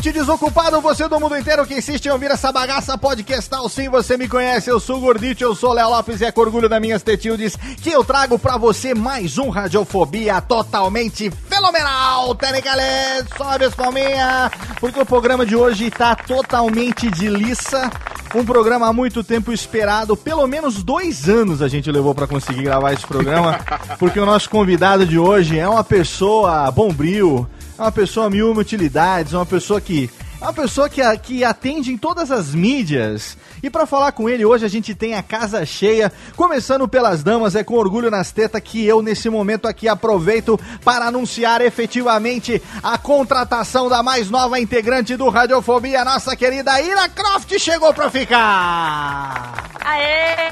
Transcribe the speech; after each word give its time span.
Ouvinte 0.00 0.12
desocupado, 0.12 0.80
você 0.80 1.06
do 1.06 1.20
mundo 1.20 1.36
inteiro 1.36 1.66
que 1.66 1.74
insiste 1.74 2.06
em 2.06 2.10
ouvir 2.10 2.30
essa 2.30 2.50
bagaça 2.50 2.96
podcastal. 2.96 3.68
Sim, 3.68 3.90
você 3.90 4.16
me 4.16 4.26
conhece, 4.26 4.70
eu 4.70 4.80
sou 4.80 4.96
o 4.96 5.00
Gordito, 5.00 5.44
eu 5.44 5.54
sou 5.54 5.70
o 5.70 5.72
Léo 5.74 5.90
Lopes 5.90 6.22
e 6.22 6.24
é 6.24 6.32
com 6.32 6.40
orgulho 6.40 6.70
das 6.70 6.80
minhas 6.80 7.02
tetildes 7.02 7.54
que 7.54 7.90
eu 7.90 8.02
trago 8.02 8.38
pra 8.38 8.56
você 8.56 8.94
mais 8.94 9.36
um 9.36 9.50
Radiofobia 9.50 10.40
totalmente 10.40 11.30
fenomenal. 11.30 12.34
Telecalé, 12.34 13.22
sobe 13.36 13.66
as 13.66 13.74
palminhas, 13.74 14.50
porque 14.80 14.98
o 14.98 15.04
programa 15.04 15.44
de 15.44 15.54
hoje 15.54 15.90
tá 15.90 16.16
totalmente 16.16 17.10
de 17.10 17.28
liça. 17.28 17.90
Um 18.34 18.44
programa 18.44 18.86
há 18.86 18.92
muito 18.94 19.22
tempo 19.22 19.52
esperado, 19.52 20.16
pelo 20.16 20.46
menos 20.46 20.82
dois 20.82 21.28
anos 21.28 21.60
a 21.60 21.68
gente 21.68 21.90
levou 21.92 22.14
pra 22.14 22.26
conseguir 22.26 22.62
gravar 22.62 22.94
esse 22.94 23.06
programa, 23.06 23.60
porque 24.00 24.18
o 24.18 24.24
nosso 24.24 24.48
convidado 24.48 25.04
de 25.04 25.18
hoje 25.18 25.58
é 25.58 25.68
uma 25.68 25.84
pessoa 25.84 26.70
bombril, 26.70 27.46
uma 27.80 27.90
pessoa 27.90 28.28
mil 28.28 28.52
utilidades, 28.52 29.32
uma 29.32 29.46
pessoa 29.46 29.80
que 29.80 30.10
uma 30.40 30.52
pessoa 30.52 30.88
que, 30.88 31.02
a- 31.02 31.16
que 31.16 31.44
atende 31.44 31.92
em 31.92 31.98
todas 31.98 32.30
as 32.30 32.54
mídias. 32.54 33.36
E 33.62 33.68
pra 33.68 33.84
falar 33.86 34.12
com 34.12 34.28
ele 34.28 34.44
hoje 34.44 34.64
a 34.64 34.68
gente 34.68 34.94
tem 34.94 35.14
a 35.14 35.22
casa 35.22 35.64
cheia, 35.66 36.10
começando 36.34 36.88
pelas 36.88 37.22
damas, 37.22 37.54
é 37.54 37.62
com 37.62 37.74
orgulho 37.74 38.10
nas 38.10 38.32
tetas 38.32 38.60
que 38.62 38.84
eu 38.86 39.02
nesse 39.02 39.28
momento 39.28 39.68
aqui 39.68 39.86
aproveito 39.86 40.58
para 40.84 41.06
anunciar 41.06 41.60
efetivamente 41.60 42.60
a 42.82 42.96
contratação 42.96 43.88
da 43.88 44.02
mais 44.02 44.30
nova 44.30 44.58
integrante 44.58 45.14
do 45.16 45.28
Radiofobia, 45.28 46.04
nossa 46.04 46.34
querida 46.34 46.80
Ira 46.80 47.08
Croft 47.08 47.58
chegou 47.58 47.92
pra 47.92 48.10
ficar. 48.10 49.70
Aê! 49.84 50.50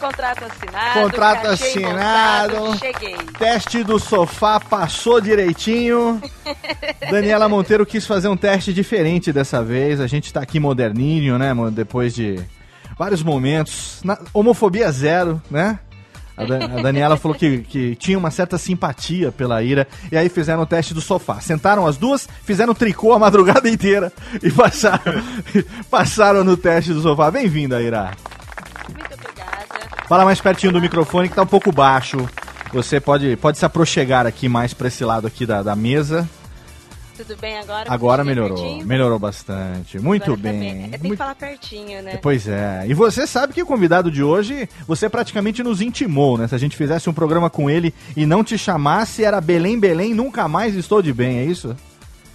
Contrato 0.00 0.44
assinado. 0.44 1.00
Contrato 1.00 1.46
assinado. 1.46 2.54
embolsado, 2.56 2.78
Cheguei. 2.78 3.16
Teste 3.38 3.82
do 3.84 3.98
sofá 3.98 4.60
passou 4.60 5.20
direitinho. 5.20 6.20
Daniela 7.10 7.48
Monteiro 7.48 7.86
quis 7.86 8.06
fazer 8.06 8.28
um 8.28 8.36
teste 8.36 8.72
diferente 8.74 8.95
dessa 9.32 9.62
vez. 9.62 10.00
A 10.00 10.06
gente 10.06 10.32
tá 10.32 10.40
aqui 10.40 10.58
moderninho, 10.60 11.38
né, 11.38 11.52
mano? 11.52 11.70
Depois 11.70 12.14
de 12.14 12.38
vários 12.98 13.22
momentos. 13.22 14.00
Na- 14.04 14.18
homofobia 14.32 14.90
zero, 14.92 15.40
né? 15.50 15.78
A, 16.36 16.44
Dan- 16.44 16.64
a 16.78 16.82
Daniela 16.82 17.16
falou 17.16 17.34
que, 17.36 17.58
que 17.58 17.94
tinha 17.96 18.18
uma 18.18 18.30
certa 18.30 18.58
simpatia 18.58 19.32
pela 19.32 19.62
Ira. 19.62 19.88
E 20.12 20.16
aí 20.18 20.28
fizeram 20.28 20.62
o 20.62 20.66
teste 20.66 20.92
do 20.92 21.00
sofá. 21.00 21.40
Sentaram 21.40 21.86
as 21.86 21.96
duas, 21.96 22.28
fizeram 22.44 22.74
tricô 22.74 23.12
a 23.14 23.18
madrugada 23.18 23.68
inteira 23.70 24.12
e 24.42 24.50
passaram, 24.50 25.22
passaram 25.90 26.44
no 26.44 26.56
teste 26.56 26.92
do 26.92 27.00
sofá. 27.00 27.30
Bem-vinda, 27.30 27.80
Ira. 27.80 28.10
Muito 28.88 29.14
obrigada. 29.14 29.64
Fala 30.08 30.24
mais 30.26 30.40
pertinho 30.40 30.72
do 30.72 30.80
microfone 30.80 31.28
que 31.28 31.34
tá 31.34 31.42
um 31.42 31.46
pouco 31.46 31.72
baixo. 31.72 32.18
Você 32.72 33.00
pode, 33.00 33.36
pode 33.36 33.56
se 33.58 33.64
aproxegar 33.64 34.26
aqui 34.26 34.48
mais 34.48 34.74
pra 34.74 34.88
esse 34.88 35.04
lado 35.04 35.26
aqui 35.26 35.46
da, 35.46 35.62
da 35.62 35.74
mesa. 35.74 36.28
Tudo 37.16 37.36
bem 37.36 37.58
agora? 37.58 37.90
Agora 37.92 38.22
melhorou. 38.24 38.58
pertinho? 38.58 38.86
Melhorou 38.86 39.18
bastante. 39.18 39.98
Muito 39.98 40.24
Agora 40.32 40.36
tá 40.36 40.42
bem. 40.50 40.84
É, 40.84 40.88
tem 40.88 40.90
que 41.00 41.06
Muito- 41.08 41.18
falar 41.18 41.34
pertinho, 41.34 42.02
né? 42.02 42.18
Pois 42.20 42.46
é. 42.46 42.84
E 42.86 42.92
você 42.94 43.26
sabe 43.26 43.52
que 43.54 43.62
o 43.62 43.66
convidado 43.66 44.10
de 44.10 44.22
hoje, 44.22 44.68
você 44.86 45.08
praticamente 45.08 45.62
nos 45.62 45.80
intimou, 45.80 46.36
né? 46.36 46.46
Se 46.46 46.54
a 46.54 46.58
gente 46.58 46.76
fizesse 46.76 47.08
um 47.08 47.14
programa 47.14 47.48
com 47.48 47.70
ele 47.70 47.94
e 48.16 48.26
não 48.26 48.44
te 48.44 48.58
chamasse, 48.58 49.24
era 49.24 49.40
Belém, 49.40 49.78
Belém, 49.80 50.12
nunca 50.14 50.46
mais 50.46 50.74
estou 50.74 51.00
de 51.00 51.12
bem, 51.12 51.38
é 51.38 51.44
isso? 51.44 51.74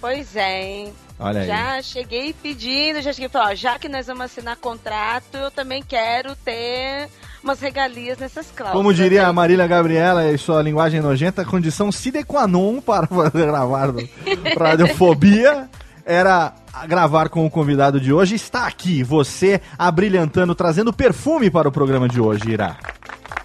Pois 0.00 0.34
é, 0.34 0.62
hein? 0.62 0.92
Olha 1.18 1.42
aí. 1.42 1.46
Já 1.46 1.80
cheguei 1.82 2.32
pedindo, 2.32 3.00
já 3.00 3.12
cheguei 3.12 3.28
falei, 3.28 3.52
ó, 3.52 3.54
já 3.54 3.78
que 3.78 3.88
nós 3.88 4.08
vamos 4.08 4.22
assinar 4.24 4.56
contrato, 4.56 5.36
eu 5.36 5.50
também 5.52 5.80
quero 5.80 6.34
ter 6.34 7.08
umas 7.42 7.60
regalias 7.60 8.18
nessas 8.18 8.46
cláusulas. 8.50 8.72
Como 8.76 8.94
diria 8.94 9.26
a 9.26 9.28
hein? 9.28 9.34
Marília 9.34 9.66
Gabriela 9.66 10.30
em 10.30 10.36
sua 10.36 10.62
linguagem 10.62 11.00
nojenta, 11.00 11.42
a 11.42 11.44
condição 11.44 11.90
sine 11.90 12.24
qua 12.24 12.46
non 12.46 12.80
para 12.80 13.06
gravar 13.30 13.92
Radiofobia 14.58 15.68
era 16.04 16.52
gravar 16.86 17.28
com 17.28 17.44
o 17.46 17.50
convidado 17.50 18.00
de 18.00 18.12
hoje. 18.12 18.34
Está 18.34 18.66
aqui, 18.66 19.02
você 19.02 19.60
abrilhantando, 19.78 20.54
trazendo 20.54 20.92
perfume 20.92 21.50
para 21.50 21.68
o 21.68 21.72
programa 21.72 22.08
de 22.08 22.20
hoje, 22.20 22.50
Irá. 22.50 22.76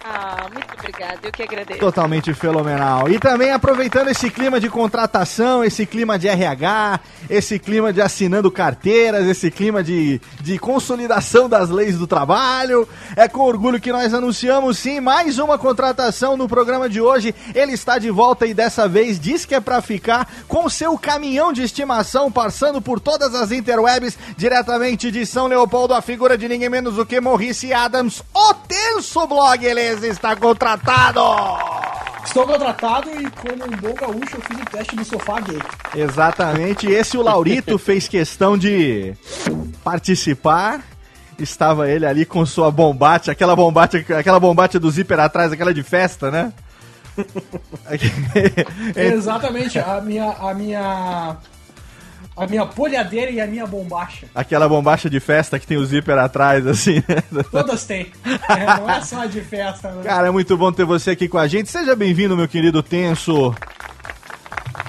Ah, 0.04 0.46
muito 0.52 0.67
obrigada, 0.88 1.18
eu 1.22 1.32
que 1.32 1.42
agradeço. 1.42 1.80
Totalmente 1.80 2.32
fenomenal. 2.34 3.08
E 3.08 3.18
também 3.18 3.52
aproveitando 3.52 4.08
esse 4.08 4.30
clima 4.30 4.58
de 4.58 4.68
contratação, 4.70 5.62
esse 5.62 5.84
clima 5.84 6.18
de 6.18 6.28
RH, 6.28 7.00
esse 7.28 7.58
clima 7.58 7.92
de 7.92 8.00
assinando 8.00 8.50
carteiras, 8.50 9.26
esse 9.26 9.50
clima 9.50 9.82
de, 9.82 10.20
de 10.40 10.58
consolidação 10.58 11.48
das 11.48 11.68
leis 11.68 11.98
do 11.98 12.06
trabalho. 12.06 12.88
É 13.14 13.28
com 13.28 13.40
orgulho 13.40 13.80
que 13.80 13.92
nós 13.92 14.14
anunciamos 14.14 14.78
sim 14.78 15.00
mais 15.00 15.38
uma 15.38 15.58
contratação 15.58 16.36
no 16.36 16.48
programa 16.48 16.88
de 16.88 17.00
hoje. 17.00 17.34
Ele 17.54 17.72
está 17.72 17.98
de 17.98 18.10
volta 18.10 18.46
e 18.46 18.54
dessa 18.54 18.88
vez 18.88 19.20
diz 19.20 19.44
que 19.44 19.54
é 19.54 19.60
pra 19.60 19.82
ficar 19.82 20.28
com 20.46 20.68
seu 20.68 20.96
caminhão 20.98 21.52
de 21.52 21.62
estimação 21.62 22.32
passando 22.32 22.80
por 22.80 22.98
todas 22.98 23.34
as 23.34 23.52
interwebs, 23.52 24.18
diretamente 24.36 25.10
de 25.10 25.26
São 25.26 25.46
Leopoldo, 25.46 25.94
a 25.94 26.00
figura 26.02 26.38
de 26.38 26.48
ninguém 26.48 26.68
menos 26.68 26.94
do 26.94 27.04
que 27.04 27.20
Maurice 27.20 27.72
Adams, 27.72 28.22
o 28.34 28.54
Tenso 28.54 29.26
Blog, 29.26 29.58
beleza, 29.58 30.06
está 30.06 30.34
contratado! 30.34 30.77
Estou 32.24 32.46
contratado 32.46 33.10
e, 33.10 33.30
como 33.30 33.64
um 33.64 33.76
bom 33.78 33.94
gaúcho, 33.94 34.36
eu 34.36 34.40
fiz 34.42 34.60
o 34.60 34.64
teste 34.66 34.96
do 34.96 35.04
sofá 35.04 35.40
gay. 35.40 35.58
Exatamente, 35.94 36.86
esse 36.86 37.16
o 37.16 37.22
Laurito 37.22 37.76
fez 37.80 38.06
questão 38.06 38.56
de 38.56 39.14
participar. 39.82 40.82
Estava 41.38 41.88
ele 41.88 42.04
ali 42.04 42.26
com 42.26 42.44
sua 42.44 42.70
bombate, 42.70 43.30
aquela 43.30 43.54
bombate, 43.54 44.04
aquela 44.12 44.40
bombate 44.40 44.78
do 44.78 44.90
zíper 44.90 45.20
atrás, 45.20 45.52
aquela 45.52 45.72
de 45.72 45.82
festa, 45.82 46.30
né? 46.30 46.52
Exatamente, 48.94 49.78
a 49.78 50.00
minha, 50.00 50.30
a 50.30 50.54
minha 50.54 51.36
A 52.38 52.46
minha 52.46 52.64
polhadeira 52.64 53.30
e 53.32 53.40
a 53.40 53.46
minha 53.46 53.66
bombacha. 53.66 54.26
Aquela 54.32 54.68
bombacha 54.68 55.10
de 55.10 55.18
festa 55.18 55.58
que 55.58 55.66
tem 55.66 55.76
o 55.76 55.84
zíper 55.84 56.16
atrás, 56.18 56.64
assim, 56.66 57.02
né? 57.08 57.42
Todas 57.50 57.84
têm. 57.84 58.12
É, 58.48 58.64
não 58.64 58.88
é 58.88 59.00
só 59.02 59.22
a 59.22 59.26
de 59.26 59.40
festa, 59.42 59.90
né? 59.90 60.02
Cara, 60.02 60.28
é 60.28 60.30
muito 60.30 60.56
bom 60.56 60.72
ter 60.72 60.84
você 60.84 61.10
aqui 61.10 61.28
com 61.28 61.36
a 61.36 61.46
gente. 61.46 61.68
Seja 61.68 61.94
bem-vindo, 61.94 62.36
meu 62.36 62.48
querido 62.48 62.82
Tenso. 62.82 63.54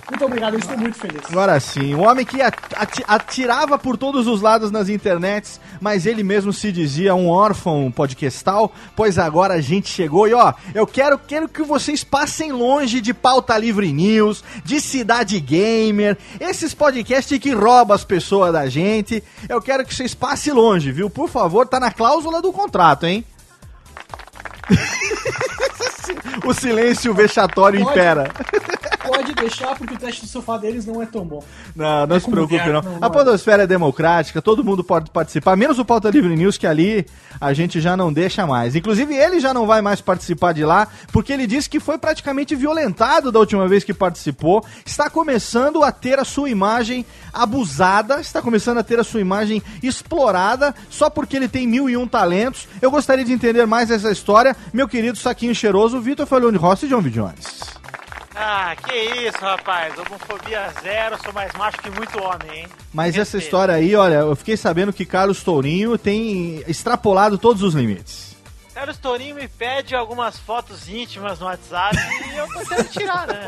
Muito 0.09 0.25
obrigado, 0.25 0.53
eu 0.55 0.59
estou 0.59 0.77
muito 0.77 0.97
feliz. 0.97 1.21
Agora 1.29 1.59
sim, 1.59 1.93
um 1.93 2.01
homem 2.07 2.25
que 2.25 2.41
ati- 2.41 3.03
atirava 3.07 3.77
por 3.77 3.95
todos 3.95 4.25
os 4.27 4.41
lados 4.41 4.71
nas 4.71 4.89
internets, 4.89 5.61
mas 5.79 6.05
ele 6.07 6.23
mesmo 6.23 6.51
se 6.51 6.71
dizia 6.71 7.13
um 7.13 7.29
órfão 7.29 7.91
podcastal, 7.91 8.71
pois 8.95 9.19
agora 9.19 9.53
a 9.53 9.61
gente 9.61 9.87
chegou 9.87 10.27
e 10.27 10.33
ó, 10.33 10.53
eu 10.73 10.87
quero, 10.87 11.17
quero 11.19 11.47
que 11.47 11.61
vocês 11.61 12.03
passem 12.03 12.51
longe 12.51 13.01
de 13.01 13.13
pauta 13.13 13.55
livre 13.57 13.91
news, 13.93 14.43
de 14.65 14.81
cidade 14.81 15.39
gamer, 15.39 16.17
esses 16.39 16.73
podcasts 16.73 17.37
que 17.37 17.51
roubam 17.53 17.95
as 17.95 18.03
pessoas 18.03 18.51
da 18.51 18.67
gente. 18.67 19.23
Eu 19.47 19.61
quero 19.61 19.85
que 19.85 19.93
vocês 19.93 20.15
passem 20.15 20.51
longe, 20.53 20.91
viu? 20.91 21.09
Por 21.09 21.29
favor, 21.29 21.67
tá 21.67 21.79
na 21.79 21.91
cláusula 21.91 22.41
do 22.41 22.51
contrato, 22.51 23.05
hein? 23.05 23.23
o 26.45 26.53
silêncio 26.53 27.13
vexatório 27.13 27.79
Pode. 27.83 27.91
impera. 27.91 28.31
Pode 29.05 29.33
deixar, 29.33 29.75
porque 29.75 29.95
o 29.95 29.97
teste 29.97 30.21
do 30.21 30.27
sofá 30.27 30.57
deles 30.57 30.85
não 30.85 31.01
é 31.01 31.05
tão 31.05 31.25
bom. 31.25 31.43
Não, 31.75 32.05
não 32.05 32.15
É 32.15 32.19
se 32.19 32.29
preocupe, 32.29 32.69
não. 32.69 32.81
não 32.81 32.95
A 32.97 32.99
vai. 32.99 33.11
Podosfera 33.11 33.63
é 33.63 33.67
democrática, 33.67 34.41
todo 34.41 34.63
mundo 34.63 34.83
pode 34.83 35.09
participar, 35.09 35.55
menos 35.55 35.79
o 35.79 35.85
Pauta 35.85 36.09
Livre 36.09 36.35
News, 36.35 36.57
que 36.57 36.67
ali 36.67 37.05
a 37.41 37.51
gente 37.53 37.81
já 37.81 37.97
não 37.97 38.13
deixa 38.13 38.45
mais. 38.45 38.75
Inclusive, 38.75 39.15
ele 39.15 39.39
já 39.39 39.53
não 39.53 39.65
vai 39.65 39.81
mais 39.81 39.99
participar 39.99 40.53
de 40.53 40.63
lá, 40.63 40.87
porque 41.11 41.33
ele 41.33 41.47
disse 41.47 41.69
que 41.69 41.79
foi 41.79 41.97
praticamente 41.97 42.55
violentado 42.55 43.31
da 43.31 43.39
última 43.39 43.67
vez 43.67 43.83
que 43.83 43.93
participou. 43.93 44.63
Está 44.85 45.09
começando 45.09 45.83
a 45.83 45.91
ter 45.91 46.19
a 46.19 46.25
sua 46.25 46.49
imagem 46.49 47.03
abusada, 47.33 48.19
está 48.19 48.41
começando 48.41 48.77
a 48.77 48.83
ter 48.83 48.99
a 48.99 49.03
sua 49.03 49.21
imagem 49.21 49.63
explorada, 49.81 50.75
só 50.89 51.09
porque 51.09 51.35
ele 51.35 51.47
tem 51.47 51.65
mil 51.65 51.89
e 51.89 51.97
um 51.97 52.07
talentos. 52.07 52.67
Eu 52.81 52.91
gostaria 52.91 53.25
de 53.25 53.31
entender 53.33 53.65
mais 53.65 53.89
essa 53.89 54.11
história, 54.11 54.55
meu 54.73 54.87
querido 54.87 55.17
Saquinho 55.17 55.55
Cheiroso, 55.55 55.98
Vitor 56.01 56.25
Falhone 56.25 56.57
Rossi 56.57 56.85
e 56.85 56.89
John 56.89 57.01
V. 57.01 57.09
Jones. 57.09 57.59
Ah, 58.35 58.73
que 58.75 58.93
isso, 58.95 59.37
rapaz. 59.41 59.93
Homofobia 59.97 60.71
zero, 60.81 61.17
sou 61.23 61.33
mais 61.33 61.51
macho 61.53 61.77
que 61.79 61.89
muito 61.91 62.21
homem, 62.23 62.59
hein? 62.61 62.67
Mas 62.93 63.09
essa 63.09 63.19
Respeito. 63.37 63.43
história 63.43 63.73
aí, 63.73 63.95
olha, 63.95 64.15
eu 64.15 64.35
fiquei 64.35 64.55
sabendo 64.55 64.93
que 64.93 65.05
Carlos 65.05 65.43
Tourinho 65.43 65.97
tem 65.97 66.63
extrapolado 66.67 67.37
todos 67.37 67.61
os 67.63 67.73
limites. 67.73 68.29
Carlos 68.73 68.97
Tourinho 68.97 69.35
me 69.35 69.45
pede 69.49 69.93
algumas 69.93 70.39
fotos 70.39 70.87
íntimas 70.87 71.39
no 71.39 71.47
WhatsApp 71.47 71.97
e 72.33 72.37
eu 72.37 72.47
tentando 72.47 72.83
tirar, 72.89 73.27
né? 73.27 73.47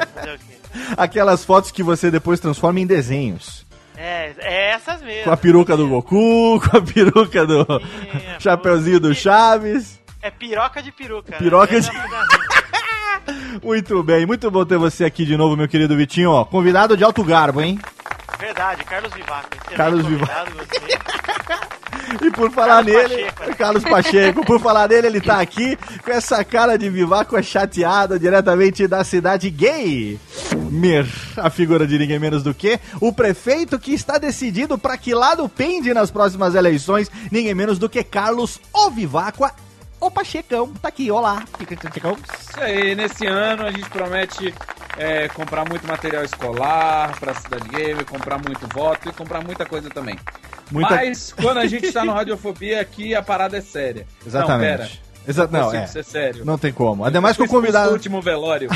Aquelas 0.97 1.45
fotos 1.45 1.71
que 1.71 1.83
você 1.83 2.11
depois 2.11 2.39
transforma 2.41 2.79
em 2.81 2.85
desenhos. 2.85 3.65
É, 3.95 4.33
é 4.39 4.71
essas 4.71 5.01
mesmo. 5.01 5.23
Com 5.25 5.31
a 5.31 5.37
peruca 5.37 5.77
do 5.77 5.87
Goku, 5.87 6.59
com 6.59 6.77
a 6.77 6.81
peruca 6.81 7.45
do 7.45 7.63
Sim, 7.63 8.39
chapeuzinho 8.39 8.99
do 8.99 9.13
Chaves. 9.15 10.01
É 10.23 10.29
piroca 10.29 10.83
de 10.83 10.91
peruca. 10.91 11.37
Piroca 11.37 11.73
né? 11.73 11.79
de- 11.79 11.87
Essa 11.89 11.97
é 11.97 12.01
Muito 13.63 14.01
bem, 14.01 14.25
muito 14.25 14.49
bom 14.49 14.65
ter 14.65 14.77
você 14.77 15.05
aqui 15.05 15.25
de 15.25 15.37
novo, 15.37 15.55
meu 15.55 15.67
querido 15.67 15.95
Vitinho. 15.95 16.31
Ó, 16.31 16.45
convidado 16.45 16.95
de 16.95 17.03
alto 17.03 17.23
garbo, 17.23 17.61
hein? 17.61 17.79
Verdade, 18.39 18.83
Carlos 18.85 19.13
Vivaco. 19.13 19.49
Carlos 19.75 20.03
gostei. 20.03 20.97
E 22.21 22.31
por 22.31 22.51
falar 22.51 22.83
Carlos 22.83 22.93
nele, 22.93 23.31
Pacheco? 23.31 23.55
Carlos 23.57 23.83
Pacheco, 23.83 24.45
por 24.45 24.59
falar 24.59 24.89
nele, 24.89 25.07
ele 25.07 25.21
tá 25.21 25.39
aqui 25.39 25.77
com 26.03 26.11
essa 26.11 26.43
cara 26.43 26.77
de 26.77 26.89
vivaco 26.89 27.37
é 27.37 27.43
chateada 27.43 28.19
diretamente 28.19 28.87
da 28.87 29.03
cidade 29.03 29.49
gay. 29.49 30.19
Mir, 30.69 31.07
a 31.37 31.49
figura 31.49 31.85
de 31.87 31.97
ninguém 31.97 32.19
menos 32.19 32.43
do 32.43 32.53
que 32.53 32.79
o 32.99 33.13
prefeito 33.13 33.79
que 33.79 33.93
está 33.93 34.17
decidido 34.17 34.77
para 34.77 34.97
que 34.97 35.13
lado 35.13 35.47
pende 35.47 35.93
nas 35.93 36.11
próximas 36.11 36.55
eleições, 36.55 37.09
ninguém 37.31 37.53
menos 37.53 37.77
do 37.77 37.89
que 37.89 38.03
Carlos 38.03 38.59
O 38.73 38.89
Viváqua, 38.89 39.53
o 40.01 40.11
Pachecão. 40.11 40.73
Tá 40.81 40.89
aqui, 40.89 41.09
olá, 41.11 41.43
Pachecão. 41.57 42.17
Isso 42.39 42.59
aí, 42.59 42.95
nesse 42.95 43.25
ano 43.27 43.65
a 43.65 43.71
gente 43.71 43.89
promete 43.89 44.53
é, 44.97 45.29
comprar 45.29 45.63
muito 45.69 45.87
material 45.87 46.23
escolar 46.23 47.17
pra 47.19 47.33
Cidade 47.35 47.69
Gamer, 47.69 48.05
comprar 48.05 48.37
muito 48.37 48.67
voto 48.73 49.07
e 49.07 49.13
comprar 49.13 49.41
muita 49.43 49.65
coisa 49.65 49.89
também. 49.89 50.17
Muita- 50.71 50.95
Mas 50.95 51.31
quando 51.33 51.59
a 51.59 51.67
gente 51.67 51.91
tá 51.91 52.03
no 52.03 52.11
Radiofobia 52.13 52.81
aqui, 52.81 53.13
a 53.13 53.21
parada 53.21 53.57
é 53.57 53.61
séria. 53.61 54.05
Não, 54.25 54.31
pera. 54.31 54.83
Exatamente. 54.83 55.01
Exa 55.27 55.47
não, 55.51 55.65
consigo 55.65 55.83
é. 55.83 55.87
ser 55.87 56.03
sério. 56.03 56.45
Não 56.45 56.57
tem 56.57 56.73
como. 56.73 57.05
Ainda 57.05 57.21
mais 57.21 57.37
que 57.37 57.43
o 57.43 57.47
convidado. 57.47 57.91
último 57.91 58.21
velório. 58.21 58.69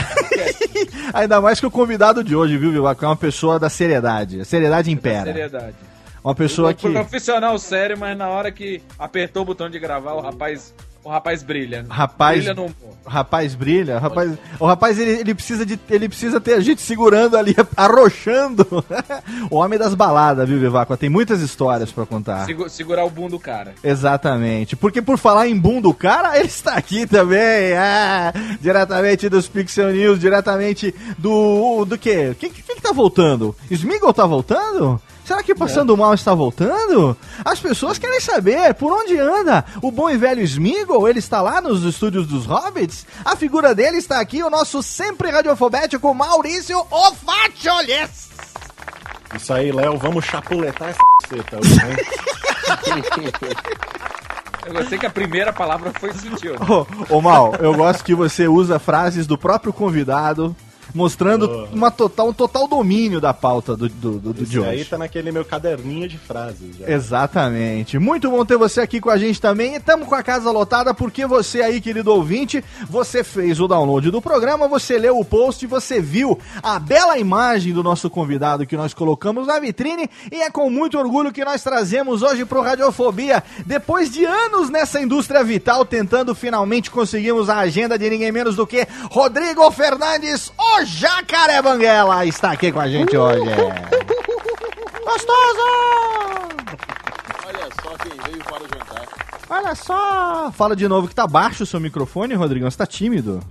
Ainda 1.13 1.42
mais 1.42 1.60
que 1.60 1.66
o 1.66 1.72
convidado 1.72 2.24
de 2.24 2.36
hoje, 2.36 2.56
viu, 2.57 2.72
Vivaco? 2.72 3.04
É 3.04 3.07
uma 3.07 3.16
pessoa 3.16 3.57
da 3.60 3.68
seriedade. 3.69 4.42
A 4.42 4.45
seriedade 4.45 4.92
impera. 4.92 5.25
seriedade. 5.25 5.75
Uma 6.24 6.36
pessoa 6.36 6.74
que. 6.74 6.89
Profissional 6.89 7.57
sério, 7.57 7.98
mas 7.98 8.16
na 8.18 8.27
hora 8.30 8.51
que 8.51 8.81
apertou 8.98 9.42
o 9.42 9.45
botão 9.45 9.69
de 9.69 9.80
gravar, 9.80 10.13
o 10.13 10.22
rapaz, 10.22 10.74
o 11.06 11.10
rapaz 11.10 11.44
brilha. 11.44 11.86
Rapaz- 11.88 12.38
Brilha 12.40 12.54
no 12.54 12.62
humor. 12.63 12.96
Rapaz 13.07 13.54
brilha, 13.54 14.00
rapaz, 14.00 14.31
o 14.60 14.66
rapaz 14.66 14.98
ele, 15.00 15.12
ele 15.19 15.36
precisa 15.36 15.63
de, 15.63 15.80
ele 15.92 16.10
precisa 16.10 16.42
ter 16.42 16.56
a 16.56 16.60
gente 16.60 16.81
segurando 16.81 17.38
ali, 17.38 17.56
arrochando. 17.78 18.66
o 19.52 19.57
homem 19.57 19.78
das 19.78 19.94
baladas, 19.94 20.50
viu, 20.50 20.60
Vivaco? 20.60 20.98
Tem 20.98 21.07
muitas 21.07 21.40
histórias 21.42 21.92
pra 21.92 22.04
contar. 22.06 22.46
Segu- 22.48 22.68
segurar 22.68 23.06
o 23.06 23.10
boom 23.12 23.30
do 23.30 23.40
cara. 23.40 23.75
Exatamente. 23.84 24.75
Porque 24.75 25.04
por 25.04 25.19
falar 25.19 25.48
em 25.48 25.56
boom 25.56 25.81
do 25.81 25.94
cara, 25.94 26.36
ele 26.38 26.48
está 26.48 26.74
aqui 26.74 27.06
também. 27.06 27.74
Ah, 27.78 28.34
diretamente 28.60 29.30
dos 29.30 29.48
Pixel 29.48 29.92
News, 29.92 30.19
diretamente 30.19 30.94
do. 31.18 31.86
Do 31.86 31.98
quê? 32.00 32.36
Quem, 32.40 32.50
quem 32.51 32.75
que 32.75 32.81
tá 32.81 32.92
voltando? 32.92 33.56
Smigol 33.69 34.13
tá 34.13 34.25
voltando? 34.25 35.00
Será 35.25 35.42
que 35.42 35.56
Passando 35.56 35.98
Mal 35.98 36.13
está 36.13 36.36
voltando? 36.36 37.18
As 37.44 37.60
pessoas 37.60 37.98
querem 37.98 38.22
saber 38.22 38.75
por 38.75 38.94
onde 38.94 39.18
anda 39.18 39.66
o 39.81 39.89
bom 39.92 40.07
e 40.07 40.18
velho 40.18 40.42
Smigol. 40.44 41.10
Ele 41.10 41.18
está 41.18 41.42
lá 41.42 41.60
nos 41.60 41.83
estúdios 41.83 42.27
dos 42.27 42.45
Hobbits. 42.45 43.07
A 43.25 43.36
figura 43.36 43.74
dele 43.74 43.98
está 43.98 44.19
aqui, 44.19 44.44
o 44.44 44.51
nosso 44.51 44.83
sempre 44.83 45.31
radiofobético 45.31 46.13
Maurício 46.13 46.80
Ofatioles. 46.92 48.30
Isso 49.36 49.51
aí, 49.51 49.72
Léo, 49.72 49.98
vamos 49.98 50.25
chapuletar 50.25 50.89
essa 50.89 51.00
caceta 51.22 51.57
hoje, 51.57 51.75
né? 51.75 51.95
Eu 54.68 54.74
gostei 54.74 54.98
que 54.98 55.06
a 55.06 55.12
primeira 55.12 55.51
palavra 55.51 55.92
foi 56.00 56.13
sutil. 56.13 56.56
Ô, 56.56 57.16
ô 57.18 57.22
Mal, 57.22 57.56
eu 57.56 57.74
gosto 57.74 58.04
que 58.04 58.13
você 58.13 58.48
usa 58.48 58.80
frases 58.80 59.27
do 59.27 59.38
próprio 59.38 59.74
convidado, 59.74 60.56
mostrando 60.96 61.68
uma 61.74 61.92
total, 61.92 62.30
um 62.30 62.34
total 62.34 62.68
domínio 62.68 63.20
da 63.20 63.34
pauta 63.34 63.76
do, 63.76 63.90
do, 63.90 64.18
do, 64.18 64.34
do 64.34 64.44
Esse 64.44 64.58
aí 64.60 64.80
hoje. 64.80 64.90
tá 64.90 64.98
naquele 64.98 65.30
meu 65.30 65.44
caderninho 65.44 66.08
de 66.08 66.18
frases 66.18 66.78
já. 66.78 66.90
Exatamente. 66.90 68.00
Muito 68.00 68.32
bom 68.32 68.46
ter 68.46 68.58
você 68.58 68.80
aqui 68.80 69.02
com 69.02 69.10
a 69.10 69.18
gente 69.18 69.42
também. 69.42 69.74
E 69.74 69.78
estamos 69.78 70.08
com 70.08 70.16
a 70.16 70.24
casa 70.24 70.50
lotada 70.52 70.94
porque 70.94 71.26
você 71.26 71.62
aí, 71.62 71.82
querido 71.82 72.14
ouvinte, 72.14 72.64
você 72.90 73.24
fez 73.25 73.60
o 73.60 73.68
download 73.68 74.10
do 74.10 74.22
programa, 74.22 74.70
você 74.70 74.98
leu 74.98 75.20
o 75.20 75.25
post, 75.25 75.68
você 75.68 76.00
viu 76.00 76.40
a 76.64 76.80
bela 76.80 77.18
imagem 77.18 77.74
do 77.74 77.84
nosso 77.84 78.10
convidado 78.10 78.66
que 78.66 78.78
nós 78.78 78.94
colocamos 78.94 79.48
na 79.48 79.60
vitrine 79.60 80.10
e 80.32 80.42
é 80.42 80.50
com 80.50 80.70
muito 80.70 80.98
orgulho 80.98 81.34
que 81.34 81.44
nós 81.44 81.62
trazemos 81.62 82.22
hoje 82.22 82.46
pro 82.46 82.62
Radiofobia, 82.62 83.44
depois 83.66 84.10
de 84.10 84.24
anos 84.24 84.70
nessa 84.70 85.02
indústria 85.02 85.44
vital 85.44 85.86
tentando 85.86 86.34
finalmente 86.34 86.90
conseguirmos 86.90 87.50
a 87.50 87.58
agenda 87.58 88.00
de 88.00 88.10
ninguém 88.10 88.32
menos 88.32 88.56
do 88.56 88.66
que 88.66 88.88
Rodrigo 89.12 89.70
Fernandes, 89.72 90.54
o 90.58 90.85
Jacaré 90.86 91.62
Banguela, 91.62 92.25
está 92.25 92.51
aqui 92.51 92.72
com 92.72 92.80
a 92.80 92.88
gente 92.88 93.18
hoje. 93.18 93.39
Gostoso! 95.04 95.65
Olha 97.48 97.68
só 97.82 97.98
quem 97.98 98.12
veio 98.32 98.44
para 98.44 98.63
o 98.63 98.68
jantar. 98.68 99.08
Olha 99.50 99.75
só! 99.75 100.51
Fala 100.51 100.75
de 100.75 100.88
novo 100.88 101.08
que 101.08 101.15
tá 101.15 101.25
baixo 101.25 101.63
o 101.63 101.65
seu 101.65 101.80
microfone, 101.80 102.34
Rodrigão. 102.36 102.70
Você 102.70 102.77
tá 102.77 102.86
tímido. 102.86 103.42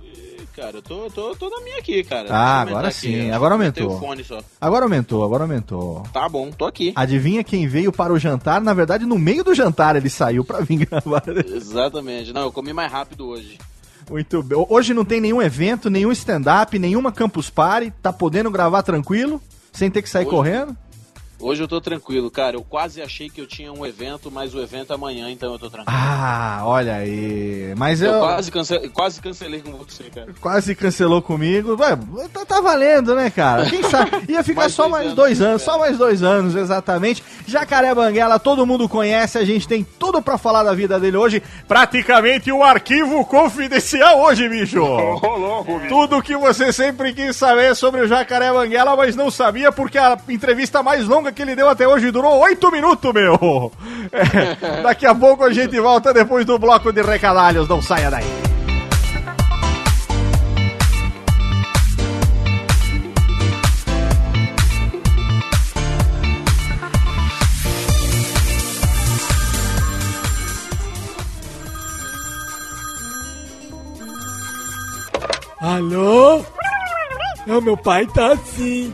Cara, 0.55 0.77
eu 0.77 0.81
tô, 0.81 1.09
tô, 1.11 1.35
tô 1.35 1.49
na 1.49 1.59
minha 1.61 1.77
aqui, 1.79 2.01
cara. 2.05 2.29
Ah, 2.31 2.61
agora 2.61 2.87
aqui, 2.87 2.95
sim, 2.97 3.31
agora 3.31 3.55
aumentou. 3.55 4.01
Agora 4.61 4.85
aumentou, 4.85 5.25
agora 5.25 5.43
aumentou. 5.43 6.03
Tá 6.13 6.29
bom, 6.29 6.49
tô 6.49 6.63
aqui. 6.63 6.93
Adivinha 6.95 7.43
quem 7.43 7.67
veio 7.67 7.91
para 7.91 8.13
o 8.13 8.17
jantar? 8.17 8.61
Na 8.61 8.73
verdade, 8.73 9.05
no 9.05 9.19
meio 9.19 9.43
do 9.43 9.53
jantar 9.53 9.97
ele 9.97 10.09
saiu 10.09 10.45
pra 10.45 10.61
vir 10.61 10.85
gravar. 10.87 11.23
Exatamente. 11.45 12.31
Não, 12.31 12.43
eu 12.43 12.51
comi 12.53 12.71
mais 12.71 12.89
rápido 12.89 13.27
hoje. 13.27 13.57
Muito 14.09 14.43
bem. 14.43 14.65
Hoje 14.69 14.93
não 14.93 15.03
tem 15.05 15.19
nenhum 15.19 15.41
evento, 15.41 15.89
nenhum 15.89 16.11
stand-up, 16.11 16.77
nenhuma 16.77 17.11
campus 17.11 17.49
party. 17.49 17.91
Tá 18.01 18.13
podendo 18.13 18.51
gravar 18.51 18.83
tranquilo, 18.83 19.41
sem 19.73 19.89
ter 19.89 20.01
que 20.01 20.09
sair 20.09 20.25
Hoje- 20.25 20.35
correndo. 20.35 20.77
Hoje 21.39 21.61
eu 21.61 21.67
tô 21.67 21.81
tranquilo, 21.81 22.31
cara. 22.31 22.55
Eu 22.55 22.63
quase 22.63 23.01
achei 23.01 23.29
que 23.29 23.41
eu 23.41 23.45
tinha 23.45 23.71
um 23.71 23.85
evento, 23.85 24.31
mas 24.31 24.53
o 24.55 24.61
evento 24.61 24.93
é 24.93 24.95
amanhã, 24.95 25.29
então 25.29 25.51
eu 25.51 25.59
tô 25.59 25.69
tranquilo. 25.69 25.97
Ah, 25.97 26.61
olha 26.63 26.95
aí. 26.95 27.73
Mas 27.77 28.01
eu, 28.01 28.11
eu 28.11 28.19
quase, 28.19 28.51
cance... 28.51 28.89
quase 28.89 29.21
cancelei 29.21 29.61
com 29.61 29.71
você, 29.73 30.05
cara. 30.05 30.33
quase 30.39 30.73
cancelou 30.75 31.21
comigo. 31.21 31.75
Ué, 31.79 32.27
tá, 32.33 32.45
tá 32.45 32.61
valendo, 32.61 33.13
né, 33.15 33.29
cara? 33.29 33.65
Quem 33.69 33.83
sabe? 33.83 34.11
Ia 34.29 34.43
ficar 34.43 34.61
Mais 34.61 34.73
só 34.73 34.83
dois 34.83 34.91
mais 34.91 35.05
anos, 35.05 35.15
dois 35.15 35.39
né, 35.39 35.47
anos, 35.47 35.63
cara? 35.63 35.73
só 35.73 35.79
mais 35.79 35.97
dois 35.97 36.23
anos, 36.23 36.55
exatamente. 36.55 37.23
Jacaré 37.45 37.93
Banguela, 37.93 38.39
todo 38.39 38.65
mundo 38.65 38.87
conhece, 38.87 39.37
a 39.37 39.45
gente 39.45 39.67
tem 39.67 39.85
tudo 39.99 40.21
pra 40.21 40.37
falar 40.37 40.63
da 40.63 40.73
vida 40.73 40.99
dele 40.99 41.17
hoje. 41.17 41.43
Praticamente 41.67 42.51
um 42.51 42.63
arquivo 42.63 43.25
confidencial 43.25 44.21
hoje, 44.21 44.47
bicho. 44.47 44.81
Tudo 45.89 46.21
que 46.21 46.35
você 46.35 46.71
sempre 46.71 47.13
quis 47.13 47.35
saber 47.35 47.75
sobre 47.75 48.01
o 48.01 48.07
Jacaré 48.07 48.51
Banguela, 48.51 48.95
mas 48.95 49.15
não 49.15 49.29
sabia 49.29 49.71
porque 49.71 49.97
a 49.97 50.17
entrevista 50.29 50.81
mais 50.81 51.05
longa 51.05 51.24
longa 51.25 51.31
que 51.31 51.41
ele 51.41 51.55
deu 51.55 51.67
até 51.67 51.87
hoje 51.87 52.11
durou 52.11 52.39
oito 52.39 52.71
minutos, 52.71 53.11
meu. 53.13 53.71
É, 54.11 54.81
daqui 54.83 55.05
a 55.05 55.15
pouco 55.15 55.43
a 55.43 55.51
gente 55.51 55.79
volta 55.79 56.13
depois 56.13 56.45
do 56.45 56.59
bloco 56.59 56.91
de 56.91 57.01
recadalhos. 57.01 57.67
Não 57.67 57.81
saia 57.81 58.11
daí. 58.11 58.23
Alô? 75.59 76.45
Não, 77.47 77.59
meu 77.61 77.75
pai 77.75 78.05
tá 78.07 78.33
assim. 78.33 78.93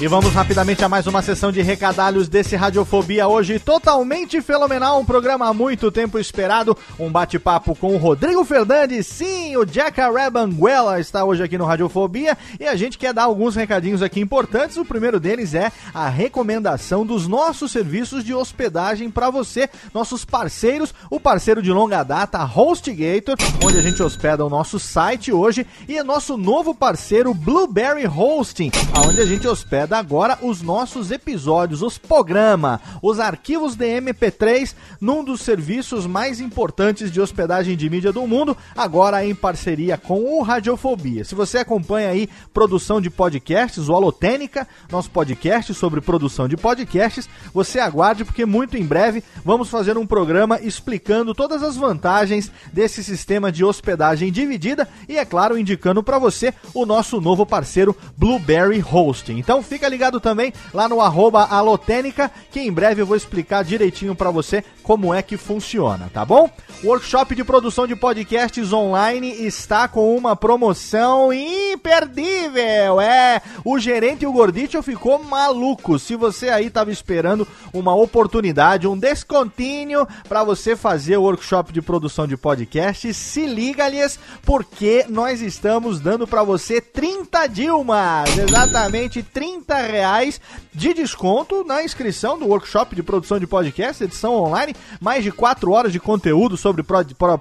E 0.00 0.08
vamos 0.08 0.32
rapidamente 0.32 0.82
a 0.82 0.88
mais 0.88 1.06
uma 1.06 1.20
sessão 1.20 1.52
de 1.52 1.60
recadalhos 1.60 2.26
desse 2.26 2.56
Radiofobia 2.56 3.28
hoje 3.28 3.58
totalmente 3.58 4.40
fenomenal, 4.40 4.98
um 4.98 5.04
programa 5.04 5.46
há 5.46 5.52
muito 5.52 5.90
tempo 5.90 6.18
esperado, 6.18 6.74
um 6.98 7.10
bate-papo 7.10 7.74
com 7.74 7.94
o 7.94 7.98
Rodrigo 7.98 8.42
Fernandes, 8.42 9.06
sim, 9.06 9.58
o 9.58 9.66
Jacaré 9.70 10.30
Banguela 10.30 10.98
está 10.98 11.22
hoje 11.22 11.42
aqui 11.42 11.58
no 11.58 11.66
Radiofobia 11.66 12.34
e 12.58 12.66
a 12.66 12.74
gente 12.76 12.96
quer 12.96 13.12
dar 13.12 13.24
alguns 13.24 13.54
recadinhos 13.54 14.02
aqui 14.02 14.20
importantes, 14.20 14.78
o 14.78 14.86
primeiro 14.86 15.20
deles 15.20 15.52
é 15.52 15.70
a 15.92 16.08
recomendação 16.08 17.04
dos 17.04 17.28
nossos 17.28 17.70
serviços 17.70 18.24
de 18.24 18.32
hospedagem 18.32 19.10
para 19.10 19.28
você, 19.28 19.68
nossos 19.92 20.24
parceiros, 20.24 20.94
o 21.10 21.20
parceiro 21.20 21.60
de 21.60 21.70
longa 21.70 22.02
data, 22.02 22.42
HostGator, 22.42 23.36
onde 23.62 23.76
a 23.76 23.82
gente 23.82 24.02
hospeda 24.02 24.46
o 24.46 24.48
nosso 24.48 24.78
site 24.78 25.30
hoje 25.30 25.66
e 25.86 26.02
nosso 26.02 26.38
novo 26.38 26.74
parceiro 26.74 27.34
Blueberry 27.34 28.06
Hosting, 28.06 28.70
onde 29.06 29.20
a 29.20 29.26
gente 29.26 29.46
hospeda 29.46 29.89
agora 29.96 30.38
os 30.42 30.62
nossos 30.62 31.10
episódios, 31.10 31.82
os 31.82 31.98
programa, 31.98 32.80
os 33.02 33.20
arquivos 33.20 33.74
de 33.74 33.86
MP3 33.86 34.74
num 35.00 35.24
dos 35.24 35.40
serviços 35.40 36.06
mais 36.06 36.40
importantes 36.40 37.10
de 37.10 37.20
hospedagem 37.20 37.76
de 37.76 37.88
mídia 37.88 38.12
do 38.12 38.26
mundo, 38.26 38.56
agora 38.76 39.24
em 39.24 39.34
parceria 39.34 39.96
com 39.96 40.22
o 40.22 40.42
Radiofobia. 40.42 41.24
Se 41.24 41.34
você 41.34 41.58
acompanha 41.58 42.08
aí 42.08 42.28
produção 42.52 43.00
de 43.00 43.10
podcasts, 43.10 43.88
o 43.88 43.92
Holotênica, 43.92 44.66
nosso 44.90 45.10
podcast 45.10 45.72
sobre 45.74 46.00
produção 46.00 46.48
de 46.48 46.56
podcasts, 46.56 47.28
você 47.52 47.78
aguarde 47.78 48.24
porque 48.24 48.44
muito 48.44 48.76
em 48.76 48.84
breve 48.84 49.22
vamos 49.44 49.68
fazer 49.68 49.96
um 49.96 50.06
programa 50.06 50.60
explicando 50.60 51.34
todas 51.34 51.62
as 51.62 51.76
vantagens 51.76 52.50
desse 52.72 53.02
sistema 53.02 53.50
de 53.50 53.64
hospedagem 53.64 54.30
dividida 54.30 54.88
e 55.08 55.16
é 55.16 55.24
claro, 55.24 55.58
indicando 55.58 56.02
para 56.02 56.18
você 56.18 56.52
o 56.74 56.84
nosso 56.84 57.20
novo 57.20 57.46
parceiro 57.46 57.96
Blueberry 58.16 58.82
Hosting. 58.82 59.38
Então 59.38 59.62
fica 59.62 59.79
ligado 59.88 60.20
também 60.20 60.52
lá 60.72 60.88
no 60.88 61.00
arroba 61.00 61.44
alotênica, 61.44 62.30
que 62.50 62.60
em 62.60 62.72
breve 62.72 63.02
eu 63.02 63.06
vou 63.06 63.16
explicar 63.16 63.64
direitinho 63.64 64.14
para 64.14 64.30
você 64.30 64.64
como 64.82 65.14
é 65.14 65.22
que 65.22 65.36
funciona, 65.36 66.10
tá 66.12 66.24
bom? 66.24 66.50
O 66.82 66.88
workshop 66.88 67.34
de 67.34 67.44
produção 67.44 67.86
de 67.86 67.94
podcasts 67.94 68.72
online 68.72 69.30
está 69.44 69.86
com 69.86 70.16
uma 70.16 70.34
promoção 70.34 71.32
imperdível. 71.32 73.00
É, 73.00 73.42
o 73.64 73.78
gerente 73.78 74.22
e 74.22 74.26
o 74.26 74.32
Gorditio 74.32 74.82
ficou 74.82 75.22
maluco. 75.22 75.98
Se 75.98 76.16
você 76.16 76.48
aí 76.48 76.66
estava 76.66 76.90
esperando 76.90 77.46
uma 77.72 77.94
oportunidade, 77.94 78.88
um 78.88 78.98
descontínuo 78.98 80.08
para 80.28 80.42
você 80.42 80.74
fazer 80.74 81.18
o 81.18 81.22
workshop 81.22 81.72
de 81.72 81.82
produção 81.82 82.26
de 82.26 82.36
podcasts, 82.36 83.16
se 83.16 83.46
liga-lhes, 83.46 84.18
porque 84.42 85.04
nós 85.08 85.42
estamos 85.42 86.00
dando 86.00 86.26
para 86.26 86.42
você 86.42 86.80
30 86.80 87.46
Dilmas, 87.48 88.38
exatamente 88.38 89.22
30 89.22 89.69
reais 89.78 90.40
de 90.72 90.94
desconto 90.94 91.64
na 91.64 91.82
inscrição 91.82 92.38
do 92.38 92.46
workshop 92.46 92.94
de 92.94 93.02
produção 93.02 93.38
de 93.38 93.46
podcast, 93.46 94.04
edição 94.04 94.34
online, 94.34 94.74
mais 95.00 95.24
de 95.24 95.32
4 95.32 95.70
horas 95.70 95.92
de 95.92 95.98
conteúdo 95.98 96.56
sobre 96.56 96.82
prod, 96.82 97.12
pro, 97.14 97.40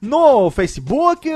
no 0.00 0.50
Facebook 0.50 1.28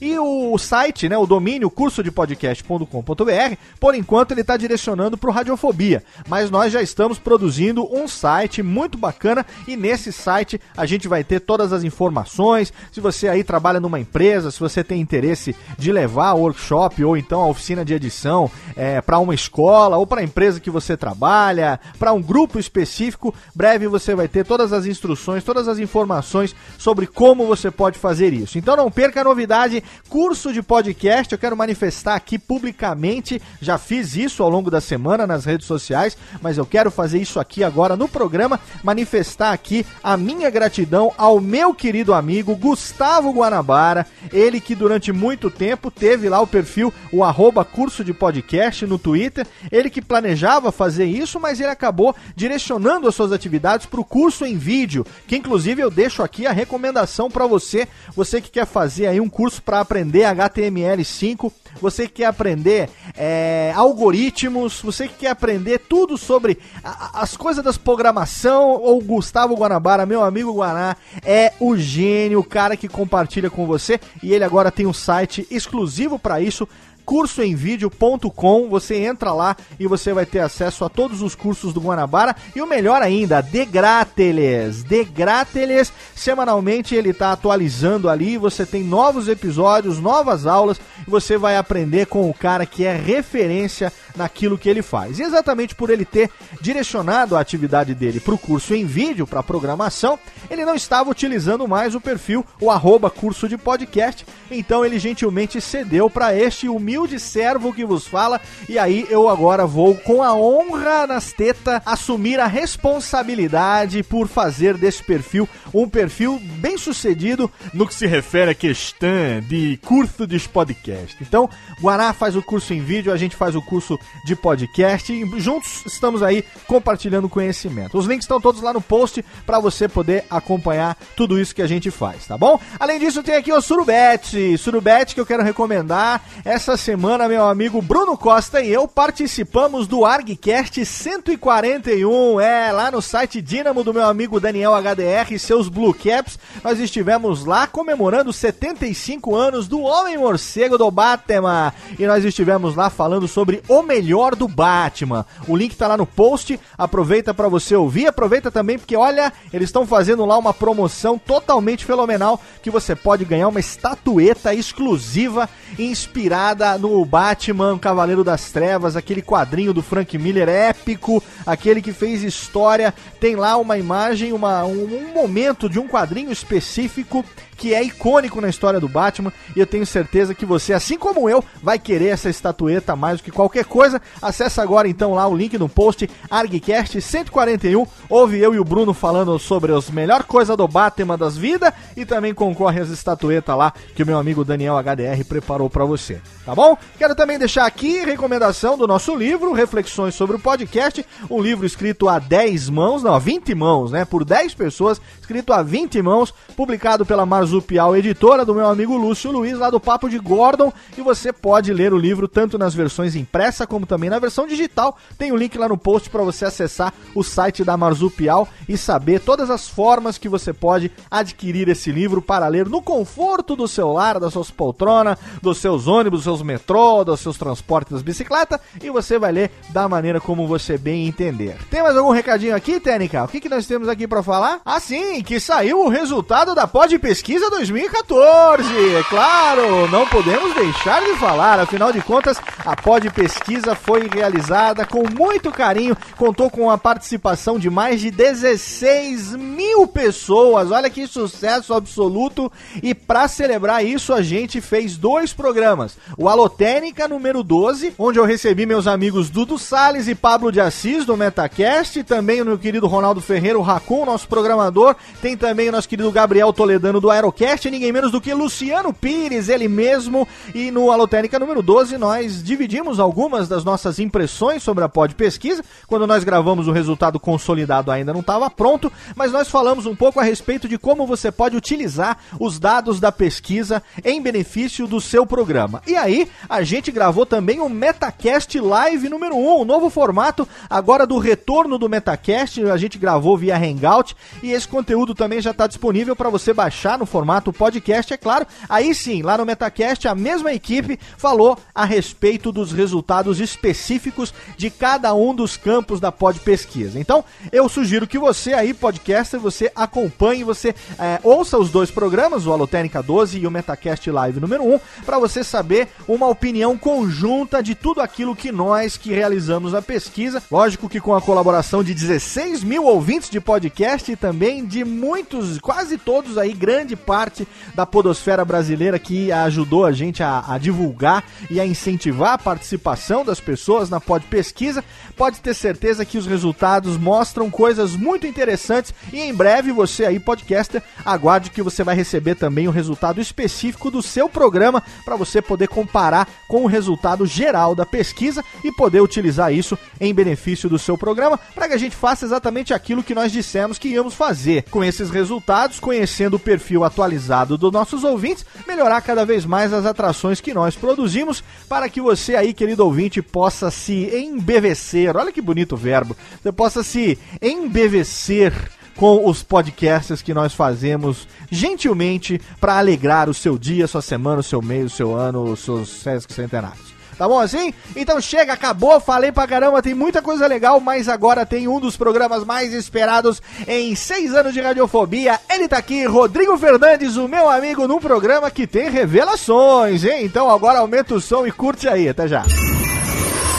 e 0.00 0.18
o 0.18 0.56
site, 0.58 1.08
né, 1.08 1.16
o 1.16 1.26
domínio 1.26 1.70
cursodepodcast.com.br. 1.70 3.56
Por 3.80 3.94
enquanto 3.94 4.32
ele 4.32 4.42
está 4.42 4.56
direcionando 4.56 5.16
para 5.16 5.30
o 5.30 5.32
Radiofobia, 5.32 6.02
mas 6.28 6.50
nós 6.50 6.72
já 6.72 6.82
estamos 6.82 7.18
produzindo 7.18 7.86
um 7.92 8.06
site 8.06 8.62
muito 8.62 8.98
bacana 8.98 9.44
e 9.66 9.76
nesse 9.76 10.12
site 10.12 10.60
a 10.76 10.86
gente 10.86 11.08
vai 11.08 11.24
ter 11.24 11.40
todas 11.40 11.72
as 11.72 11.84
informações. 11.84 12.72
Se 12.92 13.00
você 13.00 13.28
aí 13.28 13.44
trabalha 13.44 13.80
numa 13.80 14.00
empresa, 14.00 14.50
se 14.50 14.60
você 14.60 14.84
tem 14.84 15.00
interesse 15.00 15.54
de 15.78 15.92
levar 15.92 16.34
workshop 16.34 17.04
ou 17.04 17.16
então 17.16 17.40
a 17.40 17.48
oficina 17.48 17.84
de 17.84 17.94
edição 17.94 18.50
é, 18.76 19.00
para 19.00 19.18
uma 19.18 19.34
escola 19.34 19.96
ou 19.96 20.06
para 20.06 20.20
a 20.20 20.24
empresa 20.24 20.60
que 20.60 20.70
você 20.70 20.96
trabalha, 20.96 21.80
para 21.98 22.12
um 22.12 22.22
grupo 22.22 22.58
específico, 22.58 23.34
breve 23.54 23.86
você 23.86 24.14
vai 24.14 24.28
ter 24.28 24.44
todas 24.44 24.72
as 24.72 24.86
instruções, 24.86 25.44
todas 25.44 25.68
as 25.68 25.78
informações 25.78 26.54
sobre 26.76 27.06
como 27.06 27.37
você 27.46 27.70
pode 27.70 27.98
fazer 27.98 28.32
isso. 28.32 28.58
Então 28.58 28.76
não 28.76 28.90
perca 28.90 29.20
a 29.20 29.24
novidade, 29.24 29.82
curso 30.08 30.52
de 30.52 30.62
podcast, 30.62 31.32
eu 31.32 31.38
quero 31.38 31.56
manifestar 31.56 32.14
aqui 32.14 32.38
publicamente, 32.38 33.40
já 33.60 33.78
fiz 33.78 34.16
isso 34.16 34.42
ao 34.42 34.48
longo 34.48 34.70
da 34.70 34.80
semana 34.80 35.26
nas 35.26 35.44
redes 35.44 35.66
sociais, 35.66 36.16
mas 36.40 36.58
eu 36.58 36.66
quero 36.66 36.90
fazer 36.90 37.20
isso 37.20 37.40
aqui 37.40 37.62
agora 37.62 37.96
no 37.96 38.08
programa, 38.08 38.60
manifestar 38.82 39.52
aqui 39.52 39.84
a 40.02 40.16
minha 40.16 40.50
gratidão 40.50 41.12
ao 41.16 41.40
meu 41.40 41.74
querido 41.74 42.14
amigo 42.14 42.56
Gustavo 42.56 43.32
Guanabara, 43.32 44.06
ele 44.32 44.60
que 44.60 44.74
durante 44.74 45.12
muito 45.12 45.50
tempo 45.50 45.90
teve 45.90 46.28
lá 46.28 46.40
o 46.40 46.46
perfil, 46.46 46.92
o 47.12 47.24
arroba 47.24 47.64
curso 47.64 48.04
de 48.04 48.12
podcast 48.12 48.86
no 48.86 48.98
Twitter, 48.98 49.46
ele 49.70 49.90
que 49.90 50.02
planejava 50.02 50.72
fazer 50.72 51.04
isso, 51.04 51.38
mas 51.40 51.60
ele 51.60 51.70
acabou 51.70 52.14
direcionando 52.34 53.08
as 53.08 53.14
suas 53.14 53.32
atividades 53.32 53.86
para 53.86 54.00
o 54.00 54.04
curso 54.04 54.44
em 54.44 54.56
vídeo, 54.56 55.06
que 55.26 55.36
inclusive 55.36 55.82
eu 55.82 55.90
deixo 55.90 56.22
aqui 56.22 56.46
a 56.46 56.52
recomendação 56.52 57.27
para 57.30 57.46
você, 57.46 57.88
você 58.14 58.40
que 58.40 58.50
quer 58.50 58.66
fazer 58.66 59.06
aí 59.06 59.20
um 59.20 59.28
curso 59.28 59.62
para 59.62 59.80
aprender 59.80 60.22
HTML5, 60.22 61.52
você 61.80 62.06
que 62.06 62.14
quer 62.14 62.26
aprender 62.26 62.88
é, 63.16 63.72
algoritmos, 63.74 64.80
você 64.80 65.08
que 65.08 65.14
quer 65.14 65.30
aprender 65.30 65.78
tudo 65.88 66.16
sobre 66.16 66.58
a, 66.82 67.20
as 67.22 67.36
coisas 67.36 67.62
das 67.62 67.78
programação, 67.78 68.70
ou 68.70 69.00
Gustavo 69.02 69.54
Guanabara, 69.54 70.06
meu 70.06 70.22
amigo 70.22 70.52
Guaná, 70.52 70.96
é 71.24 71.52
o 71.60 71.76
gênio, 71.76 72.40
o 72.40 72.44
cara 72.44 72.76
que 72.76 72.88
compartilha 72.88 73.50
com 73.50 73.66
você, 73.66 74.00
e 74.22 74.32
ele 74.32 74.44
agora 74.44 74.70
tem 74.70 74.86
um 74.86 74.92
site 74.92 75.46
exclusivo 75.50 76.18
para 76.18 76.40
isso, 76.40 76.68
cursoemvideo.com. 77.08 78.68
Você 78.68 78.96
entra 78.96 79.32
lá 79.32 79.56
e 79.80 79.86
você 79.86 80.12
vai 80.12 80.26
ter 80.26 80.40
acesso 80.40 80.84
a 80.84 80.90
todos 80.90 81.22
os 81.22 81.34
cursos 81.34 81.72
do 81.72 81.80
Guanabara 81.80 82.36
e 82.54 82.60
o 82.60 82.66
melhor 82.66 83.00
ainda, 83.00 83.40
de 83.40 83.64
gráteles. 83.64 84.84
De 84.84 85.04
gráteles, 85.04 85.90
semanalmente 86.14 86.94
ele 86.94 87.08
está 87.10 87.32
atualizando 87.32 88.10
ali, 88.10 88.36
você 88.36 88.66
tem 88.66 88.84
novos 88.84 89.26
episódios, 89.26 89.98
novas 89.98 90.46
aulas, 90.46 90.78
e 91.06 91.10
você 91.10 91.38
vai 91.38 91.56
aprender 91.56 92.04
com 92.04 92.28
o 92.28 92.34
cara 92.34 92.66
que 92.66 92.84
é 92.84 92.94
referência 92.94 93.90
naquilo 94.14 94.58
que 94.58 94.68
ele 94.68 94.82
faz. 94.82 95.18
E 95.18 95.22
exatamente 95.22 95.74
por 95.74 95.88
ele 95.88 96.04
ter 96.04 96.28
direcionado 96.60 97.36
a 97.36 97.40
atividade 97.40 97.94
dele 97.94 98.20
para 98.20 98.34
o 98.34 98.38
curso 98.38 98.74
em 98.74 98.84
vídeo, 98.84 99.26
para 99.26 99.42
programação, 99.42 100.18
ele 100.50 100.66
não 100.66 100.74
estava 100.74 101.08
utilizando 101.08 101.66
mais 101.66 101.94
o 101.94 102.00
perfil, 102.02 102.44
o 102.60 102.70
arroba 102.70 103.08
curso 103.08 103.48
de 103.48 103.56
podcast, 103.56 104.26
então 104.50 104.84
ele 104.84 104.98
gentilmente 104.98 105.58
cedeu 105.58 106.10
para 106.10 106.36
este 106.36 106.68
humilde 106.68 106.97
servo 107.18 107.72
que 107.72 107.84
vos 107.84 108.06
fala, 108.06 108.40
e 108.68 108.78
aí 108.78 109.06
eu 109.10 109.28
agora 109.28 109.66
vou, 109.66 109.94
com 109.94 110.22
a 110.22 110.34
honra 110.34 111.06
nas 111.06 111.32
tetas, 111.32 111.80
assumir 111.84 112.40
a 112.40 112.46
responsabilidade 112.46 114.02
por 114.02 114.26
fazer 114.26 114.76
desse 114.76 115.02
perfil 115.02 115.48
um 115.72 115.88
perfil 115.88 116.40
bem 116.60 116.78
sucedido 116.78 117.50
no 117.74 117.86
que 117.86 117.94
se 117.94 118.06
refere 118.06 118.50
à 118.50 118.54
questão 118.54 119.08
de 119.48 119.78
curso 119.84 120.26
de 120.26 120.38
podcast. 120.48 121.16
Então, 121.20 121.48
Guará 121.80 122.12
faz 122.12 122.34
o 122.36 122.42
curso 122.42 122.72
em 122.72 122.80
vídeo, 122.80 123.12
a 123.12 123.16
gente 123.16 123.36
faz 123.36 123.54
o 123.54 123.62
curso 123.62 123.98
de 124.24 124.34
podcast 124.34 125.12
e 125.12 125.40
juntos 125.40 125.84
estamos 125.86 126.22
aí 126.22 126.44
compartilhando 126.66 127.28
conhecimento. 127.28 127.98
Os 127.98 128.06
links 128.06 128.24
estão 128.24 128.40
todos 128.40 128.62
lá 128.62 128.72
no 128.72 128.80
post 128.80 129.24
para 129.44 129.60
você 129.60 129.88
poder 129.88 130.24
acompanhar 130.30 130.96
tudo 131.16 131.38
isso 131.38 131.54
que 131.54 131.62
a 131.62 131.66
gente 131.66 131.90
faz, 131.90 132.26
tá 132.26 132.38
bom? 132.38 132.58
Além 132.78 132.98
disso, 132.98 133.22
tem 133.22 133.36
aqui 133.36 133.52
o 133.52 133.60
Surubete, 133.60 134.56
Surubete 134.56 135.14
que 135.14 135.20
eu 135.20 135.26
quero 135.26 135.42
recomendar. 135.42 136.22
Essa 136.44 136.76
semana, 136.88 137.28
meu 137.28 137.46
amigo 137.46 137.82
Bruno 137.82 138.16
Costa 138.16 138.62
e 138.62 138.70
eu 138.70 138.88
participamos 138.88 139.86
do 139.86 140.06
ArgCast 140.06 140.86
141, 140.86 142.40
é, 142.40 142.72
lá 142.72 142.90
no 142.90 143.02
site 143.02 143.42
Dínamo 143.42 143.84
do 143.84 143.92
meu 143.92 144.06
amigo 144.06 144.40
Daniel 144.40 144.72
HDR 144.72 145.34
e 145.34 145.38
seus 145.38 145.68
Blue 145.68 145.92
Caps. 145.92 146.38
Nós 146.64 146.80
estivemos 146.80 147.44
lá 147.44 147.66
comemorando 147.66 148.32
75 148.32 149.36
anos 149.36 149.68
do 149.68 149.82
Homem 149.82 150.16
Morcego 150.16 150.78
do 150.78 150.90
Batman 150.90 151.74
e 151.98 152.06
nós 152.06 152.24
estivemos 152.24 152.74
lá 152.74 152.88
falando 152.88 153.28
sobre 153.28 153.62
o 153.68 153.82
melhor 153.82 154.34
do 154.34 154.48
Batman. 154.48 155.26
O 155.46 155.54
link 155.54 155.76
tá 155.76 155.88
lá 155.88 155.96
no 155.98 156.06
post, 156.06 156.58
aproveita 156.78 157.34
para 157.34 157.48
você 157.48 157.76
ouvir, 157.76 158.06
aproveita 158.06 158.50
também 158.50 158.78
porque 158.78 158.96
olha, 158.96 159.30
eles 159.52 159.68
estão 159.68 159.86
fazendo 159.86 160.24
lá 160.24 160.38
uma 160.38 160.54
promoção 160.54 161.18
totalmente 161.18 161.84
fenomenal 161.84 162.40
que 162.62 162.70
você 162.70 162.96
pode 162.96 163.26
ganhar 163.26 163.48
uma 163.48 163.60
estatueta 163.60 164.54
exclusiva 164.54 165.50
inspirada 165.78 166.77
no 166.78 167.04
Batman 167.04 167.78
Cavaleiro 167.78 168.24
das 168.24 168.50
Trevas, 168.50 168.96
aquele 168.96 169.20
quadrinho 169.20 169.74
do 169.74 169.82
Frank 169.82 170.16
Miller 170.16 170.48
épico, 170.48 171.22
aquele 171.44 171.82
que 171.82 171.92
fez 171.92 172.22
história. 172.22 172.94
Tem 173.20 173.36
lá 173.36 173.56
uma 173.56 173.76
imagem, 173.76 174.32
uma, 174.32 174.64
um, 174.64 174.84
um 174.84 175.12
momento 175.12 175.68
de 175.68 175.78
um 175.78 175.88
quadrinho 175.88 176.30
específico 176.30 177.24
que 177.58 177.74
é 177.74 177.82
icônico 177.82 178.40
na 178.40 178.48
história 178.48 178.78
do 178.78 178.88
Batman 178.88 179.32
e 179.54 179.60
eu 179.60 179.66
tenho 179.66 179.84
certeza 179.84 180.34
que 180.34 180.46
você, 180.46 180.72
assim 180.72 180.96
como 180.96 181.28
eu, 181.28 181.44
vai 181.60 181.78
querer 181.78 182.06
essa 182.06 182.30
estatueta 182.30 182.94
mais 182.94 183.18
do 183.18 183.24
que 183.24 183.32
qualquer 183.32 183.64
coisa. 183.64 184.00
Acesse 184.22 184.60
agora 184.60 184.88
então 184.88 185.12
lá 185.12 185.26
o 185.26 185.36
link 185.36 185.58
no 185.58 185.68
post 185.68 186.08
ArgCast 186.30 187.00
141. 187.00 187.84
Ouve 188.08 188.38
eu 188.38 188.54
e 188.54 188.60
o 188.60 188.64
Bruno 188.64 188.94
falando 188.94 189.36
sobre 189.38 189.72
as 189.74 189.90
melhores 189.90 190.24
coisas 190.24 190.56
do 190.56 190.68
Batman 190.68 191.18
das 191.18 191.36
vidas 191.36 191.72
e 191.96 192.06
também 192.06 192.32
concorre 192.32 192.80
às 192.80 192.90
estatuetas 192.90 193.56
lá 193.56 193.72
que 193.94 194.02
o 194.04 194.06
meu 194.06 194.18
amigo 194.18 194.44
Daniel 194.44 194.76
HDR 194.78 195.24
preparou 195.28 195.68
para 195.68 195.84
você. 195.84 196.20
Tá 196.46 196.54
bom? 196.54 196.78
Quero 196.96 197.14
também 197.14 197.38
deixar 197.38 197.66
aqui 197.66 198.04
recomendação 198.04 198.78
do 198.78 198.86
nosso 198.86 199.14
livro, 199.16 199.52
Reflexões 199.52 200.14
sobre 200.14 200.36
o 200.36 200.38
Podcast, 200.38 201.04
um 201.28 201.42
livro 201.42 201.66
escrito 201.66 202.08
a 202.08 202.18
10 202.18 202.70
mãos, 202.70 203.02
não, 203.02 203.14
a 203.14 203.18
20 203.18 203.54
mãos, 203.54 203.90
né? 203.90 204.04
Por 204.04 204.24
10 204.24 204.54
pessoas, 204.54 205.00
escrito 205.20 205.52
a 205.52 205.62
20 205.62 206.00
mãos, 206.00 206.32
publicado 206.56 207.04
pela 207.04 207.26
Marzupial 207.48 207.96
Editora, 207.96 208.44
do 208.44 208.54
meu 208.54 208.68
amigo 208.68 208.94
Lúcio 208.94 209.32
Luiz, 209.32 209.58
lá 209.58 209.70
do 209.70 209.80
Papo 209.80 210.06
de 210.10 210.18
Gordon, 210.18 210.70
e 210.98 211.00
você 211.00 211.32
pode 211.32 211.72
ler 211.72 211.94
o 211.94 211.98
livro 211.98 212.28
tanto 212.28 212.58
nas 212.58 212.74
versões 212.74 213.16
impressa 213.16 213.66
como 213.66 213.86
também 213.86 214.10
na 214.10 214.18
versão 214.18 214.46
digital. 214.46 214.98
Tem 215.16 215.32
o 215.32 215.34
um 215.34 215.38
link 215.38 215.56
lá 215.56 215.66
no 215.66 215.78
post 215.78 216.10
para 216.10 216.22
você 216.22 216.44
acessar 216.44 216.92
o 217.14 217.22
site 217.22 217.64
da 217.64 217.74
Marzupial 217.74 218.46
e 218.68 218.76
saber 218.76 219.20
todas 219.20 219.48
as 219.48 219.66
formas 219.66 220.18
que 220.18 220.28
você 220.28 220.52
pode 220.52 220.92
adquirir 221.10 221.70
esse 221.70 221.90
livro 221.90 222.20
para 222.20 222.46
ler 222.48 222.68
no 222.68 222.82
conforto 222.82 223.56
do 223.56 223.66
seu 223.66 223.94
lar, 223.94 224.20
das 224.20 224.34
suas 224.34 224.50
poltronas, 224.50 225.16
dos 225.40 225.56
seus 225.56 225.86
ônibus, 225.86 226.18
dos 226.18 226.24
seus 226.24 226.42
metrô, 226.42 227.02
dos 227.02 227.20
seus 227.20 227.38
transportes 227.38 227.94
das 227.94 228.02
bicicletas, 228.02 228.60
e 228.82 228.90
você 228.90 229.18
vai 229.18 229.32
ler 229.32 229.50
da 229.70 229.88
maneira 229.88 230.20
como 230.20 230.46
você 230.46 230.76
bem 230.76 231.08
entender. 231.08 231.56
Tem 231.70 231.82
mais 231.82 231.96
algum 231.96 232.10
recadinho 232.10 232.54
aqui, 232.54 232.78
Técnica? 232.78 233.24
O 233.24 233.28
que, 233.28 233.40
que 233.40 233.48
nós 233.48 233.66
temos 233.66 233.88
aqui 233.88 234.06
para 234.06 234.22
falar? 234.22 234.60
Ah, 234.66 234.78
sim, 234.78 235.22
que 235.22 235.40
saiu 235.40 235.86
o 235.86 235.88
resultado 235.88 236.54
da 236.54 236.66
Pod 236.66 236.98
Pesquisa 236.98 237.37
2014. 237.50 238.94
É 238.94 239.02
claro, 239.04 239.88
não 239.88 240.06
podemos 240.06 240.54
deixar 240.54 241.02
de 241.02 241.14
falar, 241.14 241.60
afinal 241.60 241.92
de 241.92 242.00
contas, 242.00 242.40
a 242.64 242.76
Pod 242.76 243.08
Pesquisa 243.10 243.74
foi 243.74 244.08
realizada 244.08 244.86
com 244.86 245.04
muito 245.08 245.50
carinho, 245.50 245.96
contou 246.16 246.50
com 246.50 246.70
a 246.70 246.78
participação 246.78 247.58
de 247.58 247.70
mais 247.70 248.00
de 248.00 248.10
16 248.10 249.34
mil 249.36 249.86
pessoas. 249.86 250.70
Olha 250.70 250.90
que 250.90 251.06
sucesso 251.06 251.74
absoluto! 251.74 252.50
E 252.82 252.94
para 252.94 253.28
celebrar 253.28 253.84
isso, 253.84 254.12
a 254.12 254.22
gente 254.22 254.60
fez 254.60 254.96
dois 254.96 255.32
programas. 255.32 255.96
O 256.16 256.28
Alotênica 256.28 257.08
número 257.08 257.42
12, 257.42 257.94
onde 257.98 258.18
eu 258.18 258.24
recebi 258.24 258.66
meus 258.66 258.86
amigos 258.86 259.30
Dudu 259.30 259.58
Salles 259.58 260.08
e 260.08 260.14
Pablo 260.14 260.52
de 260.52 260.60
Assis 260.60 261.04
do 261.04 261.16
Metacast, 261.16 262.02
também 262.04 262.40
o 262.40 262.44
meu 262.44 262.58
querido 262.58 262.86
Ronaldo 262.86 263.20
Ferreira, 263.20 263.58
o 263.58 263.62
Racon, 263.62 264.04
nosso 264.04 264.28
programador, 264.28 264.96
tem 265.20 265.36
também 265.36 265.68
o 265.68 265.72
nosso 265.72 265.88
querido 265.88 266.10
Gabriel 266.10 266.52
Toledano 266.52 267.00
do 267.00 267.10
Aerocast, 267.28 267.70
ninguém 267.70 267.92
menos 267.92 268.10
do 268.10 268.20
que 268.20 268.32
Luciano 268.32 268.92
Pires, 268.92 269.48
ele 269.48 269.68
mesmo, 269.68 270.26
e 270.54 270.70
no 270.70 270.90
Alotênica 270.90 271.38
número 271.38 271.62
12 271.62 271.98
nós 271.98 272.42
dividimos 272.42 272.98
algumas 272.98 273.48
das 273.48 273.64
nossas 273.64 273.98
impressões 273.98 274.62
sobre 274.62 274.82
a 274.82 274.88
Pod 274.88 275.14
Pesquisa, 275.14 275.62
quando 275.86 276.06
nós 276.06 276.24
gravamos 276.24 276.66
o 276.66 276.72
resultado 276.72 277.20
consolidado 277.20 277.90
ainda 277.90 278.12
não 278.12 278.20
estava 278.20 278.48
pronto, 278.48 278.90
mas 279.14 279.30
nós 279.30 279.48
falamos 279.48 279.84
um 279.84 279.94
pouco 279.94 280.18
a 280.18 280.22
respeito 280.22 280.66
de 280.66 280.78
como 280.78 281.06
você 281.06 281.30
pode 281.30 281.56
utilizar 281.56 282.18
os 282.40 282.58
dados 282.58 282.98
da 282.98 283.12
pesquisa 283.12 283.82
em 284.02 284.22
benefício 284.22 284.86
do 284.86 285.00
seu 285.00 285.26
programa. 285.26 285.82
E 285.86 285.96
aí, 285.96 286.28
a 286.48 286.62
gente 286.62 286.90
gravou 286.90 287.26
também 287.26 287.60
o 287.60 287.68
Metacast 287.68 288.58
Live 288.58 289.08
número 289.08 289.36
1, 289.36 289.60
um 289.60 289.64
novo 289.64 289.90
formato 289.90 290.48
agora 290.70 291.06
do 291.06 291.18
retorno 291.18 291.78
do 291.78 291.88
Metacast. 291.88 292.62
A 292.70 292.76
gente 292.76 292.96
gravou 292.96 293.36
via 293.36 293.56
Hangout 293.56 294.16
e 294.42 294.52
esse 294.52 294.66
conteúdo 294.66 295.14
também 295.14 295.40
já 295.40 295.50
está 295.50 295.66
disponível 295.66 296.16
para 296.16 296.30
você 296.30 296.54
baixar 296.54 296.98
no 296.98 297.04
formato 297.04 297.17
podcast, 297.52 298.12
é 298.12 298.16
claro. 298.16 298.46
Aí 298.68 298.94
sim, 298.94 299.22
lá 299.22 299.38
no 299.38 299.46
Metacast, 299.46 300.06
a 300.06 300.14
mesma 300.14 300.52
equipe 300.52 300.98
falou 301.16 301.58
a 301.74 301.84
respeito 301.84 302.52
dos 302.52 302.72
resultados 302.72 303.40
específicos 303.40 304.32
de 304.56 304.70
cada 304.70 305.14
um 305.14 305.34
dos 305.34 305.56
campos 305.56 306.00
da 306.00 306.12
Pod 306.12 306.40
Pesquisa. 306.40 306.98
Então, 306.98 307.24
eu 307.52 307.68
sugiro 307.68 308.06
que 308.06 308.18
você 308.18 308.52
aí, 308.52 308.72
podcaster, 308.74 309.40
você 309.40 309.70
acompanhe, 309.74 310.44
você 310.44 310.74
é, 310.98 311.20
ouça 311.22 311.58
os 311.58 311.70
dois 311.70 311.90
programas, 311.90 312.46
o 312.46 312.52
Alotênica 312.52 313.02
12 313.02 313.38
e 313.38 313.46
o 313.46 313.50
Metacast 313.50 314.10
Live 314.10 314.40
número 314.40 314.64
1, 314.64 314.80
para 315.04 315.18
você 315.18 315.42
saber 315.42 315.88
uma 316.06 316.28
opinião 316.28 316.76
conjunta 316.76 317.62
de 317.62 317.74
tudo 317.74 318.00
aquilo 318.00 318.36
que 318.36 318.52
nós 318.52 318.96
que 318.96 319.12
realizamos 319.12 319.74
a 319.74 319.82
pesquisa. 319.82 320.42
Lógico 320.50 320.88
que 320.88 321.00
com 321.00 321.14
a 321.14 321.20
colaboração 321.20 321.82
de 321.82 321.94
16 321.94 322.62
mil 322.64 322.84
ouvintes 322.84 323.30
de 323.30 323.40
podcast 323.40 324.10
e 324.10 324.16
também 324.16 324.64
de 324.64 324.84
muitos, 324.84 325.58
quase 325.58 325.96
todos 325.98 326.38
aí, 326.38 326.52
grande 326.52 326.96
parte 327.08 327.48
da 327.74 327.86
podosfera 327.86 328.44
brasileira 328.44 328.98
que 328.98 329.32
ajudou 329.32 329.86
a 329.86 329.92
gente 329.92 330.22
a, 330.22 330.44
a 330.46 330.58
divulgar 330.58 331.24
e 331.50 331.58
a 331.58 331.64
incentivar 331.64 332.34
a 332.34 332.38
participação 332.38 333.24
das 333.24 333.40
pessoas 333.40 333.88
na 333.88 333.98
Pod 333.98 334.26
Pesquisa. 334.26 334.84
Pode 335.16 335.40
ter 335.40 335.54
certeza 335.54 336.04
que 336.04 336.18
os 336.18 336.26
resultados 336.26 336.98
mostram 336.98 337.50
coisas 337.50 337.96
muito 337.96 338.26
interessantes 338.26 338.92
e 339.10 339.20
em 339.20 339.32
breve 339.32 339.72
você 339.72 340.04
aí, 340.04 340.20
podcaster, 340.20 340.82
aguarde 341.02 341.48
que 341.48 341.62
você 341.62 341.82
vai 341.82 341.96
receber 341.96 342.34
também 342.34 342.68
o 342.68 342.72
resultado 342.72 343.22
específico 343.22 343.90
do 343.90 344.02
seu 344.02 344.28
programa 344.28 344.82
para 345.02 345.16
você 345.16 345.40
poder 345.40 345.68
comparar 345.68 346.28
com 346.46 346.64
o 346.64 346.66
resultado 346.66 347.24
geral 347.24 347.74
da 347.74 347.86
pesquisa 347.86 348.44
e 348.62 348.70
poder 348.70 349.00
utilizar 349.00 349.50
isso 349.50 349.78
em 349.98 350.12
benefício 350.12 350.68
do 350.68 350.78
seu 350.78 350.98
programa 350.98 351.40
para 351.54 351.68
que 351.68 351.74
a 351.74 351.78
gente 351.78 351.96
faça 351.96 352.26
exatamente 352.26 352.74
aquilo 352.74 353.02
que 353.02 353.14
nós 353.14 353.32
dissemos 353.32 353.78
que 353.78 353.88
íamos 353.88 354.12
fazer. 354.12 354.64
Com 354.70 354.84
esses 354.84 355.08
resultados, 355.08 355.80
conhecendo 355.80 356.34
o 356.34 356.38
perfil 356.38 356.84
atualizado 356.88 357.56
dos 357.56 357.72
nossos 357.72 358.02
ouvintes, 358.02 358.44
melhorar 358.66 359.00
cada 359.00 359.24
vez 359.24 359.46
mais 359.46 359.72
as 359.72 359.86
atrações 359.86 360.40
que 360.40 360.52
nós 360.52 360.74
produzimos 360.74 361.42
para 361.68 361.88
que 361.88 362.00
você 362.00 362.34
aí, 362.34 362.52
querido 362.52 362.84
ouvinte, 362.84 363.22
possa 363.22 363.70
se 363.70 364.10
embevecer. 364.16 365.16
Olha 365.16 365.32
que 365.32 365.40
bonito 365.40 365.76
verbo. 365.76 366.16
Você 366.42 366.50
possa 366.50 366.82
se 366.82 367.18
embevecer 367.40 368.52
com 368.96 369.28
os 369.28 369.44
podcasts 369.44 370.20
que 370.20 370.34
nós 370.34 370.52
fazemos 370.52 371.28
gentilmente 371.50 372.40
para 372.60 372.78
alegrar 372.78 373.30
o 373.30 373.34
seu 373.34 373.56
dia, 373.56 373.86
sua 373.86 374.02
semana, 374.02 374.40
o 374.40 374.42
seu 374.42 374.60
mês, 374.60 374.86
o 374.92 374.96
seu 374.96 375.14
ano, 375.14 375.44
os 375.44 375.60
seus 375.60 375.88
Sesc 375.88 376.32
centenários. 376.32 376.87
Tá 377.18 377.26
bom 377.26 377.40
assim? 377.40 377.74
Então 377.96 378.20
chega, 378.20 378.52
acabou, 378.52 379.00
falei 379.00 379.32
pra 379.32 379.46
caramba, 379.46 379.82
tem 379.82 379.92
muita 379.92 380.22
coisa 380.22 380.46
legal, 380.46 380.78
mas 380.78 381.08
agora 381.08 381.44
tem 381.44 381.66
um 381.66 381.80
dos 381.80 381.96
programas 381.96 382.44
mais 382.44 382.72
esperados 382.72 383.42
em 383.66 383.96
seis 383.96 384.32
anos 384.32 384.54
de 384.54 384.60
radiofobia. 384.60 385.40
Ele 385.50 385.66
tá 385.66 385.78
aqui, 385.78 386.06
Rodrigo 386.06 386.56
Fernandes, 386.56 387.16
o 387.16 387.26
meu 387.26 387.50
amigo, 387.50 387.88
num 387.88 387.98
programa 387.98 388.48
que 388.52 388.68
tem 388.68 388.88
revelações, 388.88 390.04
hein? 390.04 390.24
Então 390.24 390.48
agora 390.48 390.78
aumenta 390.78 391.14
o 391.14 391.20
som 391.20 391.44
e 391.44 391.50
curte 391.50 391.88
aí, 391.88 392.08
até 392.08 392.28
já. 392.28 392.44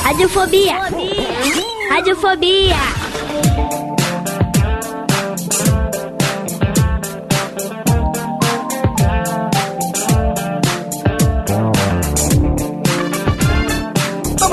Radiofobia! 0.04 0.76
Radiofobia! 1.90 2.78
Estamos 3.50 3.89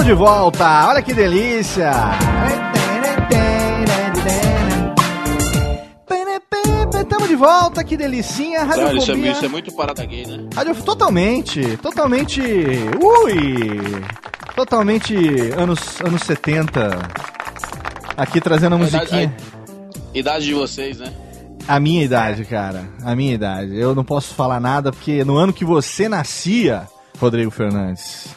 de 0.07 0.13
volta, 0.13 0.87
olha 0.87 1.03
que 1.03 1.13
delícia! 1.13 1.91
Estamos 6.97 7.29
de 7.29 7.35
volta, 7.35 7.83
que 7.83 7.97
delicinha, 7.97 8.61
Olha, 8.61 8.71
isso, 8.71 8.81
é, 8.81 8.85
radiofobia. 8.85 9.33
isso 9.33 9.45
é 9.45 9.49
muito 9.49 9.73
parada 9.73 10.05
gay, 10.05 10.25
né? 10.25 10.49
Radio... 10.55 10.77
Totalmente, 10.77 11.77
totalmente. 11.79 12.41
Ui! 12.41 14.05
Totalmente 14.55 15.17
anos, 15.59 16.01
anos 16.01 16.23
70. 16.23 16.89
Aqui 18.17 18.41
trazendo 18.41 18.77
a 18.77 18.79
musiquinha. 18.79 19.35
Idade 20.15 20.45
de 20.45 20.55
vocês, 20.55 21.01
né? 21.01 21.13
A 21.67 21.81
minha 21.81 22.05
idade, 22.05 22.45
cara. 22.45 22.89
A 23.05 23.17
minha 23.17 23.35
idade. 23.35 23.77
Eu 23.77 23.93
não 23.93 24.05
posso 24.05 24.35
falar 24.35 24.61
nada 24.61 24.93
porque 24.93 25.25
no 25.25 25.37
ano 25.37 25.53
que 25.53 25.65
você 25.65 26.09
nascia, 26.09 26.87
Rodrigo 27.19 27.51
Fernandes, 27.51 28.36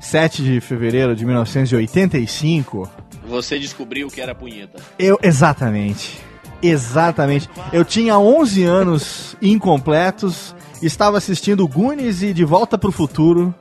7 0.00 0.42
de 0.42 0.60
fevereiro 0.60 1.14
de 1.16 1.24
1985, 1.24 2.88
Você 3.26 3.58
descobriu 3.58 4.08
que 4.08 4.20
era 4.20 4.34
punheta. 4.34 4.80
eu. 4.98 5.18
Exatamente. 5.22 6.20
Exatamente. 6.62 7.48
Eu 7.72 7.84
tinha 7.84 8.18
11 8.18 8.62
anos 8.64 9.36
incompletos, 9.42 10.54
estava 10.82 11.18
assistindo 11.18 11.66
Goonies 11.68 12.22
e 12.22 12.32
De 12.32 12.44
Volta 12.44 12.78
pro 12.78 12.90
Futuro. 12.92 13.54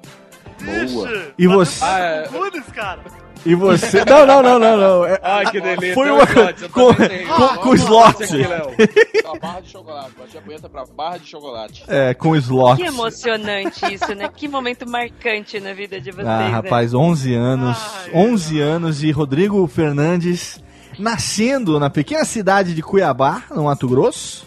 Boa. 0.92 1.34
E 1.38 1.46
você. 1.48 1.84
Ah, 1.84 2.00
é. 2.00 2.28
Goonies, 2.30 2.66
cara. 2.74 3.02
E 3.46 3.56
você. 3.56 4.06
Não, 4.06 4.26
não, 4.26 4.42
não, 4.42 4.58
não, 4.60 4.78
não. 4.78 5.06
É- 5.06 5.20
Ai, 5.22 5.46
que 5.52 5.60
delícia. 5.60 5.94
Foi 5.94 6.06
Tem 6.06 6.14
uma. 6.14 6.24
um 6.24 6.26
slot, 6.26 6.70
Com, 6.70 6.94
tenho. 6.94 7.28
com, 7.28 7.48
com 7.58 7.72
Ah, 7.72 7.76
slot. 7.76 8.24
aqui. 8.24 9.22
Pra 9.22 9.40
barra 9.40 9.60
de 9.60 9.70
chocolate. 9.70 10.12
Bati 10.18 10.38
a 10.38 10.42
punheta 10.42 10.70
pra 10.70 10.86
barra 10.86 11.18
de 11.18 11.28
chocolate. 11.28 11.84
É, 11.88 12.14
com 12.14 12.36
slot. 12.38 12.78
Que 12.82 12.88
emocionante 12.88 13.94
isso, 13.94 14.16
né? 14.16 14.30
Que 14.34 14.48
momento 14.48 14.88
marcante 14.90 15.60
na 15.60 15.74
vida 15.74 16.00
de 16.00 16.12
vocês, 16.12 16.28
Ah, 16.28 16.38
né? 16.40 16.48
rapaz, 16.50 16.94
11 16.94 17.34
anos. 17.34 17.78
11 18.14 18.60
anos 18.62 19.04
e 19.04 19.12
Rodrigo 19.12 19.66
Fernandes 19.68 20.64
nascendo 20.98 21.80
na 21.80 21.90
pequena 21.90 22.24
cidade 22.24 22.74
de 22.74 22.82
Cuiabá, 22.82 23.44
no 23.54 23.64
Mato 23.66 23.88
Grosso, 23.88 24.46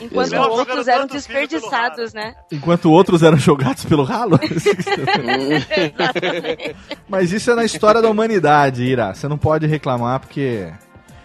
Enquanto 0.00 0.32
Exato. 0.32 0.50
outros 0.50 0.88
eram 0.88 1.06
desperdiçados, 1.06 2.12
né? 2.12 2.34
enquanto 2.50 2.90
outros 2.90 3.22
eram 3.22 3.38
jogados 3.38 3.84
pelo 3.84 4.02
ralo. 4.02 4.40
Mas 7.08 7.32
isso 7.32 7.50
é 7.50 7.54
na 7.54 7.64
história 7.64 8.02
da 8.02 8.10
humanidade, 8.10 8.82
Ira. 8.82 9.14
Você 9.14 9.28
não 9.28 9.38
pode 9.38 9.66
reclamar 9.66 10.20
porque. 10.20 10.68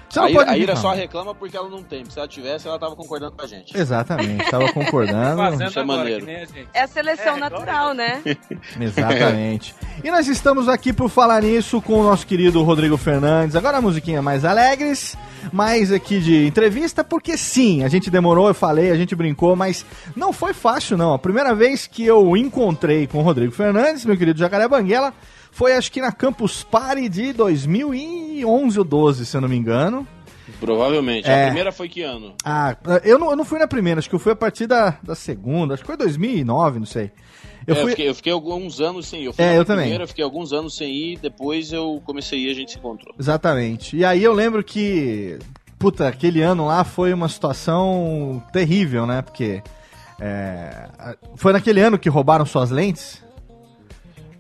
Você 0.10 0.20
não 0.20 0.26
A 0.26 0.30
Ira, 0.30 0.40
pode 0.40 0.50
a 0.50 0.58
Ira 0.58 0.76
só 0.76 0.92
reclama 0.92 1.36
porque 1.36 1.56
ela 1.56 1.70
não 1.70 1.84
tem. 1.84 2.04
Se 2.10 2.18
ela 2.18 2.28
tivesse, 2.28 2.68
ela 2.68 2.80
tava 2.80 2.96
concordando 2.96 3.34
com 3.34 3.44
a 3.44 3.48
gente. 3.48 3.78
Exatamente, 3.78 4.50
tava 4.50 4.72
concordando. 4.74 5.38
Fazendo 5.38 5.62
é 5.62 5.68
agora, 5.68 5.86
maneiro. 5.86 6.20
que 6.22 6.26
nem 6.26 6.36
a 6.38 6.46
gente. 6.46 6.68
É 6.74 6.82
a 6.82 6.88
seleção 6.88 7.38
natural, 7.38 7.94
né? 7.94 8.22
Exatamente. 8.80 9.76
E 10.04 10.10
nós 10.10 10.28
estamos 10.28 10.68
aqui 10.68 10.92
por 10.92 11.10
falar 11.10 11.44
nisso 11.44 11.82
com 11.82 12.00
o 12.00 12.04
nosso 12.04 12.26
querido 12.26 12.64
Rodrigo 12.64 12.98
Fernandes. 12.98 13.56
Agora 13.56 13.78
a 13.78 13.82
musiquinha 13.82 14.22
mais 14.22 14.44
alegres, 14.44 15.16
mais 15.54 15.92
aqui 15.92 16.20
de 16.20 16.48
entrevista, 16.48 17.04
porque 17.04 17.38
sim, 17.38 17.84
a 17.84 17.88
gente 17.88 18.10
demorou, 18.10 18.48
eu 18.48 18.54
falei, 18.54 18.92
a 18.92 18.96
gente 18.96 19.16
brincou, 19.16 19.56
mas 19.56 19.86
não 20.16 20.34
foi 20.34 20.54
fácil 20.54 20.98
não. 20.98 21.14
A 21.14 21.20
primeira 21.20 21.54
vez 21.54 21.86
que 21.86 22.04
eu 22.04 22.36
encontrei 22.36 23.06
com 23.06 23.20
o 23.20 23.22
Rodrigo 23.22 23.52
Fernandes, 23.52 24.06
meu 24.06 24.18
querido 24.18 24.40
Jacaré 24.40 24.68
Banguela, 24.68 25.14
foi 25.52 25.74
acho 25.74 25.92
que 25.92 26.02
na 26.02 26.12
Campus 26.12 26.64
Party 26.64 27.10
de 27.10 27.34
2011 27.34 28.78
ou 28.80 28.86
12, 28.86 29.26
se 29.26 29.36
eu 29.38 29.42
não 29.42 29.50
me 29.50 29.56
engano. 29.58 30.08
Provavelmente. 30.60 31.30
É. 31.30 31.44
A 31.44 31.46
primeira 31.48 31.72
foi 31.72 31.88
que 31.88 32.02
ano? 32.02 32.34
Ah, 32.44 32.76
eu 33.04 33.20
não, 33.20 33.30
eu 33.30 33.36
não 33.36 33.46
fui 33.46 33.60
na 33.60 33.68
primeira, 33.68 34.00
acho 34.00 34.10
que 34.10 34.16
eu 34.16 34.20
fui 34.20 34.32
a 34.32 34.36
partir 34.36 34.66
da, 34.68 34.98
da 35.04 35.14
segunda, 35.16 35.74
acho 35.76 35.84
que 35.84 35.88
foi 35.88 35.96
2009, 35.98 36.80
não 36.80 36.86
sei. 36.88 37.12
Eu 37.68 37.76
É, 37.76 37.82
fui... 37.82 37.92
fiquei, 37.92 38.10
eu 38.10 38.16
fiquei 38.16 38.34
alguns 38.34 38.82
anos 38.82 39.08
sem 39.08 39.22
ir. 39.22 39.26
Eu 39.26 39.34
fui 39.34 39.44
É, 39.46 39.56
eu 39.58 39.64
também. 39.64 39.84
primeira, 39.84 40.08
fiquei 40.08 40.24
alguns 40.24 40.52
anos 40.52 40.76
sem 40.76 40.92
ir, 40.92 41.20
depois 41.20 41.72
eu 41.72 42.02
comecei 42.04 42.40
a 42.40 42.42
ir 42.42 42.48
e 42.48 42.52
a 42.52 42.56
gente 42.56 42.72
se 42.72 42.78
encontrou. 42.80 43.14
Exatamente. 43.20 43.96
E 43.96 44.04
aí 44.04 44.24
eu 44.24 44.34
lembro 44.34 44.64
que, 44.64 45.38
puta, 45.78 46.08
aquele 46.08 46.42
ano 46.42 46.66
lá 46.66 46.84
foi 46.84 47.14
uma 47.14 47.30
situação 47.30 48.42
terrível, 48.52 49.06
né? 49.06 49.22
Porque 49.22 49.62
é, 50.20 50.88
foi 51.36 51.54
naquele 51.54 51.80
ano 51.82 52.00
que 52.00 52.10
roubaram 52.10 52.46
suas 52.46 52.72
lentes. 52.72 53.22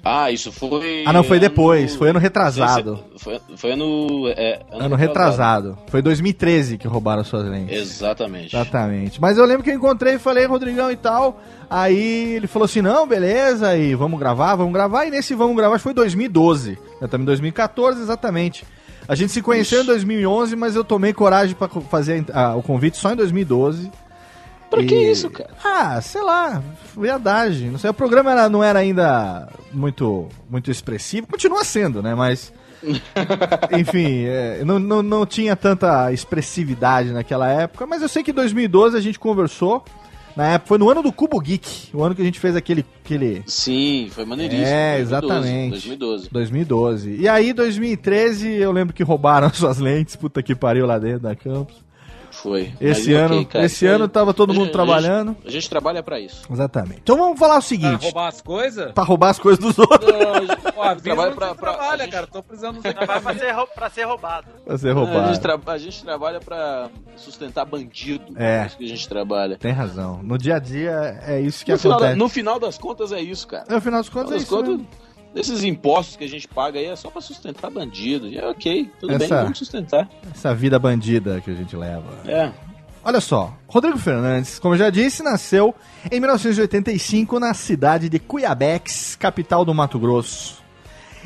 Ah, 0.04 0.32
isso 0.32 0.52
foi. 0.52 1.04
Ah, 1.06 1.12
não, 1.12 1.24
foi 1.24 1.38
ano- 1.38 1.42
depois, 1.50 1.96
foi 1.96 2.10
ano 2.10 2.20
retrasado. 2.20 3.04
Foi, 3.18 3.40
foi 3.58 3.72
ano. 3.74 4.28
É, 4.30 4.62
Ano 4.72 4.96
retrasado. 4.96 5.78
Foi 5.88 6.02
2013 6.02 6.78
que 6.78 6.88
roubaram 6.88 7.24
suas 7.24 7.46
lentes. 7.46 7.78
Exatamente. 7.78 8.56
Exatamente. 8.56 9.20
Mas 9.20 9.38
eu 9.38 9.46
lembro 9.46 9.64
que 9.64 9.70
eu 9.70 9.76
encontrei 9.76 10.16
e 10.16 10.20
falei, 10.20 10.46
Rodrigão 10.46 10.90
e 10.90 10.96
tal. 10.96 11.42
Aí 11.70 12.36
ele 12.36 12.48
falou 12.48 12.66
assim: 12.66 12.82
não, 12.82 13.06
beleza, 13.06 13.76
e 13.78 13.94
vamos 13.94 14.18
gravar, 14.20 14.56
vamos 14.56 14.74
gravar. 14.74 15.06
E 15.06 15.12
nesse 15.12 15.36
vamos 15.36 15.56
gravar 15.58 15.78
foi 15.80 15.94
2012. 15.94 16.78
Eu 17.02 17.06
estamos 17.06 17.24
em 17.24 17.28
2014, 17.28 18.02
exatamente. 18.02 18.66
A 19.08 19.16
gente 19.16 19.32
se 19.34 19.42
conheceu 19.42 19.82
em 19.82 19.86
2011, 19.86 20.56
mas 20.56 20.76
eu 20.76 20.84
tomei 20.84 21.12
coragem 21.14 21.56
co- 21.56 21.82
fazer 21.82 22.24
ah, 22.32 22.56
o 22.56 22.62
convite 22.64 22.96
só 22.98 23.12
em 23.12 23.16
2012. 23.16 23.92
Pra 24.70 24.84
que 24.84 24.94
E- 24.96 25.12
isso, 25.12 25.30
cara? 25.30 25.50
Ah, 25.64 26.00
sei 26.02 26.22
lá, 26.22 26.62
verdade. 26.96 27.66
Não 27.66 27.80
sei, 27.80 27.90
o 27.90 27.94
programa 27.94 28.32
era- 28.32 28.50
não 28.50 28.64
era 28.64 28.80
ainda 28.80 29.50
muito, 29.74 30.28
muito 30.50 30.70
expressivo. 30.70 31.28
Continua 31.28 31.64
sendo, 31.64 32.02
né? 32.04 32.14
Mas. 32.16 32.54
Enfim, 33.78 34.24
é, 34.26 34.64
não, 34.64 34.80
não, 34.80 35.02
não 35.04 35.26
tinha 35.26 35.56
tanta 35.56 36.12
expressividade 36.14 37.12
naquela 37.12 37.50
época, 37.50 37.86
mas 37.86 38.02
eu 38.02 38.08
sei 38.08 38.24
que 38.24 38.32
em 38.32 38.34
2012 38.34 38.96
a 38.98 39.02
gente 39.02 39.20
conversou. 39.20 39.84
Na 40.36 40.48
época, 40.54 40.68
foi 40.70 40.78
no 40.78 40.90
ano 40.90 41.02
do 41.04 41.12
Cubo 41.12 41.38
Geek, 41.42 41.90
o 41.94 42.02
ano 42.02 42.16
que 42.16 42.22
a 42.22 42.26
gente 42.26 42.40
fez 42.40 42.56
aquele. 42.56 42.86
aquele 43.04 43.44
Sim, 43.46 44.08
foi 44.12 44.24
maneiríssimo. 44.24 44.68
é, 44.68 44.98
2012, 44.98 45.02
exatamente. 45.02 45.70
2012. 45.72 46.30
2012. 46.32 47.16
E 47.20 47.28
aí, 47.28 47.52
2013, 47.52 48.48
eu 48.54 48.72
lembro 48.72 48.94
que 48.94 49.04
roubaram 49.04 49.50
suas 49.54 49.80
lentes, 49.80 50.16
puta 50.16 50.42
que 50.42 50.56
pariu 50.56 50.86
lá 50.86 50.98
dentro 50.98 51.22
da 51.22 51.36
campus. 51.36 51.76
Foi. 52.42 52.74
Esse 52.80 53.14
ano, 53.14 53.36
ok, 53.36 53.46
cara, 53.46 53.66
esse 53.66 53.80
foi- 53.86 53.88
ano 53.90 54.08
tava 54.08 54.34
todo 54.34 54.52
a 54.52 54.54
mundo 54.54 54.66
gente- 54.66 54.74
trabalhando. 54.74 55.30
A 55.32 55.34
gente, 55.34 55.48
a 55.48 55.52
gente 55.52 55.70
trabalha 55.70 56.02
pra 56.02 56.20
isso. 56.20 56.42
Exatamente. 56.50 57.00
Então 57.04 57.18
vamos 57.18 57.38
falar 57.38 57.54
o 57.56 57.58
Pra 57.58 57.62
seguinte: 57.62 58.04
roubar 58.04 58.28
as 58.28 58.42
coisas? 58.42 58.92
pra 58.94 59.04
roubar 59.04 59.30
as 59.30 59.40
coisas 59.40 59.60
dos 59.64 59.78
outros. 59.78 60.12
Não, 60.12 60.34
a 60.34 60.40
gente- 60.42 60.56
Pô, 60.62 60.96
Trabalha 61.04 61.32
pra- 61.36 61.56
pra- 61.56 61.74
trabalha, 61.74 61.94
a 62.02 62.06
gente- 62.06 62.12
cara. 62.14 62.28
Tô 62.28 62.42
precisando 62.42 62.76
dos 62.82 62.84
Vai 63.08 63.22
pra 63.22 63.34
ser, 63.36 63.56
pra 63.76 63.90
ser 63.90 64.04
roubado. 64.04 64.48
Pra 64.66 64.78
ser 64.78 64.90
A 64.90 64.94
roubado. 64.94 65.28
gente, 65.34 65.40
tra- 65.42 65.60
a 65.66 65.78
gente 65.78 66.04
trabalha 66.04 66.40
pra 66.40 66.90
sustentar 67.18 67.66
bandido. 67.66 68.34
É. 68.38 68.60
É 68.64 68.66
isso 68.68 68.78
que 68.78 68.84
a 68.86 68.88
gente 68.88 69.10
trabalha. 69.10 69.58
Tem 69.58 69.72
razão. 69.72 70.22
No 70.24 70.38
dia 70.38 70.56
a 70.56 70.60
dia 70.60 71.20
é 71.26 71.40
isso 71.42 71.66
que 71.66 71.72
No 71.72 71.78
final, 71.78 72.00
da- 72.00 72.06
acontece. 72.06 72.20
no 72.20 72.30
final 72.30 72.60
das 72.60 72.78
contas 72.78 73.12
é 73.12 73.20
isso, 73.22 73.48
cara. 73.48 73.66
No 73.70 73.82
final 73.82 74.00
das 74.00 74.10
contas 74.10 74.30
No 74.32 74.36
é 74.38 74.40
final 74.40 74.62
isso. 74.62 74.70
das 74.70 74.78
mesmo. 74.80 74.86
contas, 74.86 75.09
esses 75.36 75.64
impostos 75.64 76.16
que 76.16 76.24
a 76.24 76.30
gente 76.30 76.48
paga 76.48 76.80
aí 76.80 76.86
é 76.86 76.96
só 76.96 77.10
pra 77.10 77.22
sustentar 77.22 77.70
bandido. 77.70 78.28
E 78.28 78.38
é 78.38 78.48
ok, 78.48 78.90
tudo 79.00 79.18
bem, 79.18 79.26
Essa- 79.26 79.44
vamos 79.44 79.58
sustentar. 79.58 80.10
Essa 80.34 80.54
vida 80.54 80.78
bandida 80.80 81.42
que 81.42 81.52
a 81.52 81.56
gente 81.56 81.76
leva. 81.76 82.06
É. 82.26 82.52
Olha 83.04 83.22
só, 83.22 83.54
Rodrigo 83.68 83.98
Fernandes, 83.98 84.60
como 84.60 84.74
eu 84.74 84.78
já 84.78 84.90
disse, 84.90 85.24
nasceu 85.24 85.74
em 86.12 86.20
1985 86.20 87.40
na 87.40 87.54
cidade 87.54 88.10
de 88.10 88.20
Cuiabex, 88.20 89.16
capital 89.16 89.64
do 89.64 89.74
Mato 89.74 89.98
Grosso. 89.98 90.60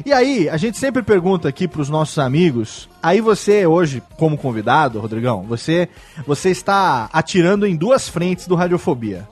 E 0.05 0.11
aí, 0.11 0.49
a 0.49 0.57
gente 0.57 0.77
sempre 0.77 1.03
pergunta 1.03 1.47
aqui 1.47 1.67
pros 1.67 1.87
nossos 1.89 2.17
amigos, 2.17 2.89
aí 3.01 3.21
você 3.21 3.65
hoje, 3.67 4.01
como 4.17 4.37
convidado, 4.37 4.99
Rodrigão, 4.99 5.43
você, 5.43 5.87
você 6.25 6.49
está 6.49 7.09
atirando 7.13 7.65
em 7.67 7.75
duas 7.75 8.07
frentes 8.09 8.47
do 8.47 8.55
Radiofobia. 8.55 9.27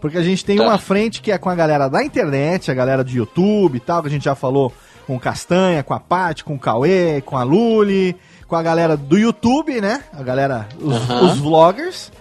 Porque 0.00 0.18
a 0.18 0.22
gente 0.22 0.44
tem 0.44 0.56
Tá. 0.58 0.64
uma 0.64 0.78
frente 0.78 1.20
que 1.22 1.32
é 1.32 1.38
com 1.38 1.48
a 1.48 1.54
galera 1.54 1.88
da 1.88 2.04
internet, 2.04 2.70
a 2.70 2.74
galera 2.74 3.02
do 3.02 3.10
YouTube 3.10 3.76
e 3.76 3.80
tal, 3.80 4.02
que 4.02 4.08
a 4.08 4.10
gente 4.10 4.24
já 4.24 4.34
falou 4.34 4.72
com 5.06 5.16
o 5.16 5.20
Castanha, 5.20 5.82
com 5.82 5.94
a 5.94 6.00
Paty, 6.00 6.44
com 6.44 6.54
o 6.54 6.58
Cauê, 6.58 7.22
com 7.24 7.36
a 7.36 7.42
Luli, 7.42 8.16
com 8.46 8.56
a 8.56 8.62
galera 8.62 8.96
do 8.96 9.16
YouTube, 9.18 9.80
né? 9.80 10.02
A 10.12 10.22
galera, 10.22 10.68
os, 10.80 11.08
os 11.32 11.38
vloggers. 11.38 12.12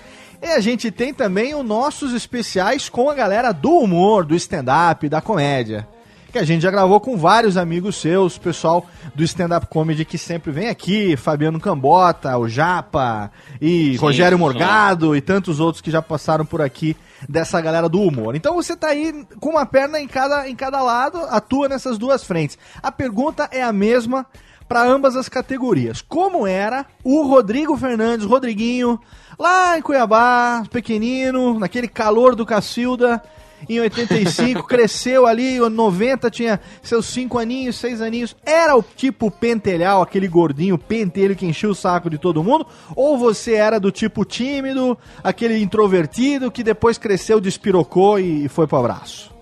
E 0.41 0.47
a 0.47 0.59
gente 0.59 0.91
tem 0.91 1.13
também 1.13 1.55
os 1.55 1.65
nossos 1.65 2.13
especiais 2.13 2.87
com 2.89 3.09
a 3.09 3.15
galera 3.15 3.51
do 3.51 3.71
humor, 3.71 4.25
do 4.25 4.35
stand-up, 4.35 5.07
da 5.09 5.19
comédia. 5.21 5.87
Que 6.35 6.39
a 6.39 6.43
gente 6.43 6.63
já 6.63 6.69
gravou 6.69 6.99
com 6.99 7.15
vários 7.15 7.55
amigos 7.55 7.95
seus, 7.95 8.37
pessoal 8.37 8.85
do 9.15 9.23
stand-up 9.23 9.67
comedy 9.67 10.03
que 10.03 10.17
sempre 10.17 10.51
vem 10.51 10.67
aqui, 10.67 11.15
Fabiano 11.15 11.61
Cambota, 11.61 12.37
o 12.37 12.49
Japa, 12.49 13.31
e 13.61 13.93
Sim, 13.93 13.95
Rogério. 13.95 14.37
Morgado, 14.37 15.15
e 15.15 15.21
tantos 15.21 15.61
outros 15.61 15.79
que 15.79 15.89
já 15.89 16.01
passaram 16.01 16.45
por 16.45 16.61
aqui 16.61 16.93
dessa 17.29 17.61
galera 17.61 17.87
do 17.87 18.01
humor. 18.01 18.35
Então 18.35 18.53
você 18.55 18.75
tá 18.75 18.87
aí 18.89 19.25
com 19.39 19.51
uma 19.51 19.65
perna 19.65 19.97
em 19.97 20.09
cada, 20.09 20.49
em 20.49 20.57
cada 20.57 20.83
lado, 20.83 21.19
atua 21.29 21.69
nessas 21.69 21.97
duas 21.97 22.25
frentes. 22.25 22.57
A 22.83 22.91
pergunta 22.91 23.47
é 23.49 23.63
a 23.63 23.71
mesma 23.71 24.25
para 24.67 24.83
ambas 24.83 25.15
as 25.15 25.29
categorias. 25.29 26.01
Como 26.01 26.45
era 26.45 26.85
o 27.01 27.25
Rodrigo 27.25 27.77
Fernandes, 27.77 28.25
Rodriguinho, 28.25 28.99
lá 29.39 29.77
em 29.77 29.81
Cuiabá, 29.81 30.63
pequenino, 30.69 31.57
naquele 31.57 31.87
calor 31.87 32.35
do 32.35 32.45
Cacilda, 32.45 33.23
em 33.67 33.79
85, 33.79 34.63
cresceu 34.67 35.25
ali, 35.25 35.57
em 35.57 35.69
90 35.69 36.29
tinha 36.29 36.59
seus 36.81 37.05
5 37.07 37.37
aninhos, 37.37 37.75
6 37.77 38.01
aninhos. 38.01 38.35
Era 38.45 38.75
o 38.75 38.83
tipo 38.83 39.29
pentelhal, 39.31 40.01
aquele 40.01 40.27
gordinho 40.27 40.77
pentelho 40.77 41.35
que 41.35 41.45
enchia 41.45 41.69
o 41.69 41.75
saco 41.75 42.09
de 42.09 42.17
todo 42.17 42.43
mundo? 42.43 42.65
Ou 42.95 43.17
você 43.17 43.53
era 43.53 43.79
do 43.79 43.91
tipo 43.91 44.25
tímido, 44.25 44.97
aquele 45.23 45.57
introvertido 45.57 46.51
que 46.51 46.63
depois 46.63 46.97
cresceu, 46.97 47.39
despirocou 47.39 48.19
e 48.19 48.47
foi 48.47 48.67
pro 48.67 48.77
abraço? 48.77 49.35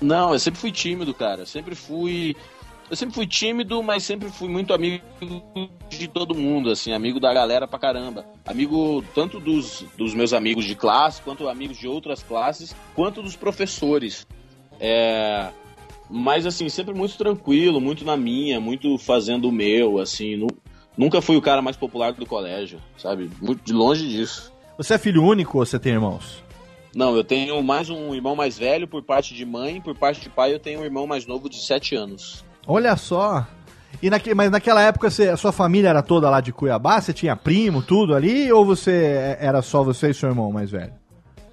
Não, 0.00 0.32
eu 0.32 0.38
sempre 0.38 0.60
fui 0.60 0.70
tímido, 0.70 1.12
cara. 1.12 1.42
Eu 1.42 1.46
sempre 1.46 1.74
fui. 1.74 2.36
Eu 2.90 2.96
sempre 2.96 3.14
fui 3.14 3.26
tímido, 3.26 3.82
mas 3.82 4.02
sempre 4.02 4.30
fui 4.30 4.48
muito 4.48 4.72
amigo 4.72 5.04
de 5.90 6.08
todo 6.08 6.34
mundo, 6.34 6.70
assim, 6.70 6.92
amigo 6.92 7.20
da 7.20 7.32
galera 7.34 7.68
pra 7.68 7.78
caramba. 7.78 8.24
Amigo 8.46 9.04
tanto 9.14 9.38
dos, 9.38 9.84
dos 9.96 10.14
meus 10.14 10.32
amigos 10.32 10.64
de 10.64 10.74
classe, 10.74 11.20
quanto 11.20 11.48
amigos 11.48 11.76
de 11.78 11.86
outras 11.86 12.22
classes, 12.22 12.74
quanto 12.94 13.22
dos 13.22 13.36
professores. 13.36 14.26
É, 14.80 15.48
Mas, 16.08 16.46
assim, 16.46 16.68
sempre 16.70 16.94
muito 16.94 17.18
tranquilo, 17.18 17.78
muito 17.80 18.04
na 18.06 18.16
minha, 18.16 18.58
muito 18.58 18.96
fazendo 18.96 19.48
o 19.48 19.52
meu, 19.52 19.98
assim. 19.98 20.36
nu- 20.36 20.46
Nunca 20.96 21.20
fui 21.20 21.36
o 21.36 21.42
cara 21.42 21.60
mais 21.62 21.76
popular 21.76 22.12
do 22.12 22.24
colégio, 22.26 22.80
sabe? 22.96 23.30
Muito 23.40 23.62
de 23.64 23.72
longe 23.72 24.08
disso. 24.08 24.50
Você 24.78 24.94
é 24.94 24.98
filho 24.98 25.22
único 25.22 25.58
ou 25.58 25.64
você 25.66 25.78
tem 25.78 25.92
irmãos? 25.92 26.42
Não, 26.94 27.14
eu 27.14 27.22
tenho 27.22 27.62
mais 27.62 27.88
um 27.90 28.14
irmão 28.14 28.34
mais 28.34 28.58
velho 28.58 28.88
por 28.88 29.02
parte 29.02 29.34
de 29.34 29.44
mãe, 29.44 29.80
por 29.80 29.94
parte 29.94 30.20
de 30.22 30.28
pai 30.30 30.52
eu 30.54 30.58
tenho 30.58 30.80
um 30.80 30.84
irmão 30.84 31.06
mais 31.06 31.26
novo 31.26 31.48
de 31.48 31.56
7 31.62 31.94
anos. 31.94 32.44
Olha 32.68 32.94
só. 32.96 33.46
E 34.02 34.10
naque, 34.10 34.34
mas 34.34 34.50
naquela 34.50 34.82
época 34.82 35.10
você, 35.10 35.28
a 35.30 35.36
sua 35.36 35.50
família 35.50 35.88
era 35.88 36.02
toda 36.02 36.28
lá 36.30 36.40
de 36.40 36.52
Cuiabá? 36.52 37.00
Você 37.00 37.12
tinha 37.12 37.34
primo, 37.34 37.82
tudo 37.82 38.14
ali? 38.14 38.52
Ou 38.52 38.64
você 38.64 39.36
era 39.40 39.62
só 39.62 39.82
você 39.82 40.10
e 40.10 40.14
seu 40.14 40.28
irmão 40.28 40.52
mais 40.52 40.70
velho? 40.70 40.92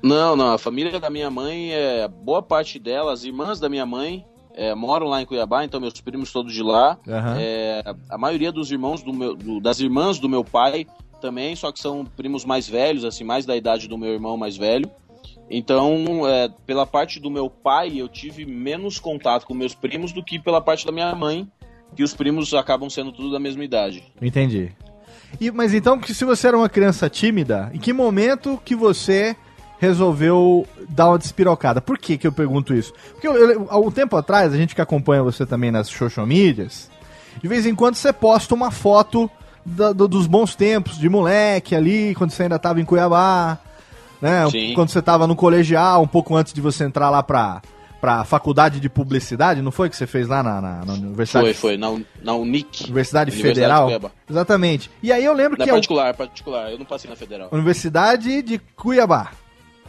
Não, 0.04 0.36
não, 0.36 0.54
a 0.54 0.58
família 0.60 0.99
da 0.99 1.10
minha 1.10 1.32
mãe, 1.32 1.71
é, 1.73 2.08
boa 2.08 2.43
parte 2.43 2.78
dela, 2.78 3.12
as 3.13 3.23
irmãs 3.23 3.60
da 3.60 3.67
minha 3.67 3.86
mãe, 3.88 4.23
é, 4.54 4.75
moram 4.75 5.08
lá 5.08 5.19
em 5.21 5.25
Cuiabá, 5.25 5.63
então 5.65 5.80
meus 5.82 5.99
primos 5.99 6.32
todos 6.32 6.54
de 6.54 6.62
lá. 6.62 6.97
Aham. 7.08 7.38
É, 7.39 7.82
a 8.10 8.17
maioria 8.17 8.51
dos 8.51 8.69
irmãos 8.71 9.01
do 9.01 9.12
meu, 9.12 9.36
do- 9.36 9.60
das 9.60 9.80
irmãs 9.80 10.19
do 10.19 10.30
meu 10.30 10.43
pai 10.43 10.86
também, 11.19 11.56
só 11.56 11.71
que 11.71 11.80
são 11.80 12.06
primos 12.06 12.45
mais 12.45 12.67
velhos, 12.67 13.04
assim, 13.04 13.23
mais 13.23 13.45
da 13.47 13.56
idade 13.56 13.88
do 13.88 13.97
meu 13.97 14.10
irmão 14.13 14.38
mais 14.38 14.56
velho. 14.56 14.88
Então, 15.49 16.27
é, 16.27 16.49
pela 16.65 16.86
parte 16.88 17.19
do 17.19 17.29
meu 17.29 17.49
pai, 17.49 17.93
eu 17.95 18.08
tive 18.08 18.45
menos 18.45 18.97
contato 18.99 19.45
com 19.45 19.53
meus 19.53 19.75
primos 19.75 20.12
do 20.12 20.23
que 20.23 20.39
pela 20.39 20.60
parte 20.60 20.86
da 20.86 20.91
minha 20.91 21.13
mãe, 21.13 21.47
que 21.95 22.03
os 22.03 22.13
primos 22.13 22.53
acabam 22.53 22.89
sendo 22.89 23.12
tudo 23.12 23.31
da 23.31 23.39
mesma 23.39 23.63
idade. 23.63 24.03
Entendi. 24.21 24.71
E, 25.39 25.51
mas 25.51 25.73
então, 25.73 26.01
se 26.03 26.25
você 26.25 26.47
era 26.47 26.58
uma 26.58 26.69
criança 26.69 27.10
tímida, 27.10 27.69
em 27.73 27.77
que 27.79 27.93
momento 27.93 28.60
que 28.65 28.75
você 28.75 29.36
resolveu 29.77 30.65
dar 30.89 31.10
uma 31.10 31.19
despirocada? 31.19 31.79
Por 31.81 31.97
que, 31.97 32.17
que 32.17 32.25
eu 32.25 32.31
pergunto 32.31 32.73
isso? 32.73 32.93
Porque 33.12 33.27
eu, 33.27 33.36
eu- 33.36 33.67
há 33.69 33.77
um 33.77 33.91
tempo 33.91 34.15
atrás, 34.17 34.53
a 34.53 34.58
gente 34.58 34.73
que 34.73 34.81
acompanha 34.81 35.21
você 35.21 35.45
também 35.45 35.69
nas 35.71 35.88
social 35.88 36.25
medias, 36.25 36.89
de 37.41 37.47
vez 37.47 37.65
em 37.65 37.75
quando 37.75 37.95
você 37.95 38.12
posta 38.12 38.55
uma 38.55 38.71
foto 38.71 39.29
da- 39.65 39.91
do- 39.93 40.08
dos 40.08 40.25
bons 40.27 40.55
tempos 40.55 40.97
de 40.97 41.08
moleque 41.10 41.75
ali, 41.75 42.15
quando 42.15 42.31
você 42.31 42.43
ainda 42.43 42.55
estava 42.55 42.79
em 42.81 42.86
Cuiabá, 42.86 43.60
né? 44.21 44.49
Sim. 44.49 44.73
Quando 44.73 44.89
você 44.89 44.99
estava 44.99 45.28
no 45.28 45.36
colegial, 45.36 46.01
um 46.01 46.08
pouco 46.08 46.36
antes 46.36 46.54
de 46.54 46.62
você 46.62 46.84
entrar 46.84 47.10
lá 47.10 47.21
pra, 47.23 47.62
pra 48.01 48.23
faculdade 48.23 48.80
de 48.80 48.89
publicidade, 48.89 49.62
não 49.62 49.71
foi 49.71 49.89
que 49.89 49.95
você 49.95 50.06
fez 50.08 50.28
lá 50.28 50.41
na, 50.43 50.62
na, 50.62 50.86
na 50.86 50.93
Universidade 50.93 51.45
Foi, 51.45 51.54
foi, 51.54 51.78
na, 51.78 51.97
na 52.21 52.34
Unic. 52.34 52.84
Universidade 52.86 53.32
Federal? 53.32 53.89
Exatamente. 54.30 54.89
E 55.01 55.12
aí 55.12 55.23
eu 55.23 55.34
lembro 55.34 55.58
Na 55.58 55.63
que 55.63 55.69
é 55.69 55.73
a 55.73 55.75
particular, 55.75 56.13
particular, 56.13 56.71
eu 56.71 56.78
não 56.78 56.86
passei 56.86 57.10
na 57.10 57.15
Federal. 57.15 57.49
Universidade 57.51 58.41
de 58.41 58.60
Cuiabá, 58.75 59.32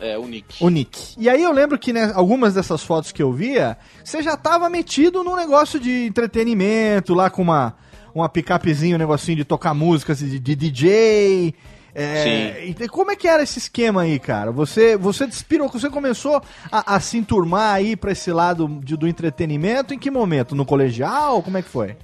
É, 0.00 0.18
Unic. 0.18 0.62
Unic. 0.62 1.14
E 1.18 1.28
aí 1.28 1.42
eu 1.42 1.52
lembro 1.52 1.78
que 1.78 1.92
né, 1.92 2.12
algumas 2.14 2.54
dessas 2.54 2.82
fotos 2.82 3.12
que 3.12 3.22
eu 3.22 3.32
via, 3.32 3.76
você 4.04 4.22
já 4.22 4.36
tava 4.36 4.68
metido 4.68 5.22
num 5.24 5.36
negócio 5.36 5.80
de 5.80 6.06
entretenimento, 6.06 7.14
lá 7.14 7.30
com 7.30 7.42
uma, 7.42 7.74
uma 8.14 8.28
picapezinha, 8.28 8.96
um 8.96 8.98
negocinho 8.98 9.36
de 9.36 9.44
tocar 9.44 9.72
músicas 9.74 10.18
de, 10.18 10.38
de 10.38 10.54
DJ. 10.54 11.54
É, 11.98 12.64
e 12.66 12.88
como 12.88 13.10
é 13.10 13.16
que 13.16 13.26
era 13.26 13.42
esse 13.42 13.58
esquema 13.58 14.02
aí, 14.02 14.18
cara? 14.18 14.52
Você, 14.52 14.96
você 14.96 15.26
despirou, 15.26 15.68
você 15.68 15.88
começou 15.88 16.42
a, 16.70 16.94
a 16.96 17.00
se 17.00 17.16
enturmar 17.16 17.74
aí 17.74 17.96
pra 17.96 18.12
esse 18.12 18.30
lado 18.30 18.68
de- 18.82 18.96
do 18.96 19.08
entretenimento 19.08 19.94
em 19.94 19.98
que 19.98 20.10
momento? 20.10 20.54
No 20.54 20.66
colegial? 20.66 21.42
Como 21.42 21.56
é 21.56 21.62
que 21.62 21.68
foi? 21.68 21.96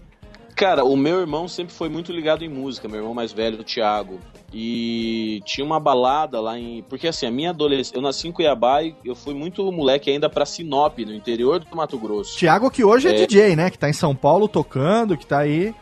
Cara, 0.57 0.85
o 0.85 0.96
meu 0.96 1.20
irmão 1.20 1.48
sempre 1.48 1.74
foi 1.74 1.88
muito 1.88 2.12
ligado 2.12 2.44
em 2.44 2.48
música, 2.48 2.87
meu 2.88 2.98
irmão 2.98 3.14
mais 3.14 3.33
velho, 3.33 3.61
o 3.61 3.64
Thiago. 3.64 4.18
E 4.55 5.40
tinha 5.46 5.64
uma 5.64 5.81
balada 5.81 6.38
lá 6.40 6.59
em. 6.59 6.83
Porque 6.88 7.09
assim, 7.09 7.24
a 7.26 7.31
minha 7.31 7.50
adolescência. 7.50 7.96
Eu 7.96 8.02
nasci 8.02 8.28
em 8.28 8.33
Cuiabá 8.33 8.83
e 8.83 8.94
eu 9.05 9.14
fui 9.14 9.33
muito 9.35 9.70
moleque 9.72 10.11
ainda 10.11 10.28
pra 10.28 10.44
Sinop, 10.44 10.98
no 10.98 11.14
interior 11.14 11.59
do 11.59 11.74
Mato 11.74 11.98
Grosso. 11.98 12.37
Tiago, 12.37 12.70
que 12.70 12.85
hoje 12.85 13.09
é, 13.09 13.12
É. 13.22 13.26
DJ, 13.26 13.57
né? 13.57 13.70
Que 13.70 13.78
tá 13.78 13.88
em 13.88 13.94
São 13.94 14.14
Paulo 14.14 14.46
tocando, 14.46 15.16
que 15.16 15.26
tá 15.26 15.38
aí. 15.38 15.74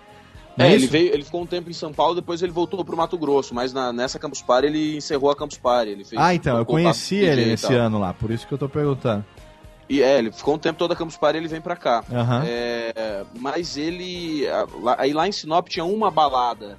Não 0.60 0.66
É, 0.66 0.74
ele 0.74 0.86
veio, 0.86 1.12
ele 1.14 1.24
ficou 1.24 1.42
um 1.42 1.46
tempo 1.46 1.70
em 1.70 1.72
São 1.72 1.92
Paulo, 1.92 2.14
depois 2.14 2.42
ele 2.42 2.52
voltou 2.52 2.84
pro 2.84 2.96
Mato 2.96 3.16
Grosso, 3.18 3.54
mas 3.54 3.72
na- 3.72 3.92
nessa 3.92 4.18
Campus 4.18 4.42
Party 4.42 4.66
ele 4.66 4.96
encerrou 4.96 5.30
a 5.30 5.36
Campus 5.36 5.58
Party. 5.58 5.90
Ele 5.92 6.04
fez 6.04 6.20
Ah, 6.20 6.34
então, 6.34 6.58
eu 6.58 6.64
conheci 6.66 7.16
ele 7.16 7.52
esse 7.52 7.72
ano 7.74 7.98
lá, 7.98 8.12
por 8.14 8.30
isso 8.30 8.46
que 8.46 8.52
eu 8.54 8.58
tô 8.58 8.68
perguntando. 8.68 9.24
E 9.88 10.02
é, 10.02 10.18
ele 10.18 10.30
ficou 10.30 10.54
um 10.54 10.58
tempo 10.58 10.78
toda 10.78 10.94
a 10.94 10.96
Campus 10.96 11.16
Party 11.16 11.38
ele 11.38 11.48
vem 11.48 11.60
pra 11.60 11.74
cá. 11.74 12.04
Aham. 12.12 12.44
É, 12.46 13.24
mas 13.40 13.76
ele. 13.76 14.44
Aí 14.98 15.12
lá 15.12 15.26
em 15.26 15.32
Sinop 15.32 15.66
tinha 15.68 15.84
uma 15.84 16.12
balada 16.12 16.78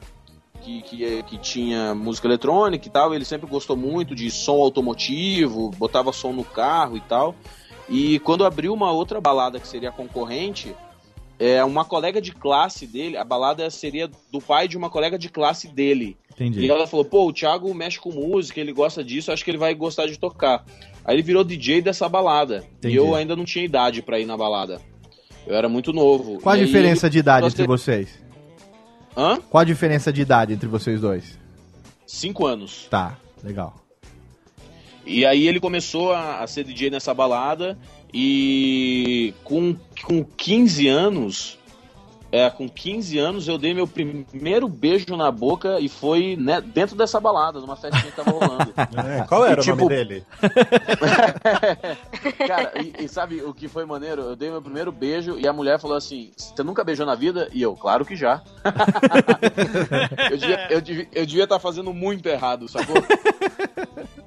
que, 0.62 0.82
que, 0.84 1.24
que 1.24 1.38
tinha 1.38 1.94
música 1.94 2.26
eletrônica 2.28 2.88
e 2.88 2.90
tal. 2.90 3.14
Ele 3.14 3.26
sempre 3.26 3.50
gostou 3.50 3.76
muito 3.76 4.16
de 4.16 4.32
som 4.32 4.62
automotivo, 4.62 5.72
botava 5.72 6.14
som 6.14 6.32
no 6.32 6.44
carro 6.46 6.96
e 6.96 7.02
tal. 7.02 7.36
E 7.90 8.20
quando 8.20 8.46
abriu 8.46 8.74
uma 8.74 8.92
outra 8.92 9.20
balada 9.20 9.60
que 9.60 9.68
seria 9.68 9.90
a 9.90 9.92
concorrente, 9.92 10.74
é, 11.44 11.64
uma 11.64 11.84
colega 11.84 12.22
de 12.22 12.32
classe 12.32 12.86
dele, 12.86 13.18
a 13.18 13.24
balada 13.24 13.70
seria 13.72 14.10
do 14.32 14.40
pai 14.40 14.68
de 14.68 14.78
uma 14.78 14.90
colega 14.90 15.18
de 15.18 15.28
classe 15.30 15.68
dele. 15.68 16.16
Entendi. 16.34 16.62
E 16.62 16.70
ela 16.70 16.86
falou, 16.86 17.04
pô, 17.06 17.28
o 17.28 17.34
Thiago 17.34 17.74
mexe 17.74 18.00
com 18.00 18.12
música, 18.12 18.60
ele 18.60 18.72
gosta 18.72 19.04
disso, 19.04 19.32
acho 19.32 19.44
que 19.44 19.50
ele 19.52 19.58
vai 19.58 19.74
gostar 19.74 20.06
de 20.08 20.18
tocar. 20.20 20.64
Aí 21.04 21.16
ele 21.16 21.24
virou 21.24 21.44
DJ 21.44 21.82
dessa 21.82 22.08
balada. 22.08 22.64
Entendi. 22.78 22.94
E 22.94 22.98
eu 22.98 23.16
ainda 23.16 23.36
não 23.36 23.44
tinha 23.46 23.66
idade 23.66 24.02
pra 24.04 24.20
ir 24.20 24.26
na 24.26 24.38
balada. 24.38 24.80
Eu 25.48 25.56
era 25.56 25.68
muito 25.68 25.92
novo. 25.92 26.40
Qual 26.40 26.54
a 26.54 26.58
E 26.58 26.62
aí 26.62 26.66
diferença 26.68 27.08
ele- 27.08 27.12
de 27.14 27.18
idade 27.20 27.48
entre 27.48 27.64
te- 27.64 27.68
vocês? 27.68 28.10
Hã? 29.18 29.42
Qual 29.50 29.62
a 29.62 29.66
diferença 29.66 30.14
de 30.14 30.22
idade 30.22 30.54
entre 30.54 30.68
vocês 30.68 31.02
dois? 31.02 31.40
Cinco 32.06 32.46
anos. 32.46 32.88
Tá, 32.90 33.18
legal. 33.44 33.76
E 35.06 35.26
aí 35.26 35.48
ele 35.48 35.60
começou 35.60 36.12
a, 36.14 36.42
a 36.42 36.48
ser 36.48 36.64
DJ 36.64 36.90
nessa 36.92 37.14
balada 37.14 37.78
e 38.14 39.34
com, 39.44 39.76
com 40.04 40.24
15 40.24 40.88
anos, 40.88 41.60
é, 42.32 42.50
com 42.50 42.70
15 42.70 43.20
anos 43.20 43.48
eu 43.48 43.58
dei 43.58 43.74
meu 43.74 43.86
primeiro 43.86 44.70
beijo 44.70 45.18
na 45.18 45.30
boca 45.30 45.80
e 45.82 45.90
foi 45.90 46.38
né, 46.38 46.62
dentro 46.62 46.96
dessa 46.96 47.20
balada, 47.20 47.60
numa 47.60 47.76
festinha 47.76 48.10
que 48.10 48.16
tava 48.16 48.32
rolando. 48.32 48.72
É, 49.02 49.24
qual 49.24 49.46
era 49.46 49.62
E, 49.62 49.70
o 49.70 49.76
nome 49.76 49.90
dele? 49.90 50.26
Cara, 52.48 52.72
e, 52.82 53.06
e 53.06 53.08
sabe 53.08 53.42
o 53.42 53.54
que 53.54 53.68
foi 53.68 53.86
maneiro? 53.86 54.22
Eu 54.22 54.36
dei 54.36 54.50
meu 54.50 54.62
primeiro 54.62 54.92
beijo 54.92 55.38
e 55.40 55.48
a 55.48 55.54
mulher 55.54 55.80
falou 55.80 55.98
assim: 55.98 56.32
Você 56.38 56.64
nunca 56.64 56.84
beijou 56.84 57.06
na 57.06 57.16
vida? 57.16 57.50
E 57.52 57.62
eu, 57.62 57.76
claro 57.76 58.06
que 58.06 58.16
já. 58.16 58.42
eu, 60.32 60.38
devia, 60.38 60.68
eu, 60.70 60.82
devia, 60.82 61.08
eu 61.12 61.26
devia 61.26 61.44
estar 61.44 61.60
fazendo 61.60 61.94
muito 61.94 62.28
errado, 62.28 62.68
sacou? 62.68 62.96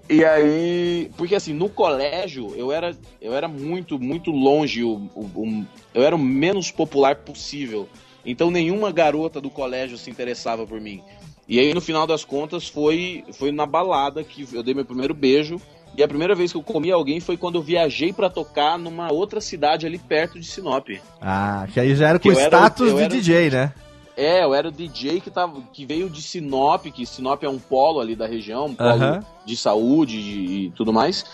E 0.09 0.25
aí, 0.25 1.11
porque 1.17 1.35
assim, 1.35 1.53
no 1.55 1.69
colégio 1.69 2.53
eu 2.57 2.71
era, 2.71 2.95
eu 3.23 3.35
era 3.35 3.49
muito, 3.49 3.99
muito 3.99 4.31
longe, 4.31 4.83
o, 4.85 5.09
o- 5.14 5.31
o- 5.35 5.67
eu 5.95 6.03
era 6.03 6.14
o 6.14 6.19
menos 6.19 6.71
popular 6.71 7.17
possível. 7.17 7.88
Então 8.25 8.51
nenhuma 8.51 8.93
garota 8.93 9.40
do 9.40 9.49
colégio 9.51 9.97
se 9.97 10.11
interessava 10.11 10.67
por 10.67 10.81
mim. 10.81 11.03
E 11.49 11.59
aí 11.59 11.73
no 11.75 11.81
final 11.81 12.07
das 12.07 12.25
contas 12.25 12.69
foi, 12.69 13.25
foi 13.33 13.51
na 13.53 13.67
balada 13.67 14.23
que 14.25 14.47
eu 14.53 14.62
dei 14.62 14.75
meu 14.75 14.85
primeiro 14.85 15.14
beijo. 15.14 15.61
E 15.97 16.03
a 16.03 16.09
primeira 16.09 16.35
vez 16.35 16.51
que 16.51 16.59
eu 16.59 16.62
comi 16.62 16.90
alguém 16.90 17.21
foi 17.21 17.37
quando 17.37 17.55
eu 17.55 17.62
viajei 17.62 18.12
pra 18.12 18.29
tocar 18.29 18.77
numa 18.79 19.12
outra 19.12 19.40
cidade 19.40 19.87
ali 19.87 19.97
perto 19.99 20.40
de 20.40 20.45
Sinop. 20.47 20.88
Ah, 21.21 21.69
que 21.73 21.79
aí 21.79 21.95
já 21.95 22.09
era 22.09 22.19
com 22.19 22.31
era- 22.33 22.40
status 22.40 22.88
eu 22.88 22.97
de 22.97 23.03
era- 23.03 23.09
DJ, 23.14 23.51
né? 23.51 23.73
É, 24.16 24.44
eu 24.44 24.55
era 24.55 24.68
o 24.68 24.72
DJ 24.72 25.20
que, 25.20 25.31
tava, 25.31 25.61
que 25.72 25.85
veio 25.85 26.09
de 26.09 26.22
Sinop, 26.22 26.85
que 26.87 27.05
Sinop 27.05 27.42
é 27.42 27.48
um 27.48 27.59
polo 27.59 28.00
ali 28.00 28.14
da 28.14 28.27
região, 28.27 28.66
um 28.66 28.74
polo 28.74 29.24
de 29.44 29.57
saúde 29.57 30.16
e, 30.16 30.66
e 30.66 30.70
tudo 30.70 30.92
mais. 30.92 31.24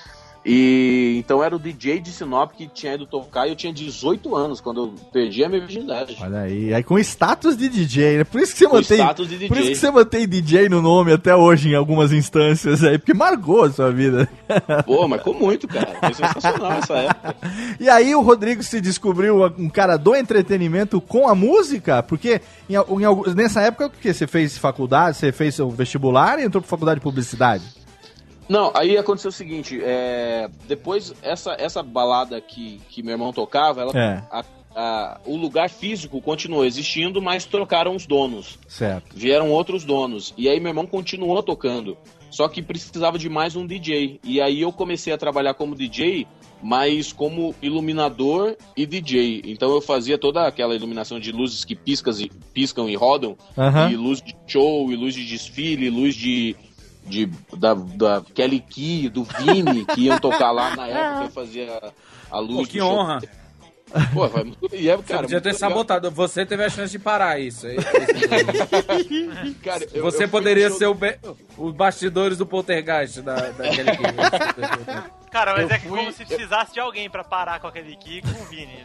E 0.44 1.16
então 1.18 1.44
era 1.44 1.54
o 1.54 1.58
DJ 1.58 2.00
de 2.00 2.10
Sinop 2.10 2.52
que 2.52 2.66
tinha 2.66 2.94
ido 2.94 3.04
tocar 3.06 3.46
e 3.46 3.50
eu 3.50 3.56
tinha 3.56 3.72
18 3.72 4.34
anos 4.34 4.60
quando 4.60 4.84
eu 4.84 4.94
perdi 5.12 5.44
a 5.44 5.48
minha 5.48 5.60
virgindade. 5.60 6.16
Olha 6.20 6.40
aí, 6.40 6.72
aí 6.72 6.82
com 6.82 6.98
status 6.98 7.56
de 7.56 7.68
DJ, 7.68 8.18
né? 8.18 8.24
Por 8.24 8.40
isso 8.40 8.52
que 8.52 8.58
você 8.60 8.66
Com 8.66 8.76
mantém. 8.76 8.98
status 8.98 9.28
de 9.28 9.36
Por 9.48 9.56
isso 9.58 9.62
DJ. 9.64 9.70
que 9.74 9.76
você 9.80 9.90
mantém 9.90 10.28
DJ 10.28 10.68
no 10.70 10.80
nome 10.80 11.12
até 11.12 11.36
hoje 11.36 11.68
em 11.70 11.74
algumas 11.74 12.10
instâncias 12.12 12.82
aí, 12.82 12.96
porque 12.98 13.12
marcou 13.12 13.64
a 13.64 13.70
sua 13.72 13.90
vida. 13.92 14.28
Pô, 14.86 15.06
marcou 15.06 15.34
muito, 15.34 15.68
cara. 15.68 15.94
Foi 16.00 16.14
sensacional 16.14 16.72
essa 16.72 16.94
época. 16.94 17.36
E 17.78 17.88
aí 17.90 18.14
o 18.14 18.22
Rodrigo 18.22 18.62
se 18.62 18.80
descobriu 18.80 19.44
um 19.58 19.68
cara 19.68 19.96
do 19.98 20.14
entretenimento 20.14 21.00
com 21.02 21.28
a 21.28 21.34
música? 21.34 22.02
Porque 22.02 22.40
em, 22.68 22.74
em 22.76 23.34
nessa 23.34 23.60
época 23.60 23.86
o 23.86 23.90
que? 23.90 24.12
Você 24.12 24.26
fez 24.26 24.56
faculdade, 24.56 25.18
você 25.18 25.32
fez 25.32 25.54
seu 25.54 25.68
vestibular 25.70 26.38
e 26.38 26.44
entrou 26.44 26.62
pra 26.62 26.68
faculdade 26.70 27.00
de 27.00 27.04
publicidade? 27.04 27.62
Não, 28.50 28.72
aí 28.74 28.98
aconteceu 28.98 29.28
o 29.28 29.32
seguinte, 29.32 29.80
é, 29.82 30.50
depois 30.66 31.14
essa, 31.22 31.54
essa 31.56 31.82
balada 31.84 32.40
que, 32.40 32.80
que 32.88 33.00
meu 33.02 33.12
irmão 33.12 33.32
tocava, 33.32 33.80
ela, 33.82 33.92
É. 33.96 34.22
a- 34.30 34.44
a- 34.74 35.20
o 35.24 35.36
lugar 35.36 35.70
físico 35.70 36.20
continuou 36.20 36.64
existindo, 36.64 37.22
mas 37.22 37.44
trocaram 37.44 37.94
os 37.94 38.06
donos. 38.06 38.58
Certo. 38.66 39.16
Vieram 39.16 39.50
outros 39.52 39.84
donos. 39.84 40.34
E 40.36 40.48
aí 40.48 40.58
meu 40.58 40.70
irmão 40.70 40.84
continuou 40.86 41.40
tocando. 41.44 41.96
Só 42.30 42.48
que 42.48 42.60
precisava 42.62 43.18
de 43.18 43.28
mais 43.28 43.54
um 43.56 43.66
DJ. 43.66 44.20
E 44.22 44.40
aí 44.40 44.60
eu 44.60 44.72
comecei 44.72 45.12
a 45.12 45.18
trabalhar 45.18 45.54
como 45.54 45.74
DJ, 45.74 46.28
mas 46.62 47.12
como 47.12 47.52
iluminador 47.60 48.56
e 48.76 48.86
DJ. 48.86 49.42
Então 49.46 49.70
eu 49.72 49.80
fazia 49.80 50.16
toda 50.16 50.46
aquela 50.46 50.74
iluminação 50.74 51.18
de 51.18 51.32
luzes 51.32 51.64
que 51.64 51.74
piscas 51.74 52.20
e, 52.20 52.30
piscam 52.54 52.88
e 52.88 52.94
rodam. 52.94 53.36
Aham. 53.58 53.90
E 53.90 53.96
luz 53.96 54.22
de 54.22 54.34
show, 54.46 54.92
e 54.92 54.96
luz 54.96 55.14
de 55.14 55.24
desfile, 55.26 55.86
e 55.86 55.90
luz 55.90 56.14
de. 56.14 56.54
De 57.04 57.26
da, 57.56 57.74
da 57.74 58.22
Kelly 58.34 58.60
Key, 58.60 59.08
do 59.08 59.24
Vini, 59.24 59.84
que 59.84 60.02
iam 60.02 60.18
tocar 60.18 60.50
lá 60.50 60.76
na 60.76 60.86
época 60.88 61.18
que 61.20 61.26
eu 61.26 61.30
fazia 61.30 61.92
a 62.30 62.38
luz 62.38 62.56
Pô, 62.56 62.62
do 62.62 62.68
que 62.68 62.78
show. 62.78 63.06
Pô, 64.12 64.28
vai 64.28 64.44
muito. 64.44 64.58
E 64.74 64.88
é, 64.88 64.96
Você 64.96 65.02
cara, 65.04 65.22
podia 65.22 65.40
ter 65.40 65.54
sabotado. 65.54 66.10
Você 66.10 66.46
teve 66.46 66.64
a 66.64 66.68
chance 66.70 66.92
de 66.92 66.98
parar 66.98 67.38
isso. 67.40 67.66
aí. 67.66 67.76
Cara, 69.62 69.86
eu- 69.92 70.02
Você 70.04 70.24
eu 70.24 70.28
poderia 70.28 70.70
ser 70.70 70.86
o 70.86 70.94
be- 70.94 71.18
os 71.58 71.72
bastidores 71.74 72.38
do 72.38 72.46
poltergeist 72.46 73.20
da, 73.22 73.34
daquele 73.34 73.90
aqui. 73.90 74.02
Cara, 75.30 75.52
mas 75.52 75.70
Eu 75.70 75.76
é 75.76 75.78
que 75.78 75.86
fui- 75.88 75.98
como 75.98 76.12
se 76.12 76.24
precisasse 76.24 76.72
de 76.74 76.80
alguém 76.80 77.08
pra 77.08 77.22
parar 77.22 77.60
com 77.60 77.68
aquele 77.68 77.94
Kiko 77.94 78.28
com 78.34 78.42
o 78.42 78.46
Vini. 78.46 78.78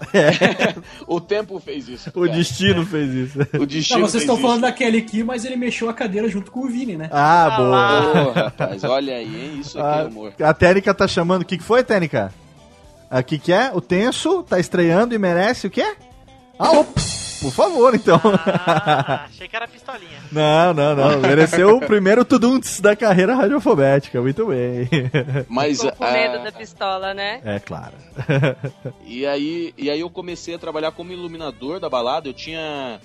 o 1.07 1.19
tempo 1.19 1.59
fez 1.59 1.87
isso. 1.87 2.11
O 2.13 2.27
destino 2.27 2.85
fez 2.85 3.11
isso. 3.11 3.39
O 3.59 3.65
destino 3.65 4.01
Não, 4.01 4.07
vocês 4.07 4.21
estão 4.23 4.37
falando 4.37 4.61
daquele 4.61 4.99
aqui, 4.99 5.23
mas 5.23 5.43
ele 5.43 5.55
mexeu 5.55 5.89
a 5.89 5.93
cadeira 5.93 6.27
junto 6.29 6.51
com 6.51 6.59
o 6.61 6.67
Vini, 6.67 6.95
né? 6.95 7.09
Ah, 7.11 7.49
boa. 7.57 8.27
Ô, 8.27 8.31
rapaz, 8.31 8.83
olha 8.83 9.15
aí, 9.15 9.25
hein? 9.25 9.59
Isso 9.59 9.79
aqui 9.79 9.87
é 9.87 10.01
Ah, 10.03 10.05
amor. 10.05 10.33
a 10.39 10.53
Tênica 10.53 10.93
tá 10.93 11.07
chamando. 11.07 11.41
O 11.41 11.45
que, 11.45 11.57
que 11.57 11.63
foi, 11.63 11.83
Tênica? 11.83 12.31
O 13.19 13.23
que, 13.23 13.37
que 13.37 13.53
é? 13.53 13.71
O 13.73 13.81
Tenso 13.81 14.43
tá 14.43 14.59
estreando 14.59 15.13
e 15.13 15.17
merece 15.17 15.67
o 15.67 15.69
quê? 15.69 15.95
Ah, 16.59 16.83
por 17.41 17.51
favor, 17.51 17.93
então. 17.93 18.19
Ah, 18.65 19.25
achei 19.29 19.47
que 19.47 19.55
era 19.55 19.67
pistolinha. 19.67 20.19
não, 20.31 20.73
não, 20.73 20.95
não. 20.95 21.19
Mereceu 21.19 21.77
o 21.77 21.79
primeiro 21.79 22.25
tudunts 22.25 22.79
da 22.79 22.95
carreira 22.95 23.35
radiofobética. 23.35 24.21
Muito 24.21 24.47
bem. 24.47 24.89
Mas 25.47 25.77
Ficou 25.77 25.91
com 25.97 26.03
ah, 26.05 26.11
medo 26.11 26.43
da 26.43 26.51
pistola, 26.51 27.13
né? 27.13 27.41
É 27.43 27.59
claro. 27.59 27.93
e 29.05 29.25
aí, 29.25 29.73
e 29.77 29.89
aí 29.89 29.99
eu 29.99 30.09
comecei 30.09 30.55
a 30.55 30.59
trabalhar 30.59 30.91
como 30.91 31.11
iluminador 31.11 31.79
da 31.79 31.89
balada. 31.89 32.29
Eu 32.29 32.33
tinha 32.33 32.99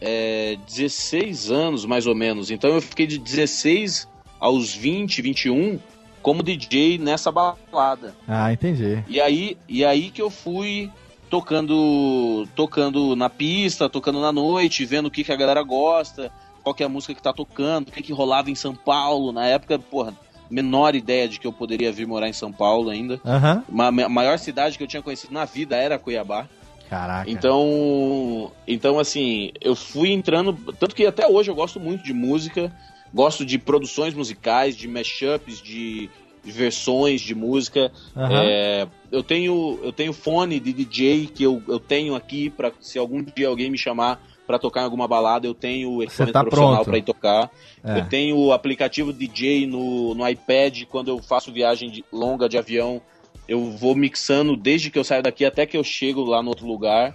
é, 0.00 0.56
16 0.66 1.50
anos, 1.50 1.84
mais 1.84 2.06
ou 2.06 2.14
menos. 2.14 2.50
Então 2.50 2.70
eu 2.70 2.80
fiquei 2.80 3.06
de 3.06 3.18
16 3.18 4.08
aos 4.40 4.74
20, 4.74 5.22
21 5.22 5.78
como 6.22 6.42
DJ 6.42 6.98
nessa 6.98 7.30
balada. 7.32 8.14
Ah, 8.26 8.52
entendi. 8.52 9.02
E 9.08 9.20
aí, 9.20 9.56
e 9.68 9.84
aí 9.84 10.10
que 10.10 10.20
eu 10.22 10.30
fui 10.30 10.90
tocando 11.30 12.46
tocando 12.54 13.14
na 13.16 13.28
pista, 13.28 13.88
tocando 13.88 14.20
na 14.20 14.32
noite, 14.32 14.84
vendo 14.84 15.06
o 15.06 15.10
que, 15.10 15.24
que 15.24 15.32
a 15.32 15.36
galera 15.36 15.62
gosta, 15.62 16.30
qual 16.62 16.74
que 16.74 16.82
é 16.82 16.86
a 16.86 16.88
música 16.88 17.14
que 17.14 17.22
tá 17.22 17.32
tocando, 17.32 17.88
o 17.88 17.92
que, 17.92 18.02
que 18.02 18.12
rolava 18.12 18.50
em 18.50 18.54
São 18.54 18.74
Paulo. 18.74 19.32
Na 19.32 19.46
época, 19.46 19.78
porra, 19.78 20.14
menor 20.50 20.94
ideia 20.94 21.28
de 21.28 21.38
que 21.38 21.46
eu 21.46 21.52
poderia 21.52 21.92
vir 21.92 22.06
morar 22.06 22.28
em 22.28 22.32
São 22.32 22.52
Paulo 22.52 22.90
ainda. 22.90 23.20
Aham. 23.24 23.64
Ma- 23.68 23.88
A 23.88 24.08
maior 24.08 24.38
cidade 24.38 24.76
que 24.76 24.82
eu 24.84 24.88
tinha 24.88 25.02
conhecido 25.02 25.32
na 25.32 25.44
vida 25.44 25.76
era 25.76 25.98
Cuiabá. 25.98 26.46
Caraca. 26.88 27.30
Então, 27.30 28.50
então 28.66 28.98
assim, 28.98 29.50
eu 29.60 29.76
fui 29.76 30.10
entrando, 30.10 30.54
tanto 30.78 30.94
que 30.94 31.04
até 31.04 31.26
hoje 31.26 31.50
eu 31.50 31.54
gosto 31.54 31.78
muito 31.78 32.02
de 32.02 32.14
música, 32.14 32.72
gosto 33.12 33.44
de 33.44 33.58
produções 33.58 34.14
musicais, 34.14 34.76
de 34.76 34.86
mashups, 34.88 35.60
de, 35.60 36.10
de 36.44 36.52
versões 36.52 37.20
de 37.20 37.34
música. 37.34 37.92
Aham. 38.16 38.42
É, 38.42 38.88
eu 39.10 39.22
tenho 39.22 39.78
eu 39.82 39.92
tenho 39.92 40.12
fone 40.12 40.60
de 40.60 40.72
DJ 40.72 41.26
que 41.26 41.42
eu, 41.42 41.62
eu 41.68 41.78
tenho 41.80 42.14
aqui 42.14 42.50
para 42.50 42.72
se 42.80 42.98
algum 42.98 43.22
dia 43.22 43.48
alguém 43.48 43.70
me 43.70 43.78
chamar 43.78 44.20
para 44.46 44.58
tocar 44.58 44.80
em 44.80 44.84
alguma 44.84 45.06
balada, 45.06 45.46
eu 45.46 45.52
tenho 45.52 45.90
o 45.90 46.02
equipamento 46.02 46.32
tá 46.32 46.40
profissional 46.40 46.82
para 46.82 46.96
ir 46.96 47.02
tocar. 47.02 47.50
É. 47.84 47.98
Eu 47.98 48.08
tenho 48.08 48.34
o 48.38 48.50
aplicativo 48.50 49.12
DJ 49.12 49.66
no, 49.66 50.14
no 50.14 50.26
iPad 50.26 50.84
quando 50.88 51.08
eu 51.08 51.22
faço 51.22 51.52
viagem 51.52 51.90
de- 51.90 52.04
longa 52.10 52.48
de 52.48 52.56
avião. 52.56 53.02
Eu 53.46 53.70
vou 53.72 53.94
mixando 53.94 54.56
desde 54.56 54.90
que 54.90 54.98
eu 54.98 55.04
saio 55.04 55.22
daqui 55.22 55.44
até 55.44 55.66
que 55.66 55.76
eu 55.76 55.84
chego 55.84 56.24
lá 56.24 56.42
no 56.42 56.48
outro 56.48 56.66
lugar. 56.66 57.14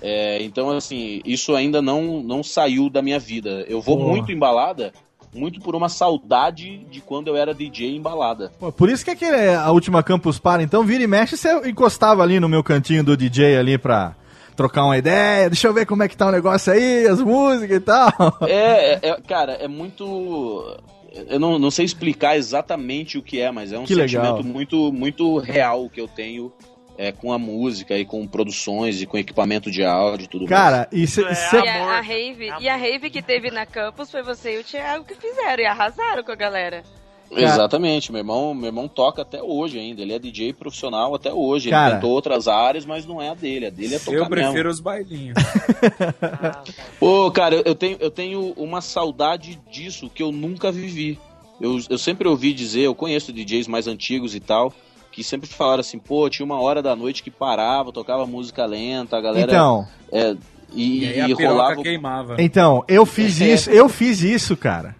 É, 0.00 0.42
então, 0.42 0.70
assim, 0.70 1.20
isso 1.24 1.54
ainda 1.54 1.80
não, 1.80 2.22
não 2.22 2.42
saiu 2.42 2.88
da 2.88 3.00
minha 3.02 3.18
vida. 3.18 3.64
Eu 3.68 3.80
vou 3.80 3.98
muito 3.98 4.32
em 4.32 4.38
balada, 4.38 4.92
muito 5.34 5.60
por 5.60 5.74
uma 5.74 5.88
saudade 5.88 6.78
de 6.90 7.00
quando 7.00 7.28
eu 7.28 7.36
era 7.36 7.52
DJ 7.54 7.96
em 7.96 8.00
balada. 8.00 8.52
Pô, 8.58 8.70
Por 8.72 8.88
isso 8.88 9.04
que 9.04 9.10
aquele, 9.10 9.54
a 9.54 9.70
última 9.70 10.02
Campus 10.02 10.38
Party, 10.38 10.64
então, 10.64 10.84
vira 10.84 11.02
e 11.02 11.06
mexe, 11.06 11.36
você 11.36 11.68
encostava 11.68 12.22
ali 12.22 12.38
no 12.40 12.48
meu 12.48 12.62
cantinho 12.62 13.02
do 13.04 13.16
DJ 13.16 13.56
ali 13.56 13.76
pra 13.78 14.14
trocar 14.56 14.84
uma 14.84 14.96
ideia, 14.96 15.50
deixa 15.50 15.66
eu 15.66 15.74
ver 15.74 15.84
como 15.86 16.02
é 16.04 16.08
que 16.08 16.16
tá 16.16 16.28
o 16.28 16.32
negócio 16.32 16.72
aí, 16.72 17.06
as 17.08 17.20
músicas 17.20 17.76
e 17.76 17.80
tal. 17.80 18.12
É, 18.46 18.92
é- 18.94 19.00
é- 19.10 19.20
cara, 19.26 19.52
é 19.54 19.66
muito. 19.66 20.76
Eu 21.28 21.38
não, 21.38 21.58
não 21.60 21.70
sei 21.70 21.84
explicar 21.84 22.36
exatamente 22.36 23.16
o 23.18 23.22
que 23.22 23.40
é, 23.40 23.50
mas 23.50 23.72
é 23.72 23.78
um 23.78 23.84
Que 23.84 23.94
legal. 23.94 24.08
sentimento 24.36 24.44
muito, 24.46 24.92
muito 24.92 25.38
real 25.38 25.88
que 25.88 26.00
eu 26.00 26.08
tenho 26.08 26.52
é, 26.96 27.10
com 27.12 27.32
a 27.32 27.38
música 27.38 27.96
e 27.98 28.04
com 28.04 28.26
produções 28.26 29.02
e 29.02 29.06
com 29.06 29.18
equipamento 29.18 29.70
de 29.70 29.84
áudio 29.84 30.24
e 30.24 30.28
tudo 30.28 30.46
Cara, 30.46 30.88
e 30.92 31.06
cê, 31.06 31.22
É 31.24 31.34
cê- 31.34 31.60
E 31.60 31.68
a, 31.68 31.98
a 31.98 32.00
rave, 32.00 32.52
e 32.60 32.68
a 32.68 32.76
rave 32.76 33.10
que 33.10 33.20
teve 33.22 33.50
na 33.50 33.66
campus 33.66 34.10
foi 34.10 34.22
você 34.22 34.56
e 34.56 34.60
o 34.60 34.64
Thiago 34.64 35.04
que 35.04 35.14
fizeram 35.14 35.62
e 35.62 35.66
arrasaram 35.66 36.22
com 36.22 36.30
a 36.32 36.36
galera. 36.36 36.82
mais. 37.30 37.42
Exatamente, 37.42 38.12
meu 38.12 38.20
irmão, 38.20 38.54
meu 38.54 38.66
irmão 38.66 38.86
toca 38.86 39.22
até 39.22 39.42
hoje 39.42 39.76
ainda. 39.76 40.02
Ele 40.02 40.12
é 40.12 40.18
DJ 40.20 40.52
profissional 40.52 41.12
até 41.16 41.32
hoje. 41.32 41.68
Cara. 41.70 41.86
Ele 41.86 41.94
tentou 41.96 42.10
outras 42.12 42.46
áreas, 42.46 42.84
mas 42.86 43.04
não 43.04 43.20
é 43.20 43.30
a 43.30 43.34
dele. 43.34 43.66
A 43.66 43.70
dele 43.70 43.96
é 43.96 43.98
tocar 43.98 44.18
Eu 44.18 44.26
prefiro 44.28 44.54
mesmo. 44.54 44.70
os 44.70 44.78
bailinhos. 44.80 45.34
Pô, 46.98 47.30
cara, 47.30 47.54
eu- 47.56 47.62
eu 47.64 47.74
tenho, 47.74 47.96
eu 48.00 48.10
tenho 48.10 48.52
uma 48.56 48.80
saudade 48.80 49.58
disso 49.70 50.10
que 50.12 50.22
eu 50.22 50.30
nunca 50.32 50.70
vivi. 50.70 51.18
Eu, 51.60 51.80
eu 51.88 51.98
sempre 51.98 52.26
ouvi 52.28 52.52
dizer, 52.52 52.82
eu 52.82 52.94
conheço 52.94 53.32
DJs 53.32 53.68
mais 53.68 53.86
antigos 53.86 54.34
e 54.34 54.40
tal, 54.40 54.72
que 55.14 55.22
sempre 55.22 55.48
falaram 55.48 55.80
assim, 55.80 55.98
pô, 55.98 56.28
tinha 56.28 56.44
uma 56.44 56.60
hora 56.60 56.82
da 56.82 56.96
noite 56.96 57.22
que 57.22 57.30
parava, 57.30 57.92
tocava 57.92 58.26
música 58.26 58.66
lenta, 58.66 59.16
a 59.16 59.20
galera. 59.20 59.52
Então. 59.52 59.86
é, 60.10 60.36
e, 60.72 61.04
E 61.04 61.08
aí 61.08 61.20
a 61.20 61.28
e 61.28 61.32
rolava. 61.32 61.82
queimava. 61.82 62.36
então, 62.40 62.82
eu 62.88 63.06
fiz 63.06 63.40
É. 63.40 63.54
isso, 63.54 63.70
eu 63.70 63.88
fiz 63.88 64.22
isso, 64.22 64.56
cara. 64.56 64.96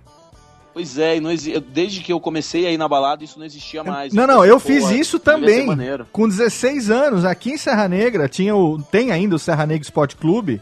Pois 0.72 0.98
é, 0.98 1.18
não 1.20 1.30
exi... 1.32 1.58
desde 1.60 2.00
que 2.00 2.12
eu 2.12 2.20
comecei 2.20 2.64
a 2.66 2.70
ir 2.70 2.78
na 2.78 2.88
balada, 2.88 3.24
isso 3.24 3.38
não 3.38 3.46
existia 3.46 3.82
mais. 3.82 4.12
Não, 4.12 4.22
Então, 4.24 4.36
não, 4.36 4.44
eu 4.44 4.60
pô, 4.60 4.66
fiz 4.66 4.88
isso 4.90 5.18
também. 5.18 5.66
maneiro. 5.66 6.06
Com 6.12 6.28
16 6.28 6.90
anos, 6.90 7.24
aqui 7.24 7.50
em 7.50 7.56
Serra 7.58 7.88
Negra, 7.88 8.28
tinha 8.28 8.54
o, 8.54 8.80
tem 8.82 9.10
ainda 9.10 9.34
o 9.34 9.38
Serra 9.38 9.66
Negra 9.66 9.82
Sport 9.82 10.14
Clube. 10.14 10.60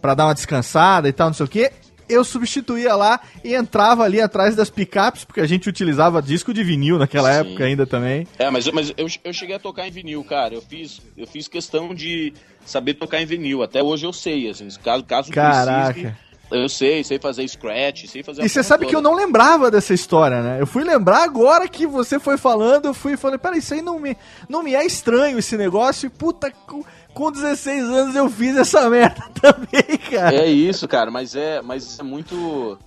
pra 0.00 0.14
dar 0.14 0.26
uma 0.26 0.34
descansada 0.34 1.08
e 1.08 1.12
tal, 1.12 1.28
não 1.28 1.34
sei 1.34 1.46
o 1.46 1.48
quê, 1.48 1.72
eu 2.12 2.24
substituía 2.24 2.94
lá 2.94 3.20
e 3.42 3.54
entrava 3.54 4.04
ali 4.04 4.20
atrás 4.20 4.54
das 4.54 4.70
picapes, 4.70 5.24
porque 5.24 5.40
a 5.40 5.46
gente 5.46 5.68
utilizava 5.68 6.22
disco 6.22 6.52
de 6.52 6.62
vinil 6.62 6.98
naquela 6.98 7.32
Sim. 7.32 7.40
época 7.40 7.64
ainda 7.64 7.86
também. 7.86 8.26
É, 8.38 8.50
mas, 8.50 8.66
mas 8.70 8.92
eu, 8.96 9.06
eu 9.24 9.32
cheguei 9.32 9.56
a 9.56 9.58
tocar 9.58 9.86
em 9.86 9.90
vinil, 9.90 10.22
cara. 10.24 10.54
Eu 10.54 10.62
fiz, 10.62 11.00
eu 11.16 11.26
fiz 11.26 11.48
questão 11.48 11.94
de 11.94 12.32
saber 12.64 12.94
tocar 12.94 13.20
em 13.20 13.26
vinil. 13.26 13.62
Até 13.62 13.82
hoje 13.82 14.06
eu 14.06 14.12
sei, 14.12 14.48
assim, 14.48 14.68
caso, 14.82 15.04
caso 15.04 15.30
Caraca. 15.30 15.92
precise. 15.92 16.31
Eu 16.52 16.68
sei, 16.68 17.02
sei 17.02 17.18
fazer 17.18 17.46
scratch, 17.48 18.06
sei 18.06 18.22
fazer 18.22 18.44
E 18.44 18.48
você 18.48 18.62
sabe 18.62 18.86
que 18.86 18.94
eu 18.94 19.02
toda. 19.02 19.08
não 19.10 19.16
lembrava 19.16 19.70
dessa 19.70 19.94
história, 19.94 20.42
né? 20.42 20.58
Eu 20.60 20.66
fui 20.66 20.84
lembrar 20.84 21.22
agora 21.24 21.66
que 21.68 21.86
você 21.86 22.18
foi 22.20 22.36
falando, 22.36 22.86
eu 22.86 22.94
fui 22.94 23.16
falando, 23.16 23.38
peraí, 23.38 23.58
isso 23.58 23.74
aí 23.74 23.82
não 23.82 23.98
me, 23.98 24.16
não 24.48 24.62
me 24.62 24.74
é 24.74 24.84
estranho 24.84 25.38
esse 25.38 25.56
negócio. 25.56 26.06
E 26.06 26.10
puta, 26.10 26.52
com, 26.66 26.84
com 27.14 27.32
16 27.32 27.82
anos 27.84 28.14
eu 28.16 28.28
fiz 28.30 28.56
essa 28.56 28.88
merda 28.90 29.24
também, 29.40 29.98
cara. 30.10 30.36
É 30.36 30.46
isso, 30.46 30.86
cara, 30.86 31.10
mas 31.10 31.34
é, 31.34 31.60
mas 31.62 31.98
é 31.98 32.02
muito. 32.02 32.78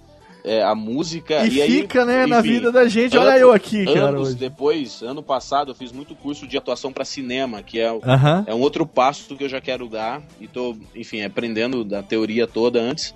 É, 0.48 0.62
a 0.62 0.76
música. 0.76 1.44
E 1.48 1.60
aí, 1.60 1.82
fica, 1.82 2.06
né, 2.06 2.28
na 2.28 2.38
enfim, 2.40 2.50
vida 2.50 2.72
da 2.72 2.88
gente. 2.88 3.18
Olha 3.18 3.30
anos- 3.30 3.42
eu 3.42 3.52
aqui, 3.52 3.84
cara, 3.86 4.10
Anos 4.10 4.28
hoje. 4.28 4.36
depois, 4.38 5.02
ano 5.02 5.24
passado, 5.24 5.72
eu 5.72 5.76
fiz 5.76 5.92
muito 5.92 6.14
curso 6.14 6.46
de 6.46 6.56
atuação 6.56 6.94
pra 6.94 7.04
cinema, 7.04 7.64
que 7.64 7.80
é, 7.80 7.88
Aham. 7.90 8.44
é 8.46 8.54
um 8.54 8.60
outro 8.62 8.86
passo 8.86 9.36
que 9.36 9.44
eu 9.44 9.50
já 9.50 9.60
quero 9.60 9.88
dar. 9.90 10.22
E 10.40 10.48
tô, 10.48 10.76
enfim, 10.96 11.24
aprendendo 11.24 11.84
da 11.84 12.04
teoria 12.04 12.46
toda 12.46 12.80
antes. 12.80 13.12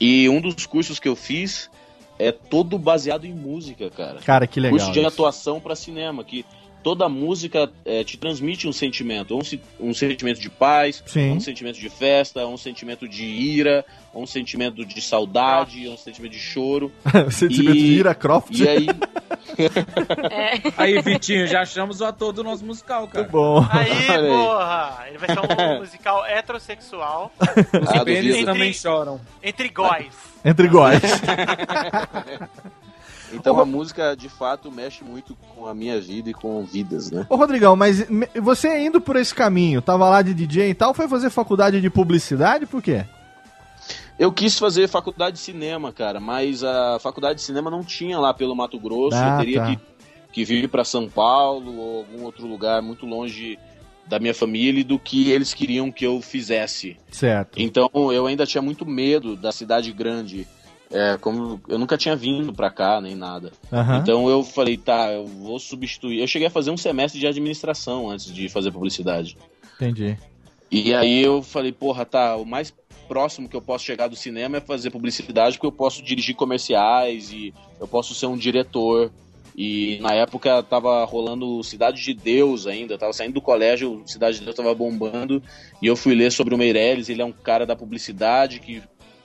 E 0.00 0.28
um 0.28 0.40
dos 0.40 0.66
cursos 0.66 0.98
que 0.98 1.08
eu 1.08 1.14
fiz 1.14 1.70
é 2.18 2.32
todo 2.32 2.78
baseado 2.78 3.26
em 3.26 3.34
música, 3.34 3.90
cara. 3.90 4.20
Cara, 4.20 4.46
que 4.46 4.58
legal. 4.58 4.78
Curso 4.78 4.92
de 4.92 5.00
isso. 5.00 5.08
atuação 5.08 5.60
pra 5.60 5.76
cinema, 5.76 6.24
que 6.24 6.44
toda 6.82 7.08
música 7.08 7.70
é, 7.84 8.02
te 8.04 8.16
transmite 8.16 8.66
um 8.68 8.72
sentimento, 8.72 9.36
um, 9.36 9.88
um 9.88 9.94
sentimento 9.94 10.40
de 10.40 10.48
paz, 10.50 11.02
Sim. 11.06 11.32
um 11.32 11.40
sentimento 11.40 11.78
de 11.78 11.88
festa, 11.88 12.46
um 12.46 12.56
sentimento 12.56 13.08
de 13.08 13.24
ira, 13.24 13.84
um 14.14 14.26
sentimento 14.26 14.84
de 14.84 15.00
saudade, 15.00 15.88
um 15.88 15.96
sentimento 15.96 16.32
de 16.32 16.38
choro. 16.38 16.90
Sentimento 17.30 17.76
E- 17.76 17.80
de 17.82 17.86
ira, 17.98 18.14
Croft. 18.14 18.50
E 18.58 18.68
aí, 18.68 18.86
Aí, 20.76 21.00
Vitinho, 21.02 21.46
já 21.46 21.62
achamos 21.62 22.00
o 22.00 22.04
ator 22.04 22.32
do 22.32 22.42
nosso 22.42 22.64
musical, 22.64 23.06
cara. 23.08 23.28
Bom. 23.28 23.58
Aí, 23.70 24.28
porra, 24.28 25.04
ele 25.08 25.18
vai 25.18 25.28
ser 25.28 25.40
um 25.40 25.78
musical 25.78 26.24
heterossexual 26.26 27.32
Os 27.40 27.88
Ah, 27.90 27.98
duvido. 28.04 28.44
também 28.44 28.72
choram. 28.72 29.20
entre 29.42 29.68
góis. 29.68 30.06
Entre 30.44 30.66
iguais. 30.66 31.00
Então 33.32 33.58
a 33.60 33.64
música 33.64 34.14
de 34.14 34.28
fato 34.28 34.70
mexe 34.70 35.04
muito 35.04 35.36
com 35.54 35.66
a 35.66 35.74
minha 35.74 36.00
vida 36.00 36.30
e 36.30 36.34
com 36.34 36.64
vidas, 36.64 37.10
né? 37.10 37.26
Ô, 37.28 37.36
Rodrigão, 37.36 37.76
mas 37.76 38.06
você 38.40 38.78
indo 38.78 39.00
por 39.00 39.16
esse 39.16 39.34
caminho, 39.34 39.82
tava 39.82 40.08
lá 40.08 40.22
de 40.22 40.34
DJ 40.34 40.70
e 40.70 40.74
tal, 40.74 40.94
foi 40.94 41.08
fazer 41.08 41.30
faculdade 41.30 41.80
de 41.80 41.90
publicidade, 41.90 42.66
por 42.66 42.82
quê? 42.82 43.04
Eu 44.18 44.30
quis 44.30 44.58
fazer 44.58 44.86
faculdade 44.86 45.36
de 45.36 45.42
cinema, 45.42 45.92
cara, 45.92 46.20
mas 46.20 46.62
a 46.62 46.98
faculdade 46.98 47.36
de 47.36 47.42
cinema 47.42 47.70
não 47.70 47.82
tinha 47.82 48.18
lá 48.18 48.34
pelo 48.34 48.54
Mato 48.54 48.78
Grosso. 48.78 49.16
Ah, 49.16 49.32
eu 49.32 49.38
teria 49.38 49.60
tá. 49.60 49.66
que, 49.66 49.78
que 50.30 50.44
vir 50.44 50.68
para 50.68 50.84
São 50.84 51.08
Paulo 51.08 51.74
ou 51.74 51.98
algum 52.00 52.24
outro 52.24 52.46
lugar 52.46 52.82
muito 52.82 53.06
longe 53.06 53.58
da 54.06 54.18
minha 54.18 54.34
família 54.34 54.80
e 54.80 54.84
do 54.84 54.98
que 54.98 55.30
eles 55.30 55.54
queriam 55.54 55.90
que 55.90 56.04
eu 56.04 56.20
fizesse. 56.20 56.98
Certo. 57.10 57.58
Então 57.58 57.88
eu 58.12 58.26
ainda 58.26 58.44
tinha 58.44 58.60
muito 58.60 58.84
medo 58.84 59.36
da 59.36 59.52
cidade 59.52 59.90
grande. 59.92 60.46
É, 60.92 61.16
como 61.18 61.60
eu 61.68 61.78
nunca 61.78 61.96
tinha 61.96 62.16
vindo 62.16 62.52
pra 62.52 62.68
cá 62.68 63.00
nem 63.00 63.14
nada. 63.14 63.52
Aham. 63.72 63.98
Então 63.98 64.28
eu 64.28 64.42
falei, 64.42 64.76
tá, 64.76 65.12
eu 65.12 65.24
vou 65.24 65.58
substituir. 65.58 66.20
Eu 66.20 66.26
cheguei 66.26 66.48
a 66.48 66.50
fazer 66.50 66.70
um 66.70 66.76
semestre 66.76 67.20
de 67.20 67.26
administração 67.26 68.10
antes 68.10 68.26
de 68.32 68.48
fazer 68.48 68.72
publicidade. 68.72 69.36
Entendi. 69.76 70.18
E 70.70 70.92
aí 70.92 71.22
eu 71.22 71.42
falei, 71.42 71.72
porra, 71.72 72.04
tá, 72.04 72.36
o 72.36 72.44
mais 72.44 72.72
próximo 73.08 73.48
que 73.48 73.56
eu 73.56 73.62
posso 73.62 73.84
chegar 73.84 74.08
do 74.08 74.16
cinema 74.16 74.58
é 74.58 74.60
fazer 74.60 74.90
publicidade, 74.90 75.56
porque 75.56 75.66
eu 75.66 75.72
posso 75.72 76.02
dirigir 76.02 76.34
comerciais 76.34 77.32
e 77.32 77.54
eu 77.80 77.88
posso 77.88 78.14
ser 78.14 78.26
um 78.26 78.36
diretor. 78.36 79.10
E 79.56 79.98
na 80.00 80.14
época 80.14 80.62
tava 80.62 81.04
rolando 81.04 81.62
Cidade 81.62 82.02
de 82.02 82.14
Deus 82.14 82.66
ainda, 82.66 82.96
tava 82.96 83.12
saindo 83.12 83.34
do 83.34 83.40
colégio, 83.40 84.02
Cidade 84.06 84.38
de 84.38 84.44
Deus 84.44 84.56
tava 84.56 84.74
bombando, 84.74 85.42
e 85.82 85.86
eu 85.86 85.96
fui 85.96 86.14
ler 86.14 86.30
sobre 86.30 86.54
o 86.54 86.58
Meirelles, 86.58 87.08
ele 87.08 87.20
é 87.20 87.24
um 87.24 87.32
cara 87.32 87.66
da 87.66 87.74
publicidade 87.74 88.60
que 88.60 88.80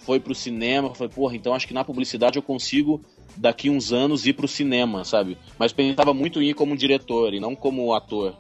foi 0.06 0.20
pro 0.20 0.36
cinema, 0.36 0.94
falei, 0.94 1.12
porra, 1.14 1.36
então 1.36 1.54
acho 1.54 1.68
que 1.68 1.74
na 1.74 1.84
publicidade 1.84 2.38
eu 2.38 2.44
consigo 2.44 3.02
daqui 3.36 3.70
uns 3.70 3.92
anos 3.92 4.26
ir 4.26 4.34
pro 4.34 4.48
cinema, 4.48 5.04
sabe? 5.04 5.38
Mas 5.58 5.74
pensava 5.74 6.14
muito 6.14 6.42
em 6.42 6.50
ir 6.50 6.54
como 6.54 6.78
diretor 6.78 7.34
e 7.34 7.40
não 7.40 7.56
como 7.56 7.94
ator. 7.94 8.34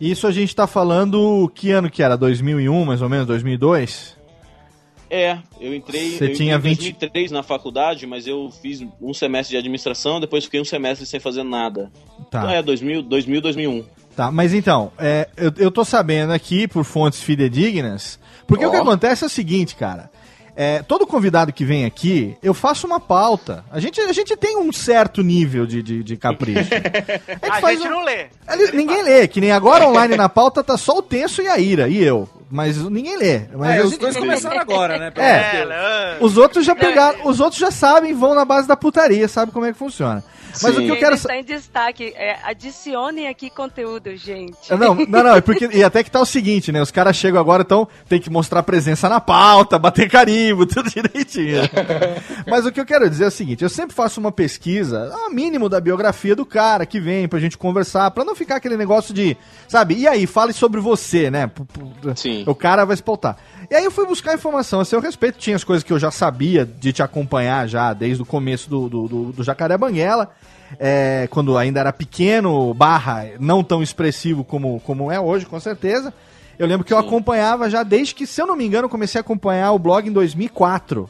Isso 0.00 0.26
a 0.26 0.32
gente 0.32 0.54
tá 0.54 0.66
falando, 0.66 1.50
que 1.54 1.70
ano 1.70 1.88
que 1.88 2.02
era? 2.02 2.16
2001, 2.16 2.84
mais 2.84 3.00
ou 3.00 3.08
menos, 3.08 3.26
2002? 3.26 4.20
É, 5.08 5.38
eu 5.60 5.74
entrei, 5.74 6.16
Você 6.16 6.24
eu 6.24 6.32
tinha 6.32 6.56
entrei 6.56 6.72
em 6.72 6.74
20 6.74 6.78
2003 6.78 7.30
na 7.30 7.42
faculdade, 7.42 8.06
mas 8.06 8.26
eu 8.26 8.50
fiz 8.62 8.82
um 9.00 9.12
semestre 9.12 9.52
de 9.52 9.58
administração, 9.58 10.18
depois 10.18 10.44
fiquei 10.44 10.60
um 10.60 10.64
semestre 10.64 11.06
sem 11.06 11.20
fazer 11.20 11.42
nada. 11.42 11.92
Tá. 12.30 12.38
Então 12.38 12.50
é, 12.50 12.62
2000, 12.62 13.02
2000 13.02 13.40
2001. 13.42 13.84
Tá, 14.16 14.30
mas 14.30 14.52
então, 14.52 14.90
é, 14.98 15.28
eu, 15.36 15.52
eu 15.56 15.70
tô 15.70 15.84
sabendo 15.84 16.32
aqui, 16.32 16.66
por 16.66 16.84
fontes 16.84 17.22
fidedignas, 17.22 18.18
porque 18.46 18.66
o 18.66 18.70
que 18.70 18.76
acontece 18.76 19.24
é 19.24 19.26
o 19.26 19.30
seguinte, 19.30 19.74
cara. 19.76 20.10
É, 20.54 20.82
todo 20.82 21.06
convidado 21.06 21.52
que 21.52 21.64
vem 21.64 21.84
aqui, 21.84 22.36
eu 22.42 22.52
faço 22.52 22.86
uma 22.86 23.00
pauta. 23.00 23.64
A 23.70 23.80
gente, 23.80 24.00
a 24.00 24.12
gente 24.12 24.36
tem 24.36 24.56
um 24.58 24.72
certo 24.72 25.22
nível 25.22 25.66
de, 25.66 25.82
de, 25.82 26.02
de 26.02 26.16
capricho. 26.16 26.68
A 27.42 27.60
faz 27.60 27.78
gente 27.78 27.88
um- 27.88 27.90
não 27.92 28.04
lê. 28.04 28.26
Ele- 28.50 28.72
ninguém 28.72 29.02
lê, 29.02 29.26
que 29.28 29.40
nem 29.40 29.50
agora 29.52 29.86
online 29.88 30.16
na 30.16 30.28
pauta 30.28 30.62
tá 30.62 30.76
só 30.76 30.98
o 30.98 31.02
Tenso 31.02 31.40
e 31.42 31.48
a 31.48 31.58
Ira, 31.58 31.88
e 31.88 32.02
eu. 32.02 32.28
Mas 32.52 32.76
ninguém 32.76 33.16
lê. 33.16 33.40
Mas 33.56 33.76
É, 33.80 33.82
os 33.82 33.96
dois 33.96 34.14
começaram 34.16 34.60
agora, 34.60 34.98
né? 34.98 35.10
Pelo 35.10 35.24
É. 35.26 36.18
Os 36.20 36.36
outros 36.36 36.66
já 36.66 36.74
pegaram, 36.76 37.26
os 37.26 37.40
outros 37.40 37.58
já 37.58 37.70
sabem, 37.70 38.12
vão 38.14 38.34
na 38.34 38.44
base 38.44 38.68
da 38.68 38.76
putaria, 38.76 39.26
sabem 39.26 39.52
como 39.52 39.64
é 39.64 39.72
que 39.72 39.78
funciona. 39.78 40.22
Mas 40.62 40.76
o 40.76 40.82
que 40.82 40.88
eu 40.88 40.98
quero 40.98 41.14
está 41.14 41.34
em 41.34 41.42
destaque. 41.42 42.12
É, 42.14 42.36
adicionem 42.44 43.26
aqui 43.26 43.48
conteúdo, 43.48 44.14
gente. 44.14 44.54
Não, 44.70 44.94
não, 44.94 45.24
não, 45.24 45.34
é 45.36 45.40
porque. 45.40 45.66
E 45.72 45.82
até 45.82 46.04
que 46.04 46.10
tá 46.10 46.20
o 46.20 46.26
seguinte, 46.26 46.70
né? 46.70 46.82
Os 46.82 46.90
caras 46.90 47.16
chegam 47.16 47.40
agora, 47.40 47.62
então 47.62 47.88
tem 48.06 48.20
que 48.20 48.28
mostrar 48.28 48.62
presença 48.62 49.08
na 49.08 49.18
pauta, 49.18 49.78
bater 49.78 50.10
carimbo, 50.10 50.66
tudo 50.68 50.90
direitinho. 50.90 51.62
Mas 52.46 52.66
o 52.66 52.70
que 52.72 52.78
eu 52.78 52.84
quero 52.84 53.08
dizer 53.08 53.24
é 53.24 53.28
o 53.28 53.30
seguinte: 53.30 53.62
eu 53.64 53.70
sempre 53.70 53.96
faço 53.96 54.20
uma 54.20 54.30
pesquisa, 54.30 55.10
ao 55.24 55.30
mínimo 55.30 55.70
da 55.70 55.80
biografia 55.80 56.36
do 56.36 56.44
cara 56.44 56.84
que 56.84 57.00
vem 57.00 57.26
pra 57.26 57.38
gente 57.40 57.56
conversar, 57.56 58.10
pra 58.10 58.22
não 58.22 58.34
ficar 58.36 58.56
aquele 58.56 58.76
negócio 58.76 59.14
de, 59.14 59.34
sabe, 59.66 59.94
e 59.94 60.06
aí, 60.06 60.26
fale 60.26 60.52
sobre 60.52 60.82
você, 60.82 61.30
né? 61.30 61.46
P- 61.46 61.62
p- 61.64 62.41
Sim. 62.44 62.50
O 62.50 62.54
cara 62.54 62.84
vai 62.84 62.96
se 62.96 63.02
pautar. 63.02 63.36
E 63.70 63.74
aí 63.74 63.84
eu 63.84 63.90
fui 63.90 64.06
buscar 64.06 64.34
informação 64.34 64.80
a 64.80 64.84
seu 64.84 65.00
respeito, 65.00 65.38
tinha 65.38 65.56
as 65.56 65.64
coisas 65.64 65.82
que 65.82 65.92
eu 65.92 65.98
já 65.98 66.10
sabia 66.10 66.64
de 66.64 66.92
te 66.92 67.02
acompanhar 67.02 67.66
já 67.68 67.92
desde 67.92 68.22
o 68.22 68.26
começo 68.26 68.68
do, 68.68 68.88
do, 68.88 69.08
do, 69.08 69.32
do 69.32 69.42
Jacaré 69.42 69.76
Banguela. 69.76 70.30
é, 70.78 71.26
quando 71.30 71.56
ainda 71.56 71.80
era 71.80 71.92
pequeno, 71.92 72.72
barra, 72.74 73.26
não 73.38 73.62
tão 73.62 73.82
expressivo 73.82 74.44
como, 74.44 74.80
como 74.80 75.10
é 75.10 75.20
hoje, 75.20 75.46
com 75.46 75.58
certeza. 75.60 76.12
Eu 76.58 76.66
lembro 76.66 76.84
que 76.84 76.92
eu 76.92 76.98
acompanhava 76.98 77.68
já 77.68 77.82
desde 77.82 78.14
que, 78.14 78.26
se 78.26 78.40
eu 78.40 78.46
não 78.46 78.56
me 78.56 78.64
engano, 78.64 78.88
comecei 78.88 79.18
a 79.18 79.22
acompanhar 79.22 79.72
o 79.72 79.78
blog 79.78 80.06
em 80.08 80.12
2004. 80.12 81.08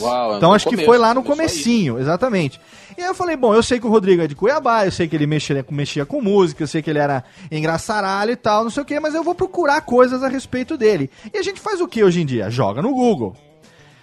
Uau, 0.00 0.36
Então 0.36 0.50
no 0.50 0.54
acho 0.54 0.64
que 0.64 0.70
começo, 0.72 0.88
foi 0.88 0.98
lá 0.98 1.14
no 1.14 1.22
começou 1.22 1.42
aí. 1.44 1.48
comecinho, 1.50 1.98
exatamente. 1.98 2.60
E 2.96 3.00
aí 3.02 3.06
eu 3.08 3.14
falei, 3.14 3.36
bom, 3.36 3.54
eu 3.54 3.62
sei 3.62 3.80
que 3.80 3.86
o 3.86 3.90
Rodrigo 3.90 4.22
é 4.22 4.26
de 4.26 4.34
Cuiabá, 4.34 4.84
eu 4.86 4.92
sei 4.92 5.08
que 5.08 5.16
ele 5.16 5.26
mexia, 5.26 5.64
mexia 5.70 6.06
com 6.06 6.20
música, 6.20 6.62
eu 6.62 6.66
sei 6.68 6.80
que 6.80 6.88
ele 6.90 6.98
era 7.00 7.24
engraçaralho 7.50 8.30
e 8.30 8.36
tal, 8.36 8.62
não 8.64 8.70
sei 8.70 8.82
o 8.82 8.86
que, 8.86 8.98
mas 9.00 9.14
eu 9.14 9.22
vou 9.24 9.34
procurar 9.34 9.80
coisas 9.80 10.22
a 10.22 10.28
respeito 10.28 10.76
dele. 10.76 11.10
E 11.32 11.38
a 11.38 11.42
gente 11.42 11.60
faz 11.60 11.80
o 11.80 11.88
que 11.88 12.04
hoje 12.04 12.20
em 12.20 12.26
dia? 12.26 12.48
Joga 12.50 12.80
no 12.80 12.92
Google. 12.94 13.36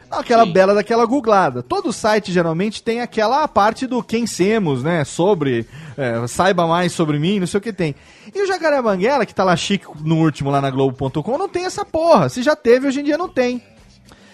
Aquela 0.09 0.45
bela 0.45 0.73
daquela 0.73 1.05
googlada. 1.05 1.63
Todo 1.63 1.93
site 1.93 2.33
geralmente 2.33 2.83
tem 2.83 2.99
aquela 2.99 3.47
parte 3.47 3.87
do 3.87 4.03
quem 4.03 4.27
semos, 4.27 4.83
né? 4.83 5.05
Sobre, 5.05 5.65
é, 5.97 6.27
saiba 6.27 6.67
mais 6.67 6.91
sobre 6.91 7.17
mim, 7.17 7.39
não 7.39 7.47
sei 7.47 7.59
o 7.59 7.61
que 7.61 7.71
tem. 7.71 7.95
E 8.35 8.41
o 8.41 8.45
Jacaré 8.45 8.81
Banguela, 8.81 9.25
que 9.25 9.33
tá 9.33 9.45
lá 9.45 9.55
chique 9.55 9.85
no 10.03 10.17
último 10.17 10.51
lá 10.51 10.59
na 10.59 10.69
Globo.com, 10.69 11.37
não 11.37 11.47
tem 11.47 11.63
essa 11.63 11.85
porra. 11.85 12.27
Se 12.27 12.43
já 12.43 12.57
teve, 12.57 12.87
hoje 12.89 12.99
em 12.99 13.03
dia 13.05 13.17
não 13.17 13.29
tem. 13.29 13.63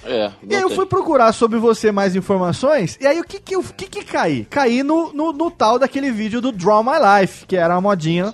É, 0.08 0.32
E 0.42 0.56
aí 0.56 0.62
eu 0.62 0.70
fui 0.70 0.86
procurar 0.86 1.34
sobre 1.34 1.60
você 1.60 1.92
mais 1.92 2.16
informações, 2.16 2.98
e 3.02 3.06
aí 3.06 3.20
o 3.20 3.24
que 3.24 3.40
que, 3.40 3.58
o 3.58 3.64
que, 3.64 3.88
que 3.88 4.04
caí? 4.06 4.46
Caí 4.46 4.84
no, 4.84 5.12
no, 5.14 5.34
no 5.34 5.52
tal 5.52 5.78
daquele 5.78 6.12
vídeo 6.12 6.40
do 6.40 6.52
Draw 6.52 6.84
My 6.84 7.22
Life, 7.22 7.46
que 7.46 7.58
era 7.58 7.74
uma 7.76 7.82
modinha 7.82 8.34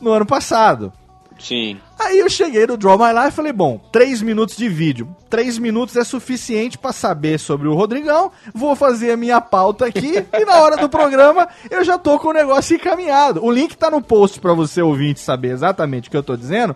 no 0.00 0.10
ano 0.12 0.24
passado. 0.24 0.92
Sim. 1.38 1.78
Aí 1.98 2.18
eu 2.18 2.28
cheguei 2.28 2.66
no 2.66 2.76
Draw 2.76 2.98
My 2.98 3.12
Life 3.12 3.28
e 3.28 3.32
falei, 3.32 3.52
bom, 3.52 3.80
três 3.90 4.20
minutos 4.20 4.56
de 4.56 4.68
vídeo. 4.68 5.08
Três 5.28 5.58
minutos 5.58 5.96
é 5.96 6.04
suficiente 6.04 6.76
pra 6.76 6.92
saber 6.92 7.38
sobre 7.38 7.66
o 7.66 7.74
Rodrigão, 7.74 8.30
vou 8.54 8.76
fazer 8.76 9.12
a 9.12 9.16
minha 9.16 9.40
pauta 9.40 9.86
aqui, 9.86 10.24
e 10.32 10.44
na 10.44 10.60
hora 10.60 10.76
do 10.76 10.88
programa 10.88 11.48
eu 11.70 11.82
já 11.82 11.96
tô 11.96 12.18
com 12.18 12.28
o 12.28 12.32
negócio 12.32 12.76
encaminhado. 12.76 13.44
O 13.44 13.50
link 13.50 13.76
tá 13.76 13.90
no 13.90 14.02
post 14.02 14.38
pra 14.38 14.52
você 14.52 14.82
ouvinte 14.82 15.20
saber 15.20 15.52
exatamente 15.52 16.08
o 16.08 16.10
que 16.10 16.16
eu 16.16 16.22
tô 16.22 16.36
dizendo. 16.36 16.74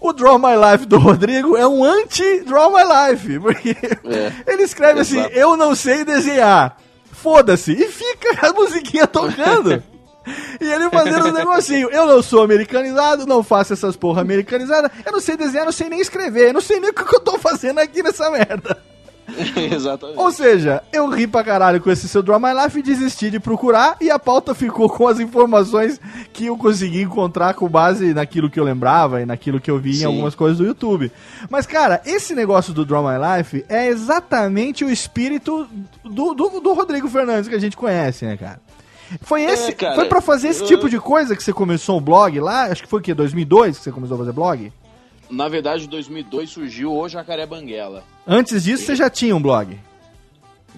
O 0.00 0.12
Draw 0.12 0.38
My 0.38 0.54
Life 0.54 0.86
do 0.86 0.98
Rodrigo 0.98 1.56
é 1.56 1.66
um 1.66 1.84
anti-Draw 1.84 2.70
My 2.70 2.82
Life, 2.84 3.38
porque 3.40 3.76
ele 4.46 4.62
escreve 4.62 5.00
assim, 5.00 5.18
exato. 5.18 5.34
eu 5.34 5.56
não 5.56 5.74
sei 5.74 6.04
desenhar, 6.04 6.76
foda-se, 7.12 7.72
e 7.72 7.88
fica 7.88 8.46
a 8.46 8.52
musiquinha 8.52 9.06
tocando. 9.06 9.82
E 10.60 10.64
ele 10.64 10.90
fazendo 10.90 11.26
os 11.26 11.32
negocinhos. 11.32 11.92
Eu 11.92 12.04
não 12.04 12.20
sou 12.20 12.42
americanizado, 12.42 13.26
não 13.26 13.44
faço 13.44 13.72
essas 13.72 13.94
porra 13.94 14.22
americanizadas. 14.22 14.90
Eu 15.04 15.12
não 15.12 15.20
sei 15.20 15.36
desenhar, 15.36 15.64
não 15.64 15.72
sei 15.72 15.88
nem 15.88 16.00
escrever. 16.00 16.48
Eu 16.48 16.54
não 16.54 16.60
sei 16.60 16.80
nem 16.80 16.90
o 16.90 16.92
que 16.92 17.14
eu 17.14 17.20
tô 17.20 17.38
fazendo 17.38 17.78
aqui 17.78 18.02
nessa 18.02 18.28
merda. 18.28 18.76
Exatamente. 19.72 20.18
Ou 20.18 20.30
seja, 20.30 20.82
eu 20.92 21.08
ri 21.08 21.26
pra 21.26 21.42
caralho 21.42 21.80
com 21.80 21.90
esse 21.90 22.08
seu 22.08 22.22
Draw 22.22 22.38
My 22.38 22.52
Life 22.62 22.78
e 22.78 22.82
desisti 22.82 23.30
de 23.30 23.40
procurar. 23.40 23.96
E 24.00 24.10
a 24.10 24.18
pauta 24.18 24.54
ficou 24.54 24.88
com 24.88 25.06
as 25.08 25.18
informações 25.20 26.00
que 26.32 26.46
eu 26.46 26.56
consegui 26.56 27.02
encontrar 27.02 27.54
com 27.54 27.68
base 27.68 28.14
naquilo 28.14 28.48
que 28.50 28.58
eu 28.60 28.64
lembrava 28.64 29.20
e 29.20 29.26
naquilo 29.26 29.60
que 29.60 29.70
eu 29.70 29.78
vi 29.78 29.90
em 29.90 29.94
Sim. 29.94 30.04
algumas 30.06 30.34
coisas 30.34 30.58
do 30.58 30.64
YouTube. 30.64 31.10
Mas, 31.50 31.66
cara, 31.66 32.00
esse 32.06 32.34
negócio 32.34 32.72
do 32.72 32.84
Draw 32.84 33.02
My 33.02 33.38
Life 33.38 33.64
é 33.68 33.88
exatamente 33.88 34.84
o 34.84 34.90
espírito 34.90 35.66
do, 36.04 36.34
do, 36.34 36.60
do 36.60 36.72
Rodrigo 36.72 37.08
Fernandes 37.08 37.48
que 37.48 37.54
a 37.54 37.60
gente 37.60 37.76
conhece, 37.76 38.24
né, 38.24 38.36
cara? 38.36 38.60
Foi 39.22 39.42
esse, 39.44 39.70
É, 39.70 39.72
cara, 39.72 39.94
foi 39.94 40.06
pra 40.06 40.20
fazer 40.20 40.48
esse 40.48 40.62
eu- 40.62 40.66
tipo 40.66 40.88
de 40.90 40.98
coisa 40.98 41.36
que 41.36 41.42
você 41.42 41.52
começou 41.52 41.98
um 41.98 42.02
blog 42.02 42.40
lá? 42.40 42.64
Acho 42.64 42.82
que 42.82 42.88
foi 42.88 42.98
o 42.98 43.02
quê? 43.02 43.14
2002 43.14 43.78
que 43.78 43.84
você 43.84 43.92
começou 43.92 44.16
a 44.16 44.18
fazer 44.18 44.32
blog? 44.32 44.72
Na 45.30 45.48
verdade, 45.48 45.84
em 45.84 45.88
2002 45.88 46.50
surgiu 46.50 46.92
o 46.92 47.08
Jacaré 47.08 47.46
Banguela. 47.46 48.04
Antes 48.26 48.64
disso, 48.64 48.84
você 48.84 48.96
já 48.96 49.10
tinha 49.10 49.34
um 49.34 49.42
blog? 49.42 49.78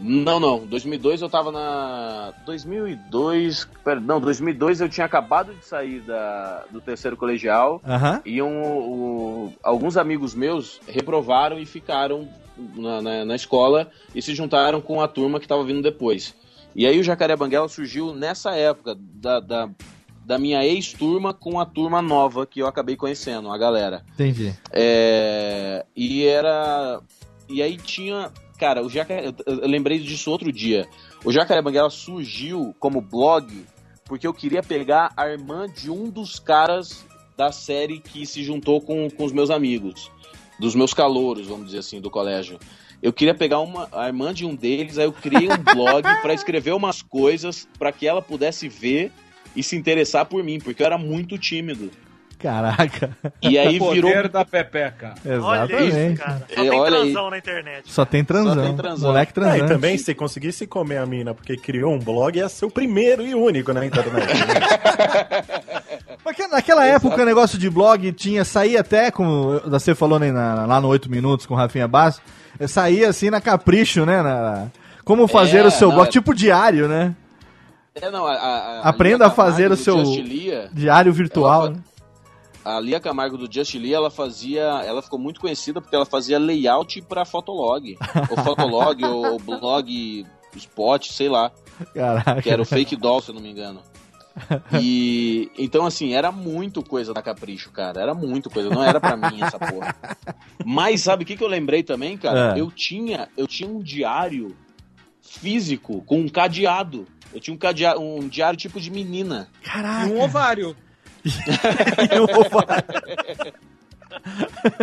Não, 0.00 0.38
não. 0.38 0.64
2002 0.66 1.22
eu 1.22 1.28
tava 1.28 1.50
na. 1.50 2.32
2002. 2.46 3.68
Pera, 3.84 4.00
não, 4.00 4.20
2002 4.20 4.80
eu 4.80 4.88
tinha 4.88 5.04
acabado 5.04 5.52
de 5.54 5.64
sair 5.64 6.00
da, 6.00 6.64
do 6.70 6.80
terceiro 6.80 7.16
colegial. 7.16 7.82
Aham. 7.86 8.22
E 8.24 8.40
um, 8.40 9.52
alguns 9.62 9.96
amigos 9.96 10.34
meus 10.34 10.80
reprovaram 10.86 11.58
e 11.58 11.66
ficaram 11.66 12.28
na, 12.76 13.02
na, 13.02 13.24
na 13.24 13.36
escola 13.36 13.90
e 14.14 14.22
se 14.22 14.34
juntaram 14.34 14.80
com 14.80 15.00
a 15.00 15.08
turma 15.08 15.40
que 15.40 15.48
tava 15.48 15.64
vindo 15.64 15.82
depois. 15.82 16.34
E 16.74 16.86
aí 16.86 16.98
o 16.98 17.04
Jacaré 17.04 17.34
Banguela 17.34 17.68
surgiu 17.68 18.14
nessa 18.14 18.54
época 18.54 18.96
da, 18.98 19.40
da, 19.40 19.68
da 20.28 20.38
minha 20.38 20.62
ex-turma 20.62 21.32
com 21.32 21.58
a 21.58 21.64
turma 21.64 22.02
nova 22.02 22.46
que 22.46 22.60
eu 22.60 22.66
acabei 22.66 22.96
conhecendo, 22.96 23.50
a 23.50 23.56
galera. 23.56 24.04
Entendi. 24.12 24.54
É, 24.70 25.86
e 25.96 26.26
era. 26.26 27.00
E 27.48 27.62
aí 27.62 27.78
tinha. 27.78 28.30
Cara, 28.58 28.84
o 28.84 28.90
Jacaré. 28.90 29.28
Eu, 29.28 29.34
eu 29.46 29.66
lembrei 29.66 29.98
disso 29.98 30.30
outro 30.30 30.52
dia. 30.52 30.86
O 31.24 31.32
Jacaré 31.32 31.62
Banguela 31.62 31.88
surgiu 31.88 32.76
como 32.78 33.00
blog 33.00 33.64
porque 34.04 34.26
eu 34.26 34.34
queria 34.34 34.62
pegar 34.62 35.14
a 35.16 35.26
irmã 35.28 35.66
de 35.66 35.90
um 35.90 36.10
dos 36.10 36.38
caras 36.38 37.06
da 37.34 37.50
série 37.50 37.98
que 37.98 38.26
se 38.26 38.44
juntou 38.44 38.82
com, 38.82 39.08
com 39.08 39.24
os 39.24 39.32
meus 39.32 39.48
amigos. 39.48 40.10
Dos 40.60 40.74
meus 40.74 40.92
calouros, 40.92 41.46
vamos 41.46 41.66
dizer 41.66 41.78
assim, 41.78 42.02
do 42.02 42.10
colégio. 42.10 42.58
Eu 43.02 43.14
queria 43.14 43.34
pegar 43.34 43.60
uma, 43.60 43.88
a 43.92 44.08
irmã 44.08 44.34
de 44.34 44.44
um 44.44 44.54
deles, 44.54 44.98
aí 44.98 45.06
eu 45.06 45.12
criei 45.12 45.48
um 45.48 45.56
blog 45.74 46.02
pra 46.20 46.34
escrever 46.34 46.72
umas 46.74 47.00
coisas 47.00 47.66
pra 47.78 47.92
que 47.92 48.06
ela 48.06 48.20
pudesse 48.20 48.68
ver 48.68 49.10
e 49.58 49.62
se 49.62 49.76
interessar 49.76 50.24
por 50.26 50.42
mim, 50.44 50.58
porque 50.58 50.82
eu 50.82 50.86
era 50.86 50.96
muito 50.98 51.36
tímido. 51.38 51.90
Caraca. 52.38 53.10
E 53.42 53.58
aí 53.58 53.78
Poder 53.80 53.94
virou. 54.14 54.28
da 54.28 54.44
Pepeca. 54.44 55.14
Exatamente. 55.24 55.74
Olha 55.74 56.08
isso, 56.12 56.16
cara. 56.22 56.46
Só 56.54 56.62
É, 56.62 56.70
tem 56.70 56.80
olha 56.80 56.96
aí. 56.98 57.02
transão 57.02 57.30
na 57.30 57.38
internet. 57.38 57.92
Só 57.92 58.04
tem 58.04 58.24
transão. 58.24 58.54
Só 58.54 58.62
tem 58.62 58.76
transão. 58.76 59.08
Moleque 59.08 59.32
Ah, 59.32 59.34
transando. 59.34 59.64
e 59.64 59.68
também, 59.68 59.98
se 59.98 60.14
conseguisse 60.14 60.64
comer 60.64 60.98
a 60.98 61.06
mina 61.06 61.34
porque 61.34 61.56
criou 61.56 61.92
um 61.92 61.98
blog, 61.98 62.36
ia 62.38 62.48
ser 62.48 62.64
o 62.66 62.70
primeiro 62.70 63.26
e 63.26 63.34
único 63.34 63.72
na 63.72 63.84
internet. 63.86 64.28
Mas 66.24 66.36
que- 66.36 66.46
naquela 66.46 66.84
época 66.86 67.20
o 67.22 67.24
negócio 67.24 67.58
de 67.58 67.68
blog 67.70 68.12
tinha, 68.12 68.44
saía 68.44 68.80
até, 68.80 69.10
como 69.10 69.60
você 69.66 69.94
falou 69.94 70.18
né, 70.18 70.30
na- 70.30 70.66
lá 70.66 70.80
no 70.80 70.88
8 70.88 71.10
Minutos 71.10 71.46
com 71.46 71.54
o 71.54 71.56
Rafinha 71.56 71.88
Basso, 71.88 72.20
eh, 72.58 72.66
saía 72.66 73.08
assim 73.08 73.30
na 73.30 73.40
capricho, 73.40 74.04
né? 74.04 74.22
na- 74.22 74.66
como 75.04 75.26
fazer 75.26 75.58
É, 75.58 75.64
o 75.66 75.70
seu 75.70 75.88
não, 75.88 75.94
blog, 75.96 76.08
é- 76.08 76.10
tipo 76.12 76.34
diário, 76.34 76.86
né? 76.86 77.14
É, 77.94 78.10
não, 78.10 78.26
a, 78.26 78.32
a- 78.34 78.80
a 78.80 78.88
Aprenda 78.88 79.24
Lia 79.24 79.26
a 79.26 79.30
fazer 79.30 79.70
o 79.72 79.76
seu 79.76 80.00
Lia, 80.02 80.70
diário 80.72 81.12
virtual. 81.12 81.66
ela 81.66 81.70
né? 81.70 81.82
a 82.64 82.80
Lia 82.80 83.00
Camargo 83.00 83.38
do 83.38 83.50
Just 83.52 83.74
Lia, 83.74 83.96
ela 83.96 84.10
fazia, 84.10 84.62
ela 84.84 85.00
ficou 85.00 85.18
muito 85.18 85.40
conhecida 85.40 85.80
porque 85.80 85.96
ela 85.96 86.04
fazia 86.04 86.38
layout 86.38 87.00
pra 87.02 87.24
Fotolog, 87.24 87.96
ou 88.30 88.36
Fotolog, 88.44 89.02
ou 89.04 89.38
blog 89.38 90.26
Spot, 90.54 91.04
sei 91.10 91.28
lá, 91.28 91.50
Caraca. 91.94 92.42
que 92.42 92.50
era 92.50 92.60
o 92.60 92.64
Fake 92.66 92.94
Doll, 92.96 93.20
se 93.22 93.30
eu 93.30 93.34
não 93.34 93.40
me 93.42 93.50
engano. 93.50 93.80
E 94.80 95.50
então 95.58 95.84
assim, 95.86 96.12
era 96.14 96.30
muito 96.30 96.82
coisa 96.82 97.12
da 97.14 97.22
Capricho, 97.22 97.70
cara, 97.72 98.00
era 98.00 98.14
muito 98.14 98.48
coisa, 98.50 98.68
não 98.70 98.82
era 98.84 99.00
pra 99.00 99.16
mim 99.16 99.42
essa 99.42 99.58
porra. 99.58 99.96
Mas 100.64 101.00
sabe 101.02 101.24
o 101.24 101.26
que, 101.26 101.36
que 101.36 101.42
eu 101.42 101.48
lembrei 101.48 101.82
também, 101.82 102.16
cara? 102.16 102.54
É. 102.56 102.60
Eu 102.60 102.70
tinha, 102.70 103.28
eu 103.36 103.46
tinha 103.46 103.68
um 103.68 103.80
diário 103.80 104.54
físico 105.22 106.02
com 106.06 106.20
um 106.20 106.28
cadeado. 106.28 107.06
Eu 107.32 107.40
tinha 107.40 107.54
um, 107.54 107.58
cadea 107.58 107.98
um 107.98 108.28
diário 108.28 108.58
tipo 108.58 108.80
de 108.80 108.90
menina. 108.90 109.48
Caraca. 109.62 110.06
E 110.08 110.12
um 110.12 110.20
ovário. 110.22 110.76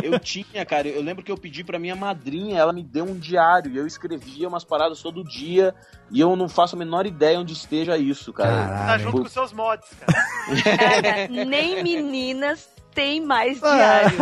Eu 0.04 0.20
tinha, 0.20 0.64
cara, 0.66 0.88
eu 0.88 1.02
lembro 1.02 1.24
que 1.24 1.32
eu 1.32 1.38
pedi 1.38 1.64
pra 1.64 1.80
minha 1.80 1.96
madrinha, 1.96 2.60
ela 2.60 2.72
me 2.72 2.84
deu 2.84 3.04
um 3.06 3.18
diário 3.18 3.72
e 3.72 3.78
eu 3.78 3.88
escrevia 3.88 4.48
umas 4.48 4.64
paradas 4.64 5.02
todo 5.02 5.24
dia 5.24 5.74
e 6.12 6.20
eu 6.20 6.36
não 6.36 6.48
faço 6.48 6.76
a 6.76 6.80
menor 6.80 7.06
ideia 7.08 7.40
onde 7.40 7.54
esteja 7.54 7.98
isso, 7.98 8.32
cara. 8.32 8.68
Tá 8.86 8.98
junto 9.00 9.24
com 9.24 9.30
seus 9.30 9.52
mods, 9.52 9.88
cara. 10.00 10.78
Cara, 10.78 11.28
nem 11.46 11.82
meninas 11.82 12.70
tem 12.94 13.20
mais 13.20 13.60
diário. 13.60 14.18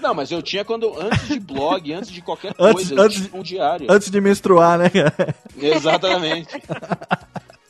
Não, 0.00 0.14
mas 0.14 0.30
eu 0.32 0.42
tinha 0.42 0.64
quando 0.64 0.98
antes 0.98 1.28
de 1.28 1.38
blog, 1.38 1.92
antes 1.92 2.10
de 2.10 2.22
qualquer 2.22 2.54
Antes- 2.58 2.88
coisa, 2.88 3.02
antes- 3.02 3.26
tinha 3.28 3.38
um 3.40 3.42
diário. 3.42 3.86
Antes 3.90 4.10
de 4.10 4.20
menstruar, 4.20 4.78
né, 4.78 4.88
cara? 4.90 5.34
Exatamente. 5.60 6.48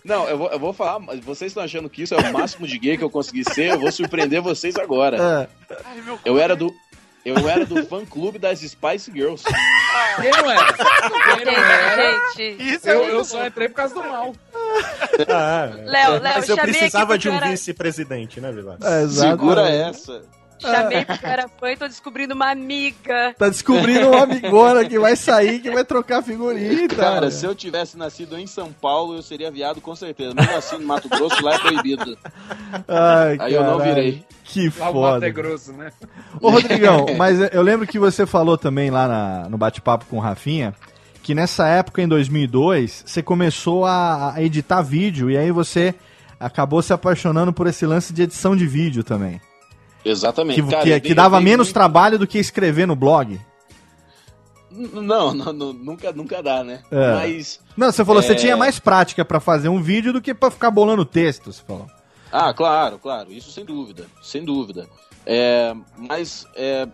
Não, 0.06 0.28
eu 0.28 0.38
vou, 0.38 0.48
eu 0.50 0.58
vou 0.58 0.72
falar, 0.72 1.00
mas 1.00 1.20
vocês 1.20 1.50
estão 1.50 1.62
achando 1.64 1.90
que 1.90 2.02
isso 2.02 2.14
é 2.14 2.18
o 2.18 2.32
máximo 2.32 2.66
de 2.66 2.78
gay 2.78 2.96
que 2.96 3.04
eu 3.04 3.10
consegui 3.10 3.42
ser, 3.44 3.72
eu 3.72 3.80
vou 3.80 3.90
surpreender 3.90 4.40
vocês 4.40 4.76
agora. 4.76 5.48
É. 5.68 5.76
Eu 6.24 6.38
era 6.38 6.54
do. 6.54 6.72
Eu 7.24 7.48
era 7.48 7.66
do 7.66 7.84
fã 7.86 8.04
clube 8.06 8.38
das 8.38 8.60
Spice 8.60 9.10
Girls. 9.12 9.42
Quem 10.20 10.30
não 10.30 10.48
era? 10.48 10.72
Quem 11.34 11.44
não 11.44 11.52
era? 11.52 12.32
Gente, 12.36 12.62
Isso 12.62 12.88
é 12.88 12.94
Eu, 12.94 13.02
eu 13.08 13.24
só 13.24 13.44
entrei 13.44 13.68
por 13.68 13.74
causa 13.74 13.94
do 13.94 14.00
mal. 14.00 14.32
Ah, 15.28 15.70
Léo, 15.74 16.10
Léo, 16.20 16.22
mas 16.22 16.48
eu 16.48 16.56
precisava 16.56 17.18
de 17.18 17.28
um 17.28 17.34
era- 17.34 17.48
vice-presidente, 17.48 18.40
né, 18.40 18.52
Vilar? 18.52 18.78
É. 18.80 19.08
Segura 19.08 19.68
essa. 19.68 20.22
Chamei 20.60 21.04
porque 21.04 21.24
eu 21.26 21.30
era 21.30 21.48
fã 21.48 21.70
e 21.72 21.76
tô 21.76 21.86
descobrindo 21.86 22.34
uma 22.34 22.50
amiga. 22.50 23.34
Tá 23.38 23.48
descobrindo 23.48 24.08
uma 24.08 24.22
amigona 24.24 24.84
que 24.88 24.98
vai 24.98 25.16
sair, 25.16 25.60
que 25.60 25.70
vai 25.70 25.84
trocar 25.84 26.22
figurinha, 26.22 26.88
Cara, 26.88 27.02
cara. 27.14 27.30
se 27.30 27.44
eu 27.46 27.54
tivesse 27.54 27.96
nascido 27.96 28.38
em 28.38 28.46
São 28.46 28.72
Paulo, 28.72 29.16
eu 29.16 29.22
seria 29.22 29.50
viado 29.50 29.80
com 29.80 29.94
certeza. 29.96 30.34
Mesmo 30.34 30.56
assim, 30.56 30.78
no 30.78 30.86
Mato 30.86 31.08
Grosso, 31.08 31.42
lá 31.44 31.54
é 31.54 31.58
proibido. 31.58 32.16
Ai, 32.88 33.36
Aí 33.40 33.54
eu 33.54 33.64
não 33.64 33.78
virei. 33.78 34.24
Que 34.44 34.68
Lá 34.78 34.90
o 34.90 34.94
mato 35.00 35.14
foda. 35.14 35.26
é 35.26 35.30
grosso, 35.30 35.72
né? 35.72 35.90
Ô, 36.40 36.50
Rodrigão, 36.50 37.06
mas 37.18 37.38
eu 37.52 37.62
lembro 37.62 37.86
que 37.86 37.98
você 37.98 38.24
falou 38.24 38.56
também 38.56 38.90
lá 38.90 39.08
na- 39.08 39.48
no 39.48 39.58
bate-papo 39.58 40.04
com 40.06 40.18
o 40.18 40.20
Rafinha 40.20 40.72
que 41.22 41.34
nessa 41.34 41.66
época, 41.66 42.00
em 42.00 42.06
2002, 42.06 43.02
você 43.04 43.20
começou 43.20 43.84
a, 43.84 44.34
a 44.34 44.42
editar 44.42 44.80
vídeo 44.82 45.28
e 45.28 45.36
aí 45.36 45.50
você 45.50 45.92
acabou 46.38 46.80
se 46.80 46.92
apaixonando 46.92 47.52
por 47.52 47.66
esse 47.66 47.84
lance 47.84 48.12
de 48.12 48.22
edição 48.22 48.54
de 48.54 48.64
vídeo 48.64 49.02
também. 49.02 49.40
Exatamente. 50.08 50.62
Que, 50.62 50.70
Cara, 50.70 50.82
que- 50.84 50.90
eu 50.90 51.00
que 51.00 51.08
dei- 51.08 51.14
dava 51.14 51.36
dei 51.38 51.44
menos 51.44 51.66
muito- 51.68 51.74
trabalho 51.74 52.18
do 52.18 52.26
que 52.26 52.38
escrever 52.38 52.86
no 52.86 52.94
blog. 52.96 53.40
Não, 54.70 55.32
não, 55.32 55.52
não, 55.52 55.72
nunca, 55.72 56.12
nunca 56.12 56.42
dá, 56.42 56.62
né? 56.62 56.82
É. 56.90 57.12
Mas. 57.14 57.60
Não, 57.76 57.90
você 57.90 58.04
falou, 58.04 58.20
É. 58.22 58.26
você 58.26 58.34
tinha 58.34 58.56
mais 58.56 58.78
prática 58.78 59.24
pra 59.24 59.40
fazer 59.40 59.68
um 59.68 59.80
vídeo 59.82 60.12
do 60.12 60.20
que 60.20 60.34
pra 60.34 60.50
ficar 60.50 60.70
bolando 60.70 61.04
texto, 61.04 61.52
você 61.52 61.62
falou. 61.66 61.86
Ah, 62.30 62.52
claro, 62.52 62.98
claro, 62.98 63.32
isso 63.32 63.50
sem 63.50 63.64
dúvida, 63.64 64.06
sem 64.22 64.44
dúvida. 64.44 64.86
É, 65.24 65.74
mas 65.96 66.46
é, 66.54 66.86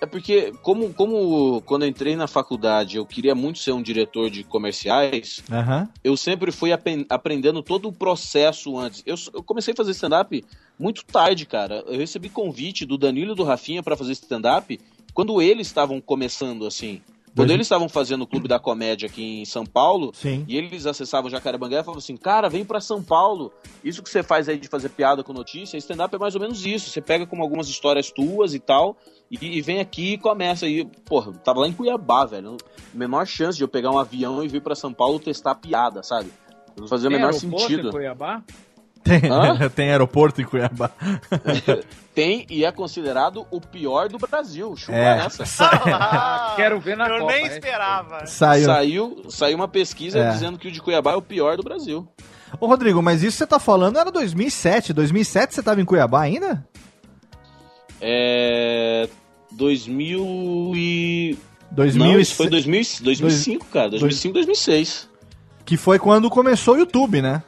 é 0.00 0.06
porque, 0.06 0.52
como, 0.62 0.94
como 0.94 1.60
quando 1.66 1.82
eu 1.82 1.88
entrei 1.88 2.16
na 2.16 2.26
faculdade 2.26 2.96
eu 2.96 3.04
queria 3.04 3.34
muito 3.34 3.58
ser 3.58 3.72
um 3.72 3.82
diretor 3.82 4.30
de 4.30 4.42
comerciais, 4.44 5.42
Aham. 5.52 5.88
eu 6.02 6.16
sempre 6.16 6.50
fui 6.52 6.70
aprendendo 7.10 7.62
todo 7.62 7.88
o 7.88 7.92
processo 7.92 8.78
antes. 8.78 9.02
Eu, 9.04 9.16
eu 9.34 9.42
comecei 9.42 9.74
a 9.74 9.76
fazer 9.76 9.90
stand-up 9.90 10.42
muito 10.78 11.04
tarde, 11.04 11.46
cara. 11.46 11.84
Eu 11.86 11.98
recebi 11.98 12.28
convite 12.28 12.84
do 12.84 12.96
Danilo 12.98 13.32
e 13.32 13.36
do 13.36 13.44
Rafinha 13.44 13.82
para 13.82 13.96
fazer 13.96 14.12
stand-up 14.12 14.78
quando 15.12 15.40
eles 15.40 15.66
estavam 15.66 16.00
começando, 16.00 16.66
assim. 16.66 17.00
Quando 17.36 17.48
Dois- 17.48 17.56
eles 17.56 17.64
estavam 17.66 17.88
fazendo 17.88 18.22
o 18.22 18.26
Clube 18.28 18.46
da 18.46 18.60
Comédia 18.60 19.08
aqui 19.08 19.40
em 19.40 19.44
São 19.44 19.66
Paulo, 19.66 20.12
Sim. 20.14 20.44
e 20.46 20.56
eles 20.56 20.86
acessavam 20.86 21.28
Jacarebanguera 21.28 21.82
e 21.82 21.84
falavam 21.84 21.98
assim, 21.98 22.16
cara, 22.16 22.48
vem 22.48 22.64
pra 22.64 22.80
São 22.80 23.02
Paulo. 23.02 23.52
Isso 23.82 24.04
que 24.04 24.08
você 24.08 24.22
faz 24.22 24.48
aí 24.48 24.56
de 24.56 24.68
fazer 24.68 24.88
piada 24.90 25.24
com 25.24 25.32
notícia, 25.32 25.76
stand-up 25.76 26.14
é 26.14 26.18
mais 26.18 26.36
ou 26.36 26.40
menos 26.40 26.64
isso. 26.64 26.90
Você 26.90 27.00
pega 27.00 27.26
como 27.26 27.42
algumas 27.42 27.68
histórias 27.68 28.12
tuas 28.12 28.54
e 28.54 28.60
tal, 28.60 28.96
e, 29.28 29.36
e 29.58 29.60
vem 29.60 29.80
aqui 29.80 30.12
e 30.12 30.18
começa. 30.18 30.68
E, 30.68 30.84
porra, 31.04 31.32
tava 31.32 31.58
lá 31.58 31.66
em 31.66 31.72
Cuiabá, 31.72 32.24
velho. 32.24 32.56
Menor 32.92 33.26
chance 33.26 33.58
de 33.58 33.64
eu 33.64 33.68
pegar 33.68 33.90
um 33.90 33.98
avião 33.98 34.44
e 34.44 34.46
vir 34.46 34.62
pra 34.62 34.76
São 34.76 34.92
Paulo 34.92 35.18
testar 35.18 35.56
piada, 35.56 36.04
sabe? 36.04 36.30
Não 36.78 36.86
fazia 36.86 37.08
o 37.08 37.12
menor 37.12 37.32
sentido. 37.32 37.88
em 37.88 37.90
Cuiabá? 37.90 38.44
Tem, 39.04 39.20
tem 39.76 39.90
aeroporto 39.90 40.40
em 40.40 40.44
Cuiabá. 40.44 40.90
Tem 42.14 42.46
e 42.48 42.64
é 42.64 42.70
considerado 42.70 43.44
o 43.50 43.60
pior 43.60 44.08
do 44.08 44.18
Brasil. 44.18 44.76
Chupa 44.76 44.96
É. 44.96 45.26
essa. 45.26 45.44
Ah, 45.92 46.52
Quero 46.56 46.78
ver 46.78 46.96
na 46.96 47.08
eu 47.08 47.18
Copa, 47.18 47.32
nem 47.32 47.46
esperava. 47.46 48.24
Saiu. 48.24 48.64
Saiu, 48.66 49.24
saiu 49.28 49.56
uma 49.56 49.66
pesquisa 49.66 50.20
É. 50.20 50.30
dizendo 50.30 50.56
que 50.56 50.68
o 50.68 50.70
de 50.70 50.80
Cuiabá 50.80 51.12
é 51.12 51.16
o 51.16 51.22
pior 51.22 51.56
do 51.56 51.64
Brasil. 51.64 52.06
Ô, 52.60 52.66
Rodrigo, 52.68 53.02
mas 53.02 53.22
isso 53.24 53.32
que 53.32 53.38
você 53.38 53.46
tá 53.48 53.58
falando 53.58 53.98
era 53.98 54.12
2007. 54.12 54.92
2007 54.92 55.56
você 55.56 55.62
tava 55.62 55.80
em 55.80 55.84
Cuiabá 55.84 56.20
ainda? 56.22 56.64
É. 58.00 59.08
2000 59.50 60.72
e. 60.76 61.36
2000 61.72 62.06
Não, 62.12 62.20
isso 62.20 62.34
foi 62.36 62.48
2000, 62.48 62.82
2005, 63.02 63.66
cara. 63.66 63.90
2005, 63.90 64.34
2006. 64.34 65.08
Que 65.64 65.76
foi 65.76 65.98
quando 65.98 66.30
começou 66.30 66.74
o 66.74 66.78
YouTube, 66.78 67.20
né? 67.20 67.42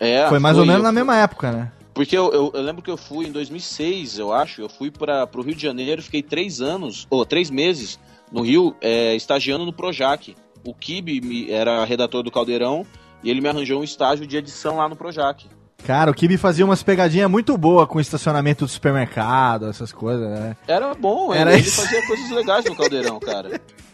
É, 0.00 0.28
foi 0.28 0.38
mais 0.38 0.56
ou 0.56 0.64
menos 0.64 0.78
eu 0.80 0.82
na 0.84 0.92
mesma 0.92 1.16
época, 1.16 1.50
né? 1.52 1.72
Porque 1.94 2.16
eu, 2.16 2.30
eu, 2.32 2.52
eu 2.54 2.62
lembro 2.62 2.80
que 2.82 2.90
eu 2.90 2.96
fui 2.96 3.26
em 3.26 3.32
2006, 3.32 4.18
eu 4.18 4.32
acho. 4.32 4.60
Eu 4.60 4.68
fui 4.68 4.90
para 4.90 5.28
o 5.34 5.40
Rio 5.42 5.54
de 5.54 5.62
Janeiro, 5.62 6.00
fiquei 6.02 6.22
três 6.22 6.60
anos, 6.60 7.06
ou 7.10 7.26
três 7.26 7.50
meses 7.50 7.98
no 8.30 8.42
Rio, 8.42 8.76
é, 8.80 9.16
estagiando 9.16 9.64
no 9.66 9.72
Projac. 9.72 10.36
O 10.64 10.72
Kibe 10.74 11.20
me- 11.20 11.50
era 11.50 11.84
redator 11.84 12.22
do 12.22 12.30
Caldeirão 12.30 12.86
e 13.24 13.30
ele 13.30 13.40
me 13.40 13.48
arranjou 13.48 13.80
um 13.80 13.84
estágio 13.84 14.26
de 14.26 14.36
edição 14.36 14.76
lá 14.76 14.88
no 14.88 14.94
Projac. 14.94 15.46
Cara, 15.84 16.10
o 16.10 16.14
Kibi 16.14 16.36
fazia 16.36 16.64
umas 16.64 16.82
pegadinhas 16.82 17.30
muito 17.30 17.56
boas 17.56 17.88
com 17.88 18.00
estacionamento 18.00 18.64
do 18.64 18.68
supermercado, 18.68 19.66
essas 19.68 19.92
coisas, 19.92 20.28
né? 20.28 20.56
Era 20.66 20.92
bom, 20.94 21.32
Era 21.32 21.52
ele, 21.52 21.62
ele 21.62 21.70
fazia 21.70 22.06
coisas 22.06 22.30
legais 22.30 22.64
no 22.64 22.76
Caldeirão, 22.76 23.18
cara. 23.18 23.60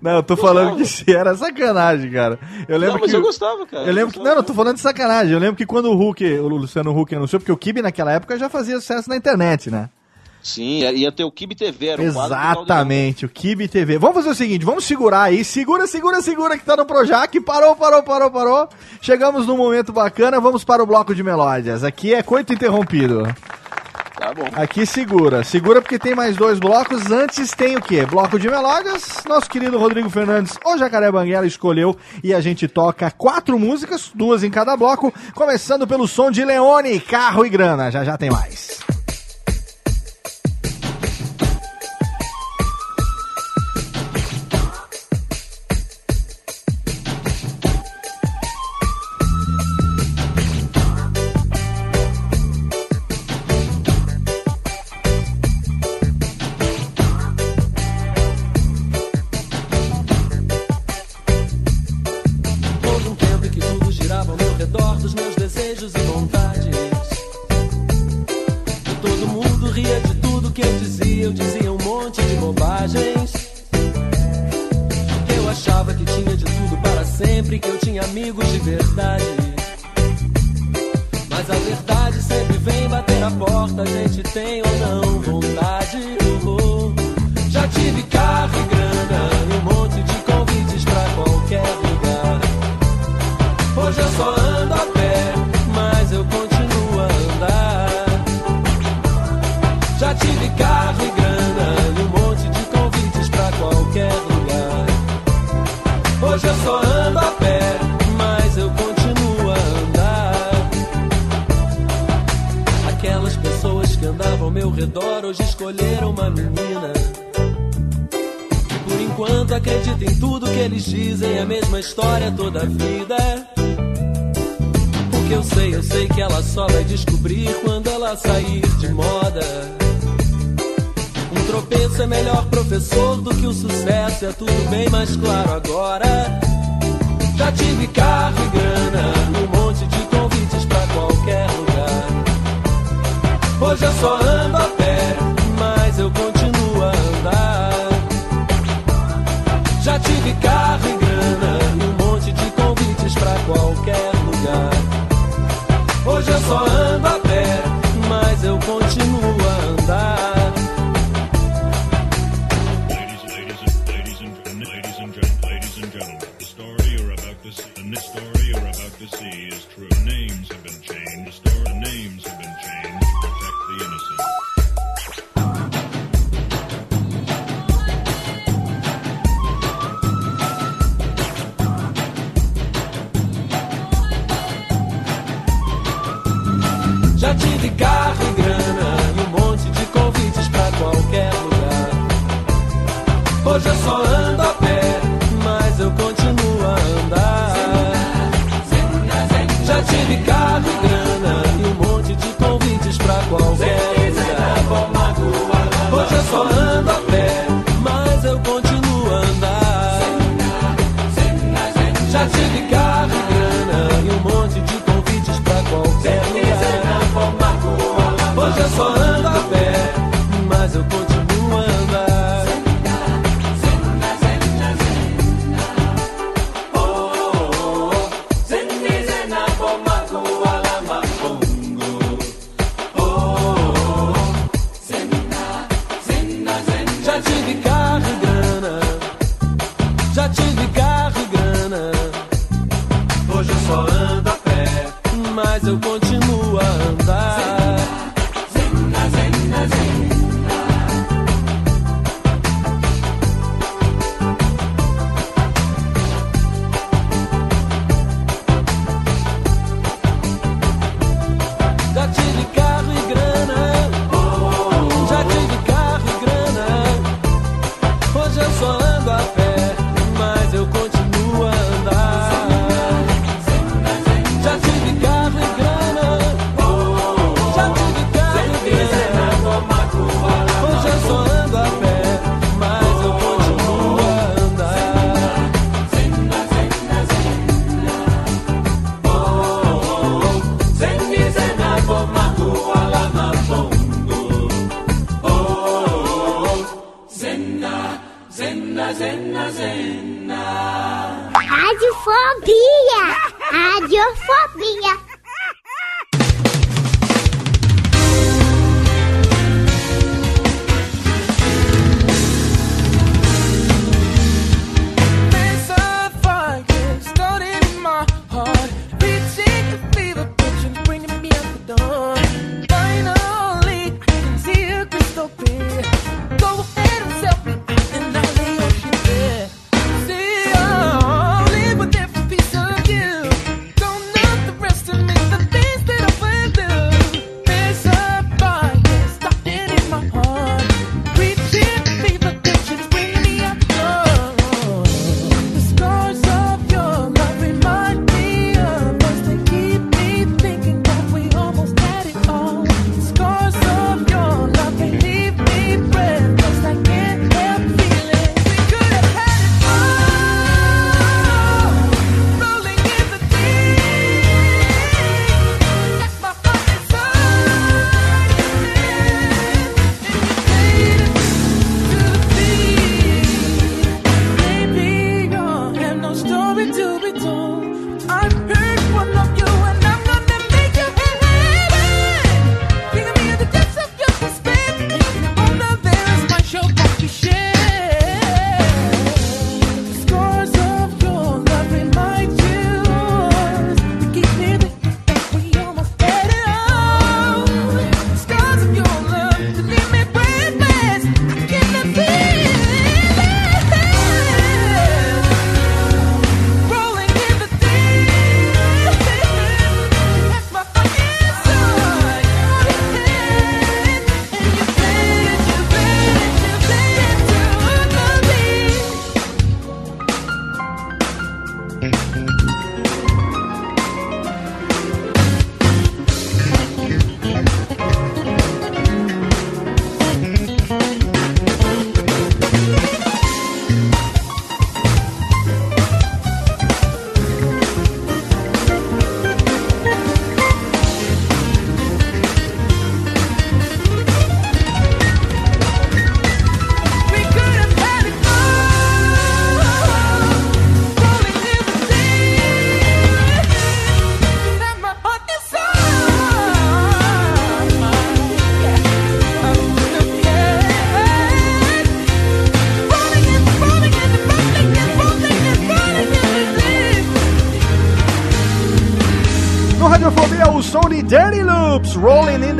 Não, 0.00 0.16
eu 0.16 0.22
tô 0.22 0.36
falando 0.36 0.76
que 0.76 0.82
isso 0.82 1.04
era 1.08 1.34
sacanagem, 1.34 2.10
cara. 2.10 2.38
Eu 2.68 2.78
lembro 2.78 2.94
Não, 2.94 3.00
mas 3.00 3.10
que 3.10 3.16
eu 3.16 3.22
gostava, 3.22 3.66
cara. 3.66 3.84
Eu 3.84 3.92
lembro 3.92 4.12
que. 4.12 4.18
Não, 4.18 4.34
não, 4.36 4.42
tô 4.42 4.54
falando 4.54 4.76
de 4.76 4.80
sacanagem. 4.80 5.32
Eu 5.32 5.38
lembro 5.38 5.56
que 5.56 5.66
quando 5.66 5.86
o 5.86 5.94
Hulk, 5.94 6.24
o 6.24 6.48
Luciano 6.48 6.98
Huck 6.98 7.14
anunciou, 7.14 7.40
porque 7.40 7.52
o 7.52 7.56
Kibe 7.56 7.82
naquela 7.82 8.12
época 8.12 8.38
já 8.38 8.48
fazia 8.48 8.76
sucesso 8.76 9.08
na 9.08 9.16
internet, 9.16 9.70
né? 9.70 9.88
Sim, 10.46 10.78
ia 10.78 11.10
ter 11.10 11.24
o 11.24 11.30
Kibe 11.30 11.56
TV, 11.56 11.86
era. 11.88 12.02
Exatamente, 12.02 13.26
o 13.26 13.28
Kibe 13.28 13.66
TV. 13.66 13.98
Vamos 13.98 14.14
fazer 14.14 14.28
o 14.28 14.34
seguinte, 14.34 14.64
vamos 14.64 14.84
segurar 14.84 15.24
aí. 15.24 15.44
Segura, 15.44 15.88
segura, 15.88 16.22
segura 16.22 16.56
que 16.56 16.64
tá 16.64 16.76
no 16.76 16.86
Projac. 16.86 17.40
Parou, 17.40 17.74
parou, 17.74 18.02
parou, 18.04 18.30
parou. 18.30 18.68
Chegamos 19.00 19.44
num 19.44 19.56
momento 19.56 19.92
bacana, 19.92 20.38
vamos 20.38 20.62
para 20.62 20.80
o 20.80 20.86
bloco 20.86 21.12
de 21.16 21.22
melódias. 21.24 21.82
Aqui 21.82 22.14
é 22.14 22.22
coito 22.22 22.52
interrompido. 22.52 23.24
Tá 24.18 24.32
bom. 24.32 24.48
Aqui 24.54 24.86
segura. 24.86 25.44
Segura 25.44 25.82
porque 25.82 25.98
tem 25.98 26.14
mais 26.14 26.36
dois 26.36 26.58
blocos. 26.58 27.10
Antes 27.10 27.50
tem 27.50 27.76
o 27.76 27.82
quê? 27.82 28.06
Bloco 28.06 28.38
de 28.38 28.48
melódias. 28.48 29.22
Nosso 29.28 29.48
querido 29.48 29.78
Rodrigo 29.78 30.08
Fernandes, 30.08 30.58
o 30.64 30.78
Jacaré 30.78 31.10
Banguela, 31.10 31.46
escolheu 31.46 31.96
e 32.24 32.32
a 32.32 32.40
gente 32.40 32.66
toca 32.66 33.10
quatro 33.10 33.58
músicas, 33.58 34.10
duas 34.14 34.42
em 34.42 34.50
cada 34.50 34.76
bloco, 34.76 35.12
começando 35.34 35.86
pelo 35.86 36.08
som 36.08 36.30
de 36.30 36.44
Leone, 36.44 36.98
Carro 37.00 37.44
e 37.44 37.50
Grana. 37.50 37.90
Já 37.90 38.04
já 38.04 38.16
tem 38.16 38.30
mais. 38.30 38.95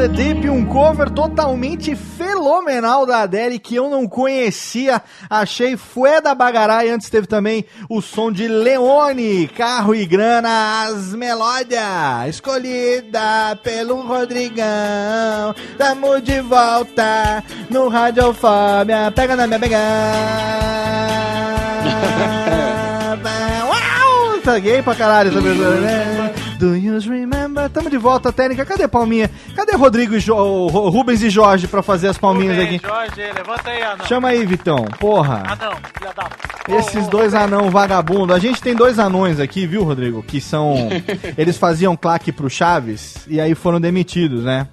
The 0.07 0.09
Deep, 0.09 0.49
um 0.49 0.65
cover 0.65 1.11
totalmente 1.11 1.97
fenomenal 1.97 3.07
da 3.07 3.23
Adele 3.23 3.59
que 3.59 3.75
eu 3.75 3.91
não 3.91 4.07
conhecia, 4.07 5.03
achei 5.29 5.77
fué 5.77 6.21
da 6.21 6.35
bagará 6.35 6.85
e 6.85 6.91
antes 6.91 7.11
teve 7.11 7.27
também 7.27 7.65
o 7.89 8.01
som 8.01 8.31
de 8.31 8.47
Leone, 8.47 9.49
Carro 9.49 9.95
e 9.95 10.07
Grana, 10.07 10.85
as 10.85 11.15
melódias, 11.15 11.83
escolhida 12.29 13.59
pelo 13.63 14.03
Rodrigão, 14.03 15.55
tamo 15.77 16.21
de 16.21 16.41
volta 16.41 17.43
no 17.71 17.89
Radiofobia, 17.89 19.11
pega 19.15 19.35
na 19.35 19.47
minha 19.47 19.59
pega. 19.59 19.77
Uau, 23.67 24.39
tá 24.41 24.59
gay 24.59 24.83
pra 24.83 24.95
caralho 24.95 25.31
essa 25.31 25.43
pessoa, 25.43 25.75
né? 25.77 26.26
Do 26.59 26.75
you 26.75 26.99
remember? 27.01 27.69
Tamo 27.69 27.91
de 27.91 27.99
volta, 27.99 28.33
técnica. 28.33 28.65
Cadê 28.65 28.89
Palminha? 28.89 29.31
Cadê 29.55 29.77
Rodrigo 29.77 30.15
e 30.15 30.21
jo 30.21 30.35
Rubens 30.69 31.23
e 31.23 31.29
Jorge 31.29 31.69
pra 31.69 31.83
fazer 31.83 32.09
as 32.09 32.17
palminhas 32.17 32.59
aqui? 32.59 32.81
Jorge, 32.83 33.21
levanta 33.35 33.71
aí, 33.71 33.83
Anão. 33.83 34.07
Chama 34.07 34.29
aí, 34.29 34.47
Vitão. 34.47 34.85
Porra. 34.99 35.43
Anão, 35.47 35.73
filha 35.99 36.13
da... 36.17 36.77
Esses 36.79 37.07
dois 37.09 37.35
anão 37.35 37.71
vagabundo. 37.71 38.33
A 38.33 38.39
gente 38.39 38.61
tem 38.63 38.75
dois 38.75 38.99
anões 38.99 39.39
aqui, 39.39 39.67
viu, 39.67 39.85
Rodrigo? 39.85 40.23
Que 40.23 40.41
são. 40.41 40.89
Eles 41.37 41.57
faziam 41.59 41.95
claque 41.97 42.33
pro 42.33 42.49
Chaves 42.51 43.19
e 43.29 43.41
aí 43.41 43.55
foram 43.55 43.81
demitidos, 43.81 44.43
né? 44.43 44.67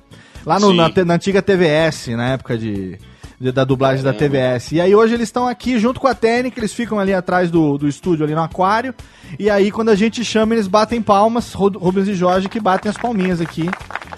Lá 0.46 0.60
no- 0.60 0.74
na, 0.74 0.90
na 1.06 1.14
antiga 1.16 1.42
TVS, 1.42 2.08
na 2.08 2.30
época 2.30 2.58
de. 2.58 2.98
De- 3.44 3.52
Da 3.52 3.64
dublagem 3.64 4.04
da 4.04 4.14
TVS. 4.14 4.72
E 4.72 4.82
aí 4.82 4.96
hoje 4.96 5.14
eles 5.14 5.28
estão 5.30 5.48
aqui 5.48 5.78
junto 5.78 6.00
com 6.00 6.08
a 6.08 6.16
técnica, 6.16 6.60
eles 6.60 6.74
ficam 6.74 7.00
ali 7.00 7.14
atrás 7.14 7.52
do, 7.52 7.78
do 7.78 7.88
estúdio, 7.88 8.24
ali 8.26 8.34
no 8.34 8.42
aquário. 8.42 8.94
E 9.38 9.50
aí, 9.50 9.72
quando 9.72 9.90
a 9.90 9.96
gente 9.96 10.24
chama, 10.24 10.54
eles 10.56 10.68
batem 10.68 11.02
palmas, 11.02 11.54
Rubens 11.54 12.08
e 12.08 12.14
Jorge, 12.14 12.48
que 12.50 12.60
batem 12.60 12.90
as 12.90 12.98
palminhas 12.98 13.42
aqui. 13.42 13.70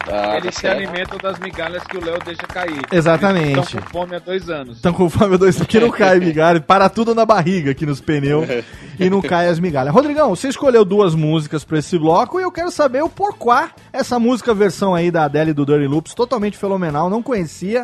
Ah, 0.07 0.37
Eles 0.37 0.53
se 0.55 0.67
alimentam 0.67 1.17
das 1.17 1.39
migalhas 1.39 1.83
que 1.83 1.97
o 1.97 2.03
Léo 2.05 2.19
deixa 2.23 2.43
cair. 2.45 2.79
Exatamente. 2.91 3.53
Eles 3.57 3.65
Estão 3.65 3.81
com 3.81 3.89
fome 3.89 4.15
há 4.15 4.19
dois 4.19 4.49
anos. 4.51 4.75
Estão 4.75 4.93
com 4.93 5.09
fome 5.09 5.35
dois 5.37 5.59
que 5.63 5.79
não 5.79 5.89
cai 5.89 6.19
migalha, 6.19 6.61
para 6.61 6.87
tudo 6.89 7.15
na 7.15 7.25
barriga 7.25 7.71
aqui 7.71 7.87
nos 7.87 7.99
pneus 8.01 8.45
e 8.99 9.09
não 9.09 9.19
cai 9.21 9.47
as 9.49 9.59
migalhas. 9.59 9.91
Rodrigão, 9.93 10.29
você 10.29 10.47
escolheu 10.49 10.85
duas 10.85 11.15
músicas 11.15 11.63
pra 11.63 11.79
esse 11.79 11.97
bloco 11.97 12.39
e 12.39 12.43
eu 12.43 12.51
quero 12.51 12.69
saber 12.69 13.03
o 13.03 13.09
porquê 13.09 13.69
essa 13.91 14.19
música 14.19 14.53
versão 14.53 14.93
aí 14.93 15.09
da 15.09 15.25
Adele 15.25 15.53
do 15.53 15.65
Dirty 15.65 15.87
Loops, 15.87 16.13
totalmente 16.13 16.55
fenomenal, 16.57 17.09
não 17.09 17.23
conhecia. 17.23 17.83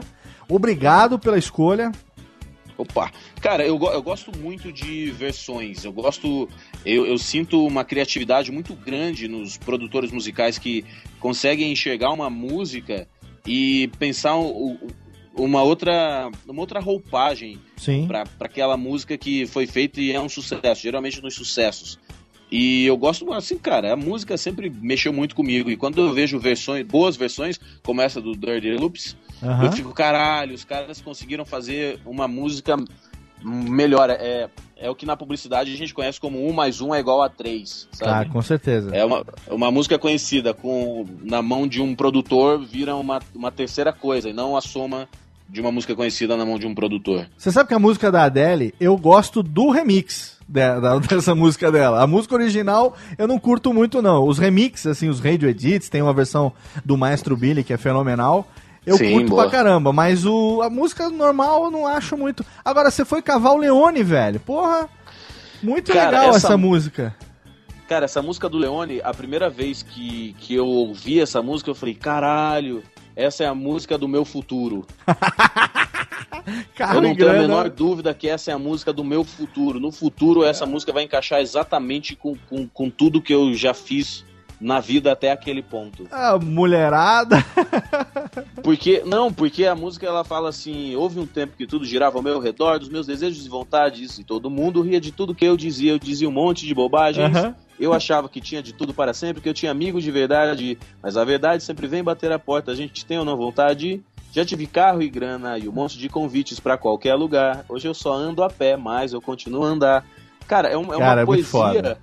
Obrigado 0.55 1.17
pela 1.17 1.37
escolha. 1.37 1.91
Opa, 2.77 3.11
cara, 3.39 3.65
eu, 3.65 3.79
eu 3.81 4.01
gosto 4.01 4.35
muito 4.37 4.71
de 4.71 5.11
versões. 5.11 5.83
Eu 5.85 5.91
gosto. 5.93 6.49
Eu, 6.85 7.05
eu 7.05 7.17
sinto 7.17 7.65
uma 7.65 7.83
criatividade 7.83 8.51
muito 8.51 8.73
grande 8.73 9.27
nos 9.27 9.55
produtores 9.57 10.11
musicais 10.11 10.57
que 10.57 10.83
conseguem 11.19 11.71
enxergar 11.71 12.11
uma 12.11 12.29
música 12.29 13.07
e 13.45 13.89
pensar 13.99 14.35
o- 14.37 14.77
uma 15.35 15.61
outra, 15.63 16.29
uma 16.47 16.59
outra 16.59 16.79
roupagem 16.79 17.59
para 18.07 18.25
aquela 18.41 18.75
música 18.75 19.17
que 19.17 19.45
foi 19.45 19.65
feita 19.67 20.01
e 20.01 20.11
é 20.11 20.19
um 20.19 20.27
sucesso, 20.27 20.81
geralmente 20.81 21.21
nos 21.21 21.35
sucessos. 21.35 21.99
E 22.51 22.83
eu 22.85 22.97
gosto, 22.97 23.31
assim, 23.31 23.57
cara, 23.57 23.93
a 23.93 23.95
música 23.95 24.35
sempre 24.35 24.69
mexeu 24.69 25.13
muito 25.13 25.33
comigo. 25.33 25.71
E 25.71 25.77
quando 25.77 26.01
eu 26.01 26.13
vejo 26.13 26.37
versões, 26.37 26.85
boas 26.85 27.15
versões, 27.15 27.57
como 27.81 28.01
essa 28.01 28.19
do 28.19 28.33
Dirty 28.35 28.71
Loops, 28.73 29.15
Aham. 29.41 29.65
eu 29.65 29.71
fico, 29.71 29.93
caralho, 29.93 30.53
os 30.53 30.63
caras 30.63 31.01
conseguiram 31.01 31.43
fazer 31.45 31.99
uma 32.05 32.27
música 32.27 32.77
melhor. 33.43 34.09
É, 34.09 34.49
é 34.77 34.89
o 34.89 34.95
que 34.95 35.05
na 35.05 35.15
publicidade 35.17 35.71
a 35.73 35.77
gente 35.77 35.93
conhece 35.93 36.19
como 36.19 36.47
um 36.47 36.53
mais 36.53 36.81
um 36.81 36.93
é 36.93 36.99
igual 36.99 37.21
a 37.21 37.29
três, 37.29 37.87
Tá, 37.97 38.05
sabe? 38.05 38.29
com 38.29 38.41
certeza. 38.41 38.95
É 38.95 39.03
uma, 39.03 39.23
uma 39.49 39.71
música 39.71 39.97
conhecida, 39.97 40.53
com 40.53 41.05
na 41.23 41.41
mão 41.41 41.67
de 41.67 41.81
um 41.81 41.95
produtor 41.95 42.59
vira 42.63 42.95
uma, 42.95 43.19
uma 43.35 43.51
terceira 43.51 43.91
coisa, 43.93 44.29
e 44.29 44.33
não 44.33 44.55
a 44.55 44.61
soma 44.61 45.07
de 45.49 45.59
uma 45.59 45.71
música 45.71 45.95
conhecida 45.95 46.37
na 46.37 46.45
mão 46.45 46.57
de 46.57 46.65
um 46.65 46.73
produtor. 46.73 47.27
Você 47.37 47.51
sabe 47.51 47.67
que 47.67 47.73
a 47.73 47.79
música 47.79 48.09
da 48.11 48.23
Adele, 48.23 48.73
eu 48.79 48.95
gosto 48.97 49.43
do 49.43 49.69
remix 49.69 50.39
dessa 51.09 51.35
música 51.35 51.71
dela. 51.71 52.01
A 52.01 52.07
música 52.07 52.35
original 52.35 52.95
eu 53.17 53.27
não 53.27 53.37
curto 53.39 53.73
muito, 53.73 54.01
não. 54.01 54.25
Os 54.27 54.37
remixes, 54.37 54.85
assim, 54.87 55.09
os 55.09 55.19
radio 55.19 55.49
edits, 55.49 55.89
tem 55.89 56.01
uma 56.01 56.13
versão 56.13 56.53
do 56.85 56.95
Maestro 56.97 57.35
Billy 57.35 57.63
que 57.63 57.73
é 57.73 57.77
fenomenal. 57.77 58.47
Eu 58.85 58.97
Sim, 58.97 59.11
curto 59.13 59.29
boa. 59.29 59.43
pra 59.43 59.51
caramba, 59.51 59.93
mas 59.93 60.25
o, 60.25 60.61
a 60.63 60.69
música 60.69 61.09
normal 61.09 61.65
eu 61.65 61.71
não 61.71 61.85
acho 61.87 62.17
muito. 62.17 62.43
Agora, 62.65 62.89
você 62.89 63.05
foi 63.05 63.21
cavar 63.21 63.53
o 63.53 63.57
Leone, 63.57 64.01
velho. 64.01 64.39
Porra, 64.39 64.89
muito 65.61 65.93
Cara, 65.93 66.09
legal 66.19 66.29
essa... 66.35 66.47
essa- 66.47 66.57
música. 66.57 67.15
Cara, 67.87 68.05
essa 68.05 68.21
música 68.21 68.47
do 68.47 68.57
Leone, 68.57 69.01
a 69.03 69.13
primeira 69.13 69.49
vez 69.49 69.83
que, 69.83 70.33
que 70.39 70.55
eu 70.55 70.65
ouvi 70.65 71.19
essa 71.19 71.41
música, 71.41 71.69
eu 71.69 71.75
falei, 71.75 71.93
caralho, 71.93 72.81
essa 73.17 73.43
é 73.43 73.47
a 73.47 73.53
música 73.53 73.97
do 73.97 74.07
meu 74.07 74.23
futuro. 74.23 74.87
Carro 76.75 76.95
eu 76.99 77.01
não 77.01 77.15
tenho 77.15 77.29
a 77.29 77.33
grana. 77.33 77.41
menor 77.47 77.69
dúvida 77.69 78.13
que 78.13 78.29
essa 78.29 78.49
é 78.49 78.53
a 78.53 78.57
música 78.59 78.93
do 78.93 79.03
meu 79.03 79.23
futuro. 79.25 79.77
No 79.79 79.91
futuro, 79.91 80.43
essa 80.43 80.65
música 80.65 80.93
vai 80.93 81.03
encaixar 81.03 81.41
exatamente 81.41 82.15
com, 82.15 82.35
com, 82.49 82.65
com 82.67 82.89
tudo 82.89 83.21
que 83.21 83.33
eu 83.33 83.53
já 83.53 83.73
fiz 83.73 84.23
na 84.61 84.79
vida 84.79 85.11
até 85.11 85.31
aquele 85.31 85.63
ponto. 85.63 86.07
A 86.11 86.37
mulherada. 86.37 87.37
Porque, 88.63 89.01
não, 89.05 89.33
porque 89.33 89.65
a 89.65 89.75
música 89.75 90.05
ela 90.05 90.23
fala 90.23 90.49
assim: 90.49 90.95
houve 90.95 91.19
um 91.19 91.25
tempo 91.25 91.53
que 91.57 91.65
tudo 91.65 91.83
girava 91.83 92.17
ao 92.17 92.23
meu 92.23 92.39
redor, 92.39 92.77
dos 92.79 92.89
meus 92.89 93.07
desejos 93.07 93.45
e 93.45 93.49
vontades, 93.49 94.19
e 94.19 94.23
todo 94.23 94.49
mundo 94.49 94.81
ria 94.81 95.01
de 95.01 95.11
tudo 95.11 95.33
que 95.33 95.43
eu 95.45 95.57
dizia. 95.57 95.91
Eu 95.91 95.99
dizia 95.99 96.29
um 96.29 96.31
monte 96.31 96.65
de 96.67 96.73
bobagens. 96.73 97.35
Aham. 97.35 97.55
Eu 97.79 97.91
achava 97.93 98.29
que 98.29 98.39
tinha 98.39 98.61
de 98.61 98.73
tudo 98.73 98.93
para 98.93 99.11
sempre, 99.13 99.41
que 99.41 99.49
eu 99.49 99.53
tinha 99.55 99.71
amigos 99.71 100.03
de 100.03 100.11
verdade, 100.11 100.77
mas 101.01 101.17
a 101.17 101.23
verdade 101.25 101.63
sempre 101.63 101.87
vem 101.87 102.03
bater 102.03 102.31
a 102.31 102.37
porta. 102.37 102.71
A 102.71 102.75
gente 102.75 103.03
tem 103.03 103.17
ou 103.17 103.25
não 103.25 103.35
vontade? 103.35 104.03
Já 104.31 104.45
tive 104.45 104.67
carro 104.67 105.01
e 105.01 105.09
grana 105.09 105.57
e 105.57 105.67
um 105.67 105.71
monte 105.71 105.97
de 105.97 106.07
convites 106.07 106.59
para 106.59 106.77
qualquer 106.77 107.15
lugar. 107.15 107.65
Hoje 107.67 107.87
eu 107.87 107.93
só 107.95 108.13
ando 108.13 108.43
a 108.43 108.49
pé, 108.49 108.77
mas 108.77 109.11
eu 109.13 109.21
continuo 109.21 109.63
a 109.63 109.67
andar. 109.67 110.05
Cara, 110.47 110.69
é, 110.69 110.77
um- 110.77 110.93
é 110.93 110.97
Cara, 110.99 111.21
é 111.21 111.25
uma 111.25 111.43
foda. 111.43 111.71
poesia 111.73 111.97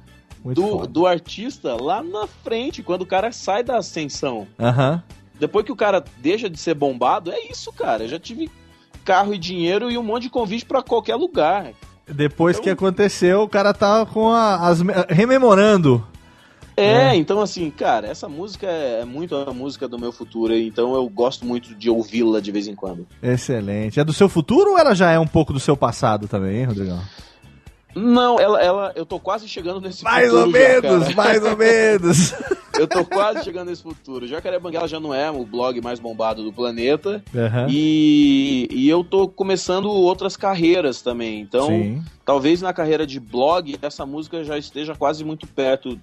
do, 0.44 0.86
do 0.86 1.06
artista 1.06 1.74
lá 1.80 2.02
na 2.02 2.26
frente, 2.26 2.82
quando 2.82 3.02
o 3.02 3.06
cara 3.06 3.30
sai 3.32 3.62
da 3.62 3.76
ascensão. 3.78 4.46
Aham. 4.58 5.02
Depois 5.38 5.64
que 5.64 5.72
o 5.72 5.76
cara 5.76 6.02
deixa 6.18 6.50
de 6.50 6.58
ser 6.58 6.74
bombado, 6.74 7.30
é 7.30 7.40
isso, 7.50 7.72
cara. 7.72 8.04
Eu 8.04 8.08
já 8.08 8.18
tive 8.18 8.50
carro 9.04 9.32
e 9.32 9.38
dinheiro 9.38 9.90
e 9.90 9.96
um 9.96 10.02
monte 10.02 10.22
de 10.24 10.30
convite 10.30 10.64
pra 10.66 10.82
qualquer 10.82 11.14
lugar. 11.16 11.72
Depois 12.06 12.58
que 12.58 12.70
aconteceu, 12.70 13.42
o 13.42 13.48
cara 13.48 13.72
tá 13.74 14.04
com 14.06 14.30
a- 14.30 14.66
as. 14.68 14.82
me- 14.82 14.92
rememorando. 15.08 16.04
É, 16.76 17.14
então 17.16 17.40
assim, 17.40 17.70
cara, 17.70 18.06
essa 18.06 18.28
música 18.28 18.66
é 18.68 19.04
muito 19.04 19.34
a 19.34 19.52
música 19.52 19.88
do 19.88 19.98
meu 19.98 20.12
futuro, 20.12 20.54
então 20.56 20.94
eu 20.94 21.08
gosto 21.08 21.44
muito 21.44 21.74
de 21.74 21.90
ouvi-la 21.90 22.40
de 22.40 22.52
vez 22.52 22.68
em 22.68 22.74
quando. 22.74 23.04
Excelente. 23.20 23.98
É 23.98 24.04
do 24.04 24.12
seu 24.12 24.28
futuro 24.28 24.70
ou 24.70 24.78
ela 24.78 24.94
já 24.94 25.10
é 25.10 25.18
um 25.18 25.26
pouco 25.26 25.52
do 25.52 25.58
seu 25.58 25.76
passado 25.76 26.28
também, 26.28 26.58
hein, 26.58 26.64
Rodrigão? 26.66 27.00
Não, 27.98 28.38
ela, 28.40 28.60
ela, 28.62 28.92
eu 28.94 29.04
tô 29.04 29.18
quase 29.20 29.48
chegando 29.48 29.80
nesse 29.80 30.02
Mais 30.04 30.28
futuro. 30.30 30.46
ou 30.46 30.52
já, 30.52 30.58
menos, 30.58 31.02
cara. 31.04 31.16
mais 31.16 31.44
ou 31.44 31.56
menos. 31.56 32.34
Eu 32.78 32.86
tô 32.86 33.04
quase 33.04 33.42
chegando 33.42 33.70
nesse 33.70 33.82
futuro. 33.82 34.24
Jacaré 34.28 34.56
Banguela 34.56 34.86
já 34.86 35.00
não 35.00 35.12
é 35.12 35.28
o 35.28 35.44
blog 35.44 35.80
mais 35.80 35.98
bombado 35.98 36.44
do 36.44 36.52
planeta. 36.52 37.24
Aham. 37.34 37.66
E, 37.68 38.68
e 38.70 38.88
eu 38.88 39.02
tô 39.02 39.26
começando 39.26 39.86
outras 39.90 40.36
carreiras 40.36 41.02
também. 41.02 41.40
Então, 41.40 41.66
Sim. 41.66 42.00
talvez 42.24 42.62
na 42.62 42.72
carreira 42.72 43.04
de 43.04 43.18
blog, 43.18 43.76
essa 43.82 44.06
música 44.06 44.44
já 44.44 44.56
esteja 44.56 44.94
quase 44.94 45.24
muito 45.24 45.44
perto 45.44 45.98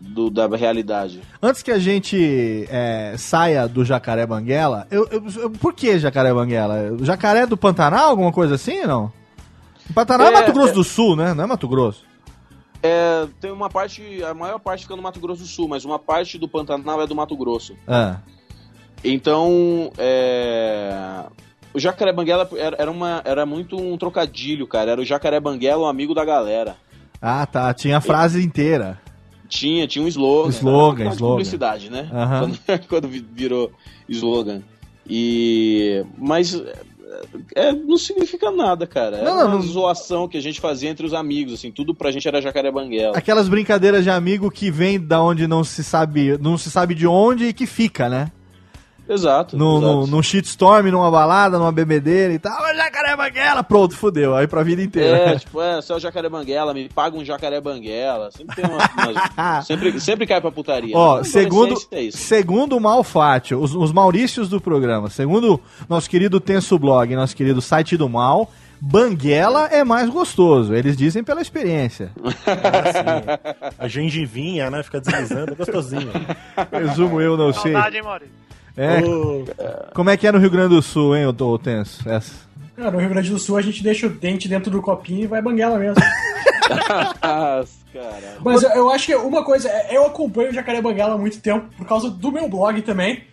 do- 0.00 0.28
da 0.28 0.48
realidade. 0.56 1.20
Antes 1.40 1.62
que 1.62 1.70
a 1.70 1.78
gente 1.78 2.66
é, 2.68 3.14
saia 3.16 3.68
do 3.68 3.84
Jacaré 3.84 4.26
Banguela, 4.26 4.88
eu, 4.90 5.06
eu- 5.12 5.22
eu- 5.36 5.50
por 5.50 5.72
que 5.72 6.00
Jacaré 6.00 6.34
Banguela? 6.34 6.94
O 7.00 7.04
Jacaré 7.04 7.46
do 7.46 7.56
Pantanal, 7.56 8.08
alguma 8.08 8.32
coisa 8.32 8.56
assim, 8.56 8.82
não? 8.82 9.12
Pantanal 9.94 10.26
é, 10.28 10.30
É, 10.30 10.32
Mato 10.34 10.52
Grosso 10.52 10.70
é. 10.70 10.74
do 10.74 10.84
Sul, 10.84 11.16
né? 11.16 11.34
Não 11.34 11.44
é 11.44 11.46
Mato 11.46 11.66
Grosso? 11.68 12.04
É, 12.82 13.26
tem 13.40 13.50
uma 13.50 13.68
parte, 13.68 14.22
a 14.22 14.32
maior 14.34 14.58
parte 14.60 14.82
fica 14.82 14.94
no 14.94 15.02
Mato 15.02 15.18
Grosso 15.18 15.42
do 15.42 15.48
Sul, 15.48 15.66
mas 15.68 15.84
uma 15.84 15.98
parte 15.98 16.38
do 16.38 16.46
Pantanal 16.48 17.02
é 17.02 17.06
do 17.06 17.14
Mato 17.14 17.36
Grosso. 17.36 17.74
Ah, 17.86 18.18
Então, 19.02 19.90
é, 19.98 21.24
o 21.74 21.78
Jacaré 21.80 22.12
Banguela 22.12 22.48
era, 22.78 22.90
uma, 22.90 23.22
era 23.24 23.44
muito 23.46 23.76
um 23.76 23.96
trocadilho, 23.96 24.66
cara. 24.66 24.92
Era 24.92 25.00
o 25.00 25.04
Jacaré 25.04 25.40
Banguela, 25.40 25.82
o 25.84 25.86
amigo 25.86 26.14
da 26.14 26.24
galera. 26.24 26.76
ah, 27.20 27.46
tá. 27.46 27.72
Tinha 27.74 27.98
a 27.98 28.00
frase 28.00 28.42
inteira. 28.44 29.00
Tinha, 29.48 29.86
tinha 29.88 30.04
um 30.04 30.08
slogan. 30.08 30.50
Slogan, 30.50 31.04
uma 31.04 31.12
slogan. 31.14 31.32
publicidade, 31.32 31.90
né? 31.90 32.08
Aham. 32.12 32.40
Quando, 32.66 32.86
quando 32.88 33.08
vi- 33.08 33.26
virou 33.32 33.72
slogan. 34.08 34.62
E. 35.08 36.04
Mas. 36.18 36.52
É, 37.54 37.72
não 37.72 37.96
significa 37.98 38.50
nada, 38.50 38.86
cara. 38.86 39.22
Não, 39.22 39.34
uma 39.36 39.48
não- 39.48 39.62
zoação 39.62 40.28
que 40.28 40.36
a 40.36 40.40
gente 40.42 40.60
fazia 40.60 40.90
entre 40.90 41.06
os 41.06 41.14
amigos, 41.14 41.54
assim, 41.54 41.70
tudo 41.70 41.94
pra 41.94 42.10
gente 42.10 42.26
era 42.28 42.40
Jacaré 42.40 42.70
Banguela. 42.70 43.16
Aquelas 43.16 43.48
brincadeiras 43.48 44.04
de 44.04 44.10
amigo 44.10 44.50
que 44.50 44.70
vem 44.70 44.98
da 45.00 45.22
onde 45.22 45.46
não 45.46 45.64
se 45.64 45.82
sabe, 45.82 46.36
não 46.38 46.56
se 46.58 46.70
sabe 46.70 46.94
de 46.94 47.06
onde 47.06 47.46
e 47.46 47.52
que 47.52 47.66
fica, 47.66 48.08
né? 48.08 48.30
Exato. 49.08 49.56
No, 49.56 49.78
exato. 49.78 49.92
no, 49.94 50.06
num 50.06 50.22
shitstorm, 50.22 50.90
numa 50.90 51.10
balada, 51.10 51.58
numa 51.58 51.72
bebedeira 51.72 52.32
e 52.32 52.38
tal. 52.38 52.58
Jacaré 52.76 53.16
banguela! 53.16 53.64
Pronto, 53.64 53.96
fudeu. 53.96 54.36
Aí 54.36 54.46
pra 54.46 54.62
vida 54.62 54.82
inteira. 54.82 55.16
É, 55.16 55.36
tipo, 55.38 55.60
é, 55.60 55.76
você 55.76 55.92
é 55.92 55.96
o 55.96 55.98
jacaré 55.98 56.28
banguela, 56.28 56.74
me 56.74 56.88
paga 56.88 57.16
um 57.16 57.24
jacaré 57.24 57.60
banguela. 57.60 58.30
Sempre 58.30 58.56
tem 58.56 58.64
uma, 58.66 58.76
umas- 58.76 59.64
sempre, 59.66 60.00
sempre 60.00 60.26
cai 60.26 60.40
pra 60.40 60.50
putaria. 60.50 60.96
Ó, 60.96 61.18
né? 61.18 61.24
segundo, 61.24 61.74
é 61.90 62.02
isso. 62.02 62.18
segundo 62.18 62.76
o 62.76 62.80
Malfátio, 62.80 63.60
os, 63.60 63.74
os 63.74 63.92
Maurícios 63.92 64.48
do 64.48 64.60
programa, 64.60 65.08
segundo 65.08 65.60
nosso 65.88 66.08
querido 66.08 66.40
Tenso 66.40 66.78
Blog, 66.78 67.14
nosso 67.14 67.34
querido 67.34 67.60
site 67.62 67.96
do 67.96 68.08
Mal, 68.08 68.50
Banguela 68.80 69.66
é 69.66 69.82
mais 69.82 70.08
gostoso. 70.08 70.72
Eles 70.74 70.96
dizem 70.96 71.24
pela 71.24 71.40
experiência. 71.40 72.12
A 73.78 73.88
gengivinha, 73.88 74.70
né? 74.70 74.82
Fica 74.82 75.00
deslizando, 75.00 75.52
é 75.52 75.54
gostosinho. 75.56 76.12
Presumo 76.70 77.20
eu, 77.20 77.36
não 77.36 77.52
sei. 77.52 77.72
Saudade, 77.72 77.96
hein, 77.96 78.02
Maurício? 78.02 78.47
É. 78.78 79.92
Como 79.92 80.08
é 80.08 80.16
que 80.16 80.26
é 80.26 80.32
no 80.32 80.38
Rio 80.38 80.50
Grande 80.50 80.74
do 80.74 80.80
Sul, 80.80 81.16
hein, 81.16 81.26
ô, 81.26 81.58
Tenso? 81.58 82.08
Essa. 82.08 82.32
Ah, 82.76 82.90
no 82.92 82.98
Rio 82.98 83.08
Grande 83.08 83.30
do 83.30 83.38
Sul 83.38 83.56
a 83.56 83.62
gente 83.62 83.82
deixa 83.82 84.06
o 84.06 84.10
dente 84.10 84.48
dentro 84.48 84.70
do 84.70 84.80
copinho 84.80 85.24
e 85.24 85.26
vai 85.26 85.42
banguela 85.42 85.76
mesmo. 85.78 85.96
Cara. 87.92 88.36
Mas 88.40 88.62
eu, 88.62 88.70
eu 88.70 88.90
acho 88.90 89.06
que 89.06 89.14
uma 89.16 89.42
coisa, 89.42 89.68
é, 89.68 89.96
eu 89.96 90.06
acompanho 90.06 90.50
o 90.50 90.54
Jacaré 90.54 90.80
Banguela 90.80 91.14
há 91.14 91.18
muito 91.18 91.40
tempo, 91.40 91.66
por 91.76 91.86
causa 91.86 92.10
do 92.10 92.30
meu 92.30 92.48
blog 92.48 92.80
também. 92.82 93.24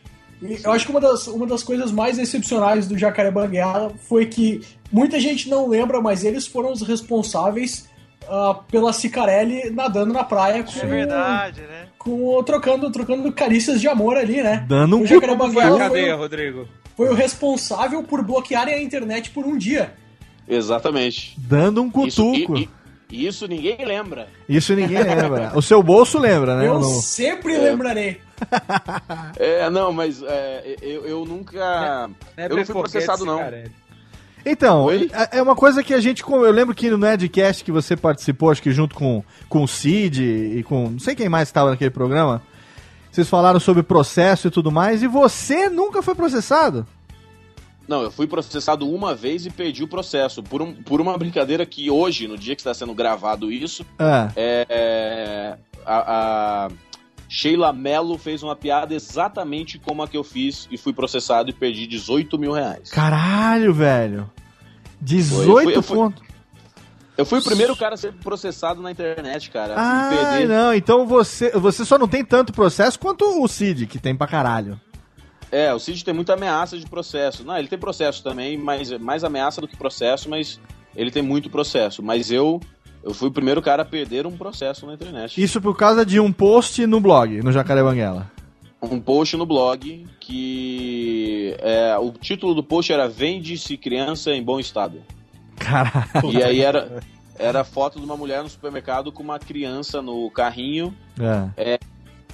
E 0.42 0.60
eu 0.64 0.72
acho 0.72 0.86
que 0.86 0.92
uma 0.92 1.02
das, 1.02 1.28
uma 1.28 1.46
das 1.46 1.62
coisas 1.62 1.92
mais 1.92 2.18
excepcionais 2.18 2.88
do 2.88 2.98
Jacaré 2.98 3.30
Banguela 3.30 3.92
foi 4.08 4.26
que 4.26 4.62
muita 4.92 5.20
gente 5.20 5.50
não 5.50 5.68
lembra, 5.68 6.02
mas 6.02 6.24
eles 6.24 6.48
foram 6.48 6.72
os 6.72 6.82
responsáveis 6.82 7.88
ah, 8.28 8.60
pela 8.70 8.92
Cicarelli 8.94 9.70
nadando 9.70 10.14
na 10.14 10.24
praia 10.24 10.64
com, 10.64 10.72
É 10.80 10.86
verdade, 10.86 11.62
né? 11.62 11.85
Com 12.06 12.44
trocando, 12.44 12.90
trocando 12.92 13.32
carícias 13.32 13.82
de 13.82 13.88
amor 13.88 14.16
ali, 14.16 14.42
né? 14.44 14.64
Dando 14.70 14.98
um 14.98 15.02
o 15.02 15.06
Jacaré 15.08 15.34
a 15.34 15.36
Banguela 15.36 15.78
cadeia, 15.80 16.12
foi, 16.12 16.16
Rodrigo? 16.18 16.68
foi 16.96 17.10
o 17.10 17.14
responsável 17.16 18.04
por 18.04 18.24
bloquearem 18.24 18.76
a 18.76 18.82
internet 18.82 19.32
por 19.32 19.44
um 19.46 19.58
dia. 19.58 19.94
Exatamente. 20.48 21.34
Dando 21.38 21.82
um 21.82 21.90
cutuco. 21.90 22.56
Isso, 22.56 22.56
e- 22.56 22.70
e- 23.10 23.28
isso 23.28 23.48
ninguém 23.48 23.84
lembra. 23.84 24.28
Isso 24.48 24.76
ninguém 24.76 25.02
lembra. 25.02 25.52
O 25.56 25.62
seu 25.62 25.82
bolso 25.82 26.20
lembra, 26.20 26.56
né? 26.58 26.68
eu 26.68 26.80
No- 26.80 27.02
sempre 27.02 27.58
lembrarei. 27.58 28.22
É, 29.38 29.68
não, 29.70 29.92
mas 29.92 30.22
é, 30.22 30.76
eu, 30.82 31.06
eu 31.06 31.26
nunca. 31.26 32.10
Never 32.38 32.52
eu 32.52 32.58
não 32.58 32.66
fui 32.66 32.76
processado, 32.76 33.26
não. 33.26 33.38
Cicarelli. 33.38 33.72
Então, 34.46 34.84
Oi? 34.84 35.10
é 35.32 35.40
é 35.40 35.42
uma 35.42 35.56
coisa 35.56 35.84
que 35.84 35.94
a 35.94 36.00
gente. 36.00 36.22
Eu 36.22 36.52
lembro 36.52 36.76
que 36.76 36.90
no 36.90 36.98
Nerdcast 36.98 37.64
que 37.64 37.72
você 37.72 37.96
participou, 37.98 38.52
acho 38.52 38.62
que 38.62 38.72
junto 38.72 38.94
com, 38.96 39.24
com 39.50 39.64
o 39.64 39.68
Cid 39.68 40.24
e 40.24 40.64
com. 40.64 40.90
Não 40.92 41.00
sei 41.00 41.16
quem 41.16 41.28
mais 41.28 41.50
estava 41.50 41.72
naquele 41.72 41.90
programa. 41.90 42.42
Vocês 43.12 43.28
falaram 43.30 43.60
sobre 43.60 43.82
processo 43.82 44.48
e 44.48 44.52
tudo 44.52 44.72
mais, 44.72 45.02
e 45.02 45.08
você 45.08 45.70
nunca 45.70 46.02
foi 46.04 46.14
processado. 46.14 46.86
Não, 47.88 48.02
eu 48.02 48.12
fui 48.12 48.28
processado 48.28 48.90
uma 48.92 49.16
vez 49.16 49.46
e 49.46 49.50
perdi 49.50 49.84
o 49.84 49.88
processo. 49.88 50.44
Por, 50.44 50.62
um- 50.62 50.74
por 50.74 51.00
uma 51.00 51.18
brincadeira 51.18 51.66
que 51.66 51.90
hoje, 51.90 52.28
no 52.28 52.38
dia 52.38 52.56
que 52.56 52.62
está 52.62 52.74
sendo 52.74 52.94
gravado 52.94 53.52
isso, 53.52 53.86
Ah, 53.98 54.32
é, 54.36 54.66
é, 54.70 55.58
a, 55.86 56.66
a 56.66 56.70
Sheila 57.28 57.74
Mello 57.74 58.18
fez 58.18 58.44
uma 58.44 58.56
piada 58.56 58.94
exatamente 58.94 59.80
como 59.80 60.04
a 60.04 60.08
que 60.08 60.16
eu 60.18 60.24
fiz 60.24 60.68
e 60.72 60.78
fui 60.78 60.94
processado 60.94 61.50
e 61.50 61.54
perdi 61.54 61.88
18 61.88 62.38
mil 62.38 62.52
reais. 62.52 62.90
caralho, 62.92 63.74
velho. 63.74 64.30
Foi, 64.98 65.00
18 65.02 65.50
eu 65.50 65.54
fui- 65.64 65.76
eu 65.76 65.84
fui- 65.84 65.98
pontos. 65.98 66.24
Eu 67.18 67.26
fui 67.26 67.40
o 67.40 67.44
primeiro 67.44 67.76
cara 67.78 67.94
a 67.94 67.98
ser 67.98 68.12
processado 68.14 68.82
na 68.82 68.92
internet, 68.92 69.50
cara. 69.50 69.74
Ah, 69.78 70.40
não, 70.48 70.74
então 70.74 71.08
você, 71.08 71.50
você 71.52 71.86
só 71.86 71.98
não 71.98 72.10
tem 72.10 72.26
tanto 72.26 72.52
processo 72.52 73.00
quanto 73.00 73.42
o 73.42 73.48
Cid, 73.48 73.88
que 73.88 73.98
tem 73.98 74.14
pra 74.14 74.28
caralho. 74.28 74.80
É, 75.50 75.74
o 75.74 75.80
Cid 75.80 76.04
tem 76.04 76.14
muita 76.14 76.34
ameaça 76.34 76.78
de 76.78 76.86
processo. 76.86 77.44
Não, 77.46 77.58
ele 77.58 77.70
tem 77.70 77.80
processo 77.80 78.22
também, 78.22 78.58
mas 78.58 78.92
mais 79.00 79.24
ameaça 79.24 79.62
do 79.62 79.68
que 79.68 79.78
processo, 79.78 80.30
mas 80.30 80.60
ele 80.94 81.10
tem 81.10 81.24
muito 81.24 81.50
processo. 81.50 82.04
Mas 82.04 82.30
eu, 82.32 82.60
eu 83.06 83.14
fui 83.14 83.30
o 83.30 83.32
primeiro 83.32 83.62
cara 83.62 83.84
a 83.84 83.86
perder 83.86 84.26
um 84.26 84.36
processo 84.36 84.88
na 84.88 84.96
internet. 84.96 85.42
Isso 85.42 85.62
por 85.62 85.78
causa 85.78 86.04
de 86.04 86.20
um 86.20 86.34
post 86.34 86.88
no 86.88 87.00
blog, 87.00 87.40
no 87.44 87.52
Jacaré 87.52 87.84
Banguela. 87.84 88.32
Um 88.82 89.00
post 89.00 89.38
no 89.38 89.46
blog 89.46 90.08
que 90.20 91.56
é, 91.60 91.96
o 92.00 92.12
título 92.12 92.56
do 92.56 92.64
post 92.64 92.92
era 92.92 93.08
Vende-se 93.08 93.78
criança 93.78 94.32
em 94.32 94.44
bom 94.44 94.60
estado. 94.60 95.04
Caralho. 95.56 96.32
E 96.34 96.42
aí 96.42 96.62
era, 96.62 97.00
era 97.38 97.64
foto 97.64 98.00
de 98.00 98.06
uma 98.06 98.18
mulher 98.18 98.42
no 98.42 98.50
supermercado 98.50 99.12
com 99.12 99.22
uma 99.22 99.38
criança 99.38 100.02
no 100.02 100.30
carrinho. 100.32 100.92
É. 101.56 101.80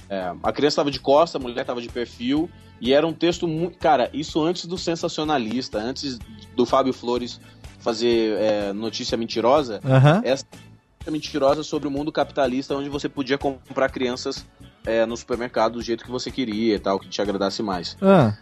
É, 0.08 0.34
a 0.42 0.52
criança 0.52 0.74
estava 0.74 0.90
de 0.90 1.00
costa, 1.00 1.36
a 1.36 1.40
mulher 1.40 1.60
estava 1.60 1.82
de 1.82 1.88
perfil. 1.88 2.48
E 2.80 2.92
era 2.92 3.06
um 3.06 3.12
texto 3.12 3.46
muito. 3.46 3.78
Cara, 3.78 4.10
isso 4.12 4.42
antes 4.42 4.66
do 4.66 4.76
sensacionalista, 4.76 5.78
antes 5.78 6.18
do 6.56 6.66
Fábio 6.66 6.92
Flores 6.92 7.40
fazer 7.82 8.36
é, 8.38 8.72
notícia 8.72 9.16
mentirosa. 9.18 9.80
Aham. 9.84 10.22
Essa 10.24 10.44
notícia 10.46 11.10
mentirosa 11.12 11.62
sobre 11.62 11.88
o 11.88 11.90
mundo 11.90 12.10
capitalista, 12.12 12.74
onde 12.76 12.88
você 12.88 13.08
podia 13.08 13.36
comprar 13.36 13.90
crianças 13.90 14.46
é, 14.86 15.04
no 15.04 15.16
supermercado 15.16 15.74
do 15.74 15.82
jeito 15.82 16.04
que 16.04 16.10
você 16.10 16.30
queria 16.30 16.76
e 16.76 16.78
tal, 16.78 16.98
que 16.98 17.08
te 17.08 17.20
agradasse 17.20 17.62
mais. 17.62 17.96
Ah, 18.00 18.34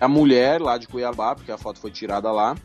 A 0.00 0.08
mulher 0.08 0.60
lá 0.60 0.76
de 0.78 0.86
Cuiabá, 0.88 1.34
porque 1.34 1.52
a 1.52 1.56
foto 1.58 1.78
foi 1.78 1.90
tirada 1.90 2.30
lá, 2.32 2.56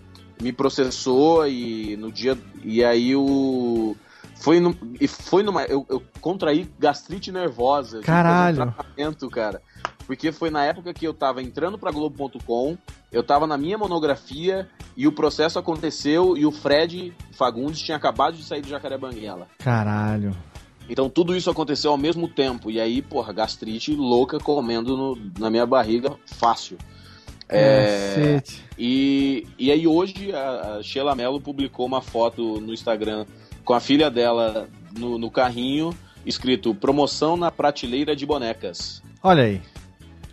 me 0.41 0.51
processou 0.51 1.47
e 1.47 1.95
no 1.97 2.11
dia. 2.11 2.37
E 2.63 2.83
aí 2.83 3.15
o. 3.15 3.95
Foi, 4.39 4.59
no, 4.59 4.77
e 5.01 5.07
foi 5.07 5.41
numa. 5.41 5.63
Eu, 5.63 5.83
eu 5.89 6.03
contraí 6.21 6.69
gastrite 6.79 7.31
nervosa. 7.31 7.99
que 7.99 8.05
fazer 8.05 8.19
um 8.19 8.23
Caralho. 8.23 8.55
tratamento, 8.73 9.29
cara. 9.31 9.61
Porque 10.07 10.31
foi 10.31 10.49
na 10.49 10.63
época 10.63 10.93
que 10.93 11.05
eu 11.05 11.13
tava 11.13 11.43
entrando 11.43 11.77
pra 11.77 11.91
Globo.com, 11.91 12.77
eu 13.11 13.21
tava 13.21 13.45
na 13.45 13.57
minha 13.57 13.77
monografia 13.77 14.67
e 14.95 15.05
o 15.05 15.11
processo 15.11 15.59
aconteceu 15.59 16.35
e 16.37 16.45
o 16.45 16.51
Fred 16.51 17.13
Fagundes 17.33 17.81
tinha 17.81 17.97
acabado 17.97 18.35
de 18.37 18.43
sair 18.43 18.61
do 18.61 18.69
Jacaré 18.69 18.97
Banguela. 18.97 19.47
caralho. 19.59 20.35
Então 20.89 21.09
tudo 21.09 21.35
isso 21.35 21.49
aconteceu 21.49 21.91
ao 21.91 21.97
mesmo 21.97 22.29
tempo. 22.29 22.71
E 22.71 22.79
aí, 22.79 23.01
porra, 23.01 23.33
gastrite 23.33 23.93
louca 23.93 24.39
comendo 24.39 24.95
no- 24.95 25.17
na 25.37 25.49
minha 25.49 25.65
barriga 25.65 26.15
fácil. 26.25 26.77
É, 27.49 28.41
e, 28.77 29.45
e 29.59 29.71
aí 29.71 29.85
hoje 29.87 30.33
a, 30.33 30.77
a 30.77 30.83
Sheila 30.83 31.15
Mello 31.15 31.39
publicou 31.41 31.85
uma 31.85 32.01
foto 32.01 32.59
no 32.61 32.73
Instagram 32.73 33.25
com 33.65 33.73
a 33.73 33.79
filha 33.81 34.09
dela 34.09 34.69
no, 34.97 35.17
no 35.17 35.29
carrinho, 35.31 35.93
escrito 36.25 36.73
promoção 36.75 37.35
na 37.37 37.51
prateleira 37.51 38.15
de 38.15 38.25
bonecas. 38.25 39.01
Olha 39.23 39.43
aí. 39.43 39.61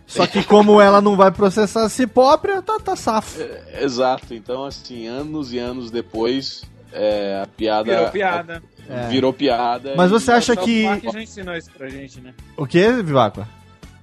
Só 0.06 0.26
que 0.26 0.44
como 0.44 0.80
ela 0.80 1.00
não 1.00 1.16
vai 1.16 1.30
processar 1.32 1.84
a 1.84 1.88
si 1.88 2.06
própria, 2.06 2.60
tá, 2.62 2.78
tá 2.78 2.94
safo. 2.94 3.38
Exato, 3.80 4.34
então 4.34 4.64
assim, 4.64 5.06
anos 5.06 5.52
e 5.52 5.58
anos 5.58 5.90
depois, 5.90 6.62
é, 6.92 7.40
a 7.42 7.46
piada 7.46 7.90
Virou 7.96 8.10
piada. 8.10 8.62
É. 8.88 9.08
virou 9.08 9.32
piada. 9.32 9.94
Mas 9.96 10.10
você 10.10 10.30
acha 10.30 10.52
O 10.52 10.56
South 10.56 10.64
que... 10.66 10.84
Park 10.84 11.04
já 11.12 11.22
ensinou 11.22 11.56
isso 11.56 11.70
pra 11.70 11.88
gente, 11.88 12.20
né? 12.20 12.34
O 12.56 12.66
que, 12.66 12.86
Vivacqua? 13.02 13.48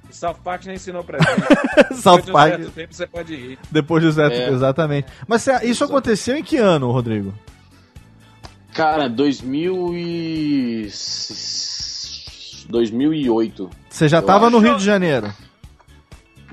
O 0.10 0.14
South 0.14 0.38
Park 0.44 0.64
já 0.64 0.74
ensinou 0.74 1.04
pra 1.04 1.20
gente. 1.22 2.02
South 2.02 2.18
Depois 2.18 2.26
de 2.26 2.30
um 2.32 2.34
Park. 2.34 2.50
certo 2.56 2.72
tempo 2.72 2.94
você 2.96 3.08
pode 3.08 3.36
rir. 3.36 3.60
Depois 3.70 4.04
do 4.04 4.12
certo, 4.12 4.34
É. 4.34 4.50
exatamente. 4.50 5.08
Mas 5.28 5.44
cê- 5.44 5.66
isso 5.66 5.84
aconteceu 5.84 6.36
em 6.36 6.44
que 6.44 6.58
ano, 6.58 6.92
Rodrigo? 6.92 7.32
Cara, 8.74 9.08
2000 9.08 9.92
e... 9.96 10.90
2008. 12.70 13.70
Você 13.90 14.08
já 14.08 14.22
tava 14.22 14.50
no. 14.50 14.60
Rio 14.60 14.78
de 14.78 14.84
Janeiro. 14.86 15.32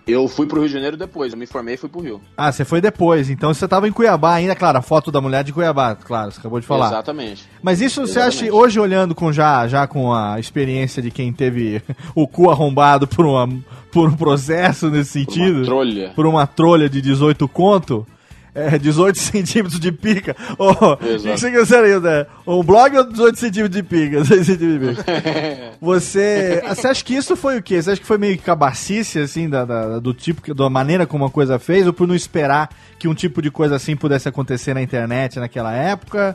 Eu 0.09 0.27
fui 0.27 0.47
pro 0.47 0.61
Rio 0.61 0.69
de 0.69 0.73
Janeiro 0.73 0.97
depois, 0.97 1.35
eu 1.35 1.39
me 1.39 1.47
formei 1.47 1.75
e 1.75 1.77
fui 1.77 1.91
pro 1.91 2.01
Rio. 2.01 2.19
Ah, 2.35 2.51
você 2.51 2.65
foi 2.65 2.81
depois. 2.81 3.29
Então 3.29 3.53
você 3.53 3.69
tava 3.69 3.87
em 3.87 3.93
Cuiabá 3.93 4.33
ainda, 4.35 4.57
claro, 4.57 4.79
a 4.79 4.83
foto 4.83 5.13
da 5.13 5.21
mulher 5.21 5.45
de 5.45 5.53
Cuiabá, 5.53 5.95
claro, 5.95 6.33
você 6.33 6.41
acabou 6.41 6.59
de 6.59 6.67
falar. 6.67 6.87
Exatamente. 6.87 7.45
Mas 7.63 7.83
isso 7.83 8.01
você 8.01 8.19
acha, 8.19 8.29
Exatamente. 8.29 8.55
hoje 8.55 8.81
olhando 8.81 9.15
com 9.15 9.31
já, 9.31 9.69
já 9.69 9.87
com 9.87 10.11
a 10.15 10.41
experiência 10.41 11.03
de 11.03 11.11
quem 11.11 11.31
teve 11.31 11.83
o 12.15 12.27
cu 12.27 12.51
arrombado 12.51 13.07
por, 13.07 13.27
uma, 13.27 13.47
por 13.93 14.09
um 14.09 14.17
processo 14.17 14.89
nesse 14.89 15.11
sentido? 15.11 15.65
trolha. 15.67 16.13
Por 16.17 16.25
uma 16.25 16.47
trolha 16.47 16.89
de 16.89 17.03
18 17.03 17.47
conto? 17.47 18.07
É, 18.55 18.79
18 18.79 19.17
centímetros 19.19 19.79
de 19.79 19.93
pica. 19.93 20.35
O 20.59 20.97
que 20.97 21.19
você 21.19 21.51
gostaria, 21.51 22.01
né? 22.01 22.27
Um 22.47 22.63
blog 22.63 22.97
ou 22.97 23.05
18 23.05 23.39
centímetros 23.39 23.77
de 23.77 23.83
pica? 23.83 24.21
18 24.23 24.45
centímetros 24.45 24.97
de 24.97 25.03
pica. 25.05 25.75
Você, 25.81 26.63
você 26.69 26.89
acha 26.89 27.05
que 27.05 27.15
isso 27.15 27.37
foi 27.37 27.59
o 27.59 27.63
quê? 27.63 27.81
Você 27.81 27.93
acha 27.93 28.01
que 28.01 28.07
foi 28.07 28.19
meio 28.19 28.37
cabacice, 28.39 29.21
assim, 29.21 29.49
da, 29.49 29.65
da- 29.65 29.99
do 30.01 30.13
tipo, 30.13 30.53
da 30.53 30.69
maneira 30.69 31.07
como 31.07 31.25
a 31.25 31.31
coisa 31.31 31.57
fez? 31.59 31.87
Ou 31.87 31.93
por 31.93 32.09
não 32.09 32.17
esperar 32.17 32.69
que 32.99 33.07
um 33.07 33.15
tipo 33.15 33.41
de 33.41 33.49
coisa 33.51 33.77
assim 33.77 33.95
pudesse 33.95 34.29
acontecer 34.29 34.75
na 34.75 34.83
internet 34.83 35.39
naquela 35.39 35.73
época? 35.73 36.35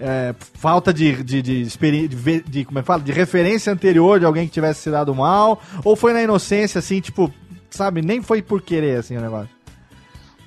É, 0.00 0.34
falta 0.54 0.92
de, 0.92 1.22
de, 1.22 1.40
de, 1.42 1.64
de, 2.08 2.40
de- 2.44 2.64
como 2.64 2.80
é 2.80 2.82
que 2.82 2.86
fala? 2.86 3.02
de 3.02 3.12
referência 3.12 3.72
anterior 3.72 4.18
de 4.18 4.26
alguém 4.26 4.48
que 4.48 4.52
tivesse 4.52 4.80
se 4.82 4.90
dado 4.90 5.14
mal? 5.14 5.62
Ou 5.84 5.94
foi 5.94 6.12
na 6.12 6.20
inocência, 6.22 6.80
assim, 6.80 7.00
tipo, 7.00 7.32
sabe, 7.70 8.02
nem 8.02 8.20
foi 8.20 8.42
por 8.42 8.60
querer, 8.62 8.98
assim, 8.98 9.16
o 9.16 9.20
negócio? 9.20 9.48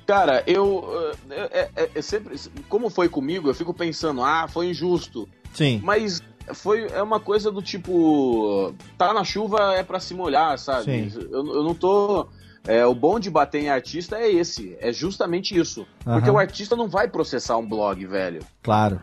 Cara, 0.06 0.42
eu. 0.46 1.12
é, 1.30 1.68
é- 1.76 1.90
é- 1.94 2.02
sempre. 2.02 2.38
Como 2.68 2.88
foi 2.88 3.08
comigo, 3.08 3.48
eu 3.48 3.54
fico 3.54 3.74
pensando, 3.74 4.22
ah, 4.22 4.46
foi 4.48 4.68
injusto. 4.68 5.28
Sim. 5.52 5.80
Mas 5.82 6.22
foi 6.54 6.86
é 6.92 7.02
uma 7.02 7.18
coisa 7.18 7.50
do 7.50 7.60
tipo. 7.60 8.72
Tá 8.96 9.12
na 9.12 9.24
chuva 9.24 9.74
é 9.74 9.82
pra 9.82 9.98
se 9.98 10.14
molhar, 10.14 10.58
sabe? 10.58 10.84
Sim. 11.10 11.20
Eu, 11.30 11.44
eu 11.54 11.62
não 11.64 11.74
tô. 11.74 12.28
É, 12.68 12.84
o 12.84 12.94
bom 12.94 13.20
de 13.20 13.30
bater 13.30 13.62
em 13.62 13.68
artista 13.68 14.16
é 14.18 14.28
esse, 14.30 14.76
é 14.80 14.92
justamente 14.92 15.56
isso. 15.56 15.86
Porque 16.02 16.28
Aham. 16.28 16.32
o 16.32 16.38
artista 16.38 16.74
não 16.74 16.88
vai 16.88 17.06
processar 17.08 17.56
um 17.56 17.68
blog, 17.68 18.04
velho. 18.06 18.40
Claro. 18.60 19.00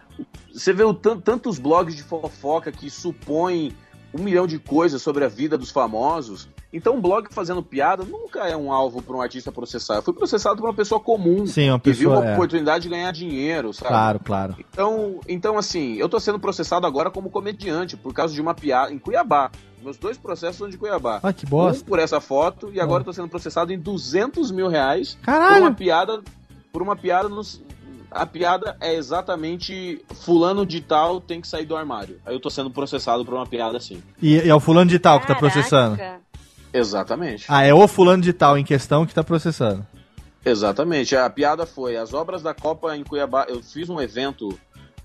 Você 0.53 0.73
vê 0.73 0.83
o 0.83 0.93
tan- 0.93 1.17
tantos 1.19 1.59
blogs 1.59 1.95
de 1.95 2.03
fofoca 2.03 2.73
que 2.73 2.89
supõem 2.89 3.73
um 4.13 4.21
milhão 4.21 4.45
de 4.45 4.59
coisas 4.59 5.01
sobre 5.01 5.23
a 5.23 5.29
vida 5.29 5.57
dos 5.57 5.71
famosos. 5.71 6.49
Então, 6.73 6.95
um 6.95 7.01
blog 7.01 7.27
fazendo 7.29 7.61
piada 7.61 8.03
nunca 8.03 8.47
é 8.47 8.57
um 8.57 8.73
alvo 8.73 8.99
para 8.99 9.15
um 9.15 9.21
artista 9.21 9.51
processar. 9.51 9.97
Eu 9.97 10.01
fui 10.01 10.13
processado 10.13 10.55
por 10.57 10.65
uma 10.65 10.73
pessoa 10.73 10.99
comum 10.99 11.45
Sim, 11.45 11.69
uma 11.69 11.79
que 11.79 11.91
viu 11.91 12.09
pessoa, 12.09 12.25
uma 12.25 12.31
é. 12.31 12.33
oportunidade 12.33 12.83
de 12.83 12.89
ganhar 12.89 13.11
dinheiro, 13.11 13.71
sabe? 13.71 13.89
Claro, 13.89 14.19
claro. 14.19 14.55
Então, 14.59 15.19
então, 15.27 15.57
assim, 15.57 15.93
eu 15.97 16.09
tô 16.09 16.19
sendo 16.19 16.39
processado 16.39 16.87
agora 16.87 17.11
como 17.11 17.29
comediante 17.29 17.95
por 17.95 18.11
causa 18.11 18.33
de 18.33 18.41
uma 18.41 18.55
piada 18.55 18.91
em 18.91 18.97
Cuiabá. 18.97 19.51
Meus 19.83 19.97
dois 19.97 20.17
processos 20.17 20.57
são 20.57 20.69
de 20.69 20.77
Cuiabá. 20.77 21.19
Ah, 21.21 21.33
que 21.33 21.45
bosta. 21.45 21.83
Um 21.83 21.85
por 21.85 21.99
essa 21.99 22.19
foto 22.19 22.71
e 22.73 22.79
agora 22.79 23.01
eu 23.01 23.05
tô 23.05 23.13
sendo 23.13 23.27
processado 23.27 23.71
em 23.71 23.77
200 23.77 24.49
mil 24.49 24.67
reais 24.67 25.17
Caralho! 25.21 25.53
por 25.53 25.61
uma 25.61 25.73
piada. 25.73 26.21
Por 26.71 26.81
uma 26.81 26.95
piada 26.95 27.29
nos. 27.29 27.61
A 28.09 28.25
piada 28.25 28.77
é 28.79 28.95
exatamente 28.95 30.03
fulano 30.13 30.65
de 30.65 30.79
tal 30.81 31.19
tem 31.19 31.41
que 31.41 31.47
sair 31.47 31.65
do 31.65 31.75
armário. 31.75 32.19
Aí 32.25 32.33
eu 32.33 32.39
tô 32.39 32.49
sendo 32.49 32.69
processado 32.69 33.25
por 33.25 33.33
uma 33.33 33.45
piada 33.45 33.77
assim. 33.77 34.01
E, 34.21 34.35
e 34.35 34.49
é 34.49 34.55
o 34.55 34.59
fulano 34.59 34.89
de 34.89 34.99
tal 34.99 35.19
que 35.19 35.27
tá 35.27 35.35
processando. 35.35 35.97
Exatamente. 36.73 37.45
Ah, 37.47 37.63
é 37.63 37.73
o 37.73 37.87
fulano 37.87 38.23
de 38.23 38.33
tal 38.33 38.57
em 38.57 38.63
questão 38.63 39.05
que 39.05 39.13
tá 39.13 39.23
processando. 39.23 39.85
Exatamente. 40.45 41.15
A 41.15 41.29
piada 41.29 41.65
foi 41.65 41.95
as 41.95 42.13
obras 42.13 42.41
da 42.41 42.53
Copa 42.53 42.95
em 42.97 43.03
Cuiabá. 43.03 43.45
Eu 43.47 43.61
fiz 43.63 43.89
um 43.89 44.01
evento 44.01 44.57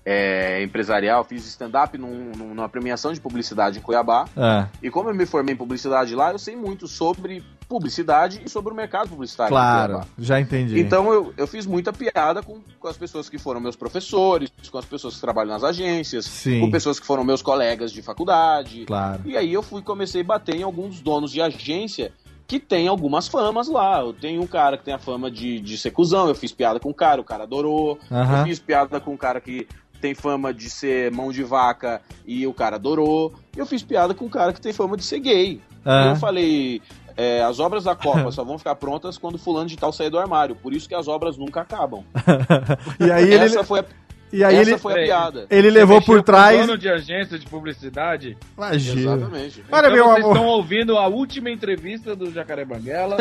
é, 0.05 0.61
empresarial, 0.63 1.23
fiz 1.23 1.45
stand-up 1.45 1.97
num- 1.97 2.31
numa 2.35 2.67
premiação 2.67 3.13
de 3.13 3.21
publicidade 3.21 3.77
em 3.79 3.81
Cuiabá. 3.81 4.25
É. 4.35 4.65
E 4.81 4.89
como 4.89 5.09
eu 5.09 5.15
me 5.15 5.25
formei 5.25 5.53
em 5.53 5.57
publicidade 5.57 6.15
lá, 6.15 6.31
eu 6.31 6.39
sei 6.39 6.55
muito 6.55 6.87
sobre 6.87 7.43
publicidade 7.69 8.41
e 8.43 8.49
sobre 8.49 8.73
o 8.73 8.75
mercado 8.75 9.09
publicitário. 9.09 9.51
Claro, 9.51 10.01
já 10.17 10.39
entendi. 10.39 10.79
Então 10.79 11.13
eu, 11.13 11.31
eu 11.37 11.45
fiz 11.45 11.67
muita 11.67 11.93
piada 11.93 12.41
com, 12.41 12.59
com 12.79 12.87
as 12.87 12.97
pessoas 12.97 13.29
que 13.29 13.37
foram 13.37 13.59
meus 13.59 13.75
professores, 13.75 14.51
com 14.71 14.77
as 14.79 14.85
pessoas 14.85 15.13
que 15.13 15.21
trabalham 15.21 15.51
nas 15.51 15.63
agências, 15.63 16.25
Sim. 16.25 16.61
com 16.61 16.71
pessoas 16.71 16.99
que 16.99 17.05
foram 17.05 17.23
meus 17.23 17.43
colegas 17.43 17.91
de 17.91 18.01
faculdade. 18.01 18.85
Claro. 18.85 19.21
E 19.23 19.37
aí 19.37 19.53
eu 19.53 19.61
fui 19.61 19.83
comecei 19.83 20.21
a 20.21 20.23
bater 20.23 20.55
em 20.55 20.63
alguns 20.63 20.99
donos 20.99 21.31
de 21.31 21.39
agência 21.41 22.11
que 22.47 22.59
tem 22.59 22.87
algumas 22.87 23.27
famas 23.27 23.67
lá. 23.67 23.99
Eu 24.01 24.13
tenho 24.13 24.41
um 24.41 24.47
cara 24.47 24.75
que 24.75 24.83
tem 24.83 24.95
a 24.95 24.99
fama 24.99 25.29
de, 25.29 25.59
de 25.59 25.77
ser 25.77 25.91
cuzão, 25.91 26.27
eu 26.27 26.33
fiz 26.33 26.51
piada 26.51 26.79
com 26.79 26.89
o 26.89 26.93
cara, 26.93 27.21
o 27.21 27.23
cara 27.23 27.43
adorou. 27.43 27.99
Aham. 28.11 28.39
Eu 28.39 28.45
fiz 28.45 28.57
piada 28.57 28.99
com 28.99 29.13
um 29.13 29.17
cara 29.17 29.39
que 29.39 29.67
tem 30.01 30.15
fama 30.15 30.51
de 30.51 30.69
ser 30.69 31.11
mão 31.11 31.31
de 31.31 31.43
vaca 31.43 32.01
e 32.25 32.47
o 32.47 32.53
cara 32.53 32.77
adorou. 32.77 33.31
Eu 33.55 33.67
fiz 33.67 33.83
piada 33.83 34.15
com 34.15 34.25
um 34.25 34.29
cara 34.29 34.51
que 34.53 34.59
tem 34.59 34.73
fama 34.73 34.97
de 34.97 35.03
ser 35.03 35.19
gay. 35.19 35.61
E 35.85 36.09
eu 36.09 36.15
falei, 36.15 36.81
é, 37.19 37.43
as 37.43 37.59
obras 37.59 37.83
da 37.83 37.93
Copa 37.95 38.31
só 38.31 38.45
vão 38.45 38.57
ficar 38.57 38.75
prontas 38.75 39.17
quando 39.17 39.37
fulano 39.37 39.67
de 39.67 39.75
tal 39.75 39.91
sair 39.91 40.09
do 40.09 40.17
armário. 40.17 40.55
Por 40.55 40.73
isso 40.73 40.87
que 40.87 40.95
as 40.95 41.07
obras 41.09 41.37
nunca 41.37 41.59
acabam. 41.61 42.01
E 42.99 43.11
aí 43.11 43.33
ele. 43.33 43.43
Essa 43.45 43.63
foi 43.63 43.79
a, 43.81 43.85
E 44.31 44.43
aí 44.43 44.55
essa 44.55 44.69
ele, 44.71 44.77
foi 44.77 44.93
a 44.93 45.05
piada. 45.05 45.47
ele 45.49 45.69
Você 45.69 45.77
levou 45.79 46.01
por 46.01 46.21
trás. 46.23 46.59
dono 46.65 46.77
de 46.77 46.87
agência 46.87 47.37
de 47.37 47.45
publicidade. 47.45 48.37
Imagina. 48.57 49.15
Exatamente. 49.15 49.63
Olha, 49.69 49.79
então 49.87 49.91
meu 49.93 50.05
vocês 50.05 50.23
amor. 50.23 50.35
estão 50.35 50.47
ouvindo 50.47 50.97
a 50.97 51.07
última 51.07 51.49
entrevista 51.49 52.15
do 52.15 52.31
Jacaré 52.31 52.63
Banguela. 52.63 53.17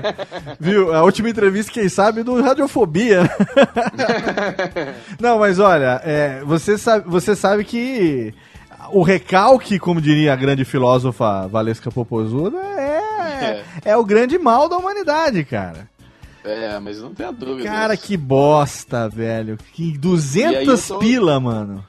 Viu? 0.60 0.92
A 0.94 1.02
última 1.02 1.30
entrevista, 1.30 1.72
quem 1.72 1.88
sabe, 1.88 2.22
do 2.22 2.40
Radiofobia. 2.42 3.22
Não, 5.18 5.38
mas 5.38 5.58
olha, 5.58 6.00
é, 6.04 6.42
você, 6.44 6.76
sabe, 6.76 7.08
você 7.08 7.34
sabe 7.36 7.64
que 7.64 8.34
o 8.92 9.02
recalque, 9.02 9.78
como 9.78 10.00
diria 10.00 10.32
a 10.32 10.36
grande 10.36 10.64
filósofa 10.64 11.46
Valesca 11.46 11.90
Popozuda, 11.90 12.58
é, 12.78 12.89
é 13.84 13.96
o 13.96 14.04
grande 14.04 14.38
mal 14.38 14.68
da 14.68 14.76
humanidade, 14.76 15.44
cara. 15.44 15.88
É, 16.44 16.78
mas 16.78 17.00
não 17.00 17.12
tenha 17.14 17.30
dúvida. 17.32 17.68
Cara, 17.68 17.96
que 17.96 18.16
bosta, 18.16 19.08
velho. 19.08 19.58
Que 19.74 19.90
E 19.90 19.98
200 19.98 20.56
aí 20.56 20.66
eu 20.66 20.78
tô- 20.78 20.98
pila, 20.98 21.38
mano. 21.38 21.84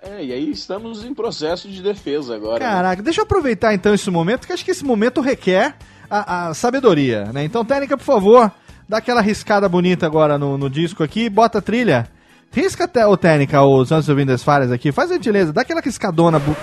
É, 0.00 0.24
e 0.24 0.32
aí 0.32 0.50
estamos 0.50 1.04
em 1.04 1.12
processo 1.12 1.68
de 1.68 1.82
defesa 1.82 2.36
agora. 2.36 2.64
né? 2.64 2.70
Caraca, 2.70 3.02
deixa 3.02 3.20
eu 3.20 3.24
aproveitar 3.24 3.74
então 3.74 3.92
esse 3.92 4.08
momento, 4.10 4.46
que 4.46 4.52
acho 4.52 4.64
que 4.64 4.70
esse 4.70 4.84
momento 4.84 5.20
requer 5.20 5.74
a, 6.08 6.48
a 6.48 6.54
sabedoria, 6.54 7.24
né? 7.32 7.42
Então, 7.44 7.64
técnica, 7.64 7.96
por 7.98 8.04
favor, 8.04 8.52
dá 8.88 8.98
aquela 8.98 9.20
riscada 9.20 9.68
bonita 9.68 10.06
agora 10.06 10.38
no, 10.38 10.56
no 10.56 10.70
disco 10.70 11.02
aqui, 11.02 11.28
bota 11.28 11.58
a 11.58 11.62
trilha. 11.62 12.06
Risca 12.52 12.84
até 12.84 13.04
o 13.06 13.16
técnica, 13.16 13.60
os 13.62 13.90
ouvindo 14.08 14.30
as 14.30 14.42
falhas 14.42 14.70
aqui, 14.72 14.92
faz 14.92 15.10
a 15.10 15.14
gentileza, 15.14 15.52
dá 15.52 15.62
aquela 15.62 15.80
riscadona. 15.80 16.38
Bu... 16.38 16.54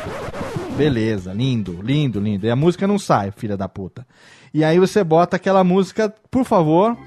Beleza, 0.78 1.32
lindo, 1.32 1.80
lindo, 1.82 2.19
lindo. 2.19 2.45
E 2.45 2.49
a 2.49 2.55
música 2.55 2.86
não 2.86 2.99
sai, 2.99 3.32
filha 3.32 3.55
da 3.55 3.67
puta. 3.67 4.05
E 4.53 4.63
aí 4.63 4.78
você 4.78 5.03
bota 5.03 5.38
aquela 5.38 5.63
música, 5.63 6.13
por 6.30 6.43
favor, 6.43 6.97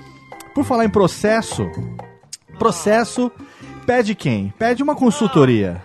por 0.55 0.65
falar 0.65 0.87
em 0.87 0.91
processo, 0.91 1.67
processo 2.59 3.31
pede 3.87 4.15
quem? 4.15 4.53
Pede 4.59 4.83
uma 4.83 4.95
consultoria. 4.95 5.83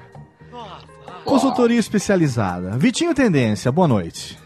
Consultoria 1.25 1.79
especializada. 1.79 2.77
Vitinho 2.77 3.13
Tendência, 3.13 3.71
boa 3.71 3.87
noite. 3.87 4.37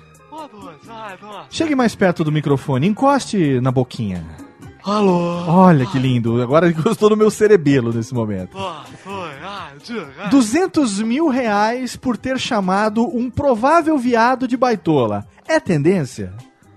Chegue 1.50 1.76
mais 1.76 1.96
perto 1.96 2.24
do 2.24 2.32
microfone, 2.32 2.88
encoste 2.88 3.60
na 3.62 3.72
boquinha. 3.72 4.47
Alô? 4.88 5.44
Olha 5.48 5.86
que 5.86 6.00
lindo, 6.00 6.42
agora 6.42 6.70
encostou 6.72 7.10
no 7.10 7.18
meu 7.18 7.30
cerebelo 7.30 7.92
nesse 7.92 8.14
momento. 8.14 8.58
Ah, 8.58 8.86
foi. 9.04 9.34
Ai, 9.44 9.74
diga. 9.84 10.08
ai. 10.18 10.30
200 10.30 11.02
mil 11.02 11.28
reais 11.28 11.98
por 11.98 12.16
ter 12.16 12.40
chamado 12.40 13.04
um 13.04 13.30
provável 13.30 13.98
viado 13.98 14.48
de 14.48 14.56
baitola. 14.56 15.28
É 15.46 15.60
tendência? 15.60 16.34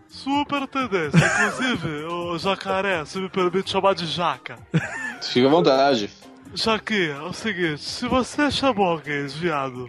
Super 0.09 0.67
tendência. 0.67 1.19
Inclusive, 1.19 2.05
o 2.11 2.37
jacaré, 2.37 3.05
se 3.05 3.21
me 3.21 3.29
permite 3.29 3.71
chamar 3.71 3.95
de 3.95 4.07
jaca. 4.07 4.59
Fica 5.23 5.47
à 5.47 5.51
vontade. 5.51 6.11
Jaquinha, 6.53 7.13
é 7.13 7.23
o 7.23 7.33
seguinte, 7.33 7.81
se 7.81 8.09
você 8.09 8.51
chamou 8.51 8.87
alguém 8.87 9.25
de 9.25 9.39
viado 9.39 9.89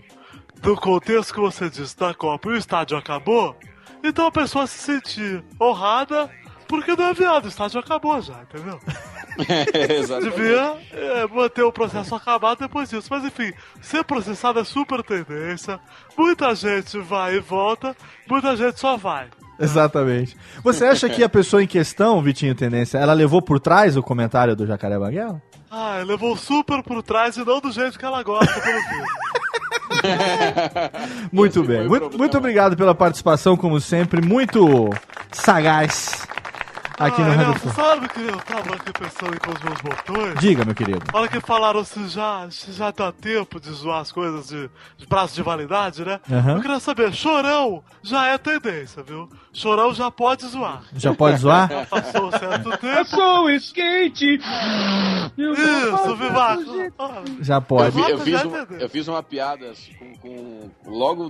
do 0.61 0.76
contexto 0.76 1.34
que 1.34 1.39
você 1.39 1.72
disse 1.72 1.97
da 1.97 2.13
Copa 2.13 2.49
e 2.49 2.51
o 2.51 2.55
estádio 2.57 2.95
acabou, 2.95 3.55
então 4.03 4.28
a 4.28 4.32
pessoa 4.32 4.67
se 4.67 4.78
sentir 4.78 5.43
honrada 5.59 6.30
porque 6.72 6.95
não 6.95 7.09
é 7.09 7.13
viado, 7.13 7.43
o 7.43 7.47
estádio 7.49 7.82
acabou 7.82 8.22
já, 8.22 8.43
entendeu? 8.43 8.80
Exatamente. 9.99 10.38
Devia 10.38 10.78
é, 10.93 11.28
manter 11.28 11.63
o 11.63 11.72
processo 11.72 12.15
acabado 12.15 12.59
depois 12.59 12.89
disso. 12.89 13.09
Mas 13.11 13.26
enfim, 13.26 13.51
ser 13.82 14.05
processado 14.05 14.57
é 14.57 14.63
super 14.63 15.03
tendência. 15.03 15.78
Muita 16.17 16.55
gente 16.55 16.97
vai 16.99 17.36
e 17.36 17.39
volta, 17.41 17.93
muita 18.26 18.55
gente 18.55 18.80
só 18.80 18.95
vai. 18.95 19.28
Exatamente. 19.59 20.38
Você 20.63 20.86
acha 20.86 21.09
que 21.09 21.22
a 21.22 21.28
pessoa 21.28 21.61
em 21.61 21.67
questão, 21.67 22.22
Vitinho 22.22 22.55
Tendência, 22.55 22.97
ela 22.97 23.11
levou 23.11 23.41
por 23.41 23.59
trás 23.59 23.97
o 23.97 24.01
comentário 24.01 24.55
do 24.55 24.65
Jacaré 24.65 24.97
Banguela? 24.97 25.41
Ah, 25.69 26.01
levou 26.05 26.38
super 26.38 26.82
por 26.82 27.03
trás 27.03 27.36
e 27.36 27.43
não 27.43 27.59
do 27.59 27.69
jeito 27.69 27.99
que 27.99 28.05
ela 28.05 28.24
gosta, 28.24 28.61
pelo 28.61 28.78
visto. 28.78 29.22
Muito 31.34 31.63
bem. 31.63 31.86
Muito, 31.86 32.17
muito 32.17 32.38
obrigado 32.38 32.78
pela 32.78 32.95
participação, 32.95 33.57
como 33.57 33.80
sempre. 33.82 34.26
Muito 34.26 34.89
sagaz 35.34 36.32
aqui 37.06 37.22
no 37.22 37.32
ah, 37.32 37.36
Rádio 37.36 37.52
Nelson, 37.52 37.70
sabe 37.70 38.10
que 38.10 38.22
eu 38.22 38.38
tava 38.38 38.76
aqui 38.76 38.93
pensando 38.93 39.39
com 39.39 39.52
os 39.52 39.62
meus 39.62 39.82
botões? 39.82 40.39
Diga, 40.39 40.64
meu 40.64 40.76
querido. 40.76 41.02
Olha 41.14 41.28
que 41.28 41.39
falaram 41.39 41.84
se 41.84 42.08
já, 42.08 42.47
se 42.52 42.72
já 42.72 42.91
dá 42.91 43.12
tempo 43.12 43.60
de 43.60 43.72
zoar 43.72 44.02
as 44.02 44.12
coisas 44.12 44.47
de, 44.47 44.70
de 44.97 45.08
prazo 45.08 45.34
de 45.36 45.41
validade, 45.41 46.06
né? 46.06 46.20
Aham. 46.32 46.56
Eu 46.56 46.62
queria 46.62 46.80
saber, 46.80 47.14
chorão 47.14 47.84
já 48.04 48.28
é 48.28 48.38
tendência, 48.38 49.04
viu? 49.04 49.30
Chorão 49.54 49.93
já 49.93 50.10
pode 50.10 50.45
zoar. 50.45 50.84
Já 50.95 51.14
pode 51.14 51.38
zoar? 51.38 51.68
Já 51.70 51.86
passou 51.86 52.28
um 52.28 52.32
certo 52.32 52.70
tempo. 52.72 52.86
Eu 52.88 53.06
sou 53.06 53.49
skate! 53.52 54.39
Isso, 55.38 56.16
Vivaco. 56.16 56.64
Já 57.41 57.56
Eu, 57.58 57.62
pode. 57.62 57.91
vi- 57.91 58.02
eu 58.02 58.08
Exato, 58.10 58.24
fiz 58.24 58.39
entendeu. 58.45 58.80
eu 58.80 58.89
fiz 58.89 59.08
uma 59.10 59.22
piada 59.22 59.74
com, 59.99 60.14
com- 60.20 60.70
logo 60.86 61.30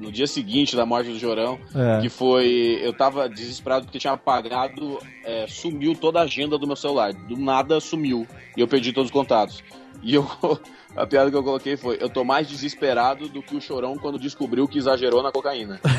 no 0.00 0.10
dia 0.10 0.26
seguinte 0.26 0.74
da 0.74 0.84
morte 0.84 1.10
do 1.10 1.18
Jorão, 1.18 1.58
É. 1.74 2.00
que 2.00 2.08
foi. 2.08 2.80
Eu 2.82 2.92
tava 2.92 3.28
desesperado 3.28 3.84
porque 3.86 3.98
tinha 3.98 4.12
apagado, 4.14 4.98
é, 5.24 5.46
sumiu 5.48 5.94
toda 5.94 6.18
a 6.20 6.22
agenda 6.24 6.58
do 6.58 6.66
meu 6.66 6.76
celular. 6.76 7.12
Do 7.12 7.36
nada 7.36 7.78
sumiu. 7.80 8.26
E 8.56 8.60
eu 8.60 8.66
perdi 8.68 8.92
todos 8.92 9.10
os 9.10 9.12
contatos. 9.12 9.62
E 10.02 10.14
eu. 10.14 10.26
A 10.96 11.04
piada 11.08 11.28
que 11.28 11.36
eu 11.36 11.42
coloquei 11.42 11.76
foi: 11.76 11.98
Eu 12.00 12.08
tô 12.08 12.22
mais 12.22 12.46
desesperado 12.46 13.28
do 13.28 13.42
que 13.42 13.56
o 13.56 13.60
Chorão 13.60 13.96
quando 13.98 14.16
descobriu 14.16 14.68
que 14.68 14.78
exagerou 14.78 15.24
na 15.24 15.32
cocaína. 15.32 15.80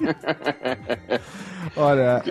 Olha, 1.76 2.22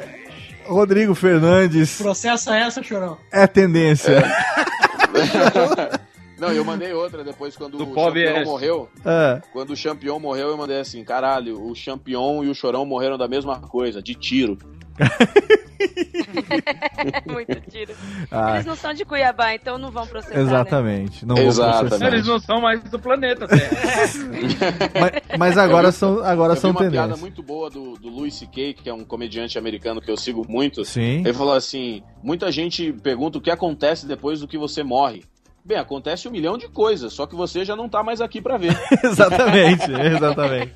Rodrigo 0.65 1.15
Fernandes 1.15 1.97
Processa 1.97 2.55
essa, 2.57 2.83
chorão. 2.83 3.17
é 3.31 3.47
tendência. 3.47 4.23
Não, 6.39 6.53
eu 6.53 6.63
mandei 6.63 6.93
outra 6.93 7.21
depois 7.23 7.55
quando 7.57 7.77
Do 7.77 7.83
o 7.83 7.93
campeão 7.93 8.45
morreu. 8.45 8.89
É. 9.03 9.41
Quando 9.51 9.73
o 9.73 9.83
campeão 9.83 10.19
morreu, 10.19 10.47
eu 10.47 10.57
mandei 10.57 10.79
assim: 10.79 11.03
caralho, 11.03 11.57
o 11.61 11.73
campeão 11.73 12.43
e 12.43 12.49
o 12.49 12.55
chorão 12.55 12.85
morreram 12.85 13.17
da 13.17 13.27
mesma 13.27 13.59
coisa, 13.59 14.01
de 14.01 14.15
tiro. 14.15 14.57
Muito 17.25 17.59
tiro. 17.69 17.93
Ah. 18.31 18.53
Eles 18.53 18.65
não 18.65 18.75
são 18.75 18.93
de 18.93 19.05
Cuiabá, 19.05 19.53
então 19.53 19.77
não 19.77 19.91
vão 19.91 20.05
processar. 20.05 20.35
né? 20.35 20.41
Exatamente. 20.41 21.25
Não 21.25 21.35
vou 21.35 21.45
processar. 21.45 22.07
Eles 22.07 22.27
não 22.27 22.39
são 22.39 22.61
mais 22.61 22.83
do 22.83 22.99
planeta 22.99 23.47
Terra. 23.47 23.69
Mas, 24.99 25.37
mas 25.37 25.57
agora 25.57 25.91
são, 25.91 26.23
agora 26.23 26.51
eu 26.51 26.55
vi 26.55 26.61
são 26.61 26.71
uma 26.71 26.89
piada 26.89 27.15
muito 27.15 27.41
boa 27.41 27.69
do, 27.69 27.93
do 27.93 28.09
Louis 28.09 28.33
C.K., 28.33 28.73
que 28.73 28.89
é 28.89 28.93
um 28.93 29.03
comediante 29.03 29.57
americano 29.57 30.01
que 30.01 30.09
eu 30.09 30.17
sigo 30.17 30.45
muito. 30.47 30.83
Sim. 30.83 31.19
Ele 31.19 31.33
falou 31.33 31.53
assim: 31.53 32.01
muita 32.23 32.51
gente 32.51 32.91
pergunta 32.93 33.37
o 33.37 33.41
que 33.41 33.51
acontece 33.51 34.05
depois 34.07 34.39
do 34.39 34.47
que 34.47 34.57
você 34.57 34.83
morre. 34.83 35.23
Bem, 35.63 35.77
acontece 35.77 36.27
um 36.27 36.31
milhão 36.31 36.57
de 36.57 36.67
coisas, 36.67 37.13
só 37.13 37.25
que 37.25 37.35
você 37.35 37.63
já 37.63 37.75
não 37.75 37.87
tá 37.87 38.01
mais 38.03 38.21
aqui 38.21 38.41
pra 38.41 38.57
ver. 38.57 38.77
exatamente, 39.03 39.91
exatamente. 39.91 40.73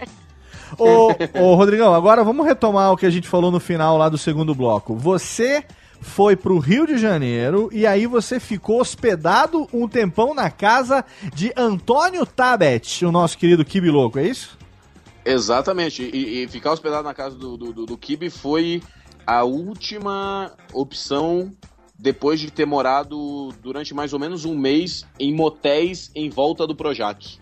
Ô, 0.78 1.10
ô, 1.40 1.56
Rodrigão, 1.56 1.94
agora 1.94 2.24
vamos 2.24 2.45
retomar 2.45 2.91
o 2.91 2.98
que 2.98 3.06
a 3.06 3.10
gente 3.10 3.28
falou 3.28 3.52
no 3.52 3.60
final 3.60 3.98
lá 3.98 4.10
do 4.10 4.18
segundo 4.18 4.56
bloco. 4.56 4.95
Você 4.95 5.64
foi 6.02 6.36
pro 6.36 6.60
Rio 6.60 6.86
de 6.86 6.98
Janeiro 6.98 7.70
e 7.72 7.88
aí 7.88 8.06
você 8.06 8.40
ficou 8.40 8.82
hospedado 8.82 9.68
um 9.74 9.88
tempão 9.88 10.34
na 10.34 10.52
casa 10.52 11.04
de 11.34 11.52
Antônio 11.56 12.26
Tabet, 12.26 13.06
o 13.06 13.12
nosso 13.12 13.38
querido 13.38 13.64
Kibi 13.64 13.90
Louco, 13.90 14.20
é 14.20 14.28
isso? 14.28 14.58
Exatamente. 15.26 16.04
E, 16.04 16.44
e 16.44 16.48
ficar 16.48 16.74
hospedado 16.74 17.04
na 17.04 17.14
casa 17.14 17.36
do, 17.36 17.56
do, 17.56 17.74
do, 17.74 17.86
do 17.86 17.98
Kibe 17.98 18.30
foi 18.30 18.84
a 19.26 19.44
última 19.44 20.52
opção 20.74 21.52
depois 21.98 22.40
de 22.40 22.52
ter 22.52 22.66
morado 22.66 23.50
durante 23.62 23.94
mais 23.94 24.12
ou 24.12 24.20
menos 24.20 24.44
um 24.44 24.58
mês 24.58 25.06
em 25.18 25.34
motéis 25.34 26.12
em 26.14 26.30
volta 26.30 26.68
do 26.68 26.76
Projac. 26.76 27.40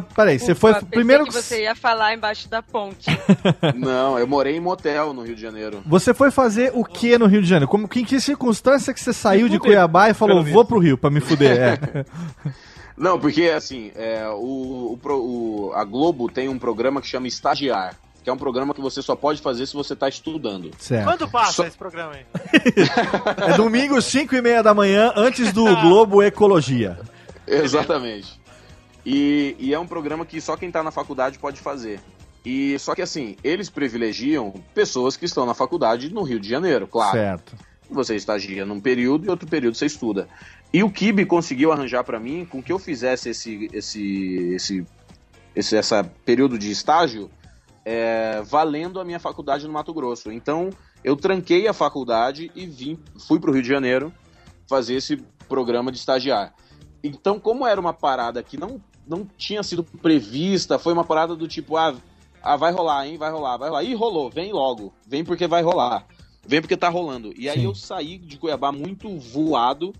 Mas 0.00 0.04
peraí, 0.14 0.38
você 0.38 0.54
foi 0.54 0.74
pensei 0.74 0.88
primeiro 0.88 1.24
que 1.24 1.32
você 1.32 1.62
ia 1.62 1.74
falar 1.74 2.14
embaixo 2.14 2.48
da 2.48 2.60
ponte. 2.62 3.06
Não, 3.76 4.18
eu 4.18 4.26
morei 4.26 4.56
em 4.56 4.60
motel 4.60 5.12
no 5.12 5.22
Rio 5.22 5.36
de 5.36 5.42
Janeiro. 5.42 5.82
Você 5.86 6.12
foi 6.12 6.30
fazer 6.30 6.72
o 6.74 6.84
que 6.84 7.16
no 7.16 7.26
Rio 7.26 7.40
de 7.42 7.48
Janeiro? 7.48 7.68
Como, 7.70 7.86
que, 7.88 8.00
em 8.00 8.04
que 8.04 8.20
circunstância 8.20 8.92
que 8.92 9.00
você 9.00 9.12
saiu 9.12 9.48
de 9.48 9.58
Cuiabá 9.58 10.10
e 10.10 10.14
falou, 10.14 10.42
vou 10.42 10.64
pro 10.64 10.78
Rio 10.78 10.98
pra 10.98 11.10
me 11.10 11.20
fuder? 11.20 11.58
É. 11.60 12.04
Não, 12.96 13.18
porque 13.18 13.44
assim, 13.50 13.90
é, 13.96 14.24
o, 14.28 14.96
o 15.04 15.08
o- 15.08 15.72
a 15.74 15.82
Globo 15.84 16.28
tem 16.30 16.48
um 16.48 16.58
programa 16.58 17.00
que 17.00 17.08
chama 17.08 17.26
Estagiar, 17.26 17.96
que 18.22 18.30
é 18.30 18.32
um 18.32 18.36
programa 18.36 18.72
que 18.72 18.80
você 18.80 19.02
só 19.02 19.16
pode 19.16 19.42
fazer 19.42 19.66
se 19.66 19.74
você 19.74 19.96
tá 19.96 20.08
estudando. 20.08 20.70
Certo. 20.78 21.04
Quando 21.04 21.28
passa 21.28 21.52
Só- 21.52 21.66
esse 21.66 21.76
programa 21.76 22.12
aí? 22.14 22.24
É 23.52 23.56
domingo, 23.56 24.00
5 24.00 24.34
e 24.36 24.40
meia 24.40 24.62
da 24.62 24.72
manhã, 24.72 25.12
antes 25.16 25.52
do 25.52 25.64
Globo 25.80 26.22
Ecologia. 26.22 26.98
Exatamente. 27.46 28.40
E, 29.04 29.54
e 29.58 29.74
é 29.74 29.78
um 29.78 29.86
programa 29.86 30.24
que 30.24 30.40
só 30.40 30.56
quem 30.56 30.70
tá 30.70 30.82
na 30.82 30.90
faculdade 30.90 31.38
pode 31.38 31.60
fazer. 31.60 32.00
E 32.44 32.78
só 32.78 32.94
que 32.94 33.02
assim, 33.02 33.36
eles 33.42 33.70
privilegiam 33.70 34.52
pessoas 34.74 35.16
que 35.16 35.24
estão 35.24 35.46
na 35.46 35.54
faculdade 35.54 36.12
no 36.12 36.22
Rio 36.22 36.38
de 36.38 36.48
Janeiro, 36.48 36.86
claro. 36.86 37.16
Certo. 37.16 37.56
Você 37.90 38.16
estagia 38.16 38.66
num 38.66 38.80
período 38.80 39.26
e 39.26 39.30
outro 39.30 39.48
período 39.48 39.76
você 39.76 39.86
estuda. 39.86 40.28
E 40.72 40.82
o 40.82 40.90
Kibe 40.90 41.24
conseguiu 41.24 41.72
arranjar 41.72 42.04
pra 42.04 42.18
mim 42.18 42.44
com 42.44 42.62
que 42.62 42.72
eu 42.72 42.78
fizesse 42.78 43.30
esse 43.30 43.68
esse 43.72 44.54
esse, 44.54 44.86
esse 45.54 45.76
essa 45.76 46.04
período 46.24 46.58
de 46.58 46.70
estágio 46.70 47.30
é, 47.84 48.42
valendo 48.42 48.98
a 48.98 49.04
minha 49.04 49.20
faculdade 49.20 49.66
no 49.66 49.72
Mato 49.72 49.94
Grosso. 49.94 50.32
Então 50.32 50.70
eu 51.02 51.16
tranquei 51.16 51.68
a 51.68 51.72
faculdade 51.72 52.50
e 52.54 52.66
vim 52.66 52.98
fui 53.26 53.38
pro 53.38 53.52
Rio 53.52 53.62
de 53.62 53.68
Janeiro 53.68 54.12
fazer 54.68 54.94
esse 54.94 55.16
programa 55.48 55.92
de 55.92 55.98
estagiar. 55.98 56.54
Então 57.02 57.38
como 57.38 57.66
era 57.66 57.80
uma 57.80 57.92
parada 57.92 58.42
que 58.42 58.58
não 58.58 58.80
não 59.06 59.26
tinha 59.36 59.62
sido 59.62 59.82
prevista, 59.84 60.78
foi 60.78 60.92
uma 60.92 61.04
parada 61.04 61.34
do 61.36 61.46
tipo 61.48 61.76
ah, 61.76 61.94
ah 62.42 62.56
vai 62.56 62.72
rolar, 62.72 63.06
hein, 63.06 63.16
vai 63.16 63.30
rolar, 63.30 63.56
vai 63.56 63.68
rolar. 63.68 63.82
E 63.84 63.94
rolou, 63.94 64.30
vem 64.30 64.52
logo, 64.52 64.92
vem 65.06 65.24
porque 65.24 65.46
vai 65.46 65.62
rolar. 65.62 66.06
Vem 66.46 66.60
porque 66.60 66.76
tá 66.76 66.88
rolando. 66.90 67.32
E 67.36 67.48
aí 67.48 67.60
Sim. 67.60 67.64
eu 67.64 67.74
saí 67.74 68.18
de 68.18 68.36
Cuiabá 68.36 68.70
muito 68.70 69.16
voado 69.18 69.94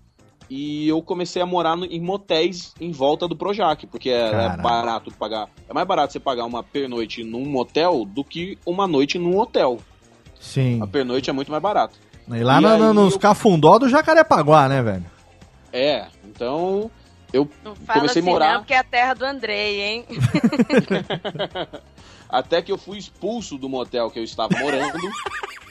e 0.47 0.87
eu 0.87 1.01
comecei 1.01 1.41
a 1.41 1.45
morar 1.45 1.75
no- 1.75 1.85
em 1.85 1.99
motéis 1.99 2.71
em 2.79 2.91
volta 2.91 3.27
do 3.27 3.35
Projac, 3.35 3.87
porque 3.87 4.11
é, 4.11 4.55
barato 4.57 5.11
pagar. 5.17 5.49
É 5.67 5.73
mais 5.73 5.87
barato 5.87 6.13
você 6.13 6.19
pagar 6.19 6.45
uma 6.45 6.61
pernoite 6.61 7.23
num 7.23 7.45
motel 7.45 8.05
do 8.05 8.23
que 8.23 8.59
uma 8.63 8.85
noite 8.87 9.17
num 9.17 9.39
hotel. 9.39 9.79
Sim. 10.39 10.79
A 10.83 10.85
pernoite 10.87 11.31
é 11.31 11.33
muito 11.33 11.49
mais 11.49 11.63
barato. 11.63 11.97
E 12.27 12.43
lá 12.43 12.59
E 12.59 12.61
na- 12.61 12.93
nos 12.93 13.13
eu- 13.13 13.19
cafundó 13.19 13.79
do 13.79 13.89
Jacarepaguá, 13.89 14.69
né, 14.69 14.83
velho? 14.83 15.05
É, 15.73 16.05
então 16.23 16.91
eu 17.35 17.75
Fala 17.85 17.99
comecei 17.99 18.21
assim 18.21 18.29
a 18.29 18.33
morar 18.33 18.53
não, 18.53 18.59
porque 18.61 18.73
é 18.73 18.77
a 18.77 18.83
terra 18.83 19.13
do 19.13 19.25
Andrei, 19.25 19.81
hein? 19.81 20.05
até 22.29 22.61
que 22.61 22.71
eu 22.71 22.77
fui 22.77 22.97
expulso 22.97 23.57
do 23.57 23.67
motel 23.67 24.09
que 24.09 24.19
eu 24.19 24.23
estava 24.23 24.57
morando. 24.57 24.99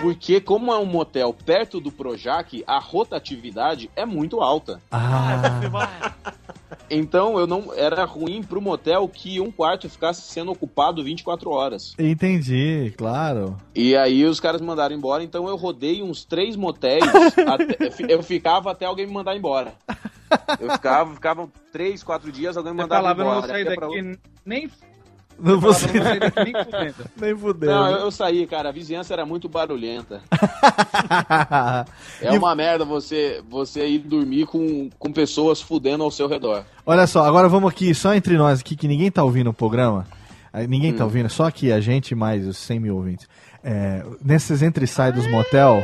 Porque 0.00 0.40
como 0.40 0.72
é 0.72 0.78
um 0.78 0.84
motel 0.86 1.32
perto 1.34 1.80
do 1.80 1.90
Projac, 1.90 2.62
a 2.66 2.78
rotatividade 2.78 3.90
é 3.96 4.04
muito 4.06 4.40
alta. 4.40 4.80
Ah, 4.90 5.60
Então 6.90 7.38
eu 7.38 7.46
não 7.46 7.72
era 7.74 8.04
ruim 8.04 8.42
pro 8.42 8.62
motel 8.62 9.06
que 9.08 9.40
um 9.40 9.50
quarto 9.50 9.88
ficasse 9.90 10.22
sendo 10.22 10.52
ocupado 10.52 11.04
24 11.04 11.50
horas. 11.50 11.94
entendi, 11.98 12.94
claro. 12.96 13.56
E 13.74 13.94
aí 13.94 14.24
os 14.24 14.40
caras 14.40 14.60
me 14.60 14.66
mandaram 14.66 14.94
embora, 14.96 15.22
então 15.22 15.46
eu 15.48 15.56
rodei 15.56 16.02
uns 16.02 16.24
três 16.24 16.56
motéis, 16.56 17.04
até- 17.46 17.76
eu 18.08 18.22
ficava 18.22 18.70
até 18.70 18.86
alguém 18.86 19.06
me 19.06 19.12
mandar 19.12 19.36
embora. 19.36 19.74
Eu 20.60 20.70
ficava, 20.72 21.14
ficava 21.14 21.48
três, 21.72 22.02
quatro 22.02 22.30
dias, 22.30 22.54
alguém 22.58 22.74
me 22.74 22.82
mandava 22.82 23.00
falava, 23.00 23.22
eu 23.22 23.24
não 23.24 23.32
embora. 23.32 23.46
vou 23.46 23.56
sair 23.56 23.64
pra 23.64 23.86
daqui 23.88 24.18
nem. 24.44 24.70
Não 25.38 25.60
vou 25.60 25.72
sair 25.72 26.00
daqui 26.00 26.36
nem 26.44 26.64
fudendo. 26.64 26.94
Nem 27.20 27.36
fudeu. 27.36 27.70
Não, 27.70 27.90
eu, 27.90 27.98
eu 27.98 28.10
saí, 28.10 28.46
cara. 28.46 28.70
A 28.70 28.72
vizinhança 28.72 29.12
era 29.12 29.24
muito 29.24 29.48
barulhenta. 29.48 30.20
É 32.20 32.34
E- 32.34 32.38
uma 32.38 32.54
merda 32.54 32.84
você, 32.84 33.42
você 33.48 33.86
ir 33.86 33.98
dormir 34.00 34.46
com, 34.46 34.90
com 34.98 35.12
pessoas 35.12 35.60
fudendo 35.60 36.02
ao 36.04 36.10
seu 36.10 36.28
redor. 36.28 36.64
Olha 36.84 37.06
só, 37.06 37.24
agora 37.24 37.48
vamos 37.48 37.70
aqui, 37.70 37.94
só 37.94 38.14
entre 38.14 38.36
nós 38.36 38.60
aqui, 38.60 38.74
que 38.76 38.88
ninguém 38.88 39.10
tá 39.10 39.22
ouvindo 39.22 39.50
o 39.50 39.54
programa. 39.54 40.06
Ninguém 40.68 40.92
tá 40.92 41.04
Hum. 41.04 41.06
ouvindo, 41.06 41.28
só 41.28 41.44
aqui 41.44 41.70
a 41.70 41.80
gente 41.80 42.14
mais 42.14 42.46
os 42.46 42.56
100 42.58 42.80
mil 42.80 42.96
ouvintes. 42.96 43.28
É, 43.62 44.02
nesses 44.24 44.62
entre 44.62 44.84
e 44.84 44.88
sai 44.88 45.12
dos 45.12 45.26
motel. 45.30 45.82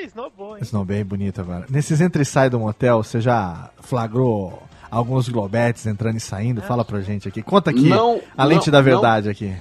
Ih, 0.00 0.06
Snowball, 0.06 0.56
hein? 0.56 0.62
Snow 0.62 0.84
bem 0.84 1.04
bonito 1.04 1.40
agora. 1.40 1.64
Nesses 1.68 2.00
entre 2.00 2.22
e 2.22 2.26
sai 2.26 2.48
do 2.50 2.60
motel, 2.60 3.02
você 3.02 3.20
já 3.20 3.70
flagrou 3.80 4.62
alguns 4.92 5.28
globetes 5.28 5.86
entrando 5.86 6.16
e 6.16 6.20
saindo? 6.20 6.60
Fala 6.62 6.84
pra 6.84 7.00
gente 7.00 7.26
aqui. 7.26 7.42
Conta 7.42 7.70
aqui 7.70 7.88
Não, 7.88 8.20
a 8.36 8.44
lente 8.44 8.66
não, 8.68 8.72
da 8.72 8.78
não. 8.78 8.84
verdade 8.84 9.28
aqui. 9.30 9.52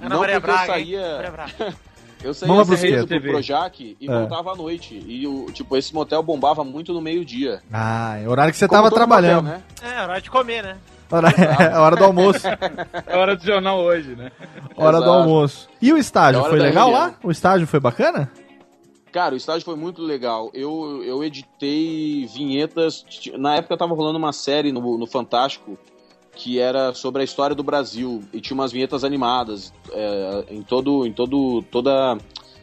Ana 0.00 0.08
não 0.10 0.20
Maria 0.20 0.40
porque 0.40 0.52
Braga, 0.52 0.72
eu 0.72 0.74
saía. 0.74 1.32
Eu 2.22 2.34
saía 2.34 2.52
Vamos 2.52 2.68
pro 2.68 2.76
cedo 2.76 2.98
esquerdo. 3.04 3.22
pro 3.22 3.30
Projac 3.30 3.96
e 3.98 4.06
É. 4.06 4.12
voltava 4.12 4.52
à 4.52 4.54
noite. 4.54 5.02
E 5.06 5.26
o, 5.26 5.46
tipo, 5.52 5.74
esse 5.74 5.94
motel 5.94 6.22
bombava 6.22 6.62
muito 6.62 6.92
no 6.92 7.00
meio-dia. 7.00 7.62
Ah, 7.72 8.18
é 8.22 8.28
horário 8.28 8.52
que 8.52 8.58
você 8.58 8.68
Como 8.68 8.82
tava 8.82 8.94
trabalhando. 8.94 9.44
motel, 9.46 9.62
né? 9.82 9.90
É, 9.96 10.02
hora 10.02 10.20
de 10.20 10.30
comer, 10.30 10.62
né? 10.62 10.76
Hora, 11.10 11.28
é 11.72 11.78
hora 11.78 11.96
do 11.96 12.04
almoço. 12.04 12.46
É 13.06 13.16
hora 13.16 13.34
do 13.34 13.42
jornal 13.42 13.78
hoje, 13.80 14.14
né? 14.14 14.30
Hora 14.76 14.98
do 14.98 15.04
Exato. 15.04 15.18
almoço. 15.18 15.68
E 15.80 15.94
o 15.94 15.96
estágio, 15.96 16.44
É 16.44 16.48
foi 16.50 16.58
legal 16.58 16.90
lá? 16.90 17.14
O 17.22 17.30
estágio 17.30 17.66
foi 17.66 17.80
bacana? 17.80 18.30
Cara, 19.12 19.34
o 19.34 19.36
estágio 19.36 19.64
foi 19.64 19.76
muito 19.76 20.02
legal. 20.02 20.50
Eu, 20.54 21.02
eu 21.04 21.24
editei 21.24 22.26
vinhetas. 22.26 23.04
Na 23.38 23.56
época 23.56 23.76
tava 23.76 23.94
rolando 23.94 24.18
uma 24.18 24.32
série 24.32 24.72
no, 24.72 24.96
no 24.96 25.06
Fantástico 25.06 25.78
que 26.34 26.58
era 26.58 26.94
sobre 26.94 27.22
a 27.22 27.24
história 27.24 27.54
do 27.54 27.62
Brasil 27.62 28.22
e 28.32 28.40
tinha 28.40 28.54
umas 28.54 28.72
vinhetas 28.72 29.04
animadas 29.04 29.72
é, 29.92 30.44
em 30.50 30.62
todo 30.62 31.06
em 31.06 31.12
todo 31.12 31.62
toda 31.70 32.16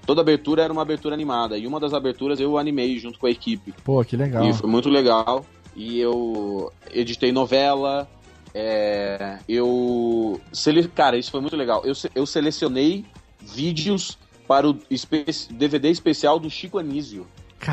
toda 0.05 0.21
abertura 0.21 0.63
era 0.63 0.71
uma 0.71 0.81
abertura 0.81 1.13
animada 1.13 1.57
e 1.57 1.67
uma 1.67 1.79
das 1.79 1.93
aberturas 1.93 2.39
eu 2.39 2.57
animei 2.57 2.97
junto 2.97 3.19
com 3.19 3.27
a 3.27 3.29
equipe 3.29 3.73
Pô, 3.83 4.03
que 4.05 4.15
legal. 4.15 4.45
e 4.45 4.53
foi 4.53 4.69
muito 4.69 4.89
legal 4.89 5.45
e 5.75 5.99
eu 5.99 6.71
editei 6.91 7.31
novela 7.31 8.07
é, 8.53 9.37
eu 9.47 10.39
cara 10.95 11.17
isso 11.17 11.29
foi 11.29 11.41
muito 11.41 11.55
legal 11.55 11.83
eu, 11.85 11.93
eu 12.15 12.25
selecionei 12.25 13.05
vídeos 13.41 14.17
para 14.47 14.69
o 14.69 14.77
espe- 14.89 15.25
DVD 15.51 15.89
especial 15.89 16.39
do 16.39 16.49
Chico 16.49 16.77
Anísio 16.77 17.27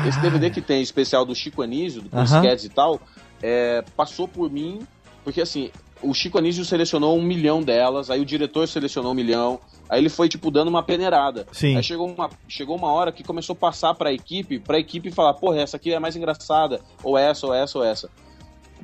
esse 0.07 0.19
DVD 0.19 0.49
que 0.49 0.61
tem 0.61 0.81
especial 0.81 1.23
do 1.25 1.35
Chico 1.35 1.61
Anísio, 1.61 2.03
Aham. 2.11 2.23
sketches 2.23 2.65
e 2.65 2.69
tal, 2.69 2.99
é, 3.41 3.83
passou 3.95 4.27
por 4.27 4.49
mim, 4.51 4.79
porque 5.23 5.39
assim, 5.39 5.69
o 6.01 6.11
Chico 6.11 6.39
Anísio 6.39 6.65
selecionou 6.65 7.15
um 7.15 7.21
milhão 7.21 7.61
delas, 7.61 8.09
aí 8.09 8.19
o 8.19 8.25
diretor 8.25 8.67
selecionou 8.67 9.11
um 9.11 9.15
milhão, 9.15 9.59
aí 9.87 10.01
ele 10.01 10.09
foi, 10.09 10.27
tipo, 10.27 10.49
dando 10.49 10.69
uma 10.69 10.81
peneirada. 10.81 11.45
Sim. 11.51 11.77
Aí 11.77 11.83
chegou 11.83 12.07
uma, 12.11 12.29
chegou 12.47 12.75
uma 12.75 12.91
hora 12.91 13.11
que 13.11 13.23
começou 13.23 13.53
a 13.53 13.57
passar 13.57 13.93
pra 13.93 14.11
equipe, 14.11 14.57
pra 14.59 14.79
equipe 14.79 15.11
falar, 15.11 15.35
porra, 15.35 15.59
essa 15.61 15.77
aqui 15.77 15.93
é 15.93 15.99
mais 15.99 16.15
engraçada, 16.15 16.81
ou 17.03 17.15
essa, 17.15 17.45
ou 17.45 17.53
essa, 17.53 17.77
ou 17.77 17.83
essa. 17.85 18.09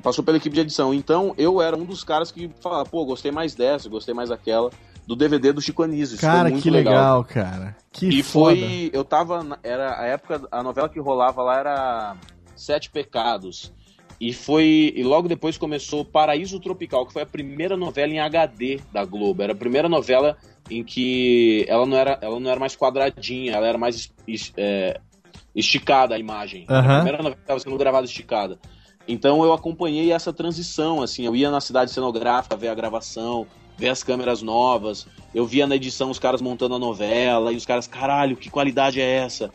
Passou 0.04 0.22
pela 0.24 0.36
equipe 0.36 0.54
de 0.54 0.60
edição. 0.60 0.94
Então, 0.94 1.34
eu 1.36 1.60
era 1.60 1.76
um 1.76 1.84
dos 1.84 2.04
caras 2.04 2.30
que 2.30 2.48
falava, 2.60 2.84
pô, 2.88 3.04
gostei 3.04 3.32
mais 3.32 3.54
dessa, 3.56 3.88
gostei 3.88 4.14
mais 4.14 4.28
daquela, 4.30 4.70
do 5.06 5.16
DVD 5.16 5.52
do 5.52 5.60
Chico 5.60 5.82
Anísio. 5.82 6.14
Isso 6.14 6.24
Cara, 6.24 6.50
que 6.50 6.70
legal, 6.70 7.24
cara. 7.24 7.76
Que 7.90 8.08
e 8.08 8.22
foda. 8.22 8.56
foi. 8.56 8.90
Eu 8.92 9.04
tava. 9.04 9.58
Era 9.62 10.00
a 10.00 10.06
época. 10.06 10.42
A 10.50 10.62
novela 10.62 10.88
que 10.88 11.00
rolava 11.00 11.42
lá 11.42 11.58
era 11.58 12.16
Sete 12.54 12.90
Pecados. 12.90 13.72
E 14.20 14.32
foi. 14.32 14.92
E 14.94 15.02
logo 15.02 15.28
depois 15.28 15.58
começou 15.58 16.04
Paraíso 16.04 16.60
Tropical, 16.60 17.06
que 17.06 17.12
foi 17.12 17.22
a 17.22 17.26
primeira 17.26 17.76
novela 17.76 18.12
em 18.12 18.20
HD 18.20 18.80
da 18.92 19.04
Globo. 19.04 19.42
Era 19.42 19.52
a 19.52 19.56
primeira 19.56 19.88
novela 19.88 20.36
em 20.70 20.84
que 20.84 21.64
ela 21.68 21.84
não 21.84 21.96
era, 21.96 22.18
ela 22.20 22.38
não 22.38 22.50
era 22.50 22.60
mais 22.60 22.76
quadradinha, 22.76 23.52
ela 23.52 23.66
era 23.66 23.76
mais 23.76 24.12
é, 24.56 25.00
esticada 25.54 26.14
a 26.14 26.18
imagem. 26.18 26.64
Era 26.68 26.78
Aham. 26.78 26.92
A 26.92 26.94
primeira 26.96 27.18
novela 27.18 27.34
que 27.34 27.42
estava 27.42 27.60
sendo 27.60 27.76
gravada 27.76 28.06
esticada. 28.06 28.58
Então 29.06 29.42
eu 29.42 29.52
acompanhei 29.52 30.12
essa 30.12 30.32
transição, 30.32 31.02
assim, 31.02 31.26
eu 31.26 31.34
ia 31.34 31.50
na 31.50 31.60
cidade 31.60 31.90
cenográfica 31.90 32.56
ver 32.56 32.68
a 32.68 32.74
gravação, 32.74 33.46
ver 33.76 33.88
as 33.88 34.02
câmeras 34.02 34.42
novas, 34.42 35.06
eu 35.34 35.46
via 35.46 35.66
na 35.66 35.76
edição 35.76 36.10
os 36.10 36.18
caras 36.18 36.40
montando 36.40 36.74
a 36.74 36.78
novela, 36.78 37.52
e 37.52 37.56
os 37.56 37.66
caras, 37.66 37.86
caralho, 37.86 38.36
que 38.36 38.50
qualidade 38.50 39.00
é 39.00 39.16
essa? 39.16 39.50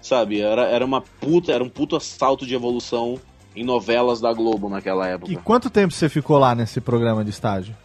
Sabe, 0.00 0.40
era, 0.40 0.62
era 0.66 0.84
uma 0.84 1.00
puta, 1.00 1.52
era 1.52 1.62
um 1.62 1.68
puta 1.68 2.00
salto 2.00 2.46
de 2.46 2.54
evolução 2.54 3.20
em 3.54 3.64
novelas 3.64 4.20
da 4.20 4.32
Globo 4.32 4.68
naquela 4.68 5.06
época. 5.06 5.32
E 5.32 5.36
quanto 5.36 5.70
tempo 5.70 5.92
você 5.94 6.08
ficou 6.08 6.38
lá 6.38 6.54
nesse 6.54 6.80
programa 6.80 7.24
de 7.24 7.30
estágio? 7.30 7.76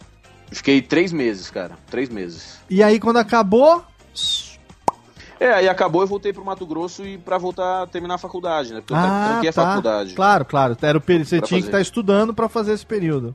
Fiquei 0.50 0.80
três 0.80 1.12
meses, 1.12 1.50
cara, 1.50 1.76
três 1.90 2.08
meses. 2.08 2.58
E 2.70 2.82
aí, 2.82 2.98
quando 2.98 3.18
acabou, 3.18 3.84
É, 5.40 5.52
aí 5.52 5.68
acabou, 5.68 6.02
eu 6.02 6.08
voltei 6.08 6.32
pro 6.32 6.44
Mato 6.44 6.66
Grosso 6.66 7.06
e 7.06 7.16
pra 7.16 7.38
voltar 7.38 7.82
a 7.82 7.86
terminar 7.86 8.14
a 8.14 8.18
faculdade, 8.18 8.72
né? 8.72 8.80
Porque 8.80 8.92
eu 8.92 8.96
ah, 8.96 9.28
tranquei 9.30 9.50
a 9.50 9.52
tá. 9.52 9.66
faculdade. 9.66 10.14
Claro, 10.14 10.44
claro. 10.44 10.76
Era 10.82 10.98
o 10.98 11.00
período, 11.00 11.26
você 11.26 11.40
tinha 11.40 11.60
que 11.60 11.66
fazer. 11.66 11.68
estar 11.68 11.80
estudando 11.80 12.34
pra 12.34 12.48
fazer 12.48 12.72
esse 12.72 12.84
período. 12.84 13.34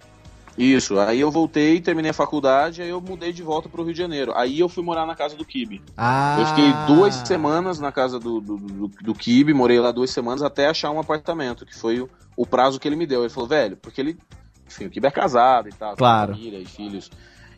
Isso, 0.57 0.99
aí 0.99 1.19
eu 1.19 1.31
voltei, 1.31 1.81
terminei 1.81 2.11
a 2.11 2.13
faculdade, 2.13 2.81
aí 2.81 2.89
eu 2.89 3.01
mudei 3.01 3.33
de 3.33 3.41
volta 3.41 3.67
pro 3.67 3.83
Rio 3.83 3.93
de 3.93 3.97
Janeiro. 3.99 4.33
Aí 4.35 4.59
eu 4.59 4.69
fui 4.69 4.83
morar 4.83 5.05
na 5.05 5.15
casa 5.15 5.35
do 5.35 5.43
Kibe. 5.43 5.81
Ah. 5.97 6.37
Eu 6.39 6.45
fiquei 6.47 6.73
duas 6.87 7.15
semanas 7.15 7.79
na 7.79 7.91
casa 7.91 8.19
do, 8.19 8.39
do, 8.39 8.57
do, 8.57 8.87
do 8.87 9.13
Kibe, 9.15 9.53
morei 9.53 9.79
lá 9.79 9.91
duas 9.91 10.11
semanas 10.11 10.43
até 10.43 10.67
achar 10.67 10.91
um 10.91 10.99
apartamento, 10.99 11.65
que 11.65 11.75
foi 11.75 11.99
o, 12.01 12.09
o 12.37 12.45
prazo 12.45 12.79
que 12.79 12.87
ele 12.87 12.95
me 12.95 13.07
deu. 13.07 13.21
Ele 13.21 13.29
falou, 13.29 13.49
velho, 13.49 13.77
porque 13.77 13.99
ele. 13.99 14.17
Enfim, 14.67 14.85
o 14.85 14.89
Kibe 14.89 15.07
é 15.07 15.11
casado 15.11 15.69
e 15.69 15.73
tal, 15.73 15.95
Claro. 15.95 16.33
família 16.33 16.59
e 16.59 16.65
filhos. 16.65 17.09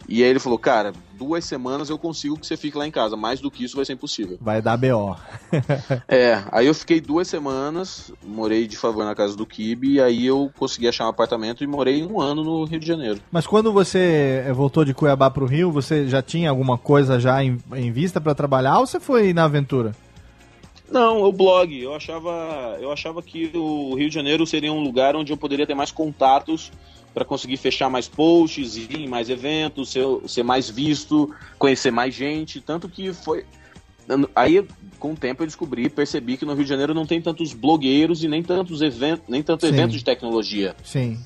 E 0.07 0.23
aí 0.23 0.30
ele 0.30 0.40
falou, 0.40 0.57
cara, 0.60 0.94
duas 1.14 1.45
semanas 1.45 1.90
eu 1.90 1.98
consigo 1.98 2.38
que 2.38 2.45
você 2.45 2.56
fique 2.56 2.77
lá 2.77 2.86
em 2.88 2.91
casa. 2.91 3.15
Mais 3.15 3.40
do 3.40 3.49
que 3.49 3.64
isso 3.64 3.76
vai 3.76 3.86
ser 3.86 3.94
impossível. 3.94 4.38
Vai 4.40 4.61
dar 4.61 4.77
BO. 4.77 5.15
É, 6.07 6.44
aí 6.52 6.68
eu 6.68 6.73
fiquei 6.73 6.99
duas 6.99 7.27
semanas, 7.27 8.11
morei 8.23 8.68
de 8.68 8.77
favor 8.77 9.03
na 9.06 9.15
casa 9.15 9.36
do 9.36 9.45
Kibe, 9.45 9.94
e 9.94 10.02
aí 10.02 10.26
eu 10.26 10.52
consegui 10.57 10.88
achar 10.88 11.06
um 11.06 11.10
apartamento 11.10 11.64
e 11.64 11.68
morei 11.68 12.03
um 12.03 12.22
ano 12.22 12.44
no 12.44 12.64
Rio 12.65 12.80
de 12.80 12.86
Janeiro. 12.86 13.19
Mas 13.32 13.48
quando 13.48 13.72
você 13.72 14.44
eh, 14.45 14.53
voltou 14.53 14.86
de 14.86 14.94
Cuiabá 14.94 15.30
pro 15.30 15.45
Rio, 15.45 15.72
você 15.72 16.07
já 16.07 16.22
tinha 16.22 16.49
alguma 16.49 16.77
coisa 16.77 17.19
já 17.19 17.44
em, 17.44 17.57
em 17.73 17.91
vista 17.91 18.22
pra 18.22 18.36
trabalhar 18.36 18.80
ou 18.80 18.88
você 18.88 18.99
foi 18.99 19.34
na 19.34 19.45
aventura? 19.45 19.94
Não, 20.90 21.23
o 21.23 21.32
blog. 21.32 21.77
Eu 21.77 21.95
achava, 21.95 22.77
eu 22.80 22.91
achava 22.91 23.22
que 23.22 23.52
o 23.53 23.95
Rio 23.95 24.10
de 24.10 24.15
Janeiro 24.15 24.45
seria 24.45 24.72
um 24.72 24.84
lugar 24.84 25.15
onde 25.15 25.32
eu 25.32 25.38
poderia 25.38 25.65
ter 25.65 25.76
mais 25.76 25.91
contatos 25.91 26.72
para 27.16 27.24
conseguir 27.24 27.56
fechar 27.56 27.90
mais 27.90 28.10
posts, 28.10 28.76
ir 28.76 28.94
em 29.00 29.08
mais 29.08 29.30
eventos, 29.30 29.90
ser, 29.90 30.06
ser 30.28 30.44
mais 30.44 30.70
visto, 30.70 31.34
conhecer 31.58 31.90
mais 31.90 32.14
gente. 32.14 32.60
Tanto 32.60 32.90
que 32.90 33.14
foi. 33.14 33.46
Aí, 34.36 34.68
com 35.00 35.14
o 35.14 35.16
tempo, 35.16 35.42
eu 35.42 35.48
descobri, 35.48 35.90
percebi 35.90 36.36
que 36.36 36.46
no 36.46 36.54
Rio 36.54 36.64
de 36.64 36.70
Janeiro 36.70 36.94
não 36.94 37.06
tem 37.06 37.22
tantos 37.22 37.54
blogueiros 37.54 38.22
e 38.22 38.28
nem 38.28 38.44
tantos 38.44 38.82
eventos, 38.82 39.24
nem 39.30 39.42
tanto 39.42 39.66
Sim. 39.66 39.72
evento 39.74 39.92
de 39.94 40.04
tecnologia. 40.04 40.76
Sim. 40.84 41.18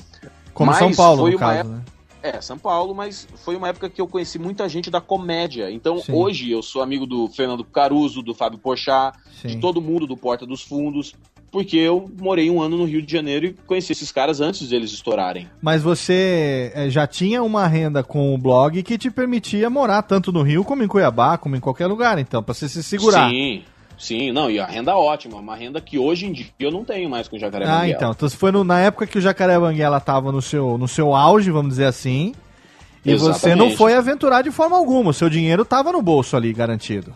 Como 0.53 0.69
Mas 0.69 0.77
São 0.79 0.93
Paulo, 0.93 1.21
foi 1.21 1.31
no 1.31 1.37
uma 1.37 1.39
caso, 1.39 1.59
época- 1.59 1.75
né? 1.75 1.83
É, 2.21 2.41
São 2.41 2.57
Paulo, 2.57 2.93
mas 2.93 3.25
foi 3.45 3.55
uma 3.55 3.69
época 3.69 3.89
que 3.89 3.99
eu 4.01 4.05
conheci 4.07 4.37
muita 4.37 4.67
gente 4.67 4.91
da 4.91 4.99
comédia. 4.99 5.71
Então, 5.71 5.99
Sim. 5.99 6.11
hoje 6.11 6.51
eu 6.51 6.61
sou 6.61 6.81
amigo 6.81 7.07
do 7.07 7.29
Fernando 7.29 7.63
Caruso, 7.63 8.21
do 8.21 8.33
Fábio 8.35 8.59
Porchat, 8.59 9.17
Sim. 9.41 9.47
de 9.47 9.57
todo 9.57 9.81
mundo 9.81 10.05
do 10.05 10.17
Porta 10.17 10.45
dos 10.45 10.61
Fundos, 10.61 11.15
porque 11.51 11.77
eu 11.77 12.09
morei 12.19 12.49
um 12.49 12.61
ano 12.61 12.77
no 12.77 12.85
Rio 12.85 13.01
de 13.01 13.11
Janeiro 13.11 13.45
e 13.47 13.53
conheci 13.65 13.91
esses 13.91 14.11
caras 14.11 14.39
antes 14.41 14.67
deles 14.69 14.91
estourarem. 14.91 15.47
Mas 15.61 15.81
você 15.81 16.71
eh, 16.75 16.89
já 16.89 17.07
tinha 17.07 17.41
uma 17.43 17.67
renda 17.67 18.03
com 18.03 18.33
o 18.33 18.37
blog 18.37 18.81
que 18.83 18.97
te 18.97 19.09
permitia 19.09 19.69
morar 19.69 20.01
tanto 20.03 20.31
no 20.31 20.41
Rio 20.41 20.63
como 20.63 20.83
em 20.83 20.87
Cuiabá, 20.87 21.37
como 21.37 21.55
em 21.55 21.59
qualquer 21.59 21.87
lugar, 21.87 22.17
então, 22.19 22.41
pra 22.43 22.53
você 22.53 22.69
se 22.69 22.83
segurar. 22.83 23.29
Sim, 23.29 23.63
sim, 23.97 24.31
não, 24.31 24.49
e 24.49 24.59
a 24.59 24.65
renda 24.65 24.95
ótima, 24.95 25.37
uma 25.37 25.55
renda 25.55 25.81
que 25.81 25.97
hoje 25.97 26.25
em 26.27 26.31
dia 26.33 26.45
eu 26.59 26.71
não 26.71 26.83
tenho 26.85 27.09
mais 27.09 27.27
com 27.27 27.35
o 27.35 27.39
Jacaré 27.39 27.65
Ah, 27.65 27.69
Banguela. 27.79 27.91
então. 27.93 28.11
Então, 28.11 28.29
se 28.29 28.37
foi 28.37 28.51
no- 28.51 28.63
na 28.63 28.79
época 28.79 29.07
que 29.07 29.17
o 29.17 29.21
Jacaré 29.21 29.57
Banguela 29.59 29.99
tava 29.99 30.31
no 30.31 30.41
seu, 30.41 30.77
no 30.77 30.87
seu 30.87 31.15
auge, 31.15 31.49
vamos 31.51 31.69
dizer 31.71 31.85
assim, 31.85 32.33
e 33.05 33.15
você 33.15 33.29
Exatamente. 33.29 33.57
não 33.57 33.71
foi 33.77 33.93
aventurar 33.93 34.41
de 34.41 34.51
forma 34.51 34.77
alguma, 34.77 35.09
o 35.11 35.13
seu 35.13 35.29
dinheiro 35.29 35.63
tava 35.65 35.91
no 35.91 36.01
bolso 36.01 36.35
ali, 36.37 36.51
garantido. 36.53 37.13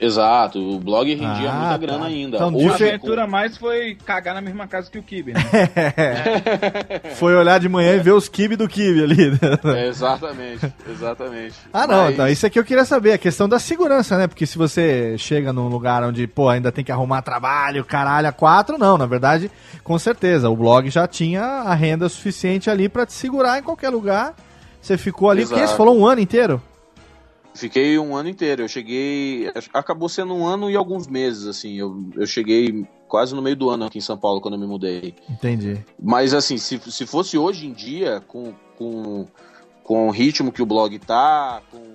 Exato, 0.00 0.58
o 0.60 0.78
blog 0.78 1.08
rendia 1.12 1.50
Ah, 1.50 1.54
muita 1.54 1.68
tá. 1.70 1.76
grana 1.76 2.06
ainda. 2.06 2.36
Então, 2.36 2.54
Hoje, 2.54 2.68
A 2.68 2.74
aventura 2.88 3.26
mais 3.26 3.56
foi 3.56 3.96
cagar 4.06 4.32
na 4.34 4.40
mesma 4.40 4.66
casa 4.68 4.88
que 4.90 4.98
o 4.98 5.02
Kibe, 5.02 5.32
né? 5.32 5.40
Foi 7.16 7.34
olhar 7.34 7.58
de 7.58 7.68
manhã 7.68 7.94
e 7.96 7.98
ver 7.98 8.12
os 8.12 8.28
kibe 8.28 8.54
do 8.56 8.68
kibe 8.68 9.02
ali. 9.02 9.38
É, 9.76 9.88
exatamente, 9.88 10.72
exatamente. 10.88 11.54
Ah, 11.72 11.86
não, 11.86 12.04
Mas- 12.04 12.12
então 12.14 12.28
isso 12.28 12.46
aqui 12.46 12.58
eu 12.58 12.64
queria 12.64 12.84
saber, 12.84 13.12
a 13.12 13.18
questão 13.18 13.48
da 13.48 13.58
segurança, 13.58 14.16
né? 14.16 14.26
Porque 14.26 14.46
se 14.46 14.56
você 14.56 15.16
chega 15.18 15.52
num 15.52 15.68
lugar 15.68 16.02
onde, 16.04 16.26
pô, 16.26 16.48
ainda 16.48 16.70
tem 16.70 16.84
que 16.84 16.92
arrumar 16.92 17.22
trabalho, 17.22 17.84
caralho, 17.84 18.28
a 18.28 18.32
quatro, 18.32 18.78
não, 18.78 18.96
na 18.96 19.06
verdade, 19.06 19.50
com 19.82 19.98
certeza, 19.98 20.48
o 20.48 20.56
blog 20.56 20.88
já 20.90 21.06
tinha 21.08 21.42
a 21.42 21.74
renda 21.74 22.08
suficiente 22.08 22.70
ali 22.70 22.88
pra 22.88 23.04
te 23.06 23.12
segurar 23.12 23.58
em 23.58 23.62
qualquer 23.62 23.90
lugar. 23.90 24.34
Você 24.80 24.96
ficou 24.96 25.28
ali, 25.28 25.42
o 25.42 25.48
que 25.48 25.54
Exato. 25.54 25.70
você 25.70 25.76
falou 25.76 25.98
um 25.98 26.06
ano 26.06 26.20
inteiro? 26.20 26.62
Fiquei 27.58 27.98
um 27.98 28.14
ano 28.14 28.28
inteiro. 28.28 28.62
Eu 28.62 28.68
cheguei. 28.68 29.50
Acabou 29.74 30.08
sendo 30.08 30.32
um 30.32 30.46
ano 30.46 30.70
e 30.70 30.76
alguns 30.76 31.08
meses, 31.08 31.46
assim. 31.46 31.74
Eu, 31.74 32.08
eu 32.14 32.26
cheguei 32.26 32.86
quase 33.08 33.34
no 33.34 33.42
meio 33.42 33.56
do 33.56 33.68
ano 33.68 33.84
aqui 33.84 33.98
em 33.98 34.02
São 34.02 34.16
Paulo 34.16 34.40
quando 34.40 34.54
eu 34.54 34.60
me 34.60 34.66
mudei. 34.66 35.14
Entendi. 35.28 35.84
Mas, 36.00 36.32
assim, 36.32 36.56
se, 36.56 36.80
se 36.88 37.04
fosse 37.04 37.36
hoje 37.36 37.66
em 37.66 37.72
dia, 37.72 38.22
com, 38.28 38.54
com, 38.76 39.26
com 39.82 40.06
o 40.06 40.10
ritmo 40.10 40.52
que 40.52 40.62
o 40.62 40.66
blog 40.66 40.96
tá, 41.00 41.60
com, 41.70 41.94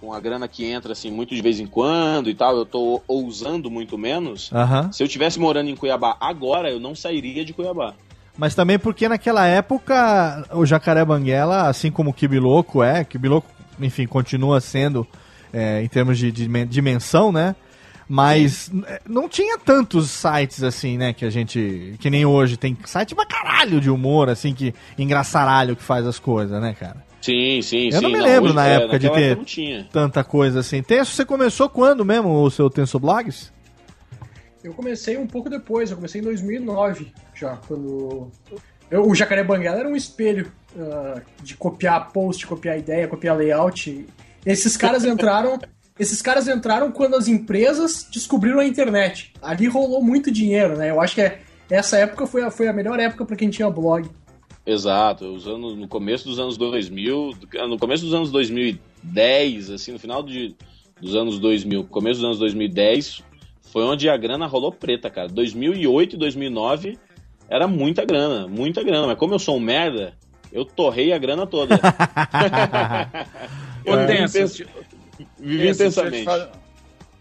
com 0.00 0.12
a 0.12 0.18
grana 0.18 0.48
que 0.48 0.64
entra, 0.64 0.92
assim, 0.92 1.12
muito 1.12 1.32
de 1.32 1.40
vez 1.40 1.60
em 1.60 1.66
quando 1.66 2.28
e 2.28 2.34
tal, 2.34 2.56
eu 2.56 2.66
tô 2.66 3.00
ousando 3.06 3.70
muito 3.70 3.96
menos. 3.96 4.50
Se 4.92 5.02
eu 5.02 5.08
tivesse 5.08 5.38
morando 5.38 5.70
em 5.70 5.76
Cuiabá 5.76 6.16
agora, 6.18 6.70
eu 6.70 6.80
não 6.80 6.94
sairia 6.94 7.44
de 7.44 7.52
Cuiabá. 7.52 7.94
Mas 8.36 8.54
também 8.54 8.78
porque 8.78 9.08
naquela 9.08 9.46
época 9.46 10.46
o 10.52 10.64
Jacaré 10.64 11.04
Banguela, 11.04 11.68
assim 11.68 11.90
como 11.90 12.10
o 12.10 12.14
Kibiloco 12.14 12.82
é, 12.82 13.04
Kibiloco, 13.04 13.46
enfim, 13.80 14.06
continua 14.06 14.60
sendo 14.60 15.06
é, 15.52 15.82
em 15.82 15.88
termos 15.88 16.16
de, 16.18 16.32
de 16.32 16.48
men- 16.48 16.66
dimensão, 16.66 17.30
né? 17.30 17.54
Mas 18.08 18.70
é, 18.86 19.00
não 19.08 19.28
tinha 19.28 19.58
tantos 19.58 20.10
sites 20.10 20.62
assim, 20.62 20.98
né? 20.98 21.12
Que 21.12 21.24
a 21.24 21.30
gente. 21.30 21.94
Que 22.00 22.10
nem 22.10 22.26
hoje. 22.26 22.56
Tem 22.56 22.76
site 22.84 23.14
pra 23.14 23.24
caralho 23.24 23.80
de 23.80 23.88
humor, 23.90 24.28
assim, 24.28 24.52
que 24.54 24.74
engraçaralho 24.98 25.76
que 25.76 25.82
faz 25.82 26.06
as 26.06 26.18
coisas, 26.18 26.60
né, 26.60 26.74
cara? 26.78 26.96
Sim, 27.20 27.62
sim, 27.62 27.86
Eu 27.86 27.92
sim. 27.98 28.00
não 28.02 28.10
me 28.10 28.20
lembro 28.20 28.46
hoje- 28.46 28.54
na 28.54 28.66
é, 28.66 28.74
época 28.74 28.98
de 28.98 29.06
naquela 29.06 29.26
ter 29.26 29.32
época 29.32 29.88
tanta 29.92 30.24
coisa 30.24 30.60
assim. 30.60 30.82
Tenso, 30.82 31.12
você 31.12 31.24
começou 31.24 31.68
quando 31.68 32.04
mesmo 32.04 32.30
o 32.42 32.50
seu 32.50 32.68
Tenso 32.68 32.98
Blogs? 32.98 33.52
Eu 34.62 34.72
comecei 34.72 35.16
um 35.16 35.26
pouco 35.26 35.50
depois, 35.50 35.90
eu 35.90 35.96
comecei 35.96 36.20
em 36.20 36.24
2009 36.24 37.12
já, 37.34 37.56
quando... 37.56 38.30
Eu, 38.90 39.08
o 39.08 39.14
Jacaré 39.14 39.42
Banguela 39.42 39.78
era 39.78 39.88
um 39.88 39.96
espelho 39.96 40.52
ah, 40.78 41.20
de 41.42 41.56
copiar 41.56 42.12
post, 42.12 42.46
copiar 42.46 42.78
ideia, 42.78 43.08
copiar 43.08 43.36
layout. 43.36 44.06
Esses 44.44 44.76
caras 44.76 45.04
entraram... 45.04 45.58
Esses 45.98 46.22
caras 46.22 46.48
entraram 46.48 46.90
quando 46.90 47.14
as 47.14 47.28
empresas 47.28 48.08
descobriram 48.10 48.58
a 48.58 48.66
internet. 48.66 49.34
Ali 49.42 49.68
rolou 49.68 50.02
muito 50.02 50.32
dinheiro, 50.32 50.74
né? 50.74 50.90
Eu 50.90 51.00
acho 51.00 51.14
que 51.14 51.20
é- 51.20 51.40
essa 51.70 51.98
época 51.98 52.26
foi 52.26 52.42
a, 52.42 52.50
foi 52.50 52.66
a 52.66 52.72
melhor 52.72 52.98
época 52.98 53.26
para 53.26 53.36
quem 53.36 53.50
tinha 53.50 53.68
blog. 53.68 54.08
Exato, 54.64 55.26
os 55.26 55.46
anos, 55.46 55.76
no 55.76 55.86
começo 55.86 56.26
dos 56.26 56.38
anos 56.38 56.56
2000, 56.56 57.32
no 57.68 57.78
começo 57.78 58.04
dos 58.04 58.14
anos 58.14 58.30
2010, 58.30 59.70
assim, 59.70 59.92
no 59.92 59.98
final 59.98 60.22
de, 60.22 60.56
dos 61.00 61.14
anos 61.14 61.38
2000, 61.38 61.84
começo 61.84 62.20
dos 62.20 62.24
anos 62.24 62.38
2010, 62.38 63.22
foi 63.72 63.82
onde 63.84 64.08
a 64.08 64.16
grana 64.16 64.46
rolou 64.46 64.70
preta, 64.70 65.10
cara. 65.10 65.28
2008 65.28 66.16
e 66.16 66.18
2009 66.18 66.98
era 67.48 67.66
muita 67.66 68.04
grana, 68.04 68.46
muita 68.46 68.82
grana, 68.82 69.06
mas 69.06 69.18
como 69.18 69.34
eu 69.34 69.38
sou 69.38 69.56
um 69.56 69.60
merda, 69.60 70.14
eu 70.52 70.64
torrei 70.64 71.12
a 71.12 71.18
grana 71.18 71.46
toda. 71.46 71.76
Ô, 73.86 73.96
vivi 73.96 74.06
Tenso, 74.06 74.54
te- 74.64 74.68
vivi 75.38 75.56
deixa 75.64 75.82
eu 75.82 75.86
intensamente. 75.88 76.24
fa- 76.24 76.50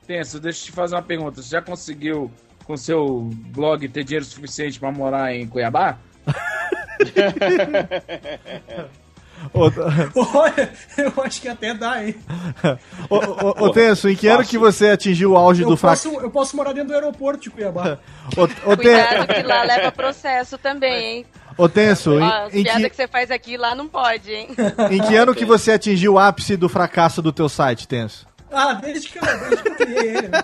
Tenso, 0.05 0.39
deixa 0.39 0.61
eu 0.61 0.65
te 0.65 0.71
fazer 0.71 0.95
uma 0.95 1.01
pergunta. 1.01 1.41
Você 1.41 1.49
já 1.49 1.61
conseguiu, 1.61 2.29
com 2.65 2.75
seu 2.75 3.29
blog, 3.53 3.87
ter 3.87 4.03
dinheiro 4.03 4.25
suficiente 4.25 4.79
pra 4.79 4.91
morar 4.91 5.33
em 5.33 5.47
Cuiabá? 5.47 5.97
Olha, 10.33 10.71
eu 10.97 11.13
acho 11.23 11.41
que 11.41 11.47
até 11.49 11.73
dá, 11.73 12.03
hein? 12.05 12.15
Ô, 13.09 13.15
ô, 13.17 13.65
ô, 13.65 13.69
Tenso, 13.71 14.07
em 14.09 14.15
que 14.15 14.27
ano 14.27 14.43
que 14.45 14.57
você 14.57 14.89
atingiu 14.89 15.31
o 15.31 15.37
auge 15.37 15.63
Eu 15.63 15.69
do 15.69 15.77
fracasso? 15.77 16.09
eu 16.09 16.29
posso 16.29 16.55
morar 16.55 16.73
dentro 16.73 16.89
do 16.89 16.95
aeroporto 16.95 17.41
de 17.43 17.49
Cuiabá. 17.49 17.97
Ô, 18.37 18.43
ô, 18.71 18.75
Cuidado 18.77 19.27
que 19.27 19.41
lá 19.43 19.63
leva 19.63 19.91
processo 19.91 20.57
também, 20.57 21.17
hein? 21.17 21.25
ô, 21.57 21.67
Tenso, 21.67 22.19
em- 22.19 22.23
Ó, 22.23 22.45
as 22.45 22.53
em 22.53 22.63
piadas 22.63 22.83
que- 22.83 22.89
que 22.91 22.95
você 22.95 23.07
faz 23.07 23.31
aqui 23.31 23.57
lá 23.57 23.73
não 23.75 23.87
pode, 23.87 24.31
hein? 24.31 24.47
Em 24.91 25.01
que 25.01 25.15
ano 25.15 25.33
que 25.35 25.43
você 25.45 25.71
atingiu 25.73 26.13
o 26.13 26.19
ápice 26.19 26.55
do 26.55 26.69
fracasso 26.69 27.21
do 27.21 27.31
teu 27.33 27.49
site, 27.49 27.87
Tenso? 27.87 28.25
Ah, 28.51 28.73
desde 28.73 29.09
que 29.09 29.17
eu, 29.17 29.21
desde 29.21 29.63
que 29.63 29.69
eu 29.69 29.75
criei 29.75 30.17
ele. 30.17 30.27
né? 30.27 30.43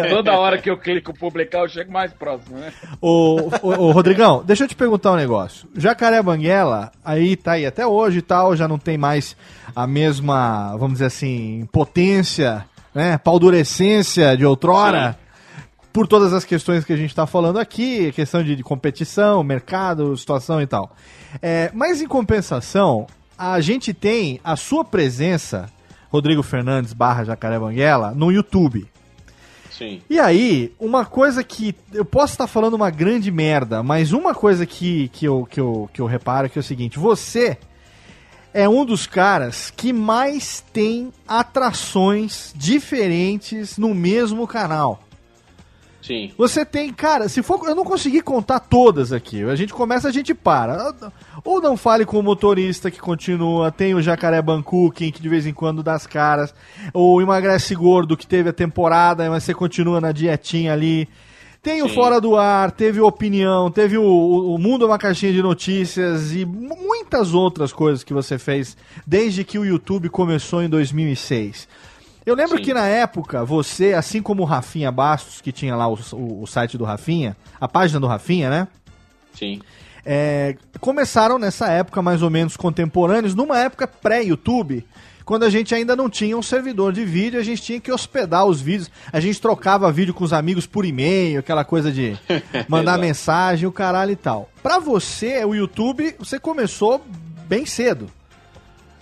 Toda 0.10 0.32
hora 0.32 0.58
que 0.58 0.68
eu 0.68 0.76
clico 0.76 1.14
publicar, 1.14 1.60
eu 1.60 1.68
chego 1.68 1.92
mais 1.92 2.12
próximo, 2.12 2.58
né? 2.58 2.72
Ô, 3.00 3.50
ô, 3.62 3.68
ô, 3.68 3.92
Rodrigão, 3.92 4.42
deixa 4.44 4.64
eu 4.64 4.68
te 4.68 4.74
perguntar 4.74 5.12
um 5.12 5.16
negócio. 5.16 5.68
Jacaré 5.76 6.20
Banguela, 6.22 6.90
aí 7.04 7.36
tá 7.36 7.52
aí 7.52 7.64
até 7.64 7.86
hoje 7.86 8.18
e 8.18 8.22
tal, 8.22 8.56
já 8.56 8.66
não 8.66 8.78
tem 8.78 8.98
mais 8.98 9.36
a 9.74 9.86
mesma, 9.86 10.76
vamos 10.76 10.94
dizer 10.94 11.06
assim, 11.06 11.68
potência, 11.72 12.64
né, 12.94 13.16
paldurecência 13.18 14.36
de 14.36 14.44
outrora, 14.44 15.16
por 15.92 16.06
todas 16.06 16.32
as 16.32 16.44
questões 16.44 16.84
que 16.84 16.92
a 16.92 16.96
gente 16.96 17.14
tá 17.14 17.26
falando 17.26 17.58
aqui, 17.58 18.12
questão 18.12 18.42
de, 18.42 18.56
de 18.56 18.62
competição, 18.62 19.42
mercado, 19.42 20.16
situação 20.16 20.60
e 20.60 20.66
tal. 20.66 20.94
É, 21.40 21.70
mas 21.72 22.00
em 22.00 22.06
compensação, 22.06 23.06
a 23.38 23.60
gente 23.60 23.94
tem 23.94 24.40
a 24.44 24.56
sua 24.56 24.84
presença, 24.84 25.68
Rodrigo 26.10 26.42
Fernandes 26.42 26.92
barra 26.92 27.24
Jacaré 27.24 27.58
Banguela, 27.58 28.12
no 28.12 28.30
YouTube. 28.32 28.86
Sim. 29.70 30.02
E 30.10 30.18
aí, 30.18 30.74
uma 30.78 31.06
coisa 31.06 31.42
que. 31.42 31.74
Eu 31.92 32.04
posso 32.04 32.34
estar 32.34 32.46
falando 32.46 32.74
uma 32.74 32.90
grande 32.90 33.30
merda, 33.30 33.82
mas 33.82 34.12
uma 34.12 34.34
coisa 34.34 34.66
que, 34.66 35.08
que, 35.08 35.24
eu, 35.24 35.46
que, 35.48 35.58
eu, 35.58 35.88
que 35.92 36.00
eu 36.02 36.06
reparo 36.06 36.46
é 36.46 36.48
que 36.50 36.58
é 36.58 36.60
o 36.60 36.62
seguinte: 36.62 36.98
você 36.98 37.56
é 38.52 38.68
um 38.68 38.84
dos 38.84 39.06
caras 39.06 39.72
que 39.74 39.92
mais 39.92 40.62
tem 40.72 41.12
atrações 41.26 42.52
diferentes 42.54 43.78
no 43.78 43.94
mesmo 43.94 44.46
canal. 44.46 45.02
Sim. 46.02 46.32
Você 46.38 46.64
tem, 46.64 46.92
cara, 46.92 47.28
se 47.28 47.42
for. 47.42 47.60
Eu 47.68 47.74
não 47.74 47.84
consegui 47.84 48.22
contar 48.22 48.58
todas 48.60 49.12
aqui. 49.12 49.42
A 49.44 49.54
gente 49.54 49.72
começa, 49.72 50.08
a 50.08 50.12
gente 50.12 50.32
para. 50.34 50.94
Ou 51.44 51.60
não 51.60 51.76
fale 51.76 52.06
com 52.06 52.18
o 52.18 52.22
motorista 52.22 52.90
que 52.90 52.98
continua. 52.98 53.70
Tem 53.70 53.94
o 53.94 54.00
Jacaré 54.02 54.40
Bancuquim, 54.40 55.10
que 55.10 55.20
de 55.20 55.28
vez 55.28 55.46
em 55.46 55.52
quando 55.52 55.82
dá 55.82 55.94
as 55.94 56.06
caras. 56.06 56.54
Ou 56.94 57.16
o 57.16 57.20
Emagrece 57.22 57.74
Gordo, 57.74 58.16
que 58.16 58.26
teve 58.26 58.48
a 58.48 58.52
temporada, 58.52 59.28
mas 59.28 59.44
você 59.44 59.52
continua 59.52 60.00
na 60.00 60.10
dietinha 60.10 60.72
ali. 60.72 61.06
Tem 61.62 61.82
o 61.82 61.88
Sim. 61.90 61.94
Fora 61.94 62.18
do 62.18 62.36
Ar, 62.36 62.70
teve 62.70 62.98
o 63.02 63.06
Opinião, 63.06 63.70
teve 63.70 63.98
o, 63.98 64.02
o, 64.02 64.54
o 64.54 64.58
Mundo 64.58 64.86
é 64.86 64.88
uma 64.88 64.96
caixinha 64.96 65.30
de 65.30 65.42
notícias 65.42 66.32
e 66.34 66.46
mu- 66.46 66.74
muitas 66.82 67.34
outras 67.34 67.70
coisas 67.70 68.02
que 68.02 68.14
você 68.14 68.38
fez 68.38 68.74
desde 69.06 69.44
que 69.44 69.58
o 69.58 69.64
YouTube 69.66 70.08
começou 70.08 70.62
em 70.62 70.70
2006. 70.70 71.68
Eu 72.26 72.34
lembro 72.34 72.58
Sim. 72.58 72.64
que 72.64 72.74
na 72.74 72.86
época, 72.86 73.44
você, 73.44 73.94
assim 73.94 74.20
como 74.22 74.42
o 74.42 74.46
Rafinha 74.46 74.90
Bastos, 74.92 75.40
que 75.40 75.50
tinha 75.52 75.74
lá 75.74 75.88
o, 75.88 75.98
o- 76.12 76.42
o 76.42 76.46
site 76.46 76.76
do 76.76 76.84
Rafinha, 76.84 77.36
a 77.60 77.66
página 77.66 77.98
do 77.98 78.06
Rafinha, 78.06 78.50
né? 78.50 78.68
Sim. 79.34 79.60
É, 80.04 80.56
começaram 80.80 81.38
nessa 81.38 81.68
época 81.68 82.00
mais 82.02 82.22
ou 82.22 82.30
menos 82.30 82.56
contemporâneos, 82.56 83.34
numa 83.34 83.58
época 83.58 83.86
pré-YouTube, 83.86 84.86
quando 85.24 85.44
a 85.44 85.50
gente 85.50 85.74
ainda 85.74 85.94
não 85.94 86.08
tinha 86.10 86.36
um 86.36 86.42
servidor 86.42 86.92
de 86.92 87.04
vídeo, 87.04 87.38
a 87.38 87.42
gente 87.42 87.62
tinha 87.62 87.80
que 87.80 87.92
hospedar 87.92 88.44
os 88.46 88.60
vídeos, 88.60 88.90
a 89.12 89.20
gente 89.20 89.40
trocava 89.40 89.90
vídeo 89.92 90.12
com 90.14 90.24
os 90.24 90.32
amigos 90.32 90.66
por 90.66 90.84
e-mail, 90.84 91.38
aquela 91.40 91.64
coisa 91.64 91.92
de 91.92 92.18
mandar 92.68 92.98
mensagem, 92.98 93.66
o 93.68 93.72
caralho 93.72 94.10
e 94.12 94.16
tal. 94.16 94.48
Pra 94.62 94.78
você, 94.78 95.44
o 95.44 95.54
YouTube, 95.54 96.16
você 96.18 96.38
começou 96.40 97.04
bem 97.46 97.64
cedo, 97.66 98.08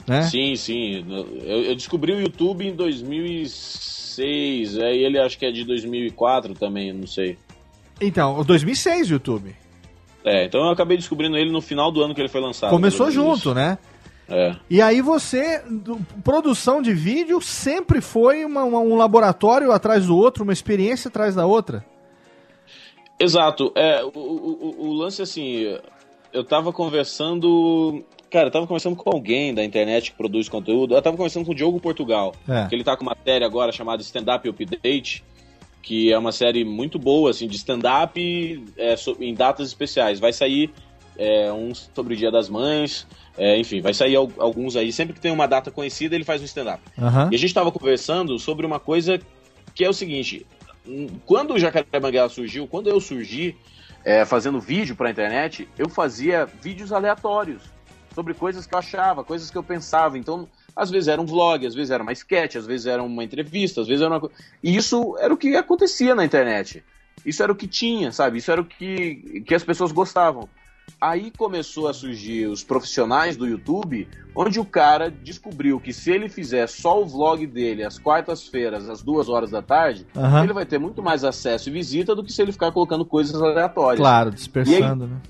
né? 0.09 0.23
Sim, 0.23 0.57
sim. 0.57 1.05
Eu, 1.45 1.65
eu 1.65 1.75
descobri 1.75 2.13
o 2.13 2.21
YouTube 2.21 2.67
em 2.67 2.75
2006. 2.75 4.79
Aí 4.79 5.05
ele 5.05 5.19
acho 5.19 5.39
que 5.39 5.47
é 5.47 5.51
de 5.53 5.65
2004 5.65 6.55
também, 6.55 6.93
não 6.93 7.07
sei. 7.07 7.37
Então, 8.01 8.43
2006 8.45 9.11
o 9.11 9.15
YouTube. 9.15 9.55
É, 10.25 10.45
então 10.45 10.61
eu 10.65 10.71
acabei 10.71 10.97
descobrindo 10.97 11.37
ele 11.37 11.51
no 11.51 11.61
final 11.61 11.91
do 11.91 12.03
ano 12.03 12.15
que 12.15 12.21
ele 12.21 12.29
foi 12.29 12.41
lançado. 12.41 12.71
Começou 12.71 13.11
junto, 13.11 13.55
né? 13.55 13.79
É. 14.29 14.55
E 14.69 14.83
aí 14.83 15.01
você, 15.01 15.63
produção 16.23 16.83
de 16.83 16.93
vídeo 16.93 17.41
sempre 17.41 18.01
foi 18.03 18.45
uma- 18.45 18.63
uma- 18.65 18.81
um 18.81 18.95
laboratório 18.95 19.73
atrás 19.73 20.07
do 20.07 20.17
outro, 20.17 20.43
uma 20.45 20.53
experiência 20.53 21.09
atrás 21.09 21.35
da 21.35 21.47
outra. 21.47 21.85
Exato. 23.19 23.73
É, 23.75 24.05
o, 24.05 24.11
o, 24.15 24.75
o- 24.79 24.87
o 24.89 24.93
lance, 24.93 25.23
assim, 25.23 25.77
eu 26.33 26.45
tava 26.45 26.73
conversando. 26.73 28.05
Cara, 28.31 28.49
eu 28.49 28.51
tava 28.51 28.67
conversando 28.67 28.97
com 28.97 29.09
alguém 29.11 29.55
da 29.55 29.65
internet 29.65 30.11
que 30.11 30.17
produz 30.17 30.49
conteúdo. 30.49 30.95
Eu 30.95 31.03
tava 31.03 31.17
conversando 31.17 31.47
com 31.47 31.53
o 31.53 31.55
Diogo 31.55 31.81
Portugal. 31.81 32.35
É. 32.49 32.67
Que 32.67 32.75
ele 32.75 32.85
tá 32.85 32.97
com 32.97 33.03
uma 33.03 33.17
série 33.25 33.45
agora 33.45 33.73
chamada 33.73 34.03
Stand 34.03 34.25
Up 34.35 34.49
Update. 34.49 35.25
Que 35.83 36.13
é 36.13 36.19
uma 36.19 36.33
série 36.33 36.65
muito 36.65 36.99
boa, 36.99 37.31
assim, 37.31 37.49
de 37.49 37.57
stand-up 37.57 38.21
é, 38.77 38.95
em 39.21 39.33
datas 39.33 39.69
especiais. 39.69 40.21
Vai 40.21 40.33
sair 40.33 40.71
é, 41.17 41.51
um 41.53 41.73
sobre 41.75 42.13
o 42.15 42.17
Dia 42.17 42.31
das 42.31 42.49
Mães. 42.51 43.07
é, 43.39 43.59
enfim, 43.59 43.81
vai 43.81 43.95
sair 43.95 44.17
al- 44.17 44.31
alguns 44.39 44.77
aí. 44.77 44.93
Sempre 44.93 45.15
que 45.15 45.21
tem 45.21 45.33
uma 45.33 45.47
data 45.47 45.71
conhecida, 45.71 46.15
ele 46.15 46.25
faz 46.25 46.43
um 46.43 46.45
stand-up. 46.45 46.83
Aham. 46.99 47.29
E 47.33 47.35
a 47.35 47.39
gente 47.39 47.47
estava 47.51 47.73
conversando 47.73 48.39
sobre 48.39 48.67
uma 48.67 48.79
coisa 48.79 49.19
que 49.75 49.83
é 49.83 49.89
o 49.89 49.93
seguinte: 49.95 50.45
hum, 50.87 51.07
quando 51.25 51.55
o 51.55 51.59
Jacaré 51.59 51.87
Banguela 51.99 52.29
surgiu, 52.29 52.67
quando 52.67 52.91
eu 52.91 53.01
surgi 53.01 53.57
é, 54.05 54.27
fazendo 54.27 54.61
vídeo 54.61 54.95
para 54.95 55.09
a 55.09 55.11
internet, 55.11 55.67
eu 55.79 55.89
fazia 55.89 56.45
vídeos 56.61 56.93
aleatórios 56.93 57.63
sobre 58.19 58.35
coisas 58.35 58.67
que 58.67 58.75
eu 58.75 58.81
achava, 58.81 59.23
coisas 59.23 59.49
que 59.49 59.57
eu 59.57 59.63
pensava. 59.63 60.19
Então, 60.19 60.49
às 60.75 60.91
vezes 60.91 61.07
era 61.07 61.23
um 61.23 61.25
vlog, 61.25 61.65
às 61.65 61.73
vezes 61.73 61.93
era 61.93 62.03
uma 62.03 62.11
sketch, 62.11 62.57
às 62.57 62.67
vezes 62.67 62.87
era 62.87 63.01
uma 63.01 63.23
entrevista, 63.23 63.81
às 63.81 63.87
vezes 63.87 64.03
era 64.03 64.13
uma 64.13 64.19
coisa. 64.19 64.35
E 64.61 64.75
isso 64.75 65.17
era 65.21 65.33
o 65.33 65.37
que 65.37 65.55
acontecia 65.55 66.17
na 66.17 66.25
internet. 66.25 66.83
Isso 67.25 67.45
era 67.45 67.53
o 67.53 67.55
que 67.55 67.69
tinha, 67.69 68.11
sabe? 68.11 68.39
Isso 68.39 68.51
era 68.51 68.61
o 68.61 68.65
que, 68.65 69.45
que 69.47 69.55
as 69.55 69.63
pessoas 69.63 69.93
gostavam. 69.93 70.49
Aí 71.01 71.31
começou 71.31 71.87
a 71.87 71.95
surgir 71.95 72.49
os 72.49 72.65
profissionais 72.65 73.37
do 73.37 73.47
YouTube, 73.47 74.09
onde 74.35 74.59
o 74.59 74.65
cara 74.65 75.09
descobriu 75.09 75.79
que 75.79 75.93
se 75.93 76.11
ele 76.11 76.29
fizer 76.29 76.67
só 76.67 77.01
o 77.01 77.07
vlog 77.07 77.47
dele 77.47 77.85
às 77.85 78.01
quartas-feiras, 78.01 78.89
às 78.89 79.01
duas 79.01 79.29
horas 79.29 79.53
da 79.53 79.63
tarde, 79.63 80.05
Aham. 80.17 80.43
ele 80.43 80.53
vai 80.53 80.67
ter 80.67 80.81
muito 80.81 81.01
mais 81.05 81.23
acesso 81.23 81.69
e 81.69 81.73
visita 81.73 82.17
do 82.17 82.25
que 82.25 82.33
se 82.33 82.43
ele 82.43 82.51
ficar 82.51 82.73
colocando 82.73 83.05
coisas 83.05 83.41
aleatórias. 83.41 84.01
Claro, 84.01 84.33
dispersando, 84.33 85.07
né? 85.07 85.21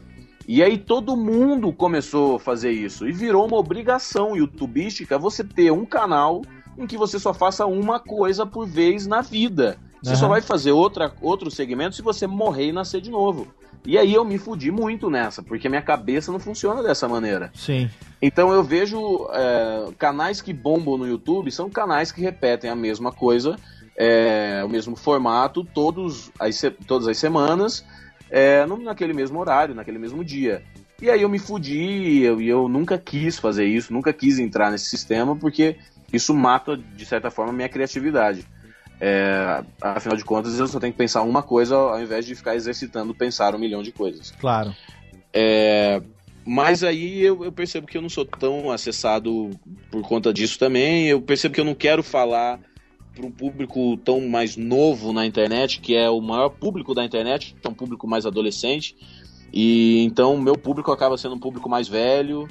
E 0.49 0.63
aí 0.63 0.79
todo 0.79 1.15
mundo 1.15 1.71
começou 1.75 2.37
a 2.37 2.41
fazer 2.41 2.73
isso 2.73 3.07
e 3.07 3.13
virou 3.13 3.47
uma 3.47 3.59
obrigação 3.59 4.35
youtubística 4.35 5.19
você 5.19 5.45
ter 5.45 5.71
um 5.71 5.85
canal 5.85 6.41
em 6.79 6.87
que 6.87 6.97
você 6.97 7.19
só 7.19 7.35
faça 7.35 7.67
uma 7.67 8.01
coisa 8.01 8.47
por 8.47 8.67
vez 8.67 9.07
na 9.07 9.21
vida. 9.21 9.77
Você 10.03 10.13
Aham. 10.13 10.21
só 10.21 10.29
vai 10.29 10.41
fazer 10.41 10.73
outra, 10.73 11.13
outro 11.21 11.51
segmento 11.51 11.97
se 11.97 12.01
você 12.01 12.27
morrer 12.27 12.69
e 12.69 12.73
nascer 12.73 13.03
de 13.03 13.11
novo. 13.11 13.49
E 13.87 13.99
aí 13.99 14.15
eu 14.15 14.25
me 14.25 14.39
fudi 14.39 14.71
muito 14.71 15.11
nessa, 15.11 15.43
porque 15.43 15.69
minha 15.69 15.83
cabeça 15.83 16.33
não 16.33 16.39
funciona 16.39 16.83
dessa 16.83 17.07
maneira. 17.07 17.51
Sim. 17.55 17.91
Então 18.21 18.51
eu 18.51 18.63
vejo 18.63 19.29
é, 19.31 19.89
canais 19.99 20.41
que 20.41 20.55
bombam 20.55 20.97
no 20.97 21.07
YouTube 21.07 21.51
são 21.51 21.69
canais 21.69 22.11
que 22.11 22.23
repetem 22.23 22.71
a 22.71 22.75
mesma 22.75 23.13
coisa, 23.13 23.57
é, 23.99 24.63
o 24.65 24.69
mesmo 24.69 24.97
formato, 24.97 25.63
todos 25.63 26.31
as, 26.39 26.63
todas 26.87 27.07
as 27.07 27.19
semanas, 27.19 27.85
é, 28.31 28.65
no- 28.67 28.79
naquele 28.79 29.13
mesmo 29.13 29.39
horário, 29.39 29.75
naquele 29.75 29.99
mesmo 29.99 30.25
dia. 30.25 30.63
E 31.01 31.09
aí 31.11 31.23
eu 31.23 31.29
me 31.29 31.39
fudi 31.39 31.79
e 31.81 32.25
eu, 32.25 32.41
eu 32.41 32.69
nunca 32.69 32.99
quis 32.99 33.39
fazer 33.39 33.65
isso, 33.67 33.93
nunca 33.93 34.13
quis 34.13 34.39
entrar 34.39 34.71
nesse 34.71 34.87
sistema, 34.87 35.37
porque 35.37 35.77
isso 36.13 36.35
mata, 36.35 36.77
de 36.77 37.07
certa 37.07 37.31
forma, 37.31 37.53
a 37.53 37.57
minha 37.57 37.69
criatividade. 37.69 38.45
É, 39.01 39.63
afinal 39.81 40.17
de 40.17 40.25
contas, 40.25 40.59
eu 40.59 40.67
só 40.67 40.81
tenho 40.81 40.93
que 40.93 40.99
pensar 40.99 41.23
uma 41.23 41.43
coisa 41.43 41.77
ao 41.77 42.03
invés 42.03 42.27
de 42.27 42.35
ficar 42.35 42.57
exercitando 42.57 43.15
pensar 43.15 43.55
um 43.55 43.59
milhão 43.59 43.83
de 43.83 43.93
coisas. 43.93 44.33
Claro. 44.41 44.75
É, 45.33 46.03
mas 46.45 46.83
aí 46.83 47.21
eu, 47.21 47.45
eu 47.45 47.53
percebo 47.53 47.87
que 47.87 47.97
eu 47.97 48.03
não 48.03 48.09
sou 48.09 48.25
tão 48.25 48.71
acessado 48.71 49.51
por 49.91 50.03
conta 50.03 50.33
disso 50.33 50.59
também. 50.59 51.07
Eu 51.07 51.21
percebo 51.21 51.55
que 51.55 51.61
eu 51.61 51.65
não 51.65 51.75
quero 51.75 52.03
falar 52.03 52.59
para 53.19 53.27
um 53.27 53.31
público 53.33 53.97
tão 53.99 54.21
mais 54.29 54.57
novo 54.57 55.13
na 55.13 55.27
internet, 55.27 55.81
que 55.81 55.97
é 55.97 56.09
o 56.09 56.21
maior 56.21 56.51
público 56.51 56.95
da 56.95 57.05
internet, 57.05 57.57
que 57.61 57.67
é 57.67 57.71
um 57.71 57.75
público 57.75 58.07
mais 58.07 58.25
adolescente. 58.25 58.97
E 59.53 60.05
então 60.05 60.41
meu 60.41 60.57
público 60.57 60.93
acaba 60.93 61.19
sendo 61.19 61.35
um 61.35 61.39
público 61.39 61.69
mais 61.69 61.89
velho. 61.89 62.47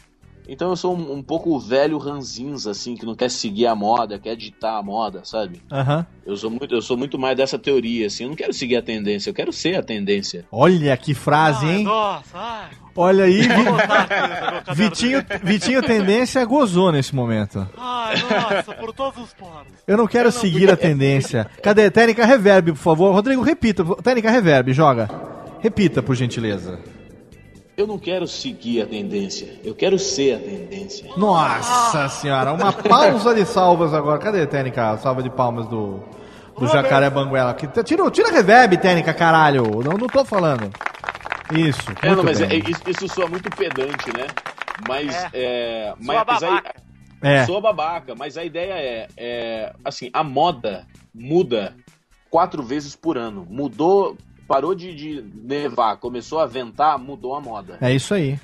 Então 0.47 0.69
eu 0.69 0.75
sou 0.77 0.95
um, 0.95 1.13
um 1.15 1.21
pouco 1.21 1.59
velho 1.59 1.97
ranzinza, 1.97 2.71
assim, 2.71 2.95
que 2.95 3.05
não 3.05 3.15
quer 3.15 3.29
seguir 3.29 3.67
a 3.67 3.75
moda, 3.75 4.17
quer 4.17 4.35
ditar 4.35 4.77
a 4.77 4.81
moda, 4.83 5.21
sabe? 5.25 5.61
Aham. 5.71 6.05
Eu 6.25 6.37
sou 6.37 6.49
muito, 6.49 6.73
eu 6.73 6.81
sou 6.81 6.95
muito 6.97 7.19
mais 7.19 7.35
dessa 7.35 7.59
teoria, 7.59 8.07
assim. 8.07 8.23
Eu 8.23 8.29
não 8.29 8.35
quero 8.35 8.53
seguir 8.53 8.77
a 8.77 8.81
tendência, 8.81 9.29
eu 9.29 9.33
quero 9.33 9.51
ser 9.51 9.75
a 9.75 9.83
tendência. 9.83 10.45
Olha 10.51 10.95
que 10.95 11.13
frase, 11.13 11.65
hein? 11.67 11.83
Nossa, 11.83 12.37
ai. 12.37 12.69
Olha 12.99 13.25
aí, 13.25 13.41
Vi- 13.41 14.73
Vitinho, 14.73 15.23
Vitinho 15.43 15.83
Tendência 15.83 16.43
gozou 16.45 16.91
nesse 16.91 17.13
momento. 17.15 17.67
Ai, 17.77 18.15
nossa, 18.15 18.73
por 18.73 18.91
todos 18.91 19.21
os 19.23 19.33
poros. 19.33 19.67
Eu 19.85 19.97
não 19.97 20.07
quero 20.07 20.31
seguir 20.31 20.71
a 20.71 20.75
tendência. 20.75 21.45
Cadê? 21.61 21.91
Técnica 21.91 22.25
reverb, 22.25 22.71
por 22.71 22.77
favor. 22.79 23.13
Rodrigo, 23.13 23.43
repita. 23.43 23.85
Técnica 24.01 24.31
reverb, 24.31 24.73
joga. 24.73 25.07
Repita, 25.59 26.01
por 26.01 26.15
gentileza. 26.15 26.79
Eu 27.77 27.85
não 27.85 27.99
quero 27.99 28.27
seguir 28.27 28.81
a 28.81 28.87
tendência, 28.87 29.59
eu 29.63 29.75
quero 29.75 29.99
ser 29.99 30.33
a 30.35 30.39
tendência. 30.39 31.07
Nossa 31.15 32.09
senhora, 32.09 32.51
uma 32.51 32.73
pausa 32.73 33.35
de 33.35 33.45
salvas 33.45 33.93
agora. 33.93 34.17
Cadê, 34.17 34.47
Técnica? 34.47 34.89
A 34.93 34.97
salva 34.97 35.21
de 35.21 35.29
palmas 35.29 35.67
do, 35.67 35.99
do 36.57 36.67
Jacaré 36.67 37.07
Banguela. 37.07 37.53
Que- 37.53 37.67
Tira, 37.83 38.09
tira 38.09 38.29
a 38.29 38.31
reverb, 38.31 38.77
Técnica, 38.77 39.13
caralho. 39.13 39.63
Não, 39.83 39.93
não 39.95 40.07
tô 40.07 40.25
falando. 40.25 40.71
Isso. 41.51 41.79
É, 42.01 42.07
muito 42.07 42.17
não, 42.17 42.23
mas 42.23 42.39
bem. 42.41 42.49
é- 42.49 42.67
isso, 42.67 42.81
isso 42.87 43.07
soa 43.09 43.27
muito 43.27 43.47
pedante, 43.55 44.07
né? 44.17 44.25
Mas, 44.87 45.15
é, 45.31 45.93
mas 45.99 46.05
Soa 46.07 46.19
aí, 46.19 46.25
babaca. 46.25 46.75
É. 47.21 47.45
Sou 47.45 47.61
babaca, 47.61 48.15
mas 48.15 48.37
a 48.39 48.43
ideia 48.43 48.73
é, 48.73 49.07
é, 49.15 49.73
assim, 49.85 50.09
a 50.13 50.23
moda 50.23 50.87
muda 51.13 51.75
quatro 52.31 52.63
vezes 52.63 52.95
por 52.95 53.19
ano. 53.19 53.45
Mudou, 53.47 54.17
parou 54.47 54.73
de, 54.73 54.93
de 54.95 55.23
nevar, 55.43 55.97
começou 55.97 56.39
a 56.39 56.45
ventar, 56.45 56.97
mudou 56.97 57.35
a 57.35 57.41
moda. 57.41 57.77
É 57.81 57.93
isso 57.93 58.13
aí. 58.13 58.39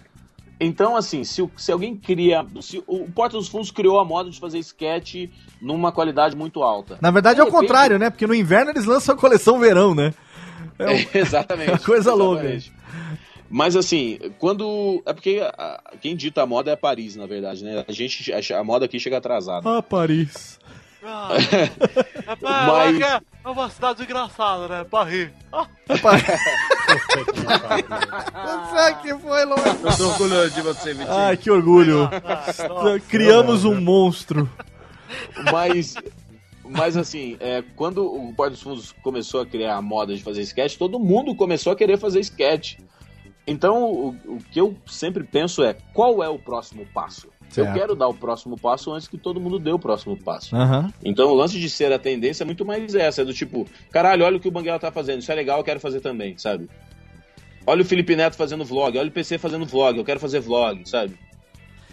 Então, 0.60 0.96
assim, 0.96 1.24
se, 1.24 1.50
se 1.58 1.72
alguém 1.72 1.96
cria. 1.96 2.46
Se 2.62 2.82
o 2.88 3.10
Porta 3.12 3.36
dos 3.38 3.48
Fundos 3.50 3.72
criou 3.72 4.00
a 4.00 4.06
moda 4.06 4.30
de 4.30 4.40
fazer 4.40 4.60
sketch 4.60 5.30
numa 5.62 5.92
qualidade 5.92 6.36
muito 6.36 6.62
alta. 6.64 6.98
Na 7.02 7.12
verdade 7.12 7.36
De 7.36 7.42
é 7.42 7.44
o 7.44 7.52
contrário, 7.52 7.98
né? 8.00 8.10
Porque 8.10 8.28
no 8.28 8.36
inverno 8.36 8.72
eles 8.72 8.86
lançam 8.86 9.16
a 9.16 9.18
coleção 9.18 9.60
verão, 9.60 9.94
né? 9.96 10.14
É 10.80 10.90
um- 10.90 11.06
exatamente. 11.20 11.70
uma 11.72 11.80
coisa 11.80 12.14
louca. 12.14 12.58
Mas 13.50 13.76
assim, 13.76 14.18
quando. 14.40 15.04
É 15.06 15.14
porque 15.14 15.42
a- 15.58 15.82
quem 16.02 16.16
dita 16.16 16.42
a 16.42 16.46
moda 16.46 16.72
é 16.72 16.76
Paris, 16.76 17.16
na 17.16 17.26
verdade, 17.26 17.64
né? 17.64 17.84
A 17.88 17.92
gente. 17.92 18.32
a- 18.32 18.60
A 18.60 18.64
moda 18.64 18.86
aqui 18.86 19.00
chega 19.00 19.18
atrasada. 19.18 19.68
Ah, 19.70 19.82
Paris. 19.82 20.60
É, 22.26 22.38
Mas- 22.42 22.98
mas... 23.00 23.02
é 23.46 23.50
uma 23.50 23.70
cidade 23.70 24.04
engraçada, 24.04 24.68
né? 24.70 24.84
Paris. 24.90 25.30
Ah. 25.52 25.68
Sabe 28.74 29.02
que 29.02 29.18
foi, 29.18 29.46
Lô? 29.46 29.56
Eu 29.56 29.98
tô 29.98 30.08
orgulhoso 30.10 30.52
de 30.56 30.62
você, 30.62 30.94
Vitinho. 30.94 31.14
Ai, 31.14 31.38
que 31.38 31.52
orgulho. 31.52 32.10
nossa. 32.24 33.00
Criamos 33.10 33.66
um 33.66 33.80
monstro. 33.80 34.50
Mas. 35.52 35.96
Mas 36.66 36.96
assim, 36.96 37.36
é, 37.40 37.62
quando 37.76 38.06
o 38.06 38.34
Porta 38.34 38.52
dos 38.52 38.62
Fundos 38.64 38.92
começou 39.04 39.42
a 39.42 39.46
criar 39.46 39.76
a 39.76 39.82
moda 39.82 40.16
de 40.16 40.24
fazer 40.24 40.42
sketch, 40.42 40.78
todo 40.78 40.98
mundo 40.98 41.36
começou 41.36 41.74
a 41.74 41.76
querer 41.76 41.98
fazer 41.98 42.22
sketch. 42.22 42.78
Então, 43.46 43.84
o, 43.84 44.08
o 44.26 44.38
que 44.52 44.60
eu 44.62 44.76
sempre 44.88 45.24
penso 45.26 45.62
é, 45.64 45.76
qual 45.94 46.24
é 46.24 46.30
o 46.30 46.40
próximo 46.40 46.88
passo? 46.94 47.28
Certo. 47.54 47.68
Eu 47.68 47.74
quero 47.74 47.96
dar 47.96 48.08
o 48.08 48.14
próximo 48.14 48.58
passo 48.58 48.92
antes 48.92 49.08
que 49.08 49.18
todo 49.18 49.40
mundo 49.40 49.60
dê 49.60 49.72
o 49.72 49.80
próximo 49.80 50.18
passo. 50.18 50.56
Aham. 50.56 50.92
Então 51.04 51.30
o 51.30 51.34
lance 51.36 51.60
de 51.60 51.70
ser 51.70 51.92
a 51.92 52.00
tendência 52.00 52.44
é 52.44 52.46
muito 52.46 52.66
mais 52.66 52.96
essa, 52.96 53.22
é 53.22 53.26
do 53.26 53.34
tipo, 53.34 53.68
caralho, 53.92 54.26
olha 54.26 54.38
o 54.38 54.40
que 54.40 54.48
o 54.48 54.52
Banguela 54.52 54.80
tá 54.80 54.92
fazendo, 54.92 55.22
isso 55.22 55.32
é 55.32 55.36
legal, 55.36 55.60
eu 55.60 55.64
quero 55.64 55.80
fazer 55.80 56.02
também, 56.02 56.38
sabe? 56.38 56.68
Olha 57.66 57.82
o 57.82 57.86
Felipe 57.86 58.16
Neto 58.16 58.36
fazendo 58.36 58.66
vlog, 58.66 58.98
olha 58.98 59.08
o 59.08 59.12
PC 59.12 59.38
fazendo 59.38 59.66
vlog, 59.66 59.98
eu 59.98 60.04
quero 60.04 60.20
fazer 60.20 60.40
vlog, 60.40 60.88
sabe? 60.90 61.16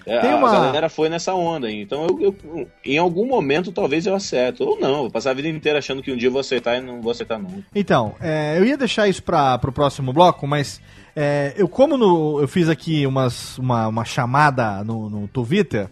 É, 0.06 0.18
Tem 0.20 0.32
a 0.32 0.36
uma- 0.36 0.50
galera 0.50 0.88
foi 0.88 1.10
nessa 1.10 1.34
onda, 1.34 1.70
então 1.70 2.06
eu, 2.18 2.34
eu- 2.42 2.68
em 2.84 2.96
algum 2.96 3.26
momento 3.26 3.70
talvez 3.70 4.06
eu 4.06 4.14
acerto, 4.14 4.64
ou 4.64 4.80
não, 4.80 5.02
vou 5.02 5.10
passar 5.10 5.30
a 5.30 5.34
vida 5.34 5.46
inteira 5.46 5.78
achando 5.78 6.02
que 6.02 6.10
um 6.10 6.16
dia 6.16 6.28
eu 6.28 6.32
vou 6.32 6.40
acertar 6.40 6.78
e 6.78 6.80
não 6.80 7.02
vou 7.02 7.12
acertar 7.12 7.38
nunca. 7.38 7.62
Então, 7.74 8.14
é, 8.18 8.58
eu 8.58 8.64
ia 8.64 8.78
deixar 8.78 9.06
isso 9.08 9.22
para 9.22 9.58
pro 9.58 9.70
próximo 9.70 10.10
bloco, 10.12 10.46
mas 10.46 10.80
é, 11.14 11.54
eu 11.56 11.68
como 11.68 11.96
no- 11.96 12.40
eu 12.40 12.48
fiz 12.48 12.68
aqui 12.68 13.06
umas, 13.06 13.58
uma, 13.58 13.88
uma 13.88 14.04
chamada 14.04 14.82
no, 14.84 15.08
no 15.10 15.28
Twitter, 15.28 15.88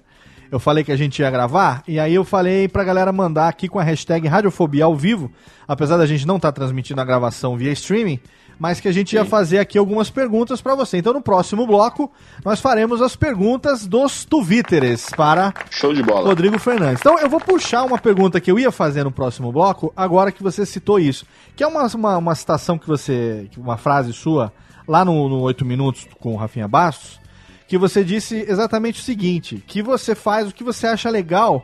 eu 0.50 0.58
falei 0.58 0.82
que 0.82 0.92
a 0.92 0.96
gente 0.96 1.20
ia 1.20 1.30
gravar, 1.30 1.82
e 1.86 2.00
aí 2.00 2.14
eu 2.14 2.24
falei 2.24 2.68
pra 2.68 2.82
galera 2.84 3.12
mandar 3.12 3.48
aqui 3.48 3.68
com 3.68 3.78
a 3.78 3.82
hashtag 3.82 4.26
Radiofobia 4.26 4.84
ao 4.84 4.96
vivo, 4.96 5.30
apesar 5.66 5.96
da 5.98 6.06
gente 6.06 6.26
não 6.26 6.36
estar 6.36 6.52
transmitindo 6.52 7.00
a 7.00 7.04
gravação 7.04 7.56
via 7.56 7.70
streaming, 7.72 8.18
mas 8.58 8.80
que 8.80 8.88
a 8.88 8.92
gente 8.92 9.12
ia 9.12 9.24
fazer 9.24 9.58
aqui 9.60 9.78
algumas 9.78 10.10
perguntas 10.10 10.60
pra 10.60 10.74
você. 10.74 10.96
Então 10.98 11.12
no 11.12 11.20
próximo 11.22 11.64
bloco 11.66 12.10
nós 12.44 12.60
faremos 12.60 13.00
as 13.00 13.14
perguntas 13.14 13.86
dos 13.86 14.24
Twitteres 14.24 15.06
para 15.16 15.52
Show 15.70 15.92
de 15.94 16.02
bola. 16.02 16.26
Rodrigo 16.28 16.58
Fernandes. 16.58 16.98
Então 17.00 17.18
eu 17.20 17.28
vou 17.28 17.38
puxar 17.40 17.84
uma 17.84 17.98
pergunta 17.98 18.40
que 18.40 18.50
eu 18.50 18.58
ia 18.58 18.72
fazer 18.72 19.04
no 19.04 19.12
próximo 19.12 19.52
bloco, 19.52 19.92
agora 19.96 20.32
que 20.32 20.42
você 20.42 20.66
citou 20.66 20.98
isso. 20.98 21.24
Que 21.54 21.62
é 21.62 21.66
uma, 21.68 21.86
uma, 21.94 22.16
uma 22.16 22.34
citação 22.34 22.76
que 22.78 22.86
você. 22.88 23.48
Uma 23.56 23.76
frase 23.76 24.12
sua, 24.12 24.52
lá 24.88 25.04
no, 25.04 25.28
no 25.28 25.40
8 25.40 25.64
Minutos 25.64 26.08
com 26.18 26.32
o 26.32 26.36
Rafinha 26.36 26.66
Bastos, 26.66 27.20
que 27.68 27.76
você 27.76 28.02
disse 28.02 28.44
exatamente 28.48 29.00
o 29.00 29.04
seguinte: 29.04 29.62
que 29.66 29.82
você 29.82 30.14
faz 30.14 30.48
o 30.48 30.54
que 30.54 30.64
você 30.64 30.86
acha 30.86 31.10
legal. 31.10 31.62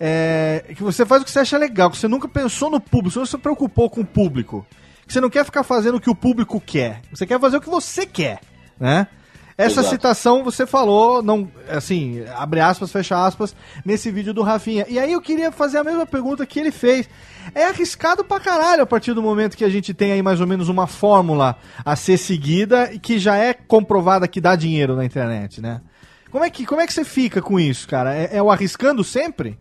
é, 0.00 0.64
que 0.74 0.82
você 0.82 1.04
faz 1.04 1.22
o 1.22 1.24
que 1.24 1.30
você 1.30 1.40
acha 1.40 1.58
legal, 1.58 1.90
que 1.90 1.98
você 1.98 2.08
nunca 2.08 2.28
pensou 2.28 2.70
no 2.70 2.80
público, 2.80 3.10
você 3.10 3.18
não 3.18 3.26
se 3.26 3.38
preocupou 3.38 3.90
com 3.90 4.00
o 4.00 4.06
público. 4.06 4.66
Que 5.06 5.12
você 5.12 5.20
não 5.20 5.28
quer 5.28 5.44
ficar 5.44 5.64
fazendo 5.64 5.96
o 5.96 6.00
que 6.00 6.08
o 6.08 6.14
público 6.14 6.60
quer. 6.60 7.02
Você 7.10 7.26
quer 7.26 7.38
fazer 7.38 7.56
o 7.56 7.60
que 7.60 7.68
você 7.68 8.06
quer, 8.06 8.40
né? 8.78 9.08
Essa 9.58 9.80
Exato. 9.80 9.88
citação 9.94 10.42
você 10.42 10.66
falou, 10.66 11.22
não, 11.22 11.48
assim, 11.68 12.24
abre 12.36 12.60
aspas, 12.60 12.90
fecha 12.90 13.22
aspas, 13.24 13.54
nesse 13.84 14.10
vídeo 14.10 14.32
do 14.32 14.42
Rafinha. 14.42 14.86
E 14.88 14.98
aí 14.98 15.12
eu 15.12 15.20
queria 15.20 15.52
fazer 15.52 15.78
a 15.78 15.84
mesma 15.84 16.06
pergunta 16.06 16.46
que 16.46 16.58
ele 16.58 16.70
fez. 16.72 17.08
É 17.54 17.66
arriscado 17.66 18.24
pra 18.24 18.40
caralho 18.40 18.82
a 18.82 18.86
partir 18.86 19.12
do 19.12 19.22
momento 19.22 19.56
que 19.56 19.64
a 19.64 19.68
gente 19.68 19.92
tem 19.92 20.12
aí 20.12 20.22
mais 20.22 20.40
ou 20.40 20.46
menos 20.46 20.68
uma 20.68 20.86
fórmula 20.86 21.56
a 21.84 21.94
ser 21.96 22.16
seguida 22.16 22.92
e 22.92 22.98
que 22.98 23.18
já 23.18 23.36
é 23.36 23.52
comprovada 23.52 24.26
que 24.26 24.40
dá 24.40 24.56
dinheiro 24.56 24.96
na 24.96 25.04
internet, 25.04 25.60
né? 25.60 25.80
Como 26.30 26.44
é 26.44 26.48
que, 26.48 26.64
como 26.64 26.80
é 26.80 26.86
que 26.86 26.92
você 26.94 27.04
fica 27.04 27.42
com 27.42 27.60
isso, 27.60 27.86
cara? 27.86 28.14
É, 28.14 28.36
é 28.38 28.42
o 28.42 28.50
arriscando 28.50 29.04
sempre? 29.04 29.58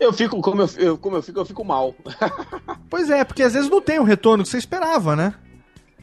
Eu 0.00 0.12
fico, 0.12 0.40
como 0.42 0.60
eu, 0.62 0.70
eu- 0.78 0.98
como 0.98 1.16
eu 1.16 1.22
fico, 1.22 1.38
eu 1.38 1.44
fico 1.46 1.64
mal. 1.64 1.94
Pois 2.90 3.08
é, 3.10 3.24
porque 3.24 3.42
às 3.42 3.52
vezes 3.54 3.68
não 3.70 3.80
tem 3.80 3.98
o 3.98 4.04
retorno 4.04 4.42
que 4.44 4.48
você 4.50 4.58
esperava, 4.58 5.14
né? 5.16 5.34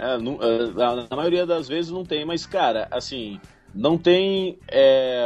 É, 0.04 0.18
não- 0.18 0.38
é, 0.42 0.68
na, 0.74 1.16
maioria 1.16 1.46
das 1.46 1.70
vezes 1.70 1.90
não 1.90 2.04
tem, 2.04 2.26
mas, 2.26 2.46
cara, 2.46 2.90
assim, 2.92 3.40
não 3.74 3.98
tem. 3.98 4.60
é, 4.70 5.26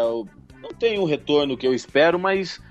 não 0.62 0.70
tem 0.70 1.00
o 1.00 1.06
retorno 1.06 1.58
que 1.58 1.66
eu 1.68 1.74
espero, 1.74 2.20
mas 2.20 2.62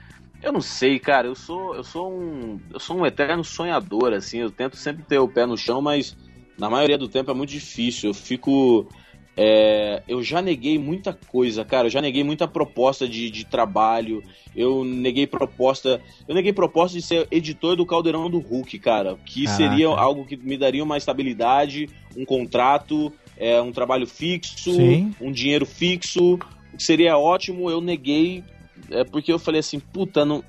eu 0.40 0.52
não 0.52 0.60
sei, 0.60 1.00
cara. 1.00 1.26
Eu 1.26 1.34
sou, 1.34 1.74
eu 1.74 1.82
sou 1.82 2.12
um. 2.12 2.60
Eu 2.72 2.78
sou 2.78 2.96
um 2.98 3.04
eterno 3.06 3.42
sonhador, 3.42 4.12
assim. 4.12 4.38
Eu 4.38 4.50
tento 4.52 4.76
sempre 4.76 5.02
ter 5.04 5.18
o 5.18 5.26
pé 5.28 5.46
no 5.46 5.56
chão, 5.56 5.82
mas 5.82 6.16
na 6.56 6.70
maioria 6.70 6.96
do 6.96 7.08
tempo 7.08 7.30
é 7.30 7.34
muito 7.34 7.50
difícil. 7.50 8.10
Eu 8.10 8.14
fico. 8.14 8.88
É, 9.36 10.02
eu 10.08 10.22
já 10.22 10.40
neguei 10.40 10.78
muita 10.78 11.12
coisa, 11.12 11.64
cara. 11.64 11.86
Eu 11.86 11.90
já 11.90 12.00
neguei 12.00 12.24
muita 12.24 12.48
proposta 12.48 13.06
de, 13.06 13.30
de 13.30 13.44
trabalho. 13.44 14.24
Eu 14.54 14.82
neguei 14.82 15.26
proposta. 15.26 16.00
Eu 16.26 16.34
neguei 16.34 16.54
proposta 16.54 16.96
de 16.96 17.04
ser 17.04 17.28
editor 17.30 17.76
do 17.76 17.84
Caldeirão 17.84 18.30
do 18.30 18.38
Hulk, 18.38 18.78
cara. 18.78 19.18
Que 19.26 19.44
Caraca. 19.44 19.62
seria 19.62 19.88
algo 19.88 20.24
que 20.24 20.36
me 20.38 20.56
daria 20.56 20.82
uma 20.82 20.96
estabilidade, 20.96 21.86
um 22.16 22.24
contrato, 22.24 23.12
é, 23.36 23.60
um 23.60 23.72
trabalho 23.72 24.06
fixo, 24.06 24.72
Sim. 24.72 25.14
um 25.20 25.30
dinheiro 25.30 25.66
fixo. 25.66 26.38
Seria 26.78 27.18
ótimo. 27.18 27.70
Eu 27.70 27.82
neguei. 27.82 28.42
É 28.90 29.04
porque 29.04 29.32
eu 29.32 29.38
falei 29.38 29.60
assim, 29.60 29.80
puta, 29.80 30.24
não. 30.24 30.44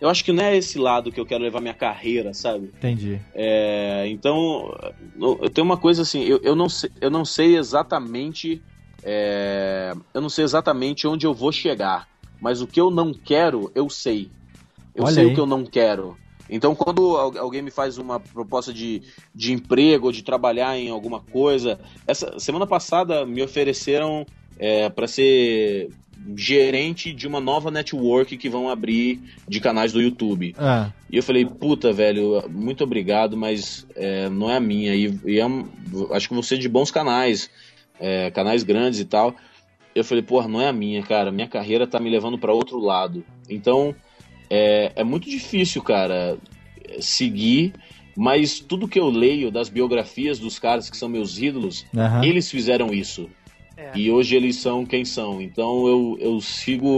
Eu 0.00 0.08
acho 0.08 0.24
que 0.24 0.32
não 0.32 0.44
é 0.44 0.56
esse 0.56 0.78
lado 0.78 1.12
que 1.12 1.20
eu 1.20 1.26
quero 1.26 1.42
levar 1.44 1.60
minha 1.60 1.74
carreira, 1.74 2.32
sabe? 2.34 2.74
Entendi. 2.76 3.14
É, 3.14 3.30
É, 3.32 4.08
então, 4.08 4.70
eu 5.42 5.50
tenho 5.50 5.64
uma 5.64 5.80
coisa 5.80 6.02
assim, 6.02 6.22
eu, 6.22 6.40
eu, 6.42 6.56
não, 6.56 6.68
sei, 6.68 6.90
eu 7.00 7.10
não 7.10 7.24
sei 7.24 7.56
exatamente. 7.56 8.64
é, 9.02 9.92
eu 10.14 10.20
não 10.20 10.28
sei 10.28 10.44
exatamente 10.44 11.06
onde 11.06 11.26
eu 11.26 11.34
vou 11.34 11.52
chegar. 11.52 12.08
Mas 12.40 12.60
o 12.62 12.68
que 12.68 12.80
eu 12.80 12.90
não 12.90 13.12
quero, 13.14 13.70
eu 13.74 13.88
sei. 13.90 14.34
Eu 14.94 15.06
Olha 15.06 15.14
sei 15.14 15.24
aí. 15.24 15.26
o 15.26 15.32
que 15.32 15.40
eu 15.40 15.46
não 15.46 15.64
quero. 15.64 16.20
Então, 16.48 16.74
quando 16.74 17.16
al- 17.16 17.38
alguém 17.38 17.62
me 17.62 17.70
faz 17.70 17.98
uma 17.98 18.18
proposta 18.20 18.72
de, 18.72 19.02
de 19.34 19.52
emprego 19.52 20.06
ou 20.06 20.12
de 20.12 20.22
trabalhar 20.22 20.76
em 20.76 20.90
alguma 20.90 21.20
coisa. 21.22 21.80
Essa 22.06 22.38
semana 22.40 22.66
passada 22.66 23.24
me 23.26 23.42
ofereceram 23.42 24.26
para 24.94 25.08
ser 25.08 25.92
gerente 26.36 27.12
de 27.12 27.26
uma 27.26 27.40
nova 27.40 27.70
network 27.70 28.36
que 28.36 28.48
vão 28.48 28.68
abrir 28.68 29.20
de 29.48 29.60
canais 29.60 29.92
do 29.92 30.00
YouTube. 30.00 30.54
Ah, 30.58 30.90
E 31.10 31.16
eu 31.16 31.22
falei, 31.22 31.44
puta, 31.44 31.92
velho, 31.92 32.44
muito 32.48 32.84
obrigado, 32.84 33.36
mas 33.36 33.86
é, 33.96 34.28
não 34.28 34.50
é 34.50 34.56
a 34.56 34.60
minha. 34.60 34.94
E, 34.94 35.18
e 35.24 35.40
é 35.40 35.46
acho 36.12 36.28
que 36.28 36.34
você 36.34 36.56
de 36.56 36.68
bons 36.68 36.90
canais, 36.90 37.50
é, 37.98 38.30
canais 38.30 38.62
grandes 38.62 39.00
e 39.00 39.04
tal. 39.04 39.34
Eu 39.94 40.04
falei, 40.04 40.22
porra, 40.22 40.46
não 40.46 40.60
é 40.60 40.68
a 40.68 40.72
minha, 40.72 41.02
cara. 41.02 41.32
Minha 41.32 41.48
carreira 41.48 41.86
tá 41.86 41.98
me 41.98 42.10
levando 42.10 42.38
para 42.38 42.52
outro 42.52 42.78
lado. 42.78 43.24
Então, 43.48 43.94
é, 44.48 44.92
é 44.94 45.04
muito 45.04 45.28
difícil, 45.28 45.82
cara, 45.82 46.38
seguir. 47.00 47.72
Mas 48.16 48.60
tudo 48.60 48.88
que 48.88 49.00
eu 49.00 49.08
leio 49.08 49.50
das 49.50 49.68
biografias 49.68 50.38
dos 50.38 50.58
caras 50.58 50.90
que 50.90 50.96
são 50.96 51.08
meus 51.08 51.38
ídolos, 51.38 51.86
Aham. 51.96 52.24
eles 52.24 52.50
fizeram 52.50 52.92
isso. 52.92 53.30
E 53.94 54.10
hoje 54.10 54.36
eles 54.36 54.56
são 54.56 54.84
quem 54.84 55.04
são. 55.04 55.40
Então 55.40 55.86
eu, 55.86 56.18
eu 56.20 56.40
sigo 56.40 56.96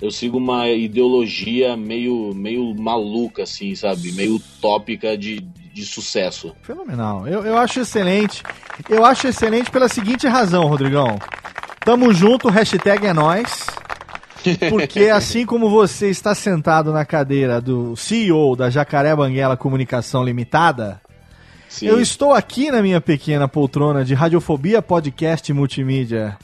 eu 0.00 0.10
sigo 0.10 0.36
uma 0.36 0.68
ideologia 0.68 1.74
meio, 1.76 2.34
meio 2.34 2.74
maluca, 2.74 3.44
assim, 3.44 3.74
sabe? 3.74 4.12
Meio 4.12 4.36
utópica 4.36 5.16
de, 5.16 5.40
de 5.40 5.86
sucesso. 5.86 6.54
Fenomenal. 6.62 7.26
Eu, 7.26 7.44
eu 7.44 7.56
acho 7.56 7.80
excelente. 7.80 8.42
Eu 8.90 9.06
acho 9.06 9.26
excelente 9.26 9.70
pela 9.70 9.88
seguinte 9.88 10.26
razão, 10.26 10.66
Rodrigão. 10.66 11.18
Tamo 11.82 12.12
junto, 12.12 12.50
hashtag 12.50 13.06
é 13.06 13.14
nóis. 13.14 13.66
Porque 14.68 15.08
assim 15.08 15.46
como 15.46 15.70
você 15.70 16.10
está 16.10 16.34
sentado 16.34 16.92
na 16.92 17.06
cadeira 17.06 17.58
do 17.58 17.96
CEO 17.96 18.54
da 18.54 18.68
Jacaré 18.68 19.16
Banguela 19.16 19.56
Comunicação 19.56 20.22
Limitada, 20.22 21.00
Sim. 21.76 21.88
eu 21.88 22.00
estou 22.00 22.32
aqui 22.32 22.70
na 22.70 22.80
minha 22.80 23.02
pequena 23.02 23.46
poltrona 23.46 24.02
de 24.02 24.14
Radiofobia 24.14 24.80
Podcast 24.80 25.52
Multimídia. 25.52 26.38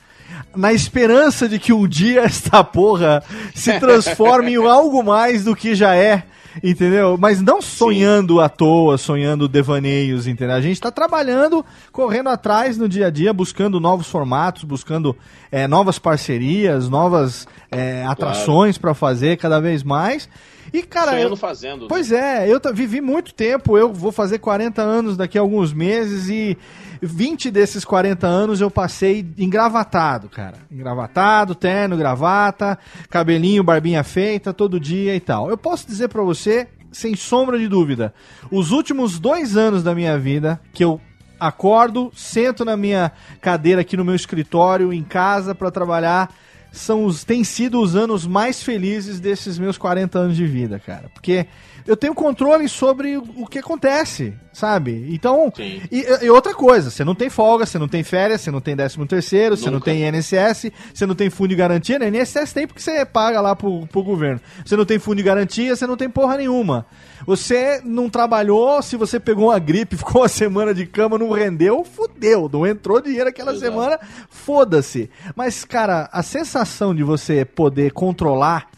Na 0.55 0.75
esperança 0.75 1.49
de 1.49 1.59
que 1.59 1.73
um 1.73 1.89
dia 1.89 2.21
esta 2.25 2.63
porra 2.63 3.25
se 3.55 3.73
transforme 3.81 4.53
em 4.53 4.67
algo 4.67 5.03
mais 5.03 5.45
do 5.45 5.57
que 5.57 5.75
já 5.75 5.97
é. 5.97 6.25
Entendeu? 6.63 7.17
Mas 7.19 7.41
não 7.41 7.63
sonhando 7.63 8.39
à 8.39 8.47
toa, 8.47 8.99
sonhando 8.99 9.49
devaneios, 9.49 10.27
entendeu? 10.27 10.55
A 10.55 10.61
gente 10.61 10.79
tá 10.79 10.91
trabalhando, 10.91 11.65
correndo 11.91 12.29
atrás 12.29 12.77
no 12.77 12.87
dia 12.87 13.07
a 13.07 13.11
dia, 13.11 13.33
buscando 13.33 13.81
novos 13.81 14.09
formatos, 14.09 14.65
buscando 14.65 15.17
é, 15.51 15.67
novas 15.67 15.99
parcerias, 15.99 16.91
novas 16.91 17.49
é, 17.71 18.05
atrações 18.05 18.77
pra 18.77 18.93
fazer 18.93 19.39
cada 19.39 19.61
vez 19.61 19.83
mais. 19.83 20.29
E, 20.73 20.83
cara. 20.83 21.13
Sonhando 21.13 21.33
eu- 21.33 21.37
fazendo. 21.37 21.83
né? 21.83 21.87
Pois 21.89 22.11
é, 22.13 22.49
eu 22.49 22.61
vivi 22.73 23.01
muito 23.01 23.35
tempo, 23.35 23.77
eu 23.77 23.93
vou 23.93 24.11
fazer 24.13 24.39
40 24.39 24.81
anos 24.83 25.17
daqui 25.17 25.37
a 25.37 25.41
alguns 25.41 25.73
meses 25.73 26.29
e 26.29 26.57
20 27.01 27.51
desses 27.51 27.85
40 27.85 28.27
anos 28.27 28.61
eu 28.61 28.71
passei 28.71 29.27
engravatado, 29.37 30.29
cara. 30.29 30.55
Engravatado, 30.71 31.55
terno, 31.55 31.97
gravata, 31.97 32.79
cabelinho, 33.11 33.63
barbinha 33.65 34.03
feita, 34.05 34.53
todo 34.53 34.81
dia 34.81 35.15
e 35.15 35.21
tal. 35.21 35.51
Eu 35.51 35.57
posso 35.59 35.87
dizer 35.87 36.09
pra 36.09 36.23
você, 36.23 36.69
sem 36.91 37.15
sombra 37.17 37.59
de 37.59 37.69
dúvida, 37.69 38.15
os 38.51 38.71
últimos 38.71 39.19
dois 39.19 39.57
anos 39.57 39.83
da 39.83 39.95
minha 39.95 40.19
vida 40.19 40.61
que 40.73 40.85
eu 40.85 41.01
acordo, 41.41 42.13
sento 42.15 42.65
na 42.65 42.77
minha 42.77 43.11
cadeira 43.41 43.81
aqui 43.81 43.97
no 43.97 44.05
meu 44.05 44.15
escritório, 44.15 44.93
em 44.93 45.03
casa, 45.03 45.55
pra 45.55 45.71
trabalhar 45.73 46.33
são 46.73 47.05
os 47.05 47.23
têm 47.23 47.45
sido 47.45 47.81
os 47.81 47.95
anos 47.95 48.27
mais 48.27 48.63
felizes 48.63 49.21
desses 49.21 49.59
meus 49.59 49.77
40 49.77 50.19
anos 50.19 50.37
de 50.37 50.47
vida, 50.47 50.81
cara. 50.81 51.11
Porque 51.13 51.47
eu 51.87 51.97
tenho 51.97 52.15
controle 52.15 52.69
sobre 52.69 53.17
o 53.17 53.47
que 53.47 53.59
acontece, 53.59 54.35
sabe? 54.53 55.09
Então, 55.11 55.53
e, 55.59 56.07
e 56.23 56.31
outra 56.31 56.55
coisa, 56.55 56.91
você 56.91 57.05
não 57.05 57.15
tem 57.15 57.29
folga, 57.29 57.67
você 57.67 57.79
não 57.79 57.89
tem 57.89 58.03
férias, 58.03 58.41
você 58.41 58.51
não 58.51 58.61
tem 58.61 58.77
13 58.77 59.07
terceiro, 59.07 59.57
você 59.57 59.71
não 59.71 59.81
tem 59.81 60.07
INSS, 60.07 60.71
você 60.93 61.07
não 61.07 61.15
tem 61.15 61.31
fundo 61.31 61.49
de 61.49 61.57
garantia, 61.57 61.99
né? 61.99 62.09
INSS 62.09 62.53
tem 62.53 62.67
porque 62.67 62.81
você 62.81 63.05
paga 63.05 63.41
lá 63.41 63.57
pro, 63.57 63.87
pro 63.87 64.03
governo. 64.03 64.41
Você 64.65 64.77
não 64.77 64.85
tem 64.85 64.99
fundo 64.99 65.17
de 65.17 65.23
garantia, 65.23 65.75
você 65.75 65.87
não 65.87 65.97
tem 65.97 66.09
porra 66.09 66.37
nenhuma. 66.37 66.87
Você 67.27 67.81
não 67.85 68.09
trabalhou, 68.09 68.83
se 68.83 68.97
você 68.97 69.21
pegou 69.21 69.49
uma 69.49 69.59
gripe, 69.59 69.97
ficou 69.99 70.23
uma 70.23 70.29
semana 70.29 70.75
de 70.75 70.87
cama, 70.87 71.19
não 71.19 71.31
rendeu, 71.31 71.85
fudeu, 71.85 72.49
não 72.53 72.67
entrou 72.67 73.01
dinheiro 73.01 73.29
aquela 73.29 73.57
semana, 73.59 73.99
foda-se. 74.29 75.11
Mas, 75.35 75.65
cara, 75.65 76.09
a 76.13 76.23
sensação 76.23 76.95
de 76.95 77.03
você 77.03 77.45
poder 77.45 77.93
controlar 77.93 78.69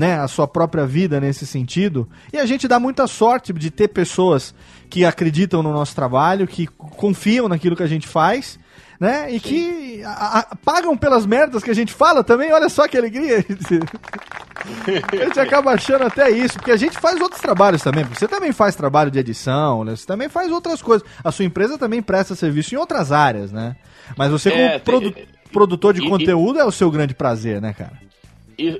né, 0.00 0.18
a 0.18 0.26
sua 0.26 0.48
própria 0.48 0.86
vida 0.86 1.20
nesse 1.20 1.46
sentido. 1.46 2.08
E 2.32 2.38
a 2.38 2.46
gente 2.46 2.66
dá 2.66 2.80
muita 2.80 3.06
sorte 3.06 3.52
de 3.52 3.70
ter 3.70 3.88
pessoas 3.88 4.54
que 4.88 5.04
acreditam 5.04 5.62
no 5.62 5.72
nosso 5.74 5.94
trabalho, 5.94 6.46
que 6.46 6.66
confiam 6.66 7.46
naquilo 7.48 7.76
que 7.76 7.82
a 7.82 7.86
gente 7.86 8.08
faz, 8.08 8.58
né? 8.98 9.30
E 9.30 9.38
que 9.38 10.02
a- 10.02 10.38
a- 10.38 10.56
pagam 10.64 10.96
pelas 10.96 11.26
merdas 11.26 11.62
que 11.62 11.70
a 11.70 11.74
gente 11.74 11.92
fala 11.92 12.24
também. 12.24 12.50
Olha 12.50 12.70
só 12.70 12.88
que 12.88 12.96
alegria. 12.96 13.44
a 15.12 15.24
gente 15.24 15.38
acaba 15.40 15.72
achando 15.72 16.04
até 16.04 16.30
isso, 16.30 16.54
porque 16.54 16.70
a 16.70 16.76
gente 16.76 16.98
faz 16.98 17.20
outros 17.20 17.40
trabalhos 17.42 17.82
também. 17.82 18.04
Você 18.04 18.26
também 18.26 18.52
faz 18.52 18.74
trabalho 18.74 19.10
de 19.10 19.18
edição, 19.18 19.84
né? 19.84 19.94
Você 19.96 20.06
também 20.06 20.28
faz 20.30 20.50
outras 20.50 20.80
coisas. 20.80 21.06
A 21.22 21.30
sua 21.30 21.44
empresa 21.44 21.76
também 21.78 22.00
presta 22.00 22.34
serviço 22.34 22.74
em 22.74 22.78
outras 22.78 23.12
áreas, 23.12 23.52
né? 23.52 23.76
Mas 24.16 24.30
você 24.30 24.50
como 24.50 24.62
É, 24.62 24.68
tem- 24.78 24.80
produ- 24.80 25.14
produtor 25.52 25.92
de 25.94 26.00
e- 26.02 26.06
e- 26.06 26.08
conteúdo 26.08 26.58
é 26.58 26.64
o 26.64 26.72
seu 26.72 26.90
grande 26.90 27.14
prazer, 27.14 27.60
né, 27.60 27.72
cara? 27.74 27.92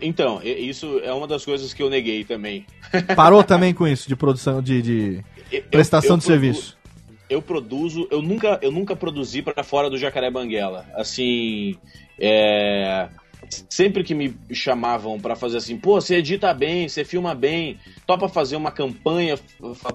Então, 0.02 0.40
isso 0.42 1.00
é 1.02 1.12
uma 1.12 1.26
das 1.26 1.44
coisas 1.44 1.72
que 1.72 1.82
eu 1.82 1.88
neguei 1.90 2.24
também. 2.24 2.66
Parou 3.16 3.42
também 3.42 3.72
com 3.72 3.86
isso 3.86 4.08
de 4.08 4.14
produção 4.16 4.60
de, 4.62 4.82
de 4.82 5.24
Eu- 5.50 5.62
prestação 5.70 6.16
eu 6.16 6.18
de 6.18 6.24
produ- 6.26 6.40
serviço. 6.42 6.78
Eu 7.28 7.40
produzo, 7.40 8.08
eu 8.10 8.20
nunca, 8.20 8.58
eu 8.60 8.72
nunca 8.72 8.96
produzi 8.96 9.40
para 9.40 9.62
fora 9.62 9.88
do 9.88 9.96
Jacaré 9.96 10.30
Banguela. 10.30 10.84
Assim, 10.96 11.76
é, 12.18 13.08
sempre 13.68 14.04
que 14.04 14.14
me 14.14 14.34
chamavam 14.52 15.18
para 15.18 15.34
fazer 15.34 15.58
assim, 15.58 15.76
pô, 15.76 16.00
você 16.00 16.16
edita 16.16 16.52
bem, 16.54 16.88
você 16.88 17.04
filma 17.04 17.34
bem, 17.34 17.78
topa 18.06 18.28
fazer 18.28 18.56
uma 18.56 18.70
campanha, 18.70 19.38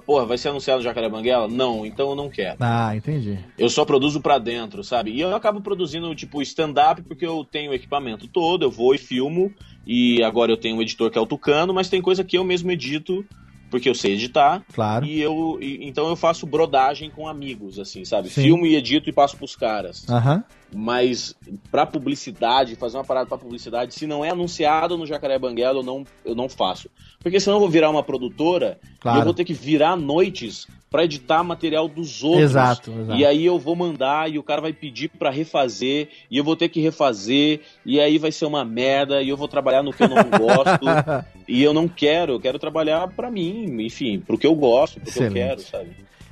porra, 0.05 0.25
vai 0.25 0.37
ser 0.37 0.49
anunciado 0.49 0.79
no 0.79 0.83
Jacaré 0.83 1.09
Banguela? 1.09 1.47
Não, 1.47 1.85
então 1.85 2.09
eu 2.09 2.15
não 2.15 2.29
quero. 2.29 2.57
Ah, 2.59 2.95
entendi. 2.95 3.37
Eu 3.57 3.69
só 3.69 3.85
produzo 3.85 4.21
pra 4.21 4.37
dentro, 4.37 4.83
sabe? 4.83 5.11
E 5.11 5.21
eu 5.21 5.35
acabo 5.35 5.61
produzindo, 5.61 6.13
tipo, 6.15 6.41
stand-up 6.41 7.01
porque 7.03 7.25
eu 7.25 7.43
tenho 7.43 7.71
o 7.71 7.73
equipamento 7.73 8.27
todo, 8.27 8.63
eu 8.63 8.71
vou 8.71 8.93
e 8.93 8.97
filmo. 8.97 9.53
E 9.85 10.23
agora 10.23 10.51
eu 10.51 10.57
tenho 10.57 10.75
um 10.77 10.81
editor 10.81 11.09
que 11.11 11.17
é 11.17 11.21
o 11.21 11.27
Tucano, 11.27 11.73
mas 11.73 11.89
tem 11.89 12.01
coisa 12.01 12.23
que 12.23 12.37
eu 12.37 12.43
mesmo 12.43 12.71
edito 12.71 13.25
porque 13.69 13.89
eu 13.89 13.95
sei 13.95 14.13
editar. 14.13 14.63
Claro. 14.73 15.05
E 15.05 15.19
eu 15.19 15.57
e- 15.61 15.79
então 15.81 16.07
eu 16.07 16.15
faço 16.15 16.45
brodagem 16.45 17.09
com 17.09 17.27
amigos, 17.27 17.77
assim, 17.79 18.05
sabe? 18.05 18.29
Sim. 18.29 18.43
Filmo 18.43 18.65
e 18.65 18.75
edito 18.75 19.09
e 19.09 19.13
passo 19.13 19.35
pros 19.37 19.55
caras. 19.55 20.05
Aham. 20.09 20.43
Mas 20.73 21.35
pra 21.71 21.85
publicidade, 21.85 22.75
fazer 22.75 22.97
uma 22.97 23.03
parada 23.03 23.27
pra 23.27 23.37
publicidade, 23.37 23.93
se 23.93 24.05
não 24.05 24.25
é 24.25 24.29
anunciado 24.31 24.97
no 24.97 25.05
Jacaré 25.05 25.37
Banguela, 25.39 25.79
eu 25.79 25.83
não, 25.83 26.05
eu 26.25 26.35
não 26.35 26.49
faço. 26.49 26.89
Porque 27.21 27.39
senão 27.39 27.57
eu 27.57 27.61
vou 27.61 27.69
virar 27.69 27.89
uma 27.89 28.03
produtora 28.03 28.77
e 28.83 29.01
Claro. 29.01 29.19
eu 29.19 29.23
vou 29.25 29.33
ter 29.33 29.45
que 29.45 29.53
virar 29.53 29.95
noites 29.95 30.67
pra 30.89 31.03
editar 31.03 31.43
material 31.43 31.87
dos 31.87 32.23
outros. 32.23 32.43
Exato, 32.43 32.91
exato. 32.91 33.19
E 33.19 33.25
aí 33.25 33.45
eu 33.45 33.57
vou 33.59 33.75
mandar 33.75 34.31
e 34.31 34.37
o 34.39 34.43
cara 34.43 34.61
vai 34.61 34.71
pedir 34.73 35.09
pra 35.09 35.29
refazer 35.29 36.09
e 36.29 36.37
eu 36.37 36.43
vou 36.43 36.55
ter 36.55 36.69
que 36.69 36.79
refazer 36.79 37.61
e 37.85 37.99
aí 37.99 38.17
vai 38.17 38.31
ser 38.31 38.45
uma 38.45 38.63
merda 38.63 39.21
e 39.21 39.29
eu 39.29 39.37
vou 39.37 39.47
trabalhar 39.47 39.83
no 39.83 39.91
que 39.93 40.03
eu 40.03 40.09
não 40.09 40.23
gosto 40.23 40.85
e 41.47 41.61
eu 41.63 41.73
não 41.73 41.87
quero, 41.87 42.33
eu 42.33 42.39
quero 42.39 42.57
trabalhar 42.59 43.07
pra 43.09 43.29
mim, 43.31 43.81
enfim, 43.81 44.19
pro 44.19 44.37
que 44.37 44.47
eu 44.47 44.55
gosto, 44.55 44.99
pro 44.99 45.11
que 45.11 45.19
eu 45.23 45.31
quero, 45.31 45.61
sabe? 45.61 45.89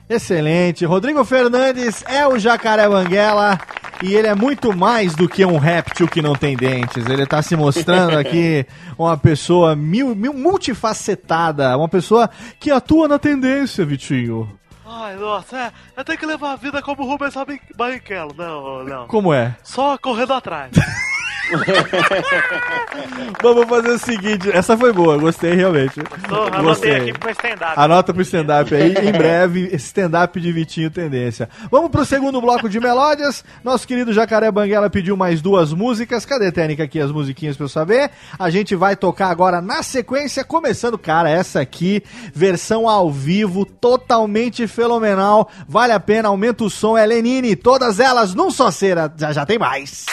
Excelente. 0.10 0.86
Rodrigo 0.86 1.24
Fernandes 1.24 2.04
é 2.08 2.28
o 2.28 2.38
Jacaré 2.38 2.88
Banguela 2.88 3.60
e 4.02 4.16
ele 4.16 4.28
é 4.28 4.36
muito 4.36 4.76
mais 4.76 5.16
do 5.16 5.30
que 5.30 5.46
um 5.46 5.58
réptil 5.58 6.08
que 6.08 6.22
não 6.22 6.36
tem 6.36 6.58
dentes. 6.58 7.08
Ele 7.08 7.26
tá 7.26 7.42
se 7.42 7.56
mostrando 7.56 8.18
aqui 8.18 8.66
uma 8.98 9.18
pessoa 9.18 9.76
mil, 9.76 10.14
mil, 10.14 10.34
multifacetada, 10.34 11.78
uma 11.78 11.88
pessoa 11.88 12.30
que 12.60 12.70
atua 12.70 13.08
na 13.08 13.18
tendência, 13.18 13.86
Vitinho. 13.86 14.60
Ai, 14.86 15.16
nossa, 15.16 15.58
é, 15.58 15.72
eu 15.98 16.04
tenho 16.04 16.20
que 16.20 16.26
levar 16.26 16.52
a 16.52 16.56
vida 16.56 16.82
como 16.82 17.04
o 17.04 17.08
Rubens 17.08 17.34
Barrichello. 17.76 18.34
Não, 18.38 18.84
não. 18.84 19.08
Como 19.08 19.34
é? 19.34 19.56
Só 19.64 19.98
correndo 19.98 20.34
atrás. 20.34 20.72
Vamos 23.42 23.68
fazer 23.68 23.90
o 23.90 23.98
seguinte, 24.00 24.50
essa 24.52 24.78
foi 24.78 24.94
boa, 24.94 25.18
gostei 25.18 25.54
realmente. 25.54 26.00
Anotei 26.30 26.62
Gostei. 26.62 26.96
aqui 26.96 27.14
pro 27.20 27.30
stand-up. 27.32 27.74
Anota 27.76 28.14
pro 28.14 28.22
stand-up 28.22 28.74
aí, 28.76 28.94
em 28.94 29.12
breve, 29.12 29.70
stand-up 29.76 30.40
de 30.40 30.52
Vitinho 30.52 30.90
Tendência. 30.90 31.50
Vamos 31.70 31.92
pro 31.92 32.06
segundo 32.06 32.40
bloco 32.40 32.70
de 32.70 32.80
melódias. 32.80 33.44
Nosso 33.64 33.88
querido 33.88 34.14
Jacaré 34.14 34.50
Banguela 34.52 34.90
pediu 34.90 35.18
mais 35.18 35.42
duas 35.42 35.74
músicas. 35.74 36.26
Cadê, 36.26 36.52
Técnica, 36.52 36.84
aqui 36.84 37.00
as 37.00 37.12
musiquinhas 37.12 37.58
pra 37.58 37.66
eu 37.66 37.70
saber? 37.70 38.12
A 38.38 38.50
gente 38.50 38.76
vai 38.76 38.96
tocar 38.96 39.30
agora 39.30 39.62
na 39.62 39.84
sequência, 39.84 40.44
começando, 40.44 40.98
cara, 40.98 41.30
essa 41.30 41.60
aqui, 41.62 42.04
versão 42.34 42.88
ao 42.88 43.12
vivo, 43.12 43.66
totalmente 43.66 44.68
fenomenal. 44.68 45.50
Vale 45.68 45.94
a 45.94 46.00
pena, 46.00 46.30
aumenta 46.30 46.64
o 46.64 46.70
som, 46.70 46.98
é 46.98 47.06
Lenine, 47.06 47.56
todas 47.56 48.00
elas 48.00 48.34
num 48.34 48.50
só 48.50 48.72
cera. 48.72 49.12
Já 49.18 49.34
já 49.34 49.46
tem 49.46 49.60
mais. 49.60 50.06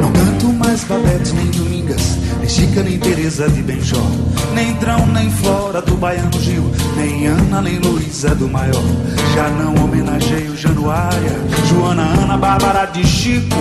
Não 0.00 0.12
canto 0.12 0.52
mais 0.54 0.82
Babete 0.84 1.71
Chica 2.52 2.82
nem 2.82 2.98
Teresa 2.98 3.48
de 3.48 3.62
Benjó, 3.62 4.02
nem 4.54 4.74
Drão 4.74 5.06
nem 5.06 5.30
Flora 5.30 5.80
do 5.80 5.96
Baiano 5.96 6.38
Gil, 6.38 6.70
nem 6.98 7.26
Ana 7.26 7.62
nem 7.62 7.78
Luísa 7.78 8.34
do 8.34 8.46
Maior. 8.46 8.84
Já 9.34 9.48
não 9.48 9.74
homenageio 9.82 10.54
Januária, 10.54 11.32
Joana, 11.70 12.02
Ana, 12.02 12.36
Bárbara 12.36 12.84
de 12.84 13.06
Chico, 13.06 13.56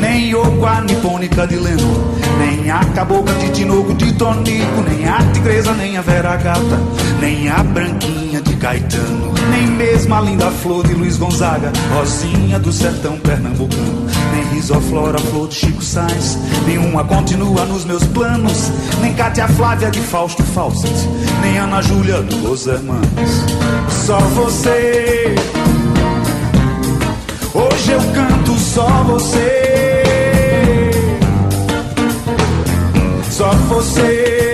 nem 0.00 0.30
Yoko, 0.30 0.66
a 0.66 0.80
nipônica 0.80 1.46
de 1.46 1.54
Leno, 1.54 2.16
nem 2.40 2.68
a 2.68 2.84
cabocla 2.86 3.32
de 3.36 3.48
Tinoco 3.50 3.94
de 3.94 4.12
Tonico, 4.14 4.82
nem 4.88 5.08
a 5.08 5.22
tigresa, 5.32 5.72
nem 5.74 5.96
a 5.96 6.02
Vera 6.02 6.36
Gata, 6.36 6.80
nem 7.20 7.48
a 7.48 7.62
branquinha 7.62 8.42
de 8.42 8.56
Caetano, 8.56 9.32
nem 9.50 9.68
mesmo 9.68 10.14
a 10.16 10.20
linda 10.20 10.50
flor 10.50 10.84
de 10.84 10.94
Luiz 10.94 11.16
Gonzaga, 11.16 11.72
Rosinha 11.94 12.58
do 12.58 12.72
sertão 12.72 13.16
pernambucano, 13.20 14.06
nem 14.32 14.54
Risoflora, 14.54 15.18
flor 15.18 15.46
de 15.46 15.54
Chico 15.54 15.82
Sainz, 15.82 16.38
nenhuma 16.66 17.04
continua 17.04 17.64
nos 17.66 17.84
meus 17.84 18.02
planos, 18.04 18.31
nem 19.00 19.14
Cátia 19.14 19.46
Flávia 19.48 19.90
de 19.90 20.00
Fausto 20.00 20.42
Fawcett, 20.42 21.08
nem 21.42 21.58
Ana 21.58 21.82
Júlia 21.82 22.22
do 22.22 22.36
Los 22.48 22.66
Hermanos. 22.66 23.08
Só 24.06 24.18
você, 24.18 25.34
hoje 27.54 27.92
eu 27.92 28.00
canto 28.14 28.58
só 28.58 28.88
você, 29.04 29.62
só 33.30 33.50
você, 33.68 34.51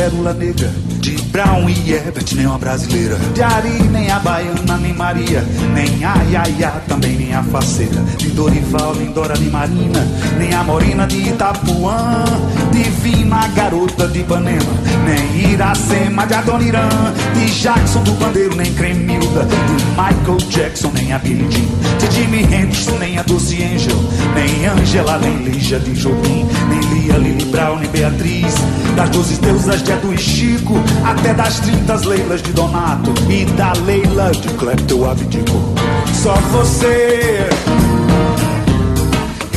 pérola 0.00 0.32
negra, 0.32 0.70
de 1.00 1.10
Brown 1.30 1.68
e 1.68 1.92
Herbert, 1.92 2.32
nem 2.32 2.46
uma 2.46 2.56
brasileira. 2.56 3.16
De 3.34 3.42
Ari, 3.42 3.82
nem 3.92 4.10
a 4.10 4.18
baiana, 4.18 4.78
nem 4.78 4.94
Maria. 4.94 5.44
Nem 5.74 6.04
a 6.04 6.14
Yaya, 6.30 6.82
também 6.88 7.16
nem 7.16 7.34
a 7.34 7.42
faceira. 7.42 8.02
Nem 8.20 8.30
Dorival, 8.34 8.94
nem 8.94 9.12
Dora, 9.12 9.34
nem 9.38 9.50
Marina. 9.50 10.06
Nem 10.38 10.54
a 10.54 10.62
Morina 10.64 11.06
de 11.06 11.16
Itapuã. 11.16 12.24
Divina 12.72 13.46
garota 13.54 14.06
de 14.08 14.20
Ipanema. 14.20 14.72
Nem 15.04 15.52
Iracema 15.52 16.26
de 16.26 16.34
Adoniran. 16.34 17.12
De 17.34 17.62
Jackson 17.62 18.02
do 18.02 18.12
Bandeiro, 18.12 18.56
nem 18.56 18.72
Cremilda. 18.74 19.44
De 19.44 19.84
Michael 19.90 20.38
Jackson, 20.48 20.92
nem 20.94 21.12
a 21.12 21.18
Billie 21.18 21.46
Jean. 21.50 21.68
De 21.98 22.10
Jimi 22.10 22.42
Hendrix, 22.42 22.86
nem 22.98 23.18
a 23.18 23.22
Doce 23.22 23.54
Angel. 23.54 24.00
Nem 24.34 24.70
Angela, 24.72 25.18
nem 25.18 25.44
Lígia 25.44 25.78
de 25.78 25.92
Jobim. 25.94 26.46
Nem 26.68 26.80
Lia, 26.92 27.18
Lili 27.18 27.44
Brown, 27.44 27.78
nem 27.80 27.90
Beatriz. 27.90 28.54
Das 28.96 29.10
doze 29.10 29.40
deusas 29.40 29.82
de 29.82 29.92
E 30.08 30.18
Chico. 30.18 30.74
Até 31.04 31.34
das 31.34 31.60
trintas 31.60 32.02
Leilas 32.04 32.42
de 32.42 32.52
Donato. 32.52 33.12
E 33.28 33.44
da 33.44 33.72
Leila 33.84 34.30
de 34.32 34.48
Clepto 34.54 34.94
eu 34.94 35.10
abdico. 35.10 35.74
Só 36.22 36.34
você. 36.34 37.48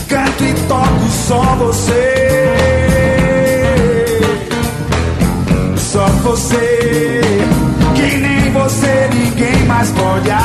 Canto 0.07 0.43
e 0.43 0.53
toco 0.67 1.07
só 1.27 1.41
você. 1.55 2.13
Só 5.77 6.05
você. 6.23 7.21
Que 7.95 8.17
nem 8.17 8.51
você 8.51 9.09
ninguém 9.13 9.65
mais 9.65 9.89
pode 9.91 10.29
haver. 10.29 10.43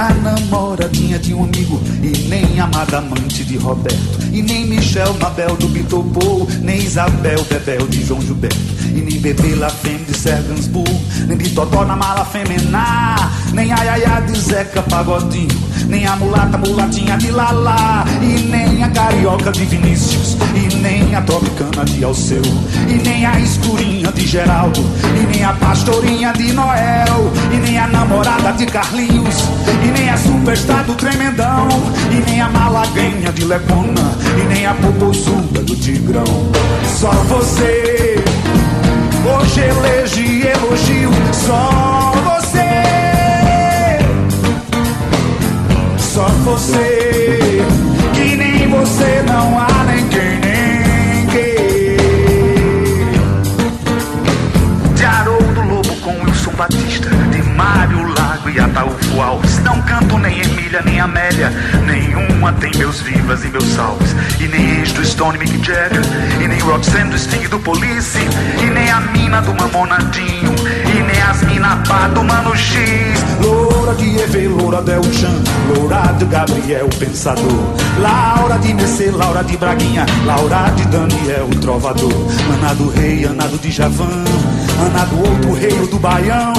A 0.00 0.14
namoradinha 0.14 1.18
de 1.18 1.34
um 1.34 1.44
amigo 1.44 1.78
E 2.02 2.26
nem 2.26 2.58
amada 2.58 2.96
amante 2.96 3.44
de 3.44 3.58
Roberto 3.58 4.18
E 4.32 4.40
nem 4.40 4.66
Michel 4.66 5.12
Mabel 5.20 5.54
do 5.56 5.68
Bitopou 5.68 6.48
Nem 6.62 6.78
Isabel 6.78 7.44
Bebel 7.44 7.86
de 7.86 8.06
João 8.06 8.22
Gilberto 8.22 8.56
E 8.96 9.02
nem 9.02 9.20
Bebê 9.20 9.54
La 9.56 9.68
Femme 9.68 10.02
de 10.06 10.16
Sergansburg 10.16 10.90
Nem 11.26 11.36
de 11.36 11.50
Totó 11.50 11.84
na 11.84 11.96
mala 11.96 12.24
femená 12.24 13.30
Nem 13.52 13.70
a 13.74 13.82
Yaya 13.82 14.20
de 14.20 14.40
Zeca 14.40 14.80
Pagodinho 14.84 15.60
Nem 15.86 16.06
a 16.06 16.16
mulata 16.16 16.56
mulatinha 16.56 17.18
de 17.18 17.30
Lala 17.30 18.06
E 18.22 18.40
nem 18.44 18.82
a 18.82 18.88
carioca 18.88 19.52
de 19.52 19.66
Vinícius 19.66 20.38
E 20.54 20.76
nem 20.76 21.14
a 21.14 21.20
tropicana 21.20 21.84
de 21.84 22.02
Alceu 22.02 22.40
E 22.88 22.94
nem 23.06 23.26
a 23.26 23.38
escurinha 23.38 24.10
de 24.12 24.26
Geraldo 24.26 24.80
E 25.14 25.26
nem 25.30 25.44
a 25.44 25.52
pastorinha 25.52 26.32
de 26.32 26.54
Noel 26.54 27.30
a 27.80 27.86
namorada 27.86 28.52
de 28.52 28.66
Carlinhos 28.66 29.48
E 29.82 29.86
nem 29.98 30.10
a 30.10 30.16
superstar 30.16 30.84
do 30.84 30.94
Tremendão 30.94 31.68
E 32.10 32.30
nem 32.30 32.40
a 32.40 32.48
malaguenha 32.48 33.32
de 33.32 33.44
Lepona 33.44 34.12
E 34.38 34.54
nem 34.54 34.66
a 34.66 34.74
popozuda 34.74 35.62
do 35.62 35.74
Tigrão. 35.76 36.24
Só 36.98 37.10
você 37.10 38.22
Hoje 39.24 39.60
elejo 39.60 40.20
e 40.20 40.46
elogio 40.46 41.10
Só 41.32 42.12
você. 42.24 42.60
Só 45.98 46.26
você 46.44 47.64
Que 48.12 48.36
nem 48.36 48.68
você 48.68 49.24
não 49.26 49.58
há 49.58 49.69
e 58.50 58.58
Ataúfo 58.58 59.20
Alves. 59.20 59.58
Não 59.60 59.80
canto 59.82 60.18
nem 60.18 60.40
Emília 60.40 60.82
nem 60.84 61.00
Amélia. 61.00 61.52
Nenhuma 61.86 62.52
tem 62.54 62.70
meus 62.76 63.00
vivas 63.00 63.44
e 63.44 63.48
meus 63.48 63.64
salves. 63.64 64.14
E 64.40 64.48
nem 64.48 64.80
ex 64.80 64.92
do 64.92 65.04
Stone 65.04 65.38
Mick 65.38 65.64
Jagger. 65.64 66.02
E 66.42 66.48
nem 66.48 66.58
Roxanne 66.60 67.10
do 67.10 67.18
Sting 67.18 67.46
do 67.48 67.58
Police. 67.60 68.18
E 68.62 68.66
nem 68.66 68.90
a 68.90 69.00
mina 69.00 69.40
do 69.40 69.54
Mamonadinho 69.54 70.54
E 70.86 71.02
nem 71.02 71.22
as 71.22 71.42
mina 71.42 71.76
pá 71.88 72.08
do 72.08 72.24
Mano 72.24 72.56
X. 72.56 72.78
Loura 73.42 73.94
de 73.94 74.18
Eve, 74.20 74.48
Loura 74.48 74.82
Del 74.82 75.02
Chan. 75.12 75.42
Loura 75.68 76.12
de 76.18 76.24
Gabriel 76.24 76.88
Pensador. 76.98 77.74
Laura 77.98 78.58
de 78.58 78.74
Mercê, 78.74 79.10
Laura 79.10 79.44
de 79.44 79.56
Braguinha. 79.56 80.06
Laura 80.24 80.70
de 80.76 80.86
Daniel 80.86 81.48
Trovador. 81.60 82.12
Ana 82.54 82.74
do 82.74 82.90
Rei, 82.90 83.24
Ana 83.24 83.46
do 83.46 83.58
Djavan. 83.58 84.24
Ana 84.86 85.04
do 85.04 85.18
outro 85.18 85.52
rei 85.54 85.86
do 85.88 85.98
Baião 85.98 86.54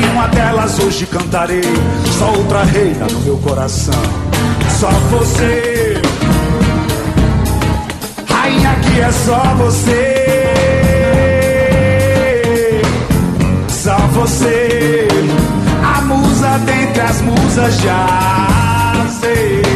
Nenhuma 0.00 0.28
delas 0.28 0.78
hoje 0.78 1.06
cantarei. 1.06 1.62
Só 2.18 2.30
outra 2.30 2.62
reina 2.62 3.06
no 3.10 3.20
meu 3.20 3.36
coração. 3.38 4.00
Só 4.78 4.90
você. 5.10 6.00
Rainha 8.28 8.76
que 8.76 9.00
é 9.00 9.10
só 9.10 9.42
você. 9.56 10.24
Só 13.68 13.96
você. 14.12 15.08
A 15.82 16.00
musa 16.02 16.58
dentre 16.58 17.02
as 17.02 17.20
musas 17.22 17.80
já 17.80 19.08
sei 19.20 19.67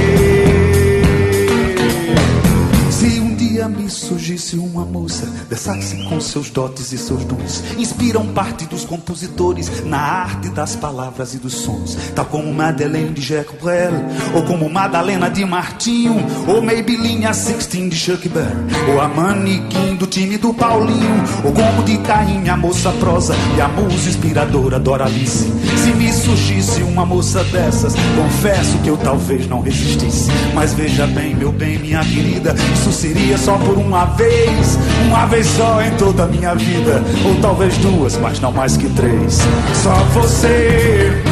uma 4.83 5.01
moça 5.01 5.27
Dessasse 5.49 5.97
com 6.09 6.21
seus 6.21 6.51
dotes 6.51 6.93
e 6.93 6.99
seus 6.99 7.25
dons. 7.25 7.63
Inspiram 7.79 8.27
parte 8.29 8.67
dos 8.67 8.85
compositores 8.85 9.85
Na 9.85 9.99
arte 9.99 10.49
das 10.49 10.75
palavras 10.77 11.35
e 11.35 11.39
dos 11.39 11.55
sons. 11.55 11.97
Tal 12.15 12.25
como 12.25 12.53
Madeleine 12.53 13.11
de 13.11 13.23
Jacques 13.23 13.61
Brel 13.61 13.93
Ou 14.35 14.43
como 14.43 14.69
Madalena 14.69 15.31
de 15.31 15.45
Martinho 15.45 16.17
Ou 16.49 16.63
Maybelline 16.63 17.27
a 17.27 17.33
Sixteen 17.33 17.89
de 17.89 17.97
Chuck 17.97 18.29
Berry 18.29 18.57
Ou 18.93 19.01
a 19.01 19.09
manequim 19.09 19.97
do 19.97 20.07
time 20.07 20.37
do 20.37 20.53
Paulinho 20.53 21.23
Ou 21.45 21.53
como 21.53 21.83
de 21.85 21.99
Caim 21.99 22.49
a 22.49 22.57
moça 22.57 22.91
prosa 22.93 23.35
E 23.57 23.61
a 23.61 23.69
musa 23.69 24.09
inspiradora 24.09 24.79
Doralice. 24.79 25.53
Se 25.77 25.93
me 25.93 26.13
surgisse 26.13 26.83
uma 26.83 27.07
moça 27.07 27.45
dessas 27.45 27.95
Confesso 28.17 28.79
que 28.79 28.89
eu 28.89 28.97
talvez 28.97 29.47
não 29.47 29.61
resistisse. 29.61 30.31
Mas 30.55 30.75
veja 30.75 31.07
bem, 31.07 31.35
meu 31.35 31.53
bem, 31.53 31.79
minha 31.79 32.01
querida 32.01 32.55
Isso 32.75 32.93
seria 32.93 33.39
só 33.39 33.57
por 33.59 33.79
uma 33.79 34.07
vez 34.07 34.72
Uma 35.07 35.27
vez 35.27 35.47
só 35.47 35.83
em 35.83 35.91
toda 35.93 36.25
a 36.25 36.27
minha 36.27 36.55
vida. 36.55 37.03
Ou 37.25 37.35
talvez 37.41 37.77
duas, 37.79 38.17
mas 38.19 38.41
não 38.41 38.53
mais 38.53 38.77
que 38.77 38.89
três. 38.91 39.39
Só 39.83 39.95
você. 40.15 41.23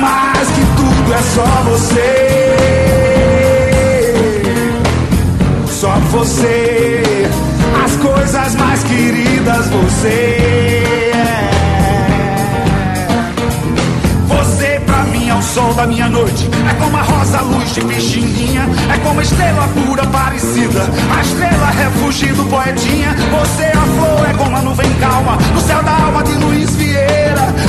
Mais 0.00 0.48
que 0.48 0.64
tudo 0.76 1.14
é 1.14 1.22
só 1.22 1.46
você. 1.70 2.52
Só 5.66 5.94
você. 6.10 7.02
As 7.84 7.96
coisas 7.96 8.54
mais 8.56 8.82
queridas 8.84 9.68
você 9.68 10.81
Você 15.02 15.04
pra 15.04 15.04
mim 15.04 15.28
é 15.28 15.34
o 15.34 15.42
sol 15.42 15.74
da 15.74 15.86
minha 15.86 16.08
noite. 16.08 16.48
É 16.70 16.74
como 16.74 16.96
a 16.96 17.02
rosa 17.02 17.40
luz 17.40 17.74
de 17.74 17.80
pixinguinha 17.80 18.68
É 18.92 18.98
como 18.98 19.18
a 19.18 19.22
estrela 19.22 19.68
pura 19.68 20.06
parecida. 20.06 20.88
A 21.16 21.20
estrela 21.20 21.70
refúgio 21.70 22.34
do 22.36 22.44
poetinha. 22.44 23.14
Você 23.30 23.62
é 23.64 23.72
a 23.72 23.80
flor, 23.80 24.30
é 24.30 24.34
como 24.34 24.56
a 24.56 24.62
nuvem 24.62 24.92
calma. 24.94 25.36
No 25.54 25.60
céu 25.60 25.82
da 25.82 25.92
alma 25.92 26.22
de 26.22 26.32
Luiz 26.34 26.74
Vieira 26.76 27.11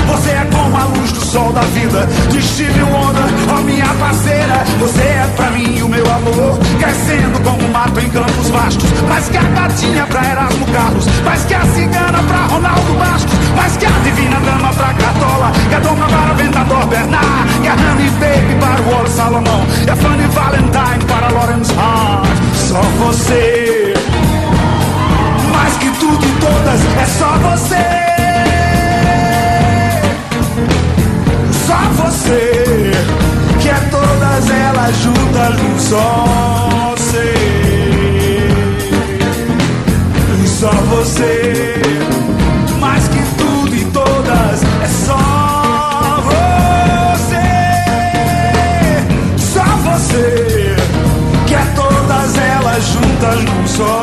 Você 0.07 0.30
é 0.30 0.47
como 0.51 0.77
a 0.77 0.84
luz 0.85 1.11
do 1.11 1.25
sol 1.25 1.51
da 1.51 1.61
vida. 1.61 2.07
De 2.30 2.41
Steve 2.41 2.81
Wonder, 2.84 3.23
ó 3.49 3.61
minha 3.61 3.88
parceira. 3.95 4.63
Você 4.80 5.01
é 5.01 5.30
pra 5.35 5.51
mim 5.51 5.81
o 5.81 5.89
meu 5.89 6.05
amor. 6.11 6.57
Crescendo 6.80 7.39
como 7.43 7.67
mato 7.69 7.99
em 7.99 8.09
campos 8.09 8.49
vastos. 8.49 8.89
Mais 9.07 9.30
que 9.30 9.38
a 9.38 9.43
gatinha 9.43 10.05
pra 10.07 10.25
Erasmo 10.25 10.65
Carlos. 10.67 11.05
Mais 11.23 11.43
que 11.45 11.53
a 11.53 11.61
cigana 11.65 12.23
pra 12.23 12.45
Ronaldo 12.47 12.93
Bastos. 12.93 13.34
Mais 13.55 13.77
que 13.77 13.85
a 13.85 13.89
divina 13.89 14.39
dama 14.39 14.73
pra 14.73 14.93
Cartola. 14.93 15.51
Que 15.69 15.75
a 15.75 15.80
dona 15.80 16.07
para 16.07 16.34
Ventador 16.34 16.88
Bernard. 16.88 17.59
Que 17.61 17.67
a 17.67 17.73
Honey 17.73 18.09
Baby 18.19 18.55
para 18.59 18.81
o 18.81 18.89
Wallace 18.91 19.15
Salomão. 19.15 19.65
E 19.85 19.89
a 19.89 19.95
Fanny 19.95 20.27
Valentine 20.27 21.05
para 21.07 21.30
Lawrence 21.30 21.73
Hart. 21.73 22.27
Só 22.55 22.81
você. 22.99 23.93
Mais 25.51 25.77
que 25.77 25.89
tudo 25.99 26.25
e 26.25 26.31
todas 26.39 26.81
é 27.01 27.05
só 27.05 27.27
você 27.38 28.23
Que 33.60 33.69
é 33.69 33.80
todas 33.91 34.49
elas 34.49 34.95
juntas 34.97 35.61
num 35.61 35.80
só 35.80 36.95
ser. 36.97 37.34
Só 40.60 40.72
você. 40.72 41.81
Mais 42.80 43.07
que 43.10 43.22
tudo 43.38 43.76
e 43.76 43.84
todas 43.85 44.64
é 44.64 44.88
só 45.05 46.22
você. 46.23 47.47
Só 49.38 49.64
você. 49.64 50.76
Que 51.45 51.55
é 51.55 51.65
todas 51.76 52.38
elas 52.38 52.84
juntas 52.85 53.43
num 53.43 53.68
só 53.68 54.02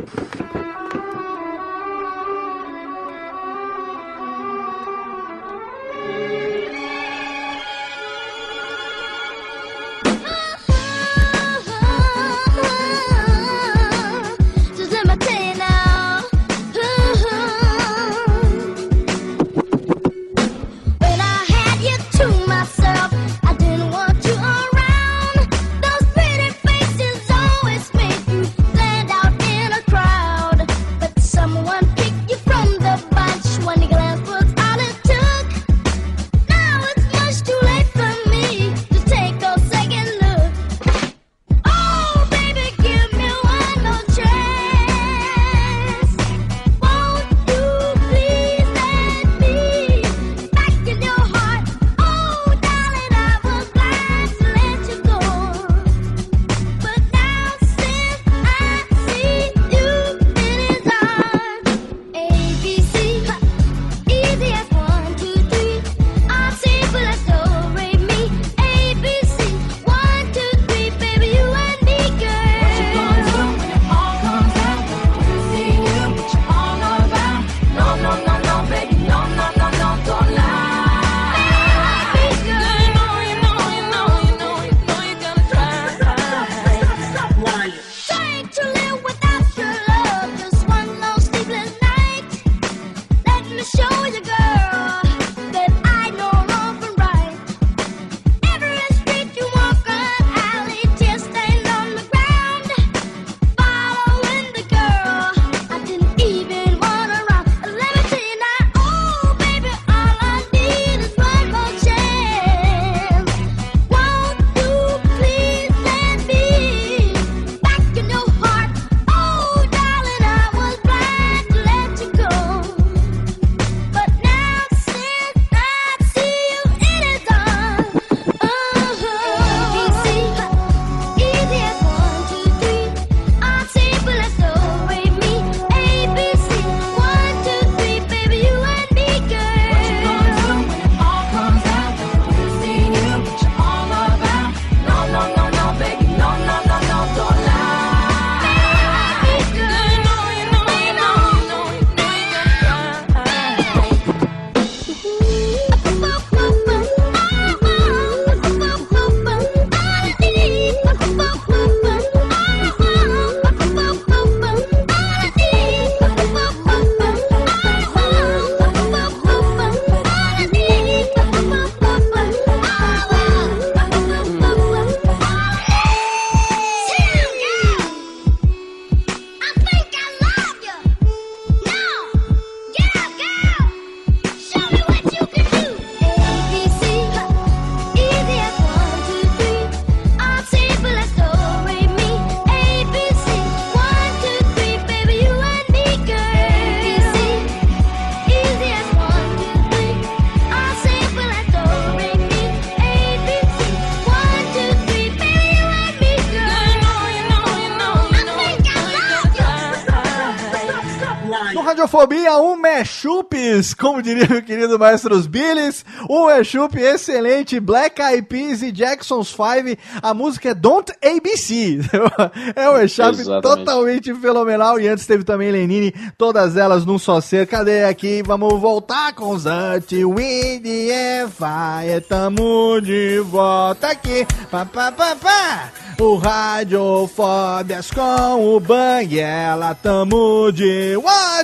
Como 213.77 214.01
diria 214.01 214.27
meu 214.27 214.41
querido 214.41 214.79
Maestros 214.79 215.27
Billis, 215.27 215.85
um 216.09 216.25
mashup 216.25 216.77
excelente, 216.77 217.59
Black 217.59 218.01
Eyed 218.01 218.23
Peas 218.23 218.61
e 218.61 218.71
Jackson's 218.71 219.31
Five, 219.31 219.77
a 220.01 220.13
música 220.13 220.49
é 220.49 220.53
Don't 220.53 220.90
ABC, 221.21 221.79
é 222.55 222.69
um 222.69 222.73
mashup 222.73 223.11
Exatamente. 223.11 223.41
totalmente 223.43 224.13
fenomenal, 224.15 224.79
e 224.79 224.87
antes 224.87 225.05
teve 225.05 225.23
também 225.23 225.51
Lenine, 225.51 225.93
todas 226.17 226.57
elas 226.57 226.83
num 226.83 226.97
só 226.97 227.21
ser, 227.21 227.45
cadê 227.45 227.85
aqui, 227.85 228.23
vamos 228.25 228.59
voltar 228.59 229.13
com 229.13 229.33
Ant, 229.33 229.91
Wind 229.91 230.65
and 230.65 231.29
Fire, 231.29 232.01
tamo 232.09 232.81
de 232.81 233.19
volta 233.19 233.89
aqui, 233.89 234.25
pá, 234.49 234.65
pá, 234.65 234.91
pá, 234.91 235.15
pá. 235.15 235.71
O 235.99 236.15
Radiofóbias 236.15 237.91
com 237.91 238.55
o 238.55 238.59
Banguela, 238.59 239.75
tamo 239.75 240.51
de 240.51 240.95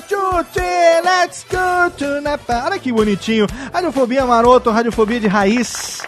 two, 0.08 0.44
three, 0.52 1.02
let's 1.04 1.46
go 1.48 1.92
to 1.96 2.22
Nepal. 2.22 2.66
Olha 2.66 2.80
que 2.80 2.92
bonitinho. 2.92 3.46
Radiofobia 3.72 4.26
maroto, 4.26 4.72
radiofobia 4.72 5.20
de 5.20 5.28
raiz. 5.28 6.02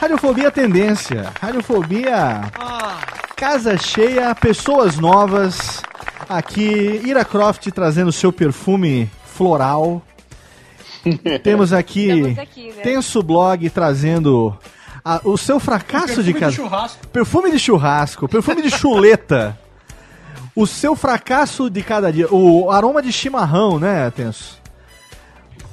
Radiofobia 0.00 0.50
tendência. 0.50 1.30
Radiofobia 1.40 2.40
casa 3.36 3.76
cheia, 3.76 4.34
pessoas 4.34 4.96
novas. 4.98 5.82
Aqui, 6.28 7.00
Ira 7.04 7.24
Croft 7.24 7.70
trazendo 7.70 8.12
seu 8.12 8.32
perfume 8.32 9.10
floral. 9.26 10.00
Temos 11.42 11.72
aqui, 11.72 12.36
aqui, 12.38 12.72
né? 12.72 12.82
Tenso 12.82 13.22
Blog 13.22 13.68
trazendo 13.70 14.56
a- 15.04 15.20
o 15.24 15.36
seu 15.36 15.58
fracasso 15.58 16.22
de 16.22 16.32
Perfume 16.32 16.34
de 16.34 16.40
casa. 16.40 16.56
churrasco. 16.56 17.06
Perfume 17.08 17.50
de 17.50 17.58
churrasco, 17.58 18.28
perfume 18.28 18.62
de 18.62 18.70
chuleta. 18.70 19.58
o 20.54 20.66
seu 20.66 20.94
fracasso 20.94 21.68
de 21.70 21.82
cada 21.82 22.12
dia. 22.12 22.28
O 22.32 22.70
aroma 22.70 23.02
de 23.02 23.12
chimarrão, 23.12 23.78
né, 23.78 24.10
Tenso? 24.14 24.59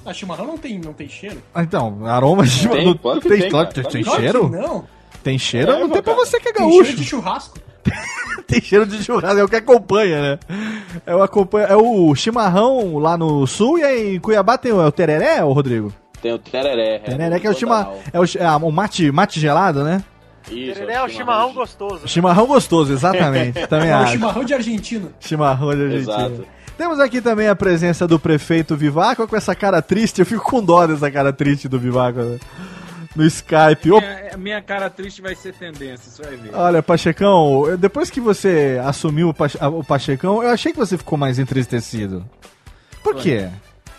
A 0.07 0.13
chimarrão 0.13 0.47
não 0.47 0.57
tem, 0.57 0.79
não 0.79 0.93
tem 0.93 1.07
cheiro? 1.09 1.41
Ah, 1.53 1.61
Então, 1.63 2.05
aroma 2.05 2.43
de 2.43 2.49
chimarrão. 2.49 2.83
Tem, 2.83 2.97
claro 2.97 3.21
que 3.21 3.27
tem, 3.29 3.49
claro 3.49 3.67
cara, 3.69 3.83
que 3.83 3.91
tem 3.91 4.03
Claro 4.03 4.17
que 4.19 4.23
cheiro? 4.23 4.49
não. 4.49 4.85
Tem 5.23 5.37
cheiro? 5.37 5.71
É, 5.71 5.79
não 5.79 5.89
tem 5.89 6.01
pra 6.01 6.13
você 6.13 6.39
que 6.39 6.47
é 6.49 6.53
Tem 6.53 6.61
gaúcho. 6.63 6.85
cheiro 6.85 6.97
de 6.97 7.03
churrasco. 7.05 7.59
tem 8.47 8.61
cheiro 8.61 8.85
de 8.85 9.03
churrasco, 9.03 9.37
é 9.39 9.43
o 9.43 9.49
que 9.49 9.55
acompanha, 9.57 10.21
né? 10.21 10.39
É 11.05 11.13
o, 11.15 11.21
acompanha, 11.21 11.67
é 11.67 11.75
o 11.75 12.15
chimarrão 12.15 12.97
lá 12.97 13.17
no 13.17 13.45
sul 13.45 13.77
e 13.79 13.83
aí 13.83 14.15
em 14.15 14.19
Cuiabá 14.19 14.57
tem 14.57 14.71
o, 14.71 14.81
é 14.81 14.87
o 14.87 14.91
tereré, 14.91 15.43
ô 15.43 15.51
Rodrigo? 15.51 15.93
Tem 16.21 16.31
o 16.33 16.39
tereré. 16.39 16.99
Tereré 16.99 17.39
que 17.39 17.47
é 17.47 17.49
o 17.49 17.53
chimarrão. 17.53 17.95
É 18.13 18.19
o, 18.19 18.23
é 18.23 18.55
o 18.65 18.71
mate, 18.71 19.11
mate 19.11 19.39
gelado, 19.39 19.83
né? 19.83 20.03
Isso, 20.49 20.75
Tereré 20.75 20.93
é 20.93 21.03
o 21.03 21.09
chimarrão 21.09 21.53
gostoso. 21.53 22.07
Chimarrão 22.07 22.45
gostoso, 22.47 22.93
exatamente. 22.93 23.59
Também 23.67 23.89
É 23.89 23.95
o 23.95 23.99
acho. 23.99 24.11
chimarrão 24.13 24.43
de 24.45 24.53
Argentina. 24.53 25.09
Chimarrão 25.19 25.75
de 25.75 25.81
Argentina. 25.83 26.13
Exato. 26.13 26.45
Temos 26.77 26.99
aqui 26.99 27.21
também 27.21 27.47
a 27.47 27.55
presença 27.55 28.07
do 28.07 28.19
prefeito 28.19 28.77
Vivaco 28.77 29.27
com 29.27 29.35
essa 29.35 29.55
cara 29.55 29.81
triste. 29.81 30.19
Eu 30.19 30.25
fico 30.25 30.43
com 30.43 30.63
dó 30.63 30.85
dessa 30.85 31.09
cara 31.09 31.33
triste 31.33 31.67
do 31.67 31.79
Vivaco 31.79 32.19
né? 32.19 32.39
no 33.15 33.25
Skype. 33.25 33.89
Minha, 33.89 34.37
minha 34.37 34.61
cara 34.61 34.87
triste 34.89 35.19
vai 35.21 35.35
ser 35.35 35.53
tendência, 35.53 36.11
você 36.11 36.21
vai 36.21 36.37
ver. 36.37 36.53
Olha, 36.53 36.83
Pachecão, 36.83 37.75
depois 37.79 38.11
que 38.11 38.21
você 38.21 38.79
assumiu 38.85 39.29
o, 39.29 39.83
Pachecão, 39.83 40.43
eu 40.43 40.49
achei 40.49 40.71
que 40.71 40.77
você 40.77 40.97
ficou 40.97 41.17
mais 41.17 41.39
entristecido. 41.39 42.23
Por 43.01 43.15
quê? 43.15 43.49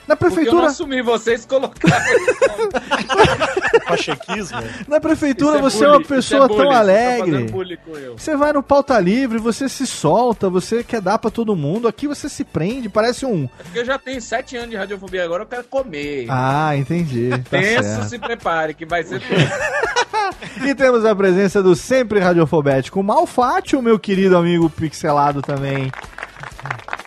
Na 0.06 0.16
Porque 0.16 0.24
eu 0.24 0.30
não 0.30 0.36
prefeitura, 0.36 0.66
assumi, 0.68 1.02
vocês 1.02 1.44
colocaram. 1.44 2.06
Pachequismo. 3.88 4.58
na 4.86 5.00
prefeitura 5.00 5.58
é 5.58 5.62
você 5.62 5.84
é 5.84 5.88
uma 5.88 6.00
bullying, 6.00 6.02
isso 6.02 6.14
pessoa 6.14 6.44
é 6.44 6.48
bullying, 6.48 6.62
tão 6.62 6.70
tá 6.70 6.78
alegre. 6.78 7.44
bullying. 7.44 7.78
Você 8.16 8.36
vai 8.36 8.52
no 8.52 8.62
pauta 8.62 8.98
livre, 9.00 9.38
você 9.38 9.68
se 9.68 9.86
solta, 9.86 10.50
você 10.50 10.84
quer 10.84 11.00
dar 11.00 11.18
pra 11.18 11.30
todo 11.30 11.56
mundo. 11.56 11.88
Aqui 11.88 12.06
você 12.06 12.28
se 12.28 12.44
prende, 12.44 12.88
parece 12.88 13.24
um. 13.24 13.48
É 13.58 13.62
porque 13.62 13.78
eu 13.78 13.84
já 13.84 13.98
tenho 13.98 14.20
sete 14.20 14.56
anos 14.56 14.70
de 14.70 14.76
radiofobia 14.76 15.24
agora, 15.24 15.42
eu 15.42 15.46
quero 15.46 15.64
comer. 15.64 16.26
Ah, 16.28 16.76
entendi. 16.76 17.30
Tá 17.50 18.04
se 18.04 18.18
prepare, 18.18 18.74
que 18.74 18.84
vai 18.84 19.02
ser 19.02 19.20
E 20.64 20.74
temos 20.74 21.04
a 21.04 21.14
presença 21.14 21.62
do 21.62 21.74
sempre 21.74 22.20
radiofobético 22.20 23.02
Malfatti, 23.02 23.76
o 23.76 23.82
meu 23.82 23.98
querido 23.98 24.36
amigo 24.36 24.68
pixelado 24.68 25.40
também. 25.42 25.90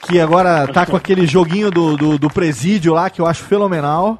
Que 0.01 0.19
agora 0.19 0.67
tá 0.67 0.85
com 0.85 0.95
aquele 0.95 1.27
joguinho 1.27 1.69
do, 1.69 1.95
do, 1.95 2.17
do 2.17 2.29
presídio 2.29 2.93
lá, 2.93 3.09
que 3.09 3.21
eu 3.21 3.25
acho 3.25 3.43
fenomenal. 3.43 4.19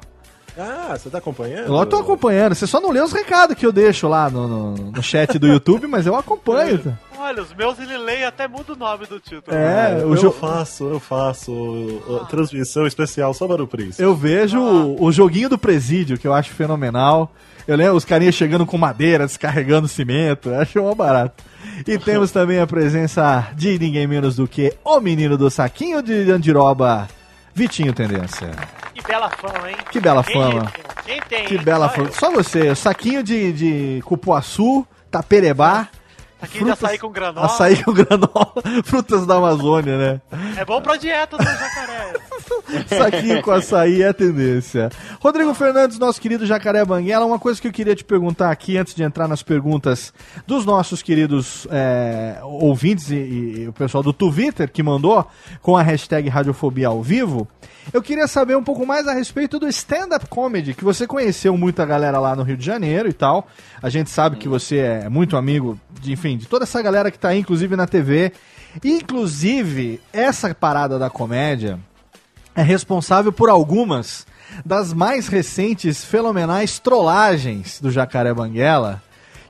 Ah, 0.58 0.94
você 0.98 1.08
tá 1.08 1.18
acompanhando? 1.18 1.74
Eu 1.74 1.86
tô 1.86 1.96
acompanhando. 1.96 2.54
Você 2.54 2.66
só 2.66 2.80
não 2.80 2.90
lê 2.90 3.00
os 3.00 3.12
recados 3.12 3.56
que 3.56 3.64
eu 3.64 3.72
deixo 3.72 4.06
lá 4.06 4.28
no, 4.28 4.46
no, 4.46 4.74
no 4.92 5.02
chat 5.02 5.38
do 5.38 5.46
YouTube, 5.46 5.86
mas 5.86 6.06
eu 6.06 6.14
acompanho. 6.14 6.96
Olha, 7.18 7.42
os 7.42 7.54
meus 7.54 7.78
ele 7.78 7.96
lê 7.96 8.20
e 8.20 8.24
até 8.24 8.46
muda 8.46 8.72
o 8.72 8.76
nome 8.76 9.06
do 9.06 9.18
título. 9.18 9.56
É, 9.56 10.00
eu 10.02 10.10
o 10.10 10.16
jo- 10.16 10.30
faço, 10.32 10.84
eu 10.84 11.00
faço 11.00 11.52
uh, 11.52 12.26
transmissão 12.28 12.86
especial 12.86 13.32
só 13.32 13.46
para 13.46 13.62
o 13.62 13.66
príncipe. 13.66 14.02
Eu 14.02 14.14
vejo 14.14 14.58
o, 14.60 15.04
o 15.04 15.12
joguinho 15.12 15.48
do 15.48 15.56
presídio, 15.56 16.18
que 16.18 16.26
eu 16.26 16.34
acho 16.34 16.50
fenomenal. 16.50 17.32
Eu 17.66 17.76
lembro 17.76 17.94
os 17.96 18.04
carinhas 18.04 18.34
chegando 18.34 18.66
com 18.66 18.76
madeira, 18.76 19.24
descarregando 19.24 19.86
cimento. 19.88 20.48
Eu 20.50 20.60
acho 20.60 20.80
uma 20.82 20.94
barato. 20.94 21.42
E 21.86 21.96
temos 21.96 22.30
também 22.32 22.58
a 22.60 22.66
presença 22.66 23.46
de 23.54 23.78
ninguém 23.78 24.06
menos 24.06 24.36
do 24.36 24.46
que 24.48 24.74
o 24.84 25.00
menino 25.00 25.38
do 25.38 25.48
saquinho 25.48 26.02
de 26.02 26.30
Andiroba, 26.30 27.08
Vitinho 27.54 27.92
Tendência. 27.94 28.50
Que 28.94 29.02
bela 29.02 29.30
fama, 29.30 29.70
hein? 29.70 29.76
Que 29.90 30.00
bela 30.00 30.22
Quem 30.22 30.34
fama. 30.34 30.72
Quem 31.04 31.20
tem? 31.22 31.44
Que 31.46 31.54
hein? 31.54 31.62
bela 31.62 31.88
Só 31.88 31.94
fama. 31.94 32.08
eu. 32.08 32.12
Só 32.12 32.30
você, 32.30 32.74
saquinho 32.74 33.22
de, 33.22 33.52
de 33.52 34.02
cupuaçu, 34.04 34.86
taperebá. 35.10 35.88
Saquinho 36.42 36.64
de 36.64 36.70
açaí 36.72 36.98
com 36.98 37.10
granola. 37.10 37.46
Açaí 37.46 37.84
com 37.84 37.92
granola, 37.92 38.52
frutas 38.84 39.24
da 39.24 39.36
Amazônia, 39.36 39.96
né? 39.96 40.20
É 40.56 40.64
bom 40.64 40.80
pra 40.82 40.96
dieta 40.96 41.36
do 41.36 41.44
jacaré. 41.44 42.14
Saquinho 42.98 43.42
com 43.42 43.52
açaí 43.52 44.02
é 44.02 44.08
a 44.08 44.12
tendência. 44.12 44.90
Rodrigo 45.20 45.54
Fernandes, 45.54 46.00
nosso 46.00 46.20
querido 46.20 46.44
Jacaré 46.44 46.84
Banguela, 46.84 47.24
uma 47.24 47.38
coisa 47.38 47.60
que 47.60 47.68
eu 47.68 47.72
queria 47.72 47.94
te 47.94 48.02
perguntar 48.02 48.50
aqui, 48.50 48.76
antes 48.76 48.92
de 48.92 49.04
entrar 49.04 49.28
nas 49.28 49.40
perguntas 49.40 50.12
dos 50.44 50.66
nossos 50.66 51.00
queridos 51.00 51.68
é, 51.70 52.40
ouvintes 52.42 53.10
e, 53.10 53.14
e 53.14 53.68
o 53.68 53.72
pessoal 53.72 54.02
do 54.02 54.12
Twitter 54.12 54.68
que 54.68 54.82
mandou 54.82 55.24
com 55.60 55.76
a 55.76 55.82
hashtag 55.82 56.28
Radiofobia 56.28 56.88
ao 56.88 57.00
vivo, 57.02 57.46
eu 57.92 58.02
queria 58.02 58.28
saber 58.28 58.56
um 58.56 58.62
pouco 58.62 58.86
mais 58.86 59.08
a 59.08 59.12
respeito 59.12 59.58
do 59.58 59.66
stand-up 59.68 60.26
comedy, 60.26 60.74
que 60.74 60.84
você 60.84 61.06
conheceu 61.06 61.56
muita 61.56 61.84
galera 61.84 62.18
lá 62.20 62.36
no 62.36 62.42
Rio 62.42 62.56
de 62.56 62.64
Janeiro 62.64 63.08
e 63.08 63.12
tal. 63.12 63.48
A 63.82 63.88
gente 63.88 64.10
sabe 64.10 64.36
que 64.36 64.48
você 64.48 64.78
é 64.78 65.08
muito 65.08 65.36
amigo, 65.36 65.78
de, 66.00 66.12
enfim, 66.12 66.31
de 66.36 66.46
toda 66.46 66.64
essa 66.64 66.80
galera 66.82 67.10
que 67.10 67.18
tá 67.18 67.28
aí, 67.28 67.38
inclusive 67.38 67.76
na 67.76 67.86
TV. 67.86 68.32
Inclusive, 68.84 70.00
essa 70.12 70.54
parada 70.54 70.98
da 70.98 71.10
comédia 71.10 71.78
é 72.54 72.62
responsável 72.62 73.32
por 73.32 73.48
algumas 73.48 74.26
das 74.64 74.92
mais 74.92 75.28
recentes 75.28 76.04
fenomenais 76.04 76.78
trollagens 76.78 77.80
do 77.80 77.90
Jacaré 77.90 78.32
Banguela, 78.34 79.02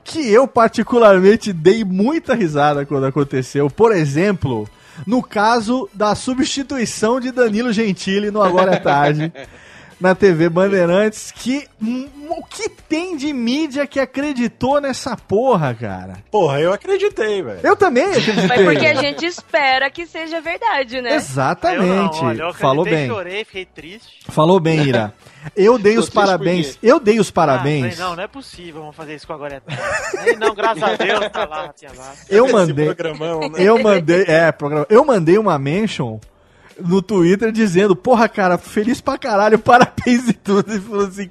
que 0.03 0.29
eu 0.29 0.47
particularmente 0.47 1.51
dei 1.51 1.83
muita 1.83 2.33
risada 2.33 2.85
quando 2.85 3.05
aconteceu. 3.05 3.69
Por 3.69 3.91
exemplo, 3.91 4.67
no 5.05 5.21
caso 5.21 5.89
da 5.93 6.15
substituição 6.15 7.19
de 7.19 7.31
Danilo 7.31 7.73
Gentili 7.73 8.31
no 8.31 8.41
Agora 8.41 8.75
é 8.75 8.79
Tarde. 8.79 9.31
Na 10.03 10.13
TV 10.13 10.49
Bandeirantes, 10.49 11.31
que 11.31 11.65
o 11.81 12.43
que 12.43 12.67
tem 12.67 13.15
de 13.15 13.31
mídia 13.31 13.87
que 13.87 14.01
acreditou 14.01 14.81
nessa 14.81 15.15
porra, 15.15 15.73
cara? 15.73 16.15
Porra, 16.29 16.59
eu 16.59 16.73
acreditei, 16.73 17.41
velho. 17.41 17.61
Eu 17.63 17.73
também 17.73 18.03
acreditei. 18.03 18.47
Mas 18.47 18.61
porque 18.63 18.85
a 18.85 18.95
gente 18.95 19.25
espera 19.25 19.89
que 19.89 20.05
seja 20.05 20.41
verdade, 20.41 20.99
né? 21.01 21.15
Exatamente. 21.15 21.87
Eu 21.87 21.95
não, 21.95 22.23
olha, 22.25 22.41
eu 22.43 22.53
Falou 22.53 22.83
bem. 22.83 23.07
chorei, 23.07 23.45
fiquei 23.45 23.65
triste. 23.65 24.25
Falou 24.27 24.59
bem, 24.59 24.81
Ira. 24.83 25.13
Eu 25.55 25.77
dei 25.77 25.97
os 25.97 26.09
parabéns. 26.09 26.77
Eu 26.83 26.99
dei 26.99 27.17
os 27.17 27.29
Ah, 27.29 27.33
parabéns. 27.33 27.95
falei, 27.95 28.09
não, 28.09 28.15
não 28.17 28.23
é 28.23 28.27
possível, 28.27 28.81
vamos 28.81 28.97
fazer 28.97 29.15
isso 29.15 29.25
com 29.25 29.31
agora 29.31 29.55
é 29.55 29.59
tarde. 29.61 30.25
Nem 30.25 30.35
não, 30.35 30.53
graças 30.53 30.83
a 30.83 30.95
Deus, 30.97 31.29
tá 31.31 31.45
lá, 31.45 31.69
tinha 31.73 31.91
lá. 31.97 32.13
Eu 32.29 32.43
Esse 32.43 32.53
mandei. 32.53 32.85
programão, 32.87 33.39
né? 33.39 33.55
Eu 33.57 33.81
mandei. 33.81 34.25
É, 34.27 34.51
programa. 34.51 34.85
Eu 34.89 35.05
mandei 35.05 35.37
uma 35.37 35.57
mention 35.57 36.19
no 36.79 37.01
Twitter 37.01 37.51
dizendo, 37.51 37.95
porra, 37.95 38.27
cara, 38.29 38.57
feliz 38.57 39.01
pra 39.01 39.17
caralho, 39.17 39.59
parabéns 39.59 40.29
e 40.29 40.33
tudo. 40.33 40.73
E 40.73 40.79
falou 40.79 41.05
assim. 41.05 41.29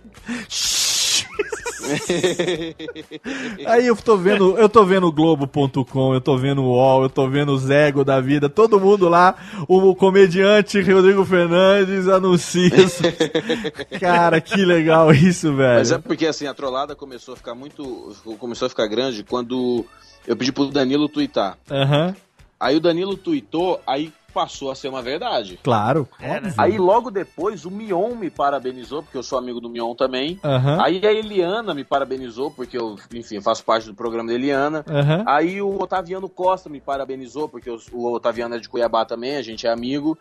Aí 3.66 3.86
eu 3.86 3.96
tô 3.96 4.16
vendo, 4.16 4.56
eu 4.56 4.68
tô 4.68 4.84
vendo 4.84 5.06
o 5.06 5.12
Globo.com, 5.12 6.14
eu 6.14 6.20
tô 6.20 6.36
vendo 6.36 6.62
o 6.62 6.66
UOL, 6.66 7.02
eu 7.02 7.10
tô 7.10 7.28
vendo 7.28 7.52
o 7.52 7.58
Zego 7.58 8.04
da 8.04 8.20
vida, 8.20 8.48
todo 8.48 8.80
mundo 8.80 9.08
lá, 9.08 9.34
o 9.66 9.94
comediante 9.94 10.80
Rodrigo 10.80 11.24
Fernandes 11.24 12.08
anuncia 12.08 12.74
isso. 12.80 13.02
Cara, 14.00 14.40
que 14.40 14.64
legal 14.64 15.12
isso, 15.12 15.54
velho. 15.54 15.78
Mas 15.78 15.90
é 15.90 15.98
porque 15.98 16.26
assim, 16.26 16.46
a 16.46 16.54
trollada 16.54 16.94
começou 16.94 17.34
a 17.34 17.36
ficar 17.36 17.54
muito. 17.54 18.14
Começou 18.38 18.66
a 18.66 18.68
ficar 18.68 18.86
grande 18.86 19.24
quando 19.24 19.84
eu 20.26 20.36
pedi 20.36 20.52
pro 20.52 20.66
Danilo 20.66 21.08
twittar. 21.08 21.58
Aham, 21.70 22.14
Aí 22.62 22.76
o 22.76 22.80
Danilo 22.80 23.16
tweetou, 23.16 23.82
aí 23.84 24.12
passou 24.32 24.70
a 24.70 24.74
ser 24.74 24.88
uma 24.88 25.02
verdade. 25.02 25.58
claro. 25.62 26.08
É, 26.20 26.36
óbvio. 26.36 26.54
Aí 26.58 26.78
logo 26.78 27.10
depois 27.10 27.64
o 27.64 27.70
Mion 27.70 28.14
me 28.14 28.30
parabenizou, 28.30 29.02
porque 29.02 29.16
eu 29.18 29.22
sou 29.22 29.38
amigo 29.38 29.60
do 29.60 29.68
Mion 29.68 29.94
também. 29.94 30.38
Aham. 30.42 30.82
Aí 30.82 31.04
a 31.06 31.12
Eliana 31.12 31.74
me 31.74 31.84
parabenizou, 31.84 32.50
porque 32.50 32.76
eu, 32.78 32.96
enfim, 33.14 33.40
faço 33.40 33.64
parte 33.64 33.86
do 33.86 33.94
programa 33.94 34.28
da 34.28 34.34
Eliana. 34.34 34.84
Aham. 34.88 35.24
Aí 35.26 35.60
o 35.60 35.80
Otaviano 35.82 36.28
Costa 36.28 36.68
me 36.68 36.80
parabenizou, 36.80 37.48
porque 37.48 37.68
eu- 37.68 37.78
o 37.92 38.12
Otaviano 38.12 38.54
é 38.54 38.58
de 38.58 38.68
Cuiabá 38.68 39.04
também, 39.04 39.36
a 39.36 39.42
gente 39.42 39.66
é 39.66 39.70
amigo. 39.70 40.18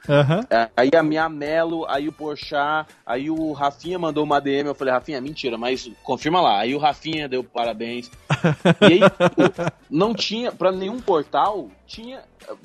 É, 0.49 0.69
Aí 0.75 0.89
a 0.97 1.03
minha 1.03 1.27
Melo, 1.29 1.85
aí 1.88 2.07
o 2.07 2.11
Porchat, 2.11 2.88
aí 3.05 3.29
o 3.29 3.51
Rafinha 3.53 3.97
mandou 3.99 4.23
uma 4.23 4.39
DM, 4.41 4.67
eu 4.69 4.75
falei, 4.75 4.93
Rafinha, 4.93 5.21
mentira, 5.21 5.57
mas 5.57 5.89
confirma 6.03 6.41
lá. 6.41 6.59
Aí 6.59 6.73
o 6.75 6.79
Rafinha 6.79 7.27
deu 7.29 7.43
parabéns. 7.43 8.09
E 8.81 8.85
aí, 8.85 8.99
tipo, 8.99 9.71
não 9.89 10.13
tinha, 10.13 10.51
pra 10.51 10.71
nenhum 10.71 10.99
portal, 10.99 11.67
tinha, 11.85 12.21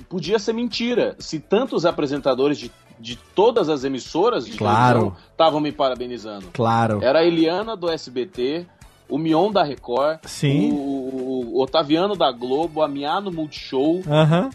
podia 0.08 0.38
ser 0.38 0.52
mentira. 0.52 1.14
Se 1.18 1.38
tantos 1.38 1.84
apresentadores 1.86 2.58
de, 2.58 2.70
de 2.98 3.16
todas 3.34 3.68
as 3.68 3.84
emissoras 3.84 4.46
de 4.46 4.56
Claro. 4.56 4.98
televisão 5.00 5.16
estavam 5.32 5.60
me 5.60 5.72
parabenizando. 5.72 6.46
Claro. 6.52 7.00
Era 7.02 7.20
a 7.20 7.24
Eliana 7.24 7.76
do 7.76 7.90
SBT, 7.90 8.66
o 9.08 9.18
Mion 9.18 9.52
da 9.52 9.62
Record, 9.62 10.18
Sim. 10.24 10.72
O, 10.72 11.52
o 11.54 11.60
Otaviano 11.62 12.16
da 12.16 12.30
Globo, 12.32 12.82
a 12.82 12.88
Miá 12.88 13.20
no 13.20 13.30
Multishow. 13.32 14.02
Aham. 14.08 14.50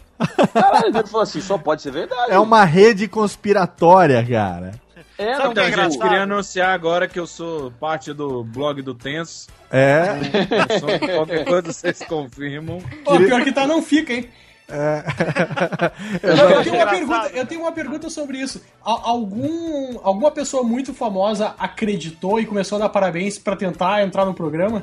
Caralho, 0.52 0.86
ele 0.86 1.02
falou 1.06 1.22
assim, 1.22 1.40
só 1.40 1.56
pode 1.58 1.82
ser 1.82 1.90
verdade. 1.92 2.30
É 2.32 2.38
uma 2.38 2.64
rede 2.64 3.08
conspiratória, 3.08 4.24
cara. 4.24 4.80
É, 5.18 5.34
Sabe 5.36 5.54
não, 5.54 5.62
é 5.62 5.68
engraçado? 5.68 5.94
o- 5.94 6.02
Queria 6.02 6.22
anunciar 6.22 6.70
agora 6.70 7.06
que 7.06 7.18
eu 7.20 7.26
sou 7.26 7.70
parte 7.72 8.12
do 8.12 8.42
blog 8.44 8.80
do 8.82 8.94
Tenso. 8.94 9.46
É. 9.70 10.06
Só 10.80 10.86
que 10.98 11.06
qualquer 11.08 11.44
coisa 11.44 11.72
vocês 11.72 11.98
confirmam. 12.08 12.78
Pô, 13.04 13.16
pior 13.18 13.42
que 13.44 13.52
tá, 13.52 13.66
não 13.66 13.82
fica, 13.82 14.12
hein? 14.12 14.28
É. 14.72 15.04
Não, 16.36 16.50
eu, 16.50 16.62
tenho 16.64 16.76
uma 16.76 16.86
pergunta, 16.86 17.28
eu 17.34 17.46
tenho 17.46 17.60
uma 17.60 17.72
pergunta 17.72 18.08
sobre 18.10 18.38
isso. 18.38 18.62
Al- 18.82 19.02
Algum, 19.04 19.98
alguma 20.02 20.30
pessoa 20.30 20.62
muito 20.62 20.94
famosa 20.94 21.54
acreditou 21.58 22.40
e 22.40 22.46
começou 22.46 22.76
a 22.76 22.80
dar 22.80 22.88
parabéns 22.88 23.38
pra 23.38 23.54
tentar 23.54 24.02
entrar 24.02 24.24
no 24.24 24.32
programa? 24.32 24.82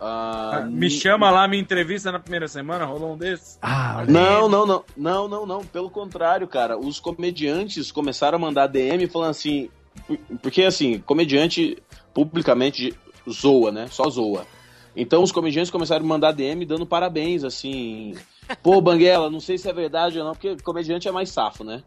Ah, 0.00 0.66
Me 0.68 0.90
chama 0.90 1.30
lá, 1.30 1.48
me 1.48 1.58
entrevista 1.58 2.12
na 2.12 2.18
primeira 2.20 2.46
semana, 2.46 2.84
rolou 2.84 3.14
um 3.14 3.16
desses. 3.16 3.58
Ah, 3.62 4.04
Não, 4.06 4.46
não, 4.48 4.66
não, 4.66 4.84
não, 4.96 5.28
não, 5.28 5.46
não. 5.46 5.64
Pelo 5.64 5.88
contrário, 5.90 6.46
cara. 6.46 6.78
Os 6.78 7.00
comediantes 7.00 7.90
começaram 7.90 8.36
a 8.36 8.40
mandar 8.40 8.66
DM 8.66 9.06
falando 9.08 9.30
assim. 9.30 9.70
por- 10.06 10.18
Porque 10.42 10.62
assim, 10.62 10.98
comediante 11.00 11.82
publicamente 12.12 12.94
zoa, 13.28 13.72
né? 13.72 13.86
Só 13.90 14.08
zoa. 14.10 14.46
Então 14.94 15.22
os 15.22 15.32
comediantes 15.32 15.70
começaram 15.70 16.04
a 16.04 16.08
mandar 16.08 16.32
DM 16.32 16.64
dando 16.66 16.86
parabéns, 16.86 17.42
assim. 17.42 18.14
Pô, 18.62 18.80
Banguela, 18.80 19.30
não 19.30 19.40
sei 19.40 19.58
se 19.58 19.68
é 19.68 19.72
verdade 19.72 20.18
ou 20.18 20.24
não, 20.24 20.32
porque 20.32 20.56
comediante 20.62 21.08
é 21.08 21.12
mais 21.12 21.30
safo, 21.30 21.64
né? 21.64 21.82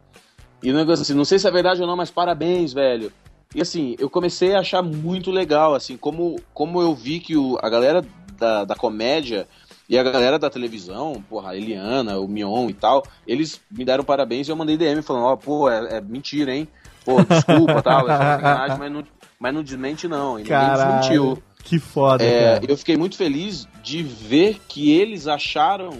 E 0.61 0.71
o 0.71 0.75
negócio 0.75 1.03
assim, 1.03 1.13
não 1.13 1.25
sei 1.25 1.39
se 1.39 1.47
é 1.47 1.51
verdade 1.51 1.81
ou 1.81 1.87
não, 1.87 1.95
mas 1.95 2.11
parabéns, 2.11 2.73
velho. 2.73 3.11
E 3.55 3.61
assim, 3.61 3.95
eu 3.97 4.09
comecei 4.09 4.53
a 4.53 4.59
achar 4.59 4.81
muito 4.81 5.31
legal, 5.31 5.73
assim, 5.73 5.97
como, 5.97 6.35
como 6.53 6.81
eu 6.81 6.93
vi 6.93 7.19
que 7.19 7.35
o, 7.35 7.57
a 7.61 7.69
galera 7.69 8.05
da, 8.37 8.65
da 8.65 8.75
comédia 8.75 9.47
e 9.87 9.97
a 9.97 10.03
galera 10.03 10.37
da 10.37 10.49
televisão, 10.49 11.23
porra, 11.27 11.51
a 11.51 11.57
Eliana, 11.57 12.19
o 12.19 12.27
Mion 12.27 12.69
e 12.69 12.73
tal, 12.73 13.03
eles 13.25 13.59
me 13.71 13.83
deram 13.83 14.03
parabéns 14.03 14.47
e 14.47 14.51
eu 14.51 14.55
mandei 14.55 14.77
DM 14.77 15.01
falando, 15.01 15.23
ó, 15.25 15.35
pô, 15.35 15.69
é, 15.69 15.97
é 15.97 16.01
mentira, 16.01 16.53
hein? 16.53 16.67
Pô, 17.03 17.23
desculpa, 17.23 17.81
tal, 17.81 18.01
é 18.07 18.11
só 18.11 18.23
sacanagem, 18.23 18.77
mas 18.77 18.91
não, 18.91 19.03
mas 19.39 19.53
não 19.53 19.63
desmente 19.63 20.07
não, 20.07 20.37
e 20.37 20.43
ninguém 20.43 20.57
desmentiu. 20.75 21.43
que 21.63 21.79
foda, 21.79 22.23
É, 22.23 22.61
eu 22.67 22.77
fiquei 22.77 22.97
muito 22.97 23.15
feliz 23.17 23.67
de 23.81 24.03
ver 24.03 24.59
que 24.67 24.91
eles 24.91 25.25
acharam 25.27 25.97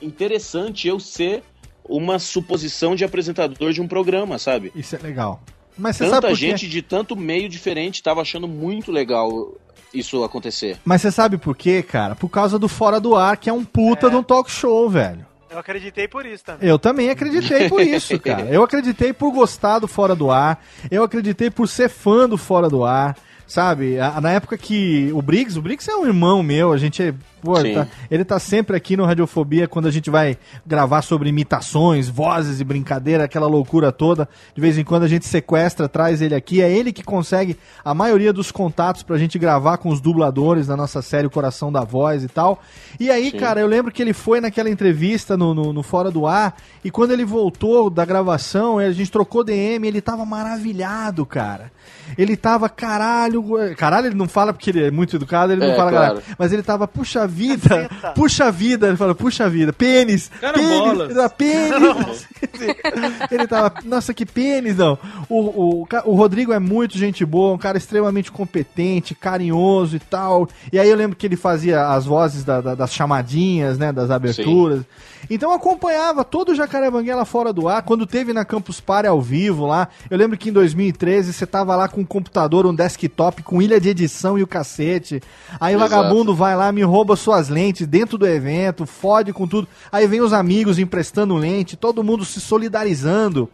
interessante 0.00 0.88
eu 0.88 0.98
ser 1.00 1.42
uma 1.88 2.18
suposição 2.18 2.94
de 2.94 3.04
apresentador 3.04 3.72
de 3.72 3.80
um 3.80 3.88
programa, 3.88 4.38
sabe? 4.38 4.72
Isso 4.74 4.94
é 4.96 4.98
legal. 4.98 5.40
Mas 5.76 5.96
você 5.96 6.04
Tanta 6.04 6.14
sabe 6.16 6.26
por 6.28 6.38
quê? 6.38 6.46
gente 6.50 6.68
de 6.68 6.82
tanto 6.82 7.16
meio 7.16 7.48
diferente 7.48 8.02
tava 8.02 8.20
achando 8.20 8.48
muito 8.48 8.90
legal 8.90 9.54
isso 9.94 10.22
acontecer. 10.22 10.76
Mas 10.84 11.00
você 11.00 11.10
sabe 11.10 11.38
por 11.38 11.56
quê, 11.56 11.82
cara? 11.82 12.14
Por 12.14 12.28
causa 12.28 12.58
do 12.58 12.68
Fora 12.68 13.00
do 13.00 13.14
Ar, 13.16 13.36
que 13.36 13.48
é 13.48 13.52
um 13.52 13.64
puta 13.64 14.10
de 14.10 14.16
um 14.16 14.22
talk 14.22 14.50
show, 14.50 14.90
velho. 14.90 15.24
Eu 15.50 15.58
acreditei 15.58 16.06
por 16.06 16.26
isso 16.26 16.44
também. 16.44 16.68
Eu 16.68 16.78
também 16.78 17.08
acreditei 17.08 17.70
por 17.70 17.80
isso, 17.80 18.18
cara. 18.20 18.42
Eu 18.50 18.62
acreditei 18.62 19.14
por 19.14 19.32
gostar 19.32 19.78
do 19.78 19.88
Fora 19.88 20.14
do 20.14 20.30
Ar. 20.30 20.62
Eu 20.90 21.02
acreditei 21.02 21.48
por 21.48 21.66
ser 21.68 21.88
fã 21.88 22.28
do 22.28 22.36
Fora 22.36 22.68
do 22.68 22.84
Ar. 22.84 23.16
Sabe? 23.46 23.98
A- 23.98 24.20
Na 24.20 24.30
época 24.32 24.58
que 24.58 25.10
o 25.14 25.22
Briggs, 25.22 25.58
o 25.58 25.62
Briggs 25.62 25.90
é 25.90 25.96
um 25.96 26.06
irmão 26.06 26.42
meu, 26.42 26.70
a 26.70 26.76
gente. 26.76 27.14
Pô, 27.42 27.58
ele 27.58 27.74
tá, 27.74 27.86
ele 28.10 28.24
tá 28.24 28.38
sempre 28.38 28.76
aqui 28.76 28.96
no 28.96 29.04
Radiofobia 29.04 29.68
quando 29.68 29.86
a 29.86 29.90
gente 29.90 30.10
vai 30.10 30.36
gravar 30.66 31.02
sobre 31.02 31.28
imitações, 31.28 32.08
vozes 32.08 32.60
e 32.60 32.64
brincadeira, 32.64 33.24
aquela 33.24 33.46
loucura 33.46 33.92
toda. 33.92 34.28
De 34.54 34.60
vez 34.60 34.76
em 34.78 34.84
quando 34.84 35.04
a 35.04 35.08
gente 35.08 35.26
sequestra, 35.26 35.88
traz 35.88 36.20
ele 36.20 36.34
aqui. 36.34 36.60
É 36.60 36.70
ele 36.70 36.92
que 36.92 37.02
consegue 37.02 37.56
a 37.84 37.94
maioria 37.94 38.32
dos 38.32 38.50
contatos 38.50 39.02
pra 39.02 39.16
gente 39.18 39.38
gravar 39.38 39.78
com 39.78 39.88
os 39.88 40.00
dubladores 40.00 40.66
da 40.66 40.76
nossa 40.76 41.00
série 41.02 41.26
O 41.26 41.30
Coração 41.30 41.70
da 41.70 41.84
Voz 41.84 42.24
e 42.24 42.28
tal. 42.28 42.60
E 42.98 43.10
aí, 43.10 43.30
Sim. 43.30 43.36
cara, 43.38 43.60
eu 43.60 43.66
lembro 43.66 43.92
que 43.92 44.02
ele 44.02 44.12
foi 44.12 44.40
naquela 44.40 44.68
entrevista 44.68 45.36
no, 45.36 45.54
no, 45.54 45.72
no 45.72 45.82
Fora 45.82 46.10
do 46.10 46.26
Ar 46.26 46.56
e 46.84 46.90
quando 46.90 47.12
ele 47.12 47.24
voltou 47.24 47.90
da 47.90 48.04
gravação, 48.04 48.78
a 48.78 48.90
gente 48.90 49.10
trocou 49.10 49.44
DM, 49.44 49.86
ele 49.86 50.00
tava 50.00 50.24
maravilhado, 50.24 51.24
cara. 51.24 51.70
Ele 52.16 52.36
tava, 52.36 52.68
caralho, 52.68 53.44
caralho, 53.76 54.06
ele 54.06 54.14
não 54.14 54.28
fala 54.28 54.52
porque 54.52 54.70
ele 54.70 54.84
é 54.86 54.90
muito 54.90 55.16
educado, 55.16 55.52
ele 55.52 55.60
não 55.64 55.72
É, 55.72 55.76
fala 55.76 55.90
claro. 55.90 56.22
Mas 56.38 56.52
ele 56.52 56.62
tava, 56.62 56.88
puxa 56.88 57.26
vida, 57.28 57.88
puxa 58.14 58.50
vida, 58.50 58.88
ele 58.88 58.96
fala, 58.96 59.14
puxa 59.14 59.48
vida, 59.48 59.72
pênis, 59.72 60.30
Carambolas. 60.40 61.08
pênis, 61.08 61.10
ele 61.10 61.14
tava, 61.14 61.30
pênis. 61.30 62.28
ele 63.30 63.46
tava, 63.46 63.74
nossa, 63.84 64.14
que 64.14 64.26
pênis, 64.26 64.76
não. 64.76 64.98
O, 65.28 65.82
o, 65.82 65.88
o 66.06 66.14
Rodrigo 66.14 66.52
é 66.52 66.58
muito 66.58 66.96
gente 66.98 67.24
boa, 67.24 67.54
um 67.54 67.58
cara 67.58 67.78
extremamente 67.78 68.32
competente, 68.32 69.14
carinhoso 69.14 69.96
e 69.96 70.00
tal. 70.00 70.48
E 70.72 70.78
aí 70.78 70.88
eu 70.88 70.96
lembro 70.96 71.16
que 71.16 71.26
ele 71.26 71.36
fazia 71.36 71.86
as 71.88 72.06
vozes 72.06 72.44
da- 72.44 72.60
da- 72.60 72.74
das 72.74 72.92
chamadinhas, 72.92 73.78
né, 73.78 73.92
das 73.92 74.10
aberturas. 74.10 74.82
Então 75.30 75.50
eu 75.50 75.56
acompanhava 75.56 76.24
todo 76.24 76.50
o 76.50 76.54
Jacaré 76.54 76.90
Banguela 76.90 77.24
fora 77.24 77.52
do 77.52 77.68
ar, 77.68 77.82
quando 77.82 78.06
teve 78.06 78.32
na 78.32 78.44
Campus 78.44 78.80
Party 78.80 79.08
ao 79.08 79.20
vivo 79.20 79.66
lá. 79.66 79.88
Eu 80.10 80.16
lembro 80.16 80.38
que 80.38 80.48
em 80.48 80.52
2013 80.52 81.32
você 81.32 81.46
tava 81.46 81.76
lá 81.76 81.88
com 81.88 82.00
um 82.00 82.04
computador, 82.04 82.66
um 82.66 82.74
desktop, 82.74 83.42
com 83.42 83.60
ilha 83.60 83.80
de 83.80 83.90
edição 83.90 84.38
e 84.38 84.42
o 84.42 84.46
cacete. 84.46 85.22
Aí 85.60 85.74
o 85.74 85.78
Exato. 85.78 85.90
vagabundo 85.90 86.34
vai 86.34 86.56
lá, 86.56 86.72
me 86.72 86.82
rouba 86.82 87.16
suas 87.16 87.48
lentes 87.48 87.86
dentro 87.86 88.16
do 88.16 88.26
evento, 88.26 88.86
fode 88.86 89.32
com 89.32 89.46
tudo. 89.46 89.68
Aí 89.92 90.06
vem 90.06 90.20
os 90.20 90.32
amigos 90.32 90.78
emprestando 90.78 91.36
lente, 91.36 91.76
todo 91.76 92.04
mundo 92.04 92.24
se 92.24 92.40
solidarizando 92.40 93.50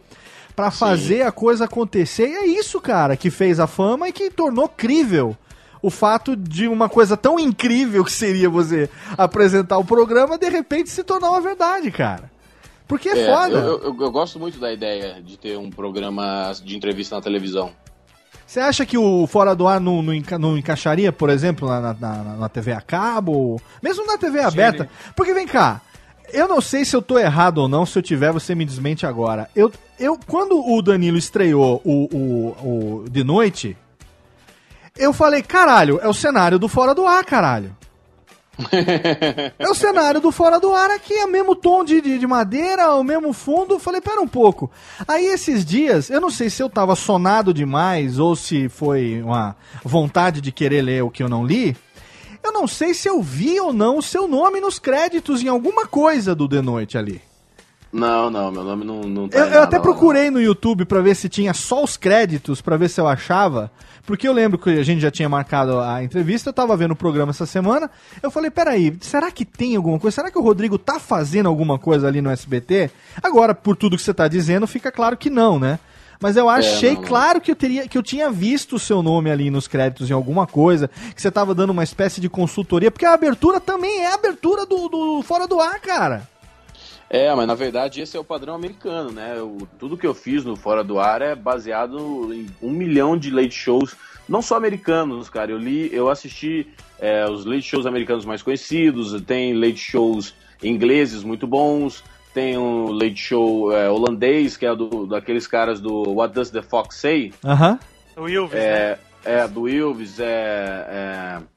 pra 0.55 0.71
fazer 0.71 1.23
a 1.23 1.31
coisa 1.31 1.65
acontecer. 1.65 2.29
E 2.29 2.35
é 2.35 2.47
isso, 2.47 2.79
cara, 2.79 3.17
que 3.17 3.29
fez 3.29 3.59
a 3.59 3.67
fama 3.67 4.07
e 4.07 4.13
que 4.13 4.29
tornou 4.29 4.69
crível 4.69 5.35
o 5.85 5.89
fato 5.89 6.35
de 6.35 6.67
uma 6.67 6.89
coisa 6.89 7.15
tão 7.15 7.39
incrível 7.39 8.03
que 8.03 8.11
seria 8.11 8.49
você 8.49 8.89
apresentar 9.17 9.77
o 9.77 9.85
programa, 9.85 10.37
de 10.37 10.49
repente 10.49 10.89
se 10.89 11.03
tornar 11.03 11.29
uma 11.29 11.41
verdade, 11.41 11.91
cara. 11.91 12.31
Porque 12.87 13.09
é, 13.09 13.25
foda. 13.25 13.57
Eu, 13.57 13.79
eu- 13.83 13.97
eu 14.01 14.11
gosto 14.11 14.39
muito 14.39 14.59
da 14.59 14.71
ideia 14.71 15.21
de 15.21 15.37
ter 15.37 15.57
um 15.57 15.69
programa 15.69 16.51
de 16.63 16.75
entrevista 16.75 17.15
na 17.15 17.21
televisão. 17.21 17.71
Você 18.45 18.59
acha 18.59 18.85
que 18.85 18.95
o 18.97 19.25
Fora 19.25 19.55
do 19.55 19.67
Ar 19.67 19.79
não, 19.79 20.03
não, 20.03 20.13
enca- 20.13 20.37
não 20.37 20.55
encaixaria, 20.57 21.11
por 21.11 21.29
exemplo, 21.31 21.67
na, 21.67 21.93
na, 21.93 22.23
na- 22.37 22.49
TV 22.49 22.73
a 22.73 22.81
cabo? 22.81 23.59
Mesmo 23.81 24.05
na 24.05 24.17
TV 24.19 24.39
aberta? 24.39 24.87
Porque 25.15 25.33
vem 25.33 25.47
cá, 25.47 25.81
eu 26.31 26.47
não 26.47 26.61
sei 26.61 26.85
se 26.85 26.95
eu 26.95 27.01
tô 27.01 27.17
errado 27.17 27.57
ou 27.59 27.67
não, 27.67 27.85
se 27.87 27.97
eu 27.97 28.03
tiver, 28.03 28.31
você 28.31 28.53
me 28.53 28.63
desmente 28.65 29.03
agora. 29.05 29.49
Eu, 29.55 29.71
eu 29.99 30.19
quando 30.27 30.63
o 30.63 30.79
Danilo 30.81 31.17
estreou 31.17 31.81
o, 31.83 32.07
o, 32.15 33.01
o 33.03 33.09
De 33.09 33.23
Noite, 33.23 33.75
eu 34.97 35.11
falei, 35.13 35.41
caralho, 35.41 35.99
é 36.01 36.07
o 36.07 36.13
cenário 36.13 36.57
do 36.57 36.67
Fora 36.67 36.95
do 36.95 37.05
Ar, 37.05 37.23
caralho. 37.25 37.75
É 39.59 39.69
o 39.69 39.75
cenário 39.75 40.21
do 40.21 40.31
Fora 40.31 40.59
do 40.59 40.73
Ar 40.73 40.89
aqui, 40.91 41.13
é 41.13 41.25
o 41.25 41.29
mesmo 41.29 41.55
tom 41.55 41.83
de, 41.83 41.99
de, 41.99 42.17
de 42.17 42.27
madeira, 42.27 42.95
o 42.95 43.03
mesmo 43.03 43.33
fundo. 43.33 43.75
Eu 43.75 43.79
falei, 43.79 43.99
pera 43.99 44.21
um 44.21 44.27
pouco. 44.27 44.71
Aí 45.07 45.25
esses 45.25 45.65
dias, 45.65 46.09
eu 46.09 46.21
não 46.21 46.29
sei 46.29 46.49
se 46.49 46.63
eu 46.63 46.69
tava 46.69 46.95
sonado 46.95 47.53
demais 47.53 48.17
ou 48.19 48.35
se 48.35 48.69
foi 48.69 49.21
uma 49.21 49.55
vontade 49.83 50.39
de 50.39 50.51
querer 50.51 50.81
ler 50.81 51.03
o 51.03 51.09
que 51.09 51.21
eu 51.21 51.29
não 51.29 51.45
li. 51.45 51.75
Eu 52.43 52.53
não 52.53 52.67
sei 52.67 52.93
se 52.93 53.09
eu 53.09 53.21
vi 53.21 53.59
ou 53.59 53.73
não 53.73 53.97
o 53.97 54.03
seu 54.03 54.27
nome 54.27 54.61
nos 54.61 54.79
créditos 54.79 55.41
em 55.41 55.47
alguma 55.47 55.85
coisa 55.87 56.35
do 56.35 56.47
The 56.47 56.61
Noite 56.61 56.97
ali. 56.97 57.21
Não, 57.95 58.29
não, 58.29 58.51
meu 58.51 58.63
nome 58.65 58.83
não, 58.83 59.01
não 59.03 59.29
tá 59.29 59.37
Eu, 59.37 59.45
nada 59.45 59.63
até 59.63 59.77
lá, 59.77 59.81
procurei 59.81 60.29
no 60.29 60.41
YouTube 60.41 60.83
pra 60.83 60.99
ver 60.99 61.15
se 61.15 61.29
tinha 61.29 61.53
só 61.53 61.81
os 61.81 61.95
créditos, 61.95 62.59
pra 62.59 62.75
ver 62.75 62.89
se 62.89 62.99
eu 62.99 63.07
achava. 63.07 63.71
Porque 64.05 64.27
eu 64.27 64.33
lembro 64.33 64.59
que 64.59 64.69
a 64.69 64.83
gente 64.83 64.99
já 64.99 65.09
tinha 65.09 65.29
marcado 65.29 65.79
a 65.79 66.03
entrevista, 66.03 66.49
eu 66.49 66.53
tava 66.53 66.75
vendo 66.75 66.91
o 66.91 66.95
programa 66.95 67.31
essa 67.31 67.45
semana. 67.45 67.89
Eu 68.21 68.29
falei, 68.29 68.51
peraí, 68.51 68.97
será 68.99 69.31
que 69.31 69.45
tem 69.45 69.77
alguma 69.77 69.97
coisa? 69.97 70.15
Será 70.15 70.29
que 70.29 70.37
o 70.37 70.41
Rodrigo 70.41 70.77
tá 70.77 70.99
fazendo 70.99 71.47
alguma 71.47 71.79
coisa 71.79 72.05
ali 72.05 72.21
no 72.21 72.29
SBT? 72.29 72.91
Agora, 73.23 73.55
por 73.55 73.77
tudo 73.77 73.95
que 73.95 74.03
você 74.03 74.13
tá 74.13 74.27
dizendo, 74.27 74.67
fica 74.67 74.91
claro 74.91 75.15
que 75.15 75.29
não, 75.29 75.57
né? 75.57 75.79
Mas 76.19 76.35
eu 76.35 76.49
achei 76.49 76.95
não, 76.95 77.01
não. 77.01 77.07
claro 77.07 77.39
que 77.39 77.51
eu, 77.51 77.55
teria, 77.55 77.87
que 77.87 77.97
eu 77.97 78.03
tinha 78.03 78.29
visto 78.29 78.75
o 78.75 78.79
seu 78.79 79.01
nome 79.01 79.31
ali 79.31 79.49
nos 79.49 79.69
créditos 79.69 80.09
em 80.09 80.13
alguma 80.13 80.45
coisa, 80.45 80.89
que 81.15 81.21
você 81.21 81.31
tava 81.31 81.55
dando 81.55 81.69
uma 81.69 81.83
espécie 81.83 82.19
de 82.19 82.29
consultoria, 82.29 82.91
porque 82.91 83.05
a 83.05 83.13
abertura 83.13 83.59
também 83.59 84.01
é 84.01 84.11
a 84.11 84.15
abertura 84.15 84.65
do, 84.65 84.89
do 84.89 85.23
Fora 85.23 85.47
do 85.47 85.59
Ar, 85.61 85.79
cara. 85.79 86.34
É, 87.09 87.33
mas 87.35 87.47
na 87.47 87.55
verdade 87.55 88.01
esse 88.01 88.17
é 88.17 88.19
o 88.19 88.23
padrão 88.23 88.55
americano, 88.55 89.11
né? 89.11 89.39
O, 89.41 89.67
tudo 89.79 89.97
que 89.97 90.07
eu 90.07 90.13
fiz 90.13 90.43
no 90.43 90.55
Fora 90.55 90.83
do 90.83 90.99
Ar 90.99 91.21
é 91.21 91.35
baseado 91.35 92.33
em 92.33 92.47
um 92.61 92.71
milhão 92.71 93.17
de 93.17 93.29
late 93.29 93.53
shows, 93.53 93.95
não 94.27 94.41
só 94.41 94.55
americanos, 94.55 95.29
cara. 95.29 95.51
Eu 95.51 95.57
li, 95.57 95.93
eu 95.93 96.09
assisti 96.09 96.67
é, 96.99 97.29
os 97.29 97.45
late 97.45 97.63
shows 97.63 97.85
americanos 97.85 98.25
mais 98.25 98.41
conhecidos, 98.41 99.19
tem 99.21 99.53
late 99.53 99.77
shows 99.77 100.33
ingleses 100.63 101.23
muito 101.23 101.45
bons, 101.45 102.03
tem 102.33 102.57
um 102.57 102.91
late 102.91 103.17
show 103.17 103.71
é, 103.71 103.89
holandês, 103.89 104.57
que 104.57 104.65
é 104.65 104.75
do, 104.75 105.05
daqueles 105.05 105.47
caras 105.47 105.79
do 105.79 106.11
What 106.11 106.33
Does 106.33 106.49
the 106.49 106.61
Fox 106.61 106.97
Say? 106.97 107.33
Aham. 107.43 107.79
O 108.17 108.27
Ilves, 108.27 108.59
É, 108.59 108.97
é 109.23 109.47
do 109.47 109.69
Ilves, 109.69 110.19
é, 110.19 110.25
é 110.89 111.54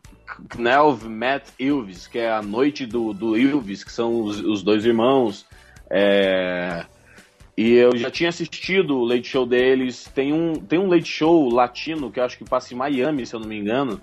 Knelv, 0.48 1.04
Matt 1.08 1.48
Ilves, 1.58 2.06
que 2.06 2.18
é 2.18 2.30
a 2.30 2.42
noite 2.42 2.86
do, 2.86 3.12
do 3.12 3.36
Ilves, 3.36 3.84
que 3.84 3.92
são 3.92 4.22
os, 4.22 4.40
os 4.40 4.62
dois 4.62 4.84
irmãos. 4.84 5.46
É, 5.90 6.84
e 7.56 7.72
eu 7.72 7.96
já 7.96 8.10
tinha 8.10 8.28
assistido 8.28 8.98
o 8.98 9.04
late 9.04 9.26
show 9.26 9.44
deles. 9.44 10.10
Tem 10.14 10.32
um, 10.32 10.54
tem 10.54 10.78
um 10.78 10.88
late 10.88 11.08
show 11.08 11.48
latino 11.48 12.10
que 12.10 12.20
eu 12.20 12.24
acho 12.24 12.38
que 12.38 12.44
passa 12.44 12.72
em 12.72 12.76
Miami, 12.76 13.26
se 13.26 13.34
eu 13.34 13.40
não 13.40 13.48
me 13.48 13.58
engano, 13.58 14.00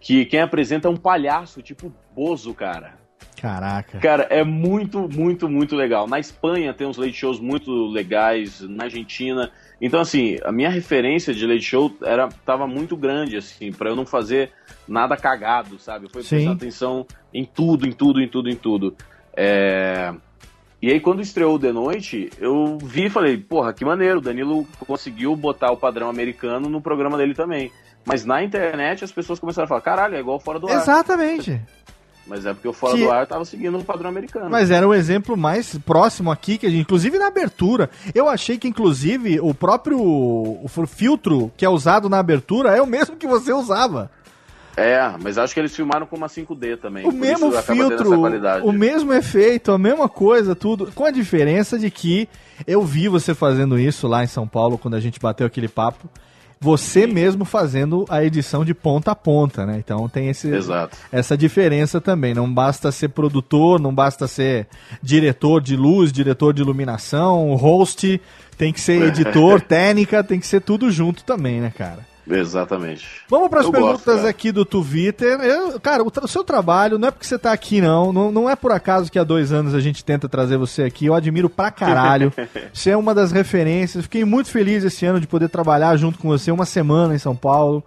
que 0.00 0.24
quem 0.24 0.40
apresenta 0.40 0.88
é 0.88 0.90
um 0.90 0.96
palhaço, 0.96 1.62
tipo 1.62 1.92
Bozo, 2.14 2.52
cara. 2.52 2.94
Caraca. 3.40 3.98
Cara, 3.98 4.22
é 4.24 4.42
muito, 4.42 5.08
muito, 5.08 5.48
muito 5.48 5.76
legal. 5.76 6.08
Na 6.08 6.18
Espanha 6.18 6.72
tem 6.74 6.86
uns 6.86 6.96
late 6.96 7.12
shows 7.12 7.38
muito 7.38 7.70
legais, 7.86 8.60
na 8.60 8.84
Argentina. 8.84 9.52
Então, 9.80 10.00
assim, 10.00 10.38
a 10.42 10.50
minha 10.50 10.70
referência 10.70 11.34
de 11.34 11.46
late 11.46 11.62
show 11.62 11.94
era, 12.02 12.28
tava 12.44 12.66
muito 12.66 12.96
grande, 12.96 13.36
assim, 13.36 13.70
pra 13.72 13.90
eu 13.90 13.96
não 13.96 14.06
fazer 14.06 14.50
nada 14.88 15.16
cagado, 15.16 15.78
sabe? 15.78 16.08
Foi 16.10 16.22
prestar 16.22 16.52
atenção 16.52 17.06
em 17.32 17.44
tudo, 17.44 17.86
em 17.86 17.92
tudo, 17.92 18.20
em 18.20 18.28
tudo, 18.28 18.48
em 18.48 18.56
tudo. 18.56 18.96
É... 19.36 20.14
E 20.80 20.90
aí, 20.90 21.00
quando 21.00 21.20
estreou 21.20 21.58
The 21.58 21.72
Noite, 21.72 22.30
eu 22.38 22.78
vi 22.78 23.06
e 23.06 23.10
falei, 23.10 23.36
porra, 23.36 23.72
que 23.72 23.84
maneiro, 23.84 24.18
o 24.18 24.22
Danilo 24.22 24.66
conseguiu 24.86 25.34
botar 25.34 25.70
o 25.72 25.76
padrão 25.76 26.08
americano 26.08 26.68
no 26.68 26.80
programa 26.80 27.16
dele 27.16 27.34
também. 27.34 27.70
Mas 28.04 28.24
na 28.24 28.42
internet 28.42 29.02
as 29.02 29.10
pessoas 29.10 29.40
começaram 29.40 29.64
a 29.64 29.68
falar, 29.68 29.80
caralho, 29.80 30.14
é 30.14 30.20
igual 30.20 30.38
Fora 30.38 30.60
do 30.60 30.68
Ar. 30.68 30.76
Exatamente. 30.76 31.60
Mas 32.26 32.44
é 32.44 32.52
porque 32.52 32.66
o 32.66 32.72
Fora 32.72 32.94
Que- 32.96 33.04
do 33.04 33.10
Ar 33.10 33.26
tava 33.26 33.44
seguindo 33.44 33.78
o 33.78 33.84
padrão 33.84 34.10
americano. 34.10 34.50
Mas 34.50 34.70
era 34.70 34.86
o 34.86 34.92
exemplo 34.92 35.36
mais 35.36 35.78
próximo 35.78 36.30
aqui, 36.30 36.58
que 36.58 36.66
a 36.66 36.70
gente, 36.70 36.80
inclusive 36.80 37.18
na 37.18 37.28
abertura. 37.28 37.88
Eu 38.14 38.28
achei 38.28 38.58
que, 38.58 38.66
inclusive, 38.66 39.38
o 39.40 39.54
próprio 39.54 39.98
o 40.00 40.68
filtro 40.86 41.52
que 41.56 41.64
é 41.64 41.68
usado 41.68 42.08
na 42.08 42.18
abertura 42.18 42.76
é 42.76 42.82
o 42.82 42.86
mesmo 42.86 43.16
que 43.16 43.26
você 43.26 43.52
usava. 43.52 44.10
É, 44.76 45.10
mas 45.22 45.38
acho 45.38 45.54
que 45.54 45.60
eles 45.60 45.74
filmaram 45.74 46.04
com 46.04 46.16
uma 46.16 46.28
5D 46.28 46.76
também. 46.76 47.06
O 47.06 47.12
mesmo 47.12 47.50
filtro, 47.62 48.10
o 48.62 48.72
mesmo 48.72 49.10
efeito, 49.14 49.72
a 49.72 49.78
mesma 49.78 50.06
coisa, 50.06 50.54
tudo. 50.54 50.92
Com 50.94 51.04
a 51.04 51.10
diferença 51.10 51.78
de 51.78 51.90
que 51.90 52.28
eu 52.66 52.82
vi 52.82 53.08
você 53.08 53.34
fazendo 53.34 53.78
isso 53.78 54.06
lá 54.06 54.22
em 54.22 54.26
São 54.26 54.46
Paulo, 54.46 54.76
quando 54.76 54.94
a 54.94 55.00
gente 55.00 55.18
bateu 55.18 55.46
aquele 55.46 55.68
papo. 55.68 56.10
Você 56.60 57.06
mesmo 57.06 57.44
fazendo 57.44 58.04
a 58.08 58.24
edição 58.24 58.64
de 58.64 58.74
ponta 58.74 59.10
a 59.10 59.14
ponta, 59.14 59.66
né? 59.66 59.76
Então 59.78 60.08
tem 60.08 60.28
esse, 60.28 60.48
Exato. 60.48 60.96
essa 61.12 61.36
diferença 61.36 62.00
também. 62.00 62.34
Não 62.34 62.52
basta 62.52 62.90
ser 62.90 63.08
produtor, 63.08 63.80
não 63.80 63.94
basta 63.94 64.26
ser 64.26 64.66
diretor 65.02 65.60
de 65.60 65.76
luz, 65.76 66.10
diretor 66.12 66.54
de 66.54 66.62
iluminação, 66.62 67.54
host, 67.54 68.20
tem 68.56 68.72
que 68.72 68.80
ser 68.80 69.02
editor, 69.02 69.60
técnica, 69.60 70.24
tem 70.24 70.40
que 70.40 70.46
ser 70.46 70.60
tudo 70.60 70.90
junto 70.90 71.24
também, 71.24 71.60
né, 71.60 71.72
cara? 71.76 72.15
Exatamente. 72.28 73.06
Vamos 73.28 73.48
para 73.48 73.60
as 73.60 73.70
perguntas 73.70 74.14
gosto, 74.16 74.26
aqui 74.26 74.50
do 74.50 74.64
Twitter. 74.64 75.40
Eu- 75.40 75.78
cara, 75.80 76.02
o, 76.02 76.10
o 76.22 76.28
seu 76.28 76.42
trabalho 76.42 76.98
não 76.98 77.08
é 77.08 77.10
porque 77.10 77.26
você 77.26 77.38
tá 77.38 77.52
aqui, 77.52 77.80
não. 77.80 78.12
não. 78.12 78.32
Não 78.32 78.50
é 78.50 78.56
por 78.56 78.72
acaso 78.72 79.10
que 79.10 79.18
há 79.18 79.24
dois 79.24 79.52
anos 79.52 79.74
a 79.74 79.80
gente 79.80 80.04
tenta 80.04 80.28
trazer 80.28 80.56
você 80.56 80.82
aqui. 80.82 81.06
Eu 81.06 81.14
admiro 81.14 81.48
pra 81.48 81.70
caralho. 81.70 82.32
Você 82.72 82.90
é 82.90 82.96
uma 82.96 83.14
das 83.14 83.32
referências. 83.32 84.04
Fiquei 84.04 84.24
muito 84.24 84.50
feliz 84.50 84.84
esse 84.84 85.06
ano 85.06 85.20
de 85.20 85.26
poder 85.26 85.48
trabalhar 85.48 85.96
junto 85.96 86.18
com 86.18 86.28
você 86.28 86.50
uma 86.50 86.64
semana 86.66 87.14
em 87.14 87.18
São 87.18 87.34
Paulo. 87.34 87.82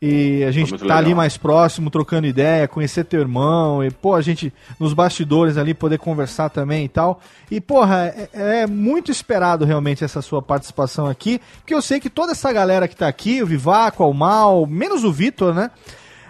E 0.00 0.44
a 0.44 0.52
gente 0.52 0.78
tá 0.78 0.96
ali 0.96 1.06
legal. 1.06 1.16
mais 1.16 1.36
próximo, 1.36 1.90
trocando 1.90 2.26
ideia, 2.26 2.68
conhecer 2.68 3.04
teu 3.04 3.20
irmão. 3.20 3.84
E, 3.84 3.90
pô, 3.90 4.14
a 4.14 4.22
gente 4.22 4.52
nos 4.78 4.94
bastidores 4.94 5.56
ali 5.56 5.74
poder 5.74 5.98
conversar 5.98 6.50
também 6.50 6.84
e 6.84 6.88
tal. 6.88 7.20
E, 7.50 7.60
porra, 7.60 8.14
é, 8.32 8.62
é 8.62 8.66
muito 8.66 9.10
esperado 9.10 9.64
realmente 9.64 10.04
essa 10.04 10.22
sua 10.22 10.40
participação 10.40 11.06
aqui. 11.06 11.40
Porque 11.56 11.74
eu 11.74 11.82
sei 11.82 11.98
que 11.98 12.08
toda 12.08 12.32
essa 12.32 12.52
galera 12.52 12.86
que 12.86 12.94
tá 12.94 13.08
aqui, 13.08 13.42
o 13.42 13.46
Vivaco, 13.46 14.04
o 14.04 14.14
Mal, 14.14 14.66
menos 14.66 15.02
o 15.02 15.12
Vitor, 15.12 15.52
né? 15.52 15.70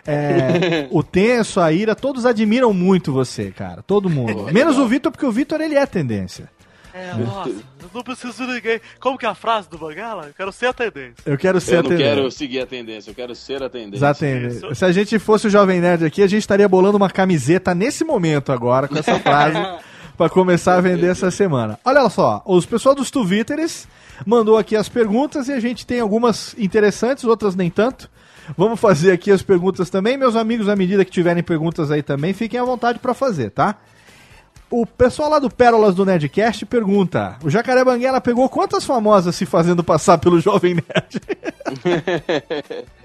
É, 0.06 0.88
o 0.90 1.02
Tenso, 1.02 1.60
a 1.60 1.70
Ira, 1.70 1.94
todos 1.94 2.24
admiram 2.24 2.72
muito 2.72 3.12
você, 3.12 3.50
cara. 3.50 3.82
Todo 3.82 4.08
mundo. 4.08 4.50
Menos 4.50 4.78
o 4.78 4.88
Vitor, 4.88 5.12
porque 5.12 5.26
o 5.26 5.32
Vitor 5.32 5.60
ele 5.60 5.74
é 5.74 5.84
tendência. 5.84 6.48
É, 6.94 7.14
nossa, 7.14 7.50
eu 7.50 7.90
não 7.94 8.02
preciso 8.02 8.46
de 8.46 8.52
ninguém. 8.52 8.80
Como 8.98 9.18
que 9.18 9.26
é 9.26 9.28
a 9.28 9.34
frase 9.34 9.68
do 9.68 9.76
Banguela? 9.78 10.26
Eu 10.28 10.34
quero 10.34 10.52
ser 10.52 10.66
a 10.66 10.72
tendência. 10.72 11.14
Eu 11.26 11.36
quero 11.38 11.60
ser 11.60 11.74
Eu 11.74 11.80
a 11.80 11.82
não 11.82 11.90
tendência. 11.90 12.14
quero 12.14 12.30
seguir 12.30 12.60
a 12.60 12.66
tendência, 12.66 13.10
eu 13.10 13.14
quero 13.14 13.34
ser 13.34 13.62
a 13.62 13.68
tendência. 13.68 13.96
Exatamente. 13.96 14.74
Se 14.74 14.84
a 14.84 14.92
gente 14.92 15.18
fosse 15.18 15.46
o 15.46 15.50
Jovem 15.50 15.80
Nerd 15.80 16.04
aqui, 16.04 16.22
a 16.22 16.26
gente 16.26 16.40
estaria 16.40 16.68
bolando 16.68 16.96
uma 16.96 17.10
camiseta 17.10 17.74
nesse 17.74 18.04
momento 18.04 18.52
agora, 18.52 18.88
com 18.88 18.96
essa 18.96 19.18
frase, 19.20 19.58
pra 20.16 20.28
começar 20.28 20.76
a 20.76 20.80
vender 20.80 21.08
essa 21.10 21.30
semana. 21.30 21.78
Olha 21.84 22.08
só, 22.08 22.42
os 22.46 22.66
pessoal 22.66 22.94
dos 22.94 23.10
Twitters 23.10 23.86
mandou 24.26 24.56
aqui 24.58 24.74
as 24.74 24.88
perguntas 24.88 25.48
e 25.48 25.52
a 25.52 25.60
gente 25.60 25.86
tem 25.86 26.00
algumas 26.00 26.54
interessantes, 26.58 27.24
outras 27.24 27.54
nem 27.54 27.70
tanto. 27.70 28.10
Vamos 28.56 28.80
fazer 28.80 29.12
aqui 29.12 29.30
as 29.30 29.42
perguntas 29.42 29.90
também. 29.90 30.16
Meus 30.16 30.34
amigos, 30.34 30.68
à 30.68 30.74
medida 30.74 31.04
que 31.04 31.10
tiverem 31.10 31.42
perguntas 31.42 31.90
aí 31.90 32.02
também, 32.02 32.32
fiquem 32.32 32.58
à 32.58 32.64
vontade 32.64 32.98
pra 32.98 33.12
fazer, 33.12 33.50
tá? 33.50 33.76
O 34.70 34.84
pessoal 34.86 35.30
lá 35.30 35.38
do 35.38 35.48
Pérolas 35.48 35.94
do 35.94 36.04
Nerdcast 36.04 36.66
pergunta: 36.66 37.38
o 37.42 37.48
Jacaré 37.48 37.82
Banguela 37.84 38.20
pegou 38.20 38.48
quantas 38.48 38.84
famosas 38.84 39.34
se 39.34 39.46
fazendo 39.46 39.82
passar 39.82 40.18
pelo 40.18 40.38
Jovem 40.40 40.74
Nerd? 40.74 41.20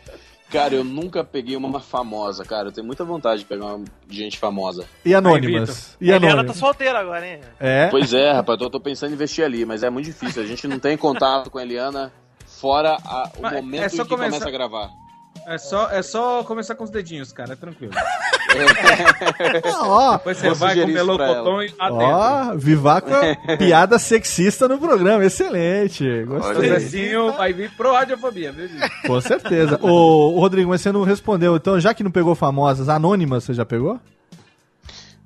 Cara, 0.52 0.76
eu 0.76 0.84
nunca 0.84 1.24
peguei 1.24 1.56
uma 1.56 1.80
famosa, 1.80 2.46
cara. 2.46 2.68
Eu 2.68 2.72
tenho 2.72 2.86
muita 2.86 3.04
vontade 3.04 3.40
de 3.40 3.46
pegar 3.48 3.66
uma 3.74 3.84
gente 4.08 4.38
famosa. 4.38 4.86
E 5.04 5.16
anônimas? 5.16 5.98
E 6.00 6.12
A 6.12 6.16
Eliana 6.18 6.28
tá 6.28 6.34
anônimas? 6.42 6.58
solteira 6.58 7.00
agora, 7.00 7.28
hein? 7.28 7.40
É. 7.60 7.88
Pois 7.90 8.14
é, 8.14 8.32
rapaz, 8.34 8.62
eu 8.62 8.70
tô 8.70 8.80
pensando 8.80 9.10
em 9.10 9.14
investir 9.16 9.44
ali, 9.44 9.66
mas 9.66 9.82
é 9.82 9.90
muito 9.90 10.06
difícil. 10.06 10.44
A 10.44 10.46
gente 10.46 10.68
não 10.68 10.78
tem 10.78 10.96
contato 10.96 11.50
com 11.50 11.58
a 11.58 11.64
Eliana 11.64 12.14
fora 12.46 12.98
a- 13.04 13.32
o 13.36 13.42
Mas 13.42 13.54
momento 13.54 13.82
é 13.82 13.86
em 13.88 13.90
que 13.90 13.98
começar- 13.98 14.16
começa 14.16 14.48
a 14.48 14.52
gravar. 14.52 14.90
É 15.46 15.58
só, 15.58 15.90
é 15.90 16.02
só 16.02 16.44
começar 16.44 16.76
com 16.76 16.84
os 16.84 16.90
dedinhos, 16.90 17.34
cara, 17.34 17.54
é 17.54 17.56
tranquilo. 17.56 17.94
Ó, 19.82 20.14
Depois 20.14 20.38
você 20.38 20.54
vai 20.54 20.80
com 20.80 20.88
melocotão 20.88 21.62
e 21.62 21.74
adentro. 21.78 22.06
Ó, 22.06 22.56
Vivaco, 22.56 23.10
piada 23.58 24.00
sexista 24.00 24.68
no 24.68 24.78
programa, 24.78 25.26
excelente. 25.26 26.08
O 26.08 26.28
Gostei. 26.28 26.70
Zezinho 26.70 27.34
vai 27.34 27.52
vir 27.52 27.72
pro 27.76 27.92
Radiofobia, 27.92 28.52
viu, 28.52 28.68
gente? 28.68 29.08
Com 29.08 29.20
certeza. 29.20 29.78
Ô, 29.82 30.36
ô, 30.36 30.40
Rodrigo, 30.40 30.70
mas 30.70 30.82
você 30.82 30.92
não 30.92 31.04
respondeu. 31.04 31.58
Então, 31.58 31.80
já 31.80 31.94
que 31.94 32.04
não 32.04 32.12
pegou 32.12 32.36
famosas, 32.36 32.88
anônimas 32.88 33.44
você 33.44 33.54
já 33.54 33.66
pegou? 33.66 34.00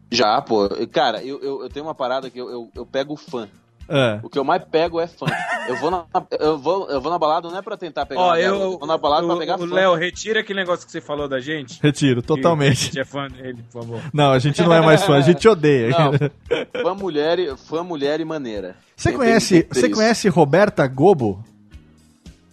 Já, 0.10 0.42
pô. 0.42 0.70
Cara, 0.92 1.22
eu, 1.24 1.40
eu, 1.42 1.64
eu 1.64 1.70
tenho 1.70 1.86
uma 1.86 1.96
parada 1.96 2.30
que 2.30 2.40
eu, 2.40 2.50
eu, 2.50 2.70
eu 2.74 2.86
pego 2.86 3.16
fã. 3.16 3.48
É. 3.90 4.20
O 4.22 4.30
que 4.30 4.38
eu 4.38 4.44
mais 4.44 4.64
pego 4.66 5.00
é 5.00 5.08
fã. 5.08 5.26
Eu 5.68 5.76
vou 5.78 5.90
na, 5.92 6.06
eu 6.40 6.58
vou, 6.58 6.90
eu 6.90 7.00
vou 7.02 7.12
na 7.12 7.18
balada 7.18 7.50
não 7.50 7.58
é 7.58 7.62
pra 7.62 7.78
tentar 7.78 8.06
pegar 8.06 8.20
Ó, 8.22 8.28
uma 8.28 8.40
eu, 8.40 8.52
garota, 8.60 8.78
vou 8.80 8.88
na 8.88 8.98
balada 8.98 9.28
pra 9.28 9.38
pegar 9.38 9.56
o, 9.56 9.60
fã. 9.60 9.64
o 9.66 9.68
Léo, 9.74 9.96
retira 9.96 10.40
aquele 10.42 10.60
negócio 10.60 10.86
que 10.86 10.92
você 10.92 11.00
falou 11.02 11.28
da 11.28 11.40
gente. 11.40 11.80
Retiro, 11.82 12.22
totalmente. 12.22 12.72
A 12.72 12.86
gente 12.86 13.00
é 13.00 13.06
fã 13.06 13.28
dele, 13.28 13.64
por 13.72 13.82
favor. 13.82 14.02
Não, 14.14 14.32
a 14.32 14.40
gente 14.40 14.62
não 14.62 14.74
é 14.74 14.82
mais 14.82 15.04
fã, 15.04 15.16
a 15.18 15.22
gente 15.22 15.48
odeia. 15.48 15.90
Não, 15.90 16.82
fã 16.84 16.94
mulher, 16.94 17.40
e- 17.40 17.56
fã 17.58 17.84
mulher 17.84 18.20
e 18.20 18.26
maneira. 18.26 18.76
Você 18.96 19.10
Tem- 19.10 19.18
conhece, 19.18 19.68
você 19.72 19.90
conhece 19.90 20.28
Roberta 20.30 20.86
Gobo? 20.88 21.44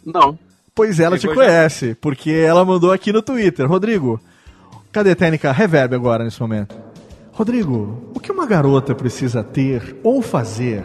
Não. 0.04 0.38
Pois 0.74 0.98
ela 0.98 1.16
te 1.16 1.22
Chegou 1.22 1.36
já. 1.36 1.42
conhece, 1.44 1.94
porque 2.00 2.30
ela 2.30 2.64
mandou 2.64 2.90
aqui 2.92 3.12
no 3.12 3.22
Twitter. 3.22 3.66
Rodrigo, 3.68 4.20
cadê 4.90 5.12
a 5.12 5.16
técnica 5.16 5.52
reverb 5.52 5.94
agora 5.94 6.24
nesse 6.24 6.40
momento? 6.40 6.76
Rodrigo, 7.32 8.10
o 8.14 8.20
que 8.20 8.30
uma 8.30 8.46
garota 8.46 8.94
precisa 8.94 9.42
ter 9.42 9.96
ou 10.02 10.20
fazer 10.22 10.84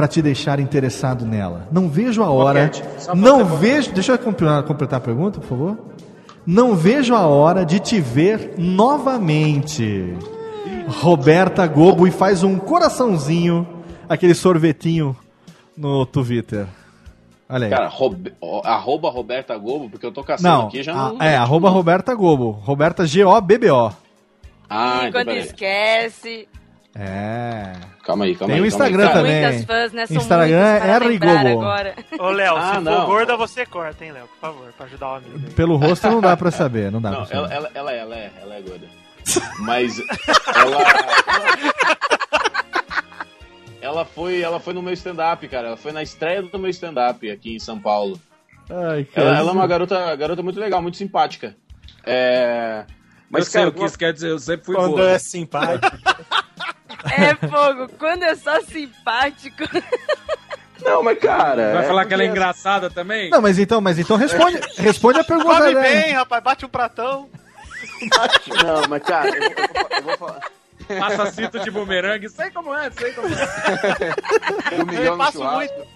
para 0.00 0.08
te 0.08 0.22
deixar 0.22 0.58
interessado 0.58 1.26
nela? 1.26 1.68
Não 1.70 1.86
vejo 1.86 2.22
a 2.22 2.30
hora. 2.30 2.70
Não 3.14 3.44
vejo. 3.44 3.92
Deixa 3.92 4.12
eu 4.12 4.18
completar, 4.18 4.62
completar 4.62 4.96
a 4.96 5.02
pergunta, 5.02 5.38
por 5.40 5.46
favor. 5.46 5.78
Não 6.46 6.74
vejo 6.74 7.14
a 7.14 7.26
hora 7.26 7.66
de 7.66 7.78
te 7.78 8.00
ver 8.00 8.54
novamente. 8.56 10.16
Roberta 10.88 11.66
Gobo 11.66 12.06
e 12.06 12.10
faz 12.10 12.42
um 12.42 12.56
coraçãozinho, 12.58 13.68
aquele 14.08 14.32
sorvetinho 14.34 15.14
no 15.76 16.06
Twitter. 16.06 16.66
Olha 17.46 17.66
aí. 17.66 17.70
Cara, 17.70 17.88
Rob- 17.88 18.32
arroba 18.64 19.10
Roberta 19.10 19.54
Gobo, 19.58 19.90
porque 19.90 20.06
eu 20.06 20.12
tô 20.12 20.24
caçando 20.24 20.48
Não, 20.48 20.66
aqui 20.68 20.82
já 20.82 20.92
a- 20.94 21.12
não. 21.12 21.20
é, 21.22 21.36
arroba 21.36 21.68
Roberta 21.68 22.14
Gobo. 22.14 22.52
Roberta 22.52 23.06
G-O-B-B-O. 23.06 23.92
Ah, 24.70 25.00
e 25.04 25.08
então 25.08 25.22
quando 25.24 25.36
esquece. 25.36 26.48
É. 26.94 27.74
Calma 28.02 28.24
aí, 28.24 28.34
calma 28.34 28.54
Tem 28.54 28.62
aí. 28.62 28.68
o 28.68 28.70
calma 28.70 28.84
aí. 28.84 28.90
Instagram 28.90 29.06
Cara, 29.08 29.12
também. 29.18 29.42
Muitas 29.42 29.64
fãs, 29.64 29.92
né? 29.92 30.06
São 30.06 30.16
Instagram 30.16 30.56
é 30.56 30.90
R 30.90 31.08
lembrar 31.08 31.42
Gobo. 31.44 31.60
agora. 31.64 31.94
Ô, 32.18 32.28
Léo, 32.30 32.56
Ah, 32.56 32.74
se 32.74 32.80
não. 32.80 32.92
for 33.00 33.06
gorda, 33.06 33.36
você 33.36 33.66
corta, 33.66 34.04
hein, 34.04 34.12
Léo? 34.12 34.26
Por 34.26 34.38
favor, 34.40 34.72
pra 34.76 34.86
ajudar 34.86 35.06
o 35.08 35.14
amigo. 35.16 35.36
aí. 35.46 35.50
Pelo 35.54 35.76
rosto 35.76 36.08
não 36.08 36.20
dá 36.20 36.36
pra 36.36 36.50
saber, 36.50 36.90
não 36.90 37.00
dá 37.00 37.10
Não, 37.10 37.26
pra 37.26 37.36
ela, 37.36 37.48
saber. 37.48 37.56
ela, 37.56 37.70
ela, 37.74 37.92
é, 37.92 37.98
ela 37.98 38.16
é, 38.16 38.30
ela 38.42 38.54
é 38.56 38.60
gorda. 38.62 38.86
Mas 39.60 39.98
ela. 40.00 40.78
Ela 43.82 44.04
foi, 44.04 44.42
ela 44.42 44.60
foi 44.60 44.74
no 44.74 44.82
meu 44.82 44.92
stand-up, 44.92 45.46
cara. 45.48 45.68
Ela 45.68 45.76
foi 45.76 45.90
na 45.92 46.02
estreia 46.02 46.42
do 46.42 46.58
meu 46.58 46.68
stand-up 46.70 47.30
aqui 47.30 47.54
em 47.56 47.58
São 47.58 47.78
Paulo. 47.80 48.20
Ai, 48.68 49.04
cara. 49.04 49.28
Ela, 49.28 49.38
ela 49.38 49.50
é 49.50 49.52
uma 49.52 49.66
garota, 49.66 50.14
garota 50.16 50.42
muito 50.42 50.60
legal, 50.60 50.82
muito 50.82 50.96
simpática. 50.98 51.56
É. 52.04 52.84
Mas, 53.30 53.46
eu 53.46 53.50
sei 53.52 53.60
cara, 53.62 53.70
o 53.70 53.72
que 53.72 53.84
isso 53.84 53.98
quer 53.98 54.12
dizer, 54.12 54.30
eu 54.30 54.38
sempre 54.38 54.66
fui 54.66 54.74
Quando 54.74 54.90
gordo. 54.90 55.06
é 55.08 55.18
simpático. 55.18 55.96
É 57.12 57.34
fogo. 57.48 57.88
Quando 57.98 58.24
é 58.24 58.34
só 58.34 58.60
simpático. 58.60 59.64
Não, 60.84 61.02
mas 61.02 61.18
cara. 61.18 61.72
Vai 61.72 61.84
é 61.84 61.86
falar 61.86 62.04
que 62.04 62.12
ela 62.12 62.22
é 62.22 62.26
porque- 62.26 62.38
engraçada 62.38 62.90
também? 62.90 63.30
Não, 63.30 63.40
mas 63.40 63.58
então, 63.58 63.80
mas 63.80 63.98
então 63.98 64.16
responde, 64.18 64.60
responde 64.76 65.18
a 65.20 65.24
pergunta 65.24 65.60
Come 65.62 65.74
bem, 65.76 66.12
rapaz, 66.12 66.42
bate 66.44 66.66
um 66.66 66.68
pratão. 66.68 67.30
Não, 68.64 68.86
mas 68.88 69.02
cara, 69.02 69.28
eu, 69.28 69.40
vou- 69.40 69.50
eu 69.50 69.96
eu 69.96 70.02
vou 70.02 70.16
falar. 70.18 70.40
Passa 70.98 71.32
cinto 71.32 71.58
de 71.60 71.70
bumerangue, 71.70 72.28
sei 72.28 72.50
como 72.50 72.74
é, 72.74 72.90
sei 72.90 73.12
como 73.12 73.28
é. 73.28 74.98
Eu 75.06 75.16
passo 75.16 75.38
churrasco. 75.38 75.86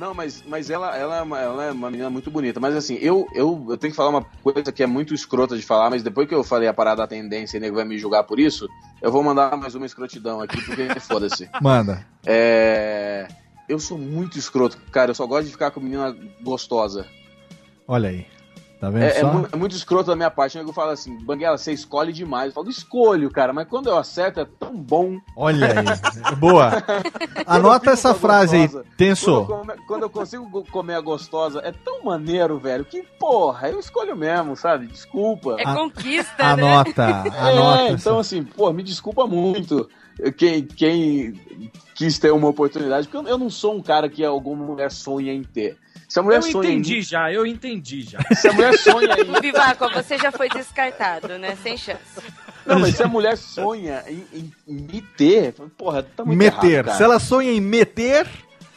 Não, 0.00 0.14
mas, 0.14 0.42
mas 0.46 0.70
ela, 0.70 0.96
ela, 0.96 1.18
é 1.18 1.22
uma, 1.22 1.38
ela 1.38 1.64
é 1.66 1.70
uma 1.70 1.90
menina 1.90 2.08
muito 2.08 2.30
bonita. 2.30 2.58
Mas 2.58 2.74
assim, 2.74 2.94
eu, 3.02 3.28
eu, 3.34 3.66
eu 3.68 3.76
tenho 3.76 3.90
que 3.90 3.96
falar 3.96 4.08
uma 4.08 4.24
coisa 4.42 4.72
que 4.72 4.82
é 4.82 4.86
muito 4.86 5.12
escrota 5.12 5.54
de 5.54 5.62
falar, 5.62 5.90
mas 5.90 6.02
depois 6.02 6.26
que 6.26 6.34
eu 6.34 6.42
falei 6.42 6.66
a 6.68 6.72
parada 6.72 7.02
da 7.02 7.06
tendência 7.06 7.58
e 7.58 7.60
o 7.60 7.60
nego 7.60 7.76
vai 7.76 7.84
me 7.84 7.98
julgar 7.98 8.24
por 8.24 8.40
isso, 8.40 8.66
eu 9.02 9.12
vou 9.12 9.22
mandar 9.22 9.54
mais 9.58 9.74
uma 9.74 9.84
escrotidão 9.84 10.40
aqui, 10.40 10.58
porque 10.64 10.88
foda-se. 11.00 11.50
Manda. 11.60 12.06
É. 12.24 13.28
Eu 13.68 13.78
sou 13.78 13.98
muito 13.98 14.38
escroto, 14.38 14.78
cara. 14.90 15.10
Eu 15.10 15.14
só 15.14 15.26
gosto 15.26 15.44
de 15.44 15.52
ficar 15.52 15.70
com 15.70 15.80
menina 15.80 16.16
gostosa. 16.42 17.06
Olha 17.86 18.08
aí. 18.08 18.26
Tá 18.80 18.88
vendo 18.88 19.02
É, 19.02 19.08
é 19.08 19.20
só? 19.20 19.26
mu- 19.30 19.46
é 19.52 19.56
muito 19.56 19.76
escroto 19.76 20.06
da 20.08 20.16
minha 20.16 20.30
parte. 20.30 20.56
O 20.56 20.60
nego 20.60 20.72
fala 20.72 20.92
assim, 20.92 21.14
Banguela, 21.22 21.58
você 21.58 21.70
escolhe 21.70 22.12
demais. 22.14 22.46
Eu 22.46 22.52
falo, 22.54 22.70
escolho, 22.70 23.30
cara, 23.30 23.52
mas 23.52 23.68
quando 23.68 23.88
eu 23.88 23.98
acerto 23.98 24.40
é 24.40 24.46
tão 24.58 24.74
bom. 24.74 25.18
Olha 25.36 25.66
aí. 25.66 26.36
Boa. 26.36 26.70
Anota 27.46 27.90
essa 27.90 28.14
frase 28.14 28.56
aí, 28.56 28.68
Quando 28.68 28.84
tenso. 28.96 29.30
eu, 29.30 29.44
come- 29.44 29.74
quando 29.86 30.02
eu 30.04 30.10
consigo 30.10 30.48
go- 30.48 30.64
comer 30.70 30.94
a 30.94 31.00
gostosa, 31.00 31.60
é 31.62 31.72
tão 31.72 32.02
maneiro, 32.04 32.58
velho. 32.58 32.84
Que 32.84 33.02
porra, 33.18 33.68
eu 33.68 33.78
escolho 33.78 34.16
mesmo, 34.16 34.56
sabe? 34.56 34.86
Desculpa. 34.86 35.56
É 35.58 35.64
A- 35.66 35.74
conquista, 35.74 36.56
né? 36.56 36.76
Anota, 36.78 37.04
anota. 37.38 37.82
É, 37.82 37.90
então 37.92 38.18
assim, 38.18 38.42
pô, 38.42 38.72
me 38.72 38.82
desculpa 38.82 39.26
muito 39.26 39.88
quem, 40.38 40.64
quem 40.64 41.34
quis 41.94 42.18
ter 42.18 42.32
uma 42.32 42.48
oportunidade, 42.48 43.08
porque 43.08 43.26
eu, 43.28 43.30
eu 43.32 43.38
não 43.38 43.50
sou 43.50 43.74
um 43.74 43.82
cara 43.82 44.08
que 44.08 44.24
alguma 44.24 44.64
mulher 44.64 44.90
sonha 44.90 45.32
em 45.34 45.42
ter. 45.42 45.76
Se 46.10 46.18
a 46.18 46.22
mulher 46.22 46.38
Eu 46.38 46.42
sonha 46.42 46.68
entendi 46.70 46.98
em 46.98 47.02
já, 47.02 47.32
eu 47.32 47.46
entendi 47.46 48.02
já. 48.02 48.18
se 48.34 48.48
a 48.48 48.52
mulher 48.52 48.76
sonha 48.78 49.14
em 49.18 49.40
Vivaco, 49.40 49.88
você 49.90 50.18
já 50.18 50.30
foi 50.32 50.48
descartado, 50.48 51.38
né? 51.38 51.56
Sem 51.62 51.76
chance. 51.78 52.00
Não, 52.66 52.78
mas 52.80 52.96
se 52.96 53.02
a 53.02 53.08
mulher 53.08 53.36
sonha 53.38 54.04
em, 54.08 54.24
em- 54.34 54.52
em 54.68 54.74
me 54.74 55.00
ter, 55.16 55.52
porra, 55.78 56.02
tá 56.02 56.24
muito 56.24 56.36
meter. 56.36 56.84
errado. 56.84 56.96
Se 56.96 57.02
ela 57.02 57.18
sonha 57.18 57.50
em 57.52 57.60
meter, 57.60 58.26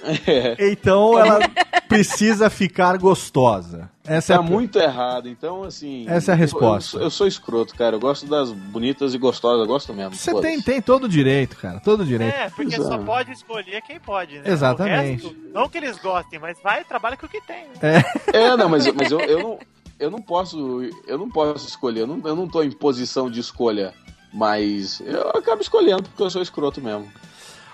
Então 0.59 1.17
ela 1.17 1.39
precisa 1.87 2.49
ficar 2.49 2.97
gostosa. 2.97 3.89
Essa 4.05 4.33
tá 4.33 4.41
é 4.41 4.45
a... 4.45 4.49
muito 4.49 4.77
errado, 4.79 5.29
então 5.29 5.63
assim. 5.63 6.05
Essa 6.09 6.31
é 6.31 6.33
a 6.33 6.35
eu- 6.35 6.39
resposta. 6.39 6.97
Eu, 6.97 7.03
eu 7.03 7.09
sou 7.09 7.25
escroto, 7.25 7.73
cara. 7.75 7.95
Eu 7.95 7.99
gosto 7.99 8.25
das 8.25 8.51
bonitas 8.51 9.13
e 9.13 9.17
gostosas, 9.17 9.61
eu 9.61 9.67
gosto 9.67 9.93
mesmo. 9.93 10.13
Você 10.15 10.33
tem, 10.41 10.61
tem 10.61 10.81
todo 10.81 11.05
o 11.05 11.09
direito, 11.09 11.55
cara. 11.57 11.79
Todo 11.79 12.01
o 12.01 12.05
direito. 12.05 12.35
É, 12.35 12.49
porque 12.49 12.75
Pois 12.75 12.87
só 12.87 12.95
é. 12.95 13.03
pode 13.03 13.31
escolher 13.31 13.81
quem 13.81 13.99
pode, 13.99 14.35
né? 14.39 14.43
Exatamente. 14.45 15.23
Resto, 15.23 15.35
não 15.53 15.69
que 15.69 15.77
eles 15.77 15.97
gostem, 15.99 16.37
mas 16.39 16.57
vai 16.61 16.81
e 16.81 16.83
trabalha 16.83 17.15
com 17.15 17.25
o 17.25 17.29
que 17.29 17.41
tem. 17.41 17.63
Né? 17.81 18.03
É. 18.33 18.37
É, 18.37 18.57
não, 18.57 18.67
mas, 18.67 18.85
mas 18.93 19.09
eu, 19.11 19.19
eu 19.21 19.39
não, 19.41 19.59
eu 19.99 20.11
não 20.11 20.21
posso. 20.21 20.81
Eu 21.07 21.17
não 21.17 21.29
posso 21.29 21.67
escolher. 21.67 22.01
Eu 22.01 22.07
não, 22.07 22.21
eu 22.27 22.35
não 22.35 22.47
tô 22.47 22.61
em 22.61 22.71
posição 22.71 23.29
de 23.31 23.39
escolha. 23.39 23.93
Mas 24.33 24.99
eu 25.05 25.29
acabo 25.29 25.61
escolhendo 25.61 26.03
porque 26.03 26.23
eu 26.23 26.29
sou 26.29 26.41
escroto 26.41 26.81
mesmo. 26.81 27.07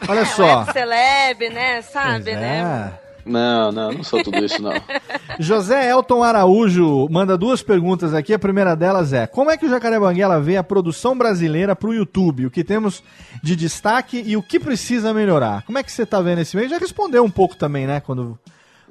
Olha 0.07 0.19
É, 0.19 0.26
só. 0.26 0.60
web 0.60 0.73
celeb, 0.73 1.49
né? 1.49 1.81
Sabe, 1.81 2.26
Pois 2.26 2.35
né? 2.35 2.93
Não, 3.25 3.71
não, 3.71 3.91
não 3.91 4.03
sou 4.03 4.23
tudo 4.23 4.43
isso, 4.43 4.61
não. 4.61 4.71
José 5.39 5.89
Elton 5.89 6.23
Araújo 6.23 7.07
manda 7.09 7.37
duas 7.37 7.61
perguntas 7.61 8.13
aqui. 8.13 8.33
A 8.33 8.39
primeira 8.39 8.75
delas 8.75 9.13
é: 9.13 9.27
Como 9.27 9.51
é 9.51 9.57
que 9.57 9.65
o 9.65 9.69
Jacaré 9.69 9.99
Banguela 9.99 10.39
vê 10.41 10.57
a 10.57 10.63
produção 10.63 11.17
brasileira 11.17 11.75
pro 11.75 11.93
YouTube? 11.93 12.45
O 12.47 12.51
que 12.51 12.63
temos 12.63 13.03
de 13.43 13.55
destaque 13.55 14.23
e 14.25 14.35
o 14.35 14.43
que 14.43 14.59
precisa 14.59 15.13
melhorar? 15.13 15.63
Como 15.63 15.77
é 15.77 15.83
que 15.83 15.91
você 15.91 16.05
tá 16.05 16.19
vendo 16.21 16.39
esse 16.39 16.55
meio? 16.55 16.69
Já 16.69 16.77
respondeu 16.77 17.23
um 17.23 17.29
pouco 17.31 17.55
também, 17.55 17.85
né? 17.85 17.99
Quando 17.99 18.37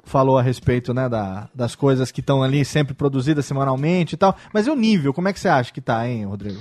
falou 0.03 0.37
a 0.37 0.41
respeito 0.41 0.93
né, 0.93 1.07
da- 1.07 1.49
das 1.53 1.75
coisas 1.75 2.09
que 2.11 2.19
estão 2.21 2.41
ali 2.41 2.65
sempre 2.65 2.93
produzidas 2.95 3.45
semanalmente 3.45 4.15
e 4.15 4.17
tal. 4.17 4.35
Mas 4.53 4.65
e 4.65 4.69
o 4.71 4.75
nível? 4.75 5.13
Como 5.13 5.27
é 5.27 5.33
que 5.33 5.39
você 5.39 5.47
acha 5.49 5.71
que 5.71 5.81
tá, 5.81 6.07
hein, 6.07 6.25
Rodrigo? 6.25 6.59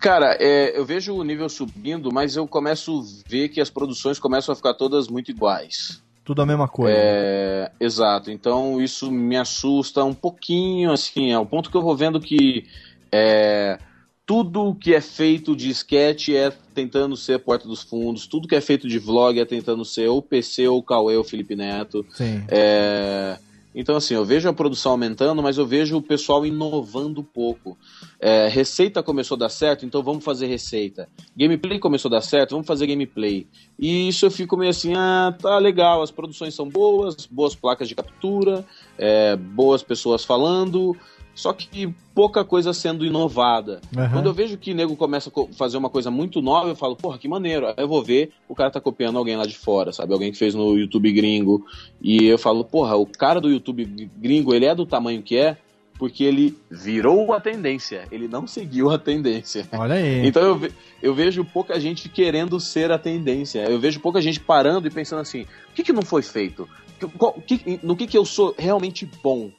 Cara, 0.00 0.36
é, 0.40 0.78
eu 0.78 0.84
vejo 0.86 1.14
o 1.14 1.22
nível 1.22 1.50
subindo, 1.50 2.10
mas 2.10 2.34
eu 2.34 2.48
começo 2.48 3.00
a 3.00 3.28
ver 3.28 3.48
que 3.50 3.60
as 3.60 3.68
produções 3.68 4.18
começam 4.18 4.52
a 4.52 4.56
ficar 4.56 4.72
todas 4.72 5.06
muito 5.08 5.30
iguais. 5.30 6.02
Tudo 6.24 6.42
a 6.42 6.46
mesma 6.46 6.68
coisa. 6.68 6.96
É, 6.96 7.70
exato. 7.80 8.30
Então 8.30 8.80
isso 8.80 9.10
me 9.10 9.36
assusta 9.36 10.04
um 10.04 10.14
pouquinho, 10.14 10.92
assim, 10.92 11.32
ao 11.32 11.44
ponto 11.44 11.70
que 11.70 11.76
eu 11.76 11.82
vou 11.82 11.96
vendo 11.96 12.20
que 12.20 12.64
é, 13.10 13.78
tudo 14.24 14.74
que 14.74 14.94
é 14.94 15.00
feito 15.00 15.54
de 15.56 15.68
sketch 15.70 16.28
é 16.28 16.50
tentando 16.74 17.16
ser 17.16 17.40
Porta 17.40 17.66
dos 17.66 17.82
Fundos, 17.82 18.26
tudo 18.26 18.46
que 18.46 18.54
é 18.54 18.60
feito 18.60 18.88
de 18.88 18.98
vlog 18.98 19.38
é 19.38 19.44
tentando 19.44 19.84
ser 19.84 20.08
ou 20.08 20.22
PC 20.22 20.68
ou 20.68 20.82
Cauê 20.82 21.16
ou 21.16 21.24
Felipe 21.24 21.56
Neto. 21.56 22.06
Sim. 22.10 22.44
É, 22.48 23.36
então, 23.74 23.96
assim, 23.96 24.14
eu 24.14 24.24
vejo 24.24 24.48
a 24.48 24.52
produção 24.52 24.92
aumentando, 24.92 25.42
mas 25.42 25.56
eu 25.56 25.66
vejo 25.66 25.96
o 25.96 26.02
pessoal 26.02 26.44
inovando 26.44 27.22
pouco. 27.22 27.76
É, 28.20 28.48
receita 28.48 29.02
começou 29.02 29.36
a 29.36 29.38
dar 29.38 29.48
certo, 29.48 29.86
então 29.86 30.02
vamos 30.02 30.24
fazer 30.24 30.46
receita. 30.46 31.08
Gameplay 31.36 31.78
começou 31.78 32.08
a 32.10 32.12
dar 32.12 32.20
certo, 32.20 32.50
vamos 32.50 32.66
fazer 32.66 32.86
gameplay. 32.86 33.46
E 33.78 34.08
isso 34.08 34.26
eu 34.26 34.30
fico 34.30 34.56
meio 34.56 34.70
assim, 34.70 34.92
ah, 34.94 35.34
tá 35.40 35.58
legal, 35.58 36.02
as 36.02 36.10
produções 36.10 36.54
são 36.54 36.68
boas, 36.68 37.26
boas 37.26 37.54
placas 37.54 37.88
de 37.88 37.94
captura, 37.94 38.64
é, 38.98 39.36
boas 39.36 39.82
pessoas 39.82 40.24
falando, 40.24 40.94
só 41.34 41.52
que 41.52 41.92
pouca 42.14 42.44
coisa 42.44 42.72
sendo 42.72 43.06
inovada. 43.06 43.80
Aham. 43.96 44.10
Quando 44.12 44.26
eu 44.26 44.34
vejo 44.34 44.56
que 44.58 44.74
nego 44.74 44.94
começa 44.96 45.30
a 45.34 45.52
fazer 45.54 45.76
uma 45.78 45.88
coisa 45.88 46.10
muito 46.10 46.42
nova, 46.42 46.68
eu 46.68 46.76
falo, 46.76 46.94
porra, 46.94 47.18
que 47.18 47.26
maneiro. 47.28 47.66
Aí 47.68 47.74
eu 47.78 47.88
vou 47.88 48.02
ver, 48.02 48.30
o 48.48 48.54
cara 48.54 48.70
tá 48.70 48.80
copiando 48.80 49.16
alguém 49.18 49.36
lá 49.36 49.46
de 49.46 49.56
fora, 49.56 49.92
sabe? 49.92 50.12
Alguém 50.12 50.30
que 50.30 50.38
fez 50.38 50.54
no 50.54 50.76
YouTube 50.76 51.10
gringo. 51.12 51.64
E 52.00 52.24
eu 52.26 52.36
falo, 52.38 52.64
porra, 52.64 52.96
o 52.96 53.06
cara 53.06 53.40
do 53.40 53.50
YouTube 53.50 53.84
gringo, 54.18 54.54
ele 54.54 54.66
é 54.66 54.74
do 54.74 54.84
tamanho 54.84 55.22
que 55.22 55.36
é, 55.38 55.56
porque 55.98 56.24
ele 56.24 56.56
virou 56.70 57.32
a 57.32 57.40
tendência. 57.40 58.06
Ele 58.10 58.26
não 58.28 58.46
seguiu 58.46 58.90
a 58.90 58.98
tendência. 58.98 59.66
Olha 59.72 59.94
aí. 59.94 60.26
Então 60.26 60.42
eu, 60.42 60.58
ve- 60.58 60.72
eu 61.02 61.14
vejo 61.14 61.44
pouca 61.44 61.78
gente 61.80 62.08
querendo 62.08 62.58
ser 62.60 62.90
a 62.90 62.98
tendência. 62.98 63.60
Eu 63.70 63.78
vejo 63.80 64.00
pouca 64.00 64.20
gente 64.20 64.38
parando 64.40 64.86
e 64.86 64.90
pensando 64.90 65.20
assim: 65.20 65.42
o 65.42 65.74
que, 65.74 65.82
que 65.82 65.92
não 65.92 66.02
foi 66.02 66.20
feito? 66.22 66.68
Que- 67.00 67.06
qual- 67.06 67.34
que- 67.34 67.78
no 67.82 67.94
que, 67.96 68.06
que 68.06 68.18
eu 68.18 68.24
sou 68.24 68.54
realmente 68.58 69.08
bom? 69.22 69.50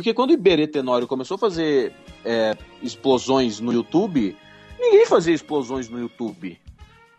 Porque 0.00 0.14
quando 0.14 0.30
o 0.30 0.32
Iberê 0.32 0.66
Tenório 0.66 1.06
começou 1.06 1.34
a 1.34 1.38
fazer 1.38 1.92
é, 2.24 2.56
explosões 2.82 3.60
no 3.60 3.70
YouTube, 3.70 4.34
ninguém 4.78 5.04
fazia 5.04 5.34
explosões 5.34 5.90
no 5.90 6.00
YouTube. 6.00 6.58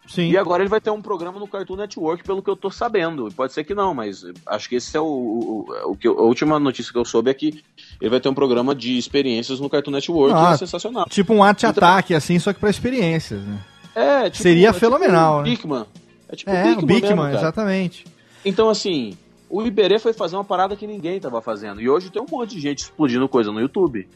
Sim. 0.08 0.32
E 0.32 0.36
agora 0.36 0.64
ele 0.64 0.70
vai 0.70 0.82
ter 0.82 0.90
um 0.90 1.00
programa 1.00 1.40
no 1.40 1.48
Cartoon 1.48 1.76
Network, 1.76 2.24
pelo 2.24 2.42
que 2.42 2.50
eu 2.50 2.56
tô 2.56 2.72
sabendo. 2.72 3.30
Pode 3.36 3.54
ser 3.54 3.64
que 3.64 3.76
não, 3.76 3.94
mas 3.94 4.26
acho 4.48 4.68
que 4.68 4.76
esse 4.78 4.98
é 4.98 5.00
o, 5.00 5.06
o, 5.06 5.92
o 5.92 5.96
que 5.96 6.08
eu- 6.08 6.18
a 6.18 6.24
última 6.24 6.60
notícia 6.60 6.92
que 6.92 6.98
eu 6.98 7.06
soube 7.06 7.30
é 7.30 7.34
que 7.36 7.64
ele 8.02 8.10
vai 8.10 8.20
ter 8.20 8.28
um 8.28 8.34
programa 8.34 8.74
de 8.74 8.98
experiências 8.98 9.60
no 9.60 9.70
Cartoon 9.70 9.92
Network, 9.92 10.34
Ah, 10.36 10.50
e 10.52 10.54
é 10.56 10.58
sensacional. 10.58 11.06
Tipo 11.08 11.36
um 11.36 11.44
ate-ataque, 11.44 12.16
assim, 12.16 12.40
só 12.40 12.52
que 12.52 12.60
pra 12.60 12.72
experiências, 12.72 13.42
né? 13.44 13.60
É, 13.94 14.24
tipo, 14.32 14.42
Seria 14.42 14.70
é 14.70 14.74
tipo 14.74 14.80
fenomenal, 14.80 15.36
o 15.36 15.38
né? 15.44 15.52
Bigman. 15.52 15.86
É 16.28 16.36
tipo 16.36 16.50
É, 16.50 16.74
o 16.74 16.82
Bigman, 16.82 17.32
exatamente. 17.36 18.06
Então, 18.44 18.70
assim, 18.70 19.16
o 19.52 19.66
Iberê 19.66 20.00
foi 20.00 20.14
fazer 20.14 20.36
uma 20.36 20.44
parada 20.44 20.76
que 20.76 20.88
ninguém 20.88 21.20
tava 21.20 21.42
fazendo. 21.42 21.82
E 21.82 21.90
hoje 21.90 22.10
tem 22.10 22.22
um 22.22 22.26
monte 22.30 22.56
de 22.56 22.62
gente 22.62 22.80
explodindo 22.80 23.28
coisa 23.28 23.52
no 23.52 23.60
YouTube. 23.60 24.08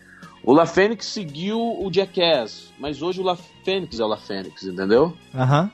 O 0.44 0.54
La 0.54 0.66
Fênix 0.66 1.06
seguiu 1.08 1.60
o 1.60 1.90
Jackass, 1.92 2.72
mas 2.80 3.02
hoje 3.02 3.20
o 3.20 3.24
La 3.24 3.36
Fênix 3.64 4.00
é 4.00 4.04
o 4.04 4.08
La 4.08 4.18
Fênix, 4.18 4.64
entendeu? 4.64 5.14
Aham. 5.34 5.72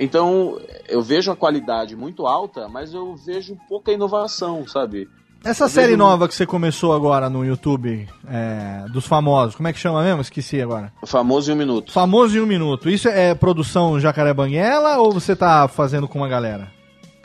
Então, 0.00 0.58
eu 0.88 1.02
vejo 1.02 1.30
a 1.30 1.36
qualidade 1.36 1.96
muito 1.96 2.26
alta, 2.26 2.68
mas 2.68 2.94
eu 2.94 3.16
vejo 3.16 3.56
pouca 3.68 3.90
inovação, 3.92 4.66
sabe? 4.66 5.08
Essa 5.44 5.64
Eu 5.64 5.68
série 5.68 5.86
vejo- 5.88 5.98
nova 5.98 6.26
que 6.28 6.34
você 6.34 6.46
começou 6.46 6.92
agora 6.92 7.28
no 7.28 7.44
YouTube, 7.44 8.08
é, 8.28 8.86
dos 8.92 9.06
famosos, 9.06 9.54
como 9.56 9.68
é 9.68 9.72
que 9.72 9.78
chama 9.78 10.02
mesmo? 10.02 10.20
Esqueci 10.20 10.60
agora. 10.62 10.92
O 11.02 11.06
famoso 11.06 11.50
em 11.50 11.54
um 11.54 11.58
minuto. 11.58 11.92
Famoso 11.92 12.36
em 12.36 12.40
um 12.40 12.46
minuto. 12.46 12.88
Isso 12.88 13.08
é 13.08 13.34
produção 13.34 13.98
Jacaré 14.00 14.32
Banguela 14.32 14.98
ou 14.98 15.12
você 15.12 15.34
tá 15.36 15.68
fazendo 15.68 16.08
com 16.08 16.18
uma 16.18 16.28
galera? 16.28 16.70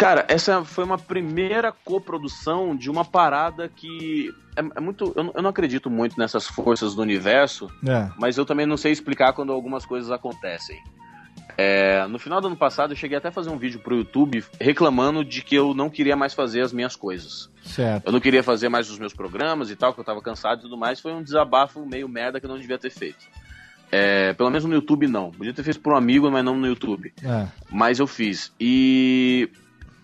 Cara, 0.03 0.25
essa 0.27 0.65
foi 0.65 0.83
uma 0.83 0.97
primeira 0.97 1.71
coprodução 1.71 2.75
de 2.75 2.91
uma 2.91 3.05
parada 3.05 3.69
que 3.73 4.33
é, 4.53 4.59
é 4.75 4.79
muito. 4.81 5.13
Eu 5.15 5.23
não, 5.23 5.31
eu 5.33 5.41
não 5.41 5.49
acredito 5.49 5.89
muito 5.89 6.19
nessas 6.19 6.45
forças 6.45 6.93
do 6.93 7.01
universo, 7.01 7.71
É. 7.87 8.09
mas 8.19 8.37
eu 8.37 8.45
também 8.45 8.65
não 8.65 8.75
sei 8.75 8.91
explicar 8.91 9.31
quando 9.31 9.53
algumas 9.53 9.85
coisas 9.85 10.11
acontecem. 10.11 10.77
É, 11.57 12.05
no 12.07 12.19
final 12.19 12.41
do 12.41 12.47
ano 12.47 12.57
passado, 12.57 12.91
eu 12.91 12.97
cheguei 12.97 13.17
até 13.17 13.29
a 13.29 13.31
fazer 13.31 13.49
um 13.49 13.57
vídeo 13.57 13.79
pro 13.79 13.95
YouTube 13.95 14.43
reclamando 14.59 15.23
de 15.23 15.41
que 15.41 15.55
eu 15.55 15.73
não 15.73 15.89
queria 15.89 16.17
mais 16.17 16.33
fazer 16.33 16.59
as 16.59 16.73
minhas 16.73 16.97
coisas. 16.97 17.49
Certo. 17.63 18.05
Eu 18.07 18.11
não 18.11 18.19
queria 18.19 18.43
fazer 18.43 18.67
mais 18.67 18.89
os 18.89 18.99
meus 18.99 19.13
programas 19.13 19.69
e 19.71 19.75
tal, 19.77 19.93
que 19.93 20.01
eu 20.01 20.03
tava 20.03 20.21
cansado 20.21 20.59
e 20.59 20.61
tudo 20.63 20.75
mais. 20.77 20.99
Foi 20.99 21.13
um 21.13 21.23
desabafo 21.23 21.85
meio 21.85 22.09
merda 22.09 22.41
que 22.41 22.45
eu 22.45 22.49
não 22.49 22.59
devia 22.59 22.77
ter 22.77 22.89
feito. 22.89 23.25
É, 23.89 24.33
pelo 24.33 24.49
menos 24.49 24.65
no 24.65 24.73
YouTube, 24.73 25.07
não. 25.07 25.31
Podia 25.31 25.53
ter 25.53 25.63
feito 25.63 25.79
por 25.79 25.93
um 25.93 25.95
amigo, 25.95 26.29
mas 26.29 26.43
não 26.43 26.57
no 26.57 26.67
YouTube. 26.67 27.13
É. 27.23 27.47
Mas 27.71 27.99
eu 27.99 28.07
fiz. 28.07 28.51
E, 28.59 29.49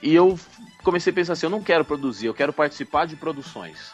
e 0.01 0.13
eu 0.13 0.39
comecei 0.84 1.11
a 1.11 1.13
pensar 1.15 1.34
assim: 1.34 1.45
eu 1.45 1.49
não 1.49 1.61
quero 1.61 1.84
produzir, 1.85 2.27
eu 2.27 2.34
quero 2.34 2.53
participar 2.53 3.05
de 3.07 3.15
produções. 3.15 3.91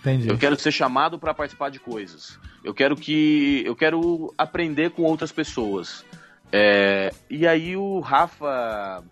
Entendi. 0.00 0.28
Eu 0.28 0.38
quero 0.38 0.58
ser 0.58 0.70
chamado 0.72 1.18
para 1.18 1.34
participar 1.34 1.70
de 1.70 1.78
coisas. 1.80 2.38
Eu 2.64 2.72
quero 2.72 2.96
que. 2.96 3.62
Eu 3.66 3.74
quero 3.76 4.32
aprender 4.38 4.90
com 4.90 5.02
outras 5.02 5.32
pessoas. 5.32 6.04
É, 6.52 7.12
e 7.28 7.46
aí 7.46 7.76
o 7.76 8.00
Rafa. 8.00 9.02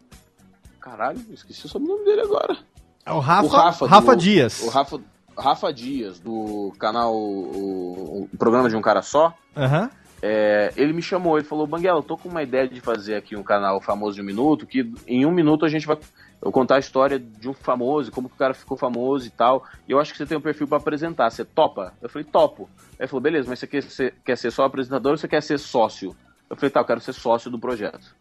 Caralho, 0.80 1.20
esqueci 1.32 1.66
o 1.66 1.68
sobrenome 1.68 2.04
dele 2.04 2.20
agora. 2.22 2.56
É 3.04 3.12
o 3.12 3.18
Rafa, 3.18 3.46
O 3.46 3.48
Rafa, 3.48 3.86
Rafa 3.86 4.16
do- 4.16 4.22
Dias. 4.22 4.62
O 4.62 4.68
Rafa, 4.68 5.00
Rafa 5.36 5.72
Dias, 5.72 6.18
do 6.20 6.72
canal 6.78 7.14
o, 7.14 8.28
o 8.32 8.36
programa 8.38 8.68
de 8.68 8.76
um 8.76 8.80
cara 8.80 9.02
só. 9.02 9.34
Aham. 9.56 9.90
É, 10.22 10.72
ele 10.76 10.92
me 10.92 11.02
chamou, 11.02 11.36
ele 11.38 11.46
falou, 11.46 11.66
Banguela, 11.66 11.98
eu 11.98 12.02
tô 12.02 12.16
com 12.16 12.28
uma 12.28 12.42
ideia 12.42 12.66
de 12.66 12.80
fazer 12.80 13.16
aqui 13.16 13.36
um 13.36 13.42
canal 13.42 13.80
famoso 13.80 14.16
de 14.16 14.22
um 14.22 14.24
minuto, 14.24 14.66
que 14.66 14.90
em 15.06 15.26
um 15.26 15.30
minuto 15.30 15.64
a 15.64 15.68
gente 15.68 15.86
vai 15.86 15.98
contar 16.40 16.76
a 16.76 16.78
história 16.78 17.18
de 17.18 17.48
um 17.48 17.52
famoso, 17.52 18.10
como 18.10 18.28
que 18.28 18.34
o 18.34 18.38
cara 18.38 18.54
ficou 18.54 18.76
famoso 18.76 19.26
e 19.26 19.30
tal. 19.30 19.64
E 19.86 19.92
eu 19.92 20.00
acho 20.00 20.12
que 20.12 20.18
você 20.18 20.26
tem 20.26 20.36
um 20.38 20.40
perfil 20.40 20.66
pra 20.66 20.78
apresentar. 20.78 21.30
Você 21.30 21.44
topa? 21.44 21.92
Eu 22.00 22.08
falei, 22.08 22.24
topo. 22.24 22.68
Aí 22.92 22.96
ele 23.00 23.08
falou, 23.08 23.20
beleza, 23.20 23.48
mas 23.48 23.58
você 23.58 23.66
quer 23.66 23.82
ser, 23.82 24.14
quer 24.24 24.36
ser 24.36 24.50
só 24.50 24.64
apresentador 24.64 25.12
ou 25.12 25.18
você 25.18 25.28
quer 25.28 25.42
ser 25.42 25.58
sócio? 25.58 26.16
Eu 26.48 26.56
falei, 26.56 26.70
tá, 26.70 26.80
eu 26.80 26.84
quero 26.84 27.00
ser 27.00 27.12
sócio 27.12 27.50
do 27.50 27.58
projeto. 27.58 28.14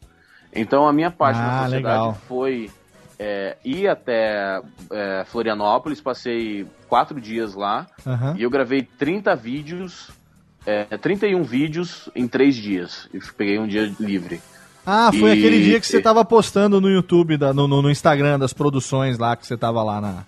Então 0.54 0.88
a 0.88 0.94
minha 0.94 1.12
parte 1.12 1.40
Ah, 1.40 1.44
na 1.44 1.64
sociedade 1.64 1.76
legal. 1.76 2.14
foi 2.28 2.72
é, 3.20 3.58
ir 3.64 3.88
até 3.88 4.62
é, 4.92 5.24
Florianópolis, 5.26 6.02
passei 6.02 6.66
quatro 6.88 7.20
dias 7.22 7.54
lá 7.54 7.88
Aham. 8.06 8.36
e 8.38 8.44
eu 8.44 8.50
gravei 8.50 8.82
30 8.82 9.36
vídeos, 9.36 10.10
é, 10.66 10.84
31 10.98 11.44
vídeos 11.44 12.10
em 12.16 12.28
três 12.28 12.56
dias. 12.56 13.08
E 13.14 13.20
peguei 13.38 13.60
um 13.60 13.68
dia 13.68 13.94
livre. 14.00 14.40
Ah, 14.86 15.12
foi 15.12 15.30
E- 15.30 15.34
aquele 15.34 15.64
dia 15.64 15.80
que 15.80 15.88
você 15.88 16.00
tava 16.02 16.24
postando 16.24 16.80
no 16.80 16.90
YouTube, 16.90 17.38
da- 17.38 17.54
no, 17.54 17.68
no- 17.68 17.90
Instagram 17.90 18.38
das 18.38 18.54
produções 18.54 19.18
lá, 19.18 19.36
que 19.36 19.46
você 19.46 19.58
tava 19.58 19.82
lá 19.84 20.00
na. 20.00 20.26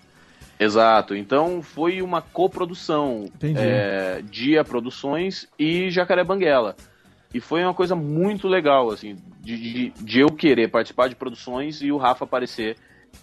Exato. 0.58 1.14
Então 1.14 1.62
foi 1.62 2.02
uma 2.02 2.20
coprodução 2.20 3.26
Entendi. 3.36 3.60
é, 3.60 4.20
Dia 4.28 4.64
Produções 4.64 5.46
e 5.58 5.90
Jacaré 5.90 6.24
Banguela. 6.24 6.74
E 7.32 7.40
foi 7.40 7.62
uma 7.62 7.74
coisa 7.74 7.94
muito 7.94 8.48
legal, 8.48 8.90
assim, 8.90 9.16
de, 9.40 9.56
de, 9.56 9.90
de 10.00 10.20
eu 10.20 10.28
querer 10.30 10.68
participar 10.68 11.08
de 11.08 11.14
produções 11.14 11.80
e 11.82 11.92
o 11.92 11.96
Rafa 11.98 12.24
aparecer 12.24 12.76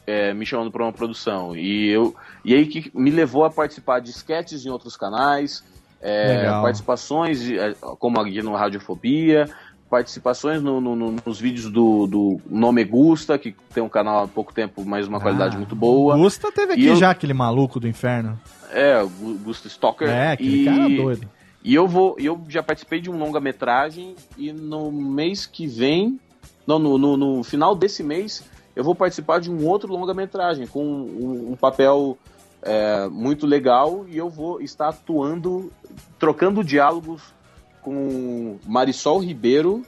é, 0.08 0.34
me 0.34 0.46
chamando 0.46 0.72
para 0.72 0.84
uma 0.84 0.94
produção. 0.94 1.56
E, 1.56 1.90
eu, 1.90 2.16
e 2.46 2.54
aí 2.54 2.66
que 2.68 2.90
me 2.98 3.10
levou 3.10 3.44
a 3.44 3.50
participar 3.50 4.00
de 4.00 4.12
sketches 4.12 4.66
em 4.66 4.70
outros 4.70 4.96
canais, 4.96 5.64
é, 6.02 6.44
participações, 6.62 7.50
é, 7.50 7.74
como 8.00 8.20
aqui 8.20 8.42
no 8.42 8.54
Radiofobia, 8.56 9.50
participações 9.90 10.62
no- 10.62 10.82
no- 10.82 10.96
no- 10.96 11.16
nos 11.26 11.40
vídeos 11.40 11.72
do, 11.72 12.08
do 12.08 12.42
Nome 12.50 12.84
Gusta, 12.84 13.38
que 13.38 13.56
tem 13.74 13.82
um 13.84 13.90
canal 13.90 14.24
há 14.24 14.28
pouco 14.28 14.54
tempo, 14.54 14.84
mas 14.86 15.08
uma 15.08 15.20
qualidade 15.20 15.58
muito 15.58 15.76
boa. 15.76 16.18
Gusta 16.18 16.52
teve 16.52 16.72
E 16.74 16.76
aqui 16.76 16.86
eu- 16.88 16.96
já 16.96 17.12
aquele 17.12 17.34
maluco 17.34 17.80
do 17.80 17.88
inferno. 17.88 18.40
É, 18.72 18.96
Gusta 19.44 19.68
Stalker. 19.68 20.10
É, 20.10 20.32
aquele 20.34 20.66
cara 20.66 20.90
doido. 20.90 21.30
E 21.64 21.74
eu 21.74 21.88
vou, 21.88 22.16
eu 22.20 22.40
já 22.48 22.62
participei 22.62 23.00
de 23.00 23.10
um 23.10 23.18
longa-metragem 23.18 24.16
e 24.38 24.52
no 24.52 24.92
mês 24.92 25.46
que 25.46 25.66
vem, 25.66 26.20
não, 26.68 26.78
no, 26.78 26.98
no, 26.98 27.18
no 27.18 27.44
final 27.44 27.74
desse 27.76 28.04
mês, 28.04 28.44
eu 28.76 28.84
vou 28.84 28.94
participar 28.94 29.40
de 29.40 29.50
um 29.50 29.66
outro 29.66 29.92
longa-metragem 29.92 30.68
com 30.68 30.84
um, 30.84 31.52
um 31.52 31.56
papel 31.56 32.18
é, 32.66 33.08
muito 33.10 33.46
legal 33.46 34.06
e 34.10 34.18
eu 34.18 34.30
vou 34.30 34.60
estar 34.60 34.90
atuando, 34.90 35.72
trocando 36.20 36.64
diálogos 36.64 37.22
com 37.82 38.58
Marisol 38.66 39.20
Ribeiro, 39.20 39.84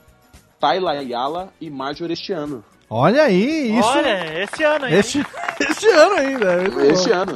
Tayla 0.59 0.91
Ayala 0.91 1.49
e 1.59 1.69
Marjorie 1.69 2.13
este 2.13 2.31
ano. 2.31 2.63
Olha 2.89 3.23
aí, 3.23 3.77
isso. 3.77 3.89
Olha, 3.89 4.43
esse 4.43 4.63
ano 4.63 4.85
aí. 4.85 4.93
Este, 4.93 5.25
este 5.69 5.87
ano 5.87 6.15
ainda. 6.15 6.63
Este 6.89 7.11
ano. 7.11 7.33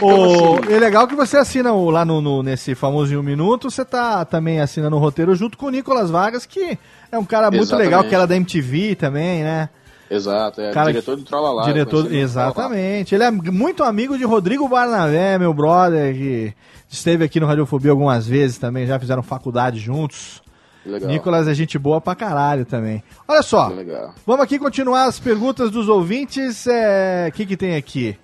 O, 0.00 0.54
assim, 0.64 0.72
é 0.72 0.78
legal 0.78 1.06
que 1.06 1.14
você 1.14 1.36
assina 1.36 1.72
o- 1.74 1.90
lá 1.90 2.04
no, 2.06 2.20
no- 2.22 2.42
nesse 2.42 2.74
famoso 2.74 3.12
em 3.12 3.16
um 3.16 3.22
minuto, 3.22 3.70
você 3.70 3.84
tá 3.84 4.24
também 4.24 4.60
assinando 4.60 4.96
o 4.96 4.98
roteiro 4.98 5.34
junto 5.34 5.58
com 5.58 5.66
o 5.66 5.70
Nicolas 5.70 6.10
Vargas, 6.10 6.46
que 6.46 6.78
é 7.12 7.18
um 7.18 7.24
cara 7.24 7.50
muito 7.50 7.64
Exatamente. 7.64 7.84
legal, 7.86 8.04
que 8.04 8.14
era 8.14 8.26
da 8.26 8.34
MTV 8.36 8.94
também, 8.94 9.42
né? 9.42 9.68
Exato, 10.10 10.60
é 10.60 10.72
Cara, 10.72 10.90
diretor 10.90 11.16
do 11.16 11.22
Trolalá. 11.22 11.64
Diretor, 11.64 12.12
exatamente. 12.12 13.14
Ele 13.14 13.24
é 13.24 13.30
muito 13.30 13.82
amigo 13.84 14.16
de 14.16 14.24
Rodrigo 14.24 14.66
Barnabé, 14.68 15.38
meu 15.38 15.52
brother, 15.52 16.14
que 16.14 16.54
esteve 16.88 17.24
aqui 17.24 17.38
no 17.38 17.46
Radiofobia 17.46 17.90
algumas 17.90 18.26
vezes 18.26 18.56
também, 18.58 18.86
já 18.86 18.98
fizeram 18.98 19.22
faculdade 19.22 19.78
juntos. 19.78 20.42
Legal. 20.86 21.10
Nicolas 21.10 21.46
é 21.46 21.52
gente 21.52 21.78
boa 21.78 22.00
pra 22.00 22.14
caralho 22.14 22.64
também. 22.64 23.02
Olha 23.26 23.42
só, 23.42 23.68
Legal. 23.68 24.14
vamos 24.26 24.42
aqui 24.44 24.58
continuar 24.58 25.04
as 25.04 25.20
perguntas 25.20 25.70
dos 25.70 25.88
ouvintes. 25.88 26.66
é, 26.66 27.26
O 27.28 27.32
que, 27.32 27.44
que 27.44 27.56
tem 27.56 27.76
aqui? 27.76 28.16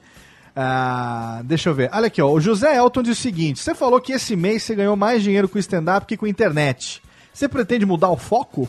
Ah, 0.56 1.42
deixa 1.44 1.68
eu 1.68 1.74
ver. 1.74 1.90
Olha 1.92 2.06
aqui, 2.06 2.22
ó. 2.22 2.30
O 2.30 2.40
José 2.40 2.76
Elton 2.76 3.02
diz 3.02 3.18
o 3.18 3.20
seguinte: 3.20 3.58
você 3.60 3.74
falou 3.74 4.00
que 4.00 4.12
esse 4.12 4.34
mês 4.36 4.62
você 4.62 4.74
ganhou 4.74 4.96
mais 4.96 5.22
dinheiro 5.22 5.48
com 5.48 5.58
stand-up 5.58 6.06
que 6.06 6.16
com 6.16 6.26
internet. 6.26 7.02
Você 7.32 7.48
pretende 7.48 7.84
mudar 7.84 8.08
o 8.08 8.16
foco? 8.16 8.68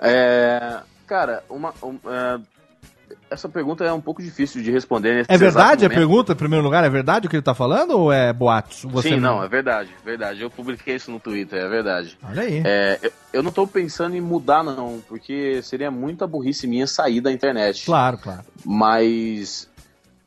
É, 0.00 0.78
cara, 1.08 1.42
uma, 1.48 1.72
um, 1.82 1.98
é, 2.06 2.38
essa 3.30 3.48
pergunta 3.48 3.84
é 3.84 3.92
um 3.92 4.00
pouco 4.00 4.22
difícil 4.22 4.62
de 4.62 4.70
responder 4.70 5.24
É 5.26 5.38
verdade 5.38 5.86
a 5.86 5.88
pergunta, 5.88 6.32
em 6.32 6.36
primeiro 6.36 6.64
lugar? 6.64 6.84
É 6.84 6.90
verdade 6.90 7.26
o 7.26 7.30
que 7.30 7.36
ele 7.36 7.42
tá 7.42 7.54
falando 7.54 7.92
ou 7.92 8.12
é 8.12 8.32
boatos? 8.32 8.84
Você 8.84 9.10
Sim, 9.10 9.16
não, 9.16 9.42
é 9.42 9.48
verdade, 9.48 9.90
verdade. 10.04 10.42
Eu 10.42 10.50
publiquei 10.50 10.96
isso 10.96 11.10
no 11.10 11.18
Twitter, 11.18 11.58
é 11.58 11.68
verdade. 11.68 12.18
Olha 12.22 12.42
aí. 12.42 12.62
É, 12.64 12.98
eu, 13.02 13.12
eu 13.32 13.42
não 13.42 13.50
tô 13.50 13.66
pensando 13.66 14.14
em 14.14 14.20
mudar, 14.20 14.62
não, 14.62 15.02
porque 15.08 15.62
seria 15.62 15.90
muita 15.90 16.26
burrice 16.26 16.66
minha 16.66 16.86
sair 16.86 17.20
da 17.20 17.32
internet. 17.32 17.86
Claro, 17.86 18.18
claro. 18.18 18.42
Mas 18.64 19.68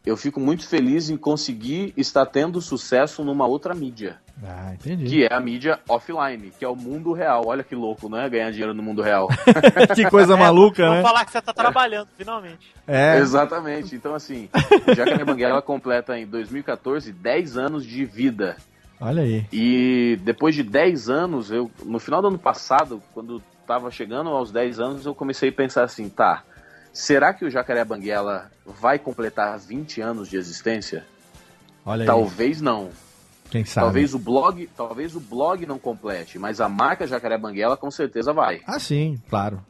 eu 0.05 0.17
fico 0.17 0.39
muito 0.39 0.67
feliz 0.67 1.09
em 1.09 1.17
conseguir 1.17 1.93
estar 1.95 2.25
tendo 2.25 2.59
sucesso 2.59 3.23
numa 3.23 3.45
outra 3.45 3.75
mídia. 3.75 4.19
Ah, 4.43 4.73
entendi. 4.73 5.05
Que 5.05 5.23
é 5.25 5.33
a 5.33 5.39
mídia 5.39 5.79
offline, 5.87 6.51
que 6.57 6.65
é 6.65 6.67
o 6.67 6.75
mundo 6.75 7.13
real. 7.13 7.43
Olha 7.45 7.63
que 7.63 7.75
louco, 7.75 8.09
não 8.09 8.19
é? 8.19 8.29
Ganhar 8.29 8.51
dinheiro 8.51 8.73
no 8.73 8.81
mundo 8.81 9.01
real. 9.01 9.27
que 9.95 10.09
coisa 10.09 10.35
maluca, 10.35 10.83
Vamos 10.83 10.97
né? 10.97 11.03
falar 11.03 11.25
que 11.25 11.31
você 11.31 11.41
tá 11.41 11.53
trabalhando, 11.53 12.07
finalmente. 12.17 12.73
É. 12.87 13.17
Exatamente. 13.17 13.95
Então, 13.95 14.15
assim, 14.15 14.49
o 14.87 14.95
Jacaré 14.95 15.23
Banguela 15.23 15.61
completa 15.61 16.17
em 16.17 16.25
2014 16.25 17.11
10 17.11 17.57
anos 17.57 17.85
de 17.85 18.03
vida. 18.05 18.57
Olha 18.99 19.23
aí. 19.23 19.45
E 19.51 20.19
depois 20.23 20.53
de 20.53 20.63
10 20.63 21.09
anos, 21.09 21.51
eu 21.51 21.71
no 21.83 21.99
final 21.99 22.21
do 22.21 22.27
ano 22.27 22.39
passado, 22.39 23.01
quando 23.13 23.41
tava 23.65 23.89
chegando 23.89 24.29
aos 24.29 24.51
10 24.51 24.79
anos, 24.79 25.05
eu 25.05 25.15
comecei 25.15 25.49
a 25.49 25.53
pensar 25.53 25.83
assim, 25.83 26.09
tá, 26.09 26.43
será 26.93 27.33
que 27.33 27.45
o 27.45 27.49
Jacaré 27.49 27.83
Banguela 27.83 28.51
vai 28.65 28.99
completar 28.99 29.57
20 29.57 30.01
anos 30.01 30.29
de 30.29 30.37
existência? 30.37 31.05
Olha 31.85 32.01
aí. 32.01 32.05
Talvez 32.05 32.61
não. 32.61 32.89
Quem 33.51 33.65
sabe? 33.65 33.85
Talvez 33.85 34.13
o 34.13 34.19
blog, 34.19 34.67
talvez 34.75 35.15
o 35.15 35.19
blog 35.19 35.65
não 35.65 35.77
complete, 35.77 36.39
mas 36.39 36.59
a 36.61 36.69
marca 36.69 37.05
Jacaré 37.05 37.37
Banguela 37.37 37.75
com 37.77 37.91
certeza 37.91 38.31
vai. 38.33 38.61
Ah, 38.65 38.79
sim, 38.79 39.19
claro. 39.29 39.61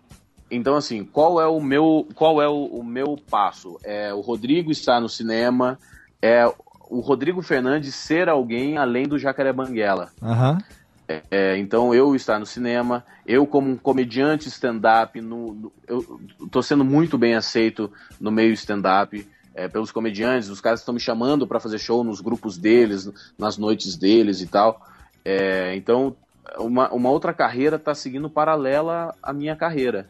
Então, 0.49 0.75
assim, 0.75 1.03
qual 1.03 1.41
é 1.41 1.47
o 1.47 1.59
meu, 1.59 2.07
qual 2.13 2.41
é 2.41 2.47
o, 2.47 2.65
o 2.65 2.83
meu 2.83 3.17
passo? 3.29 3.79
É 3.83 4.13
o 4.13 4.19
Rodrigo 4.21 4.71
estar 4.71 4.99
no 5.01 5.09
cinema, 5.09 5.79
é 6.21 6.45
o 6.89 6.99
Rodrigo 6.99 7.41
Fernandes 7.41 7.95
ser 7.95 8.29
alguém 8.29 8.77
além 8.77 9.07
do 9.07 9.17
Jacaré 9.17 9.51
Banguela. 9.51 10.11
Aham. 10.21 10.59
É, 11.07 11.21
é, 11.31 11.57
então, 11.57 11.93
eu 11.95 12.15
estar 12.15 12.37
no 12.39 12.45
cinema, 12.45 13.03
eu 13.25 13.47
como 13.47 13.69
um 13.69 13.77
comediante 13.77 14.47
stand-up, 14.47 15.19
no, 15.19 15.53
no- 15.53 15.73
eu 15.87 16.21
tô 16.51 16.61
sendo 16.61 16.85
muito 16.85 17.17
bem 17.17 17.33
aceito 17.33 17.91
no 18.19 18.31
meio 18.31 18.53
stand-up. 18.53 19.27
É, 19.55 19.67
pelos 19.67 19.91
comediantes, 19.91 20.49
os 20.49 20.61
caras 20.61 20.79
estão 20.79 20.93
me 20.93 20.99
chamando 20.99 21.45
para 21.47 21.59
fazer 21.59 21.77
show 21.79 22.03
nos 22.03 22.21
grupos 22.21 22.57
deles, 22.57 23.09
nas 23.37 23.57
noites 23.57 23.95
deles 23.97 24.41
e 24.41 24.47
tal. 24.47 24.79
É, 25.25 25.75
então, 25.75 26.15
uma, 26.57 26.89
uma 26.91 27.09
outra 27.09 27.33
carreira 27.33 27.75
está 27.75 27.93
seguindo 27.93 28.29
paralela 28.29 29.13
à 29.21 29.31
minha 29.33 29.55
carreira 29.55 30.09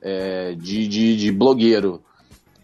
é, 0.00 0.54
de, 0.54 0.86
de, 0.88 1.16
de 1.16 1.32
blogueiro. 1.32 2.02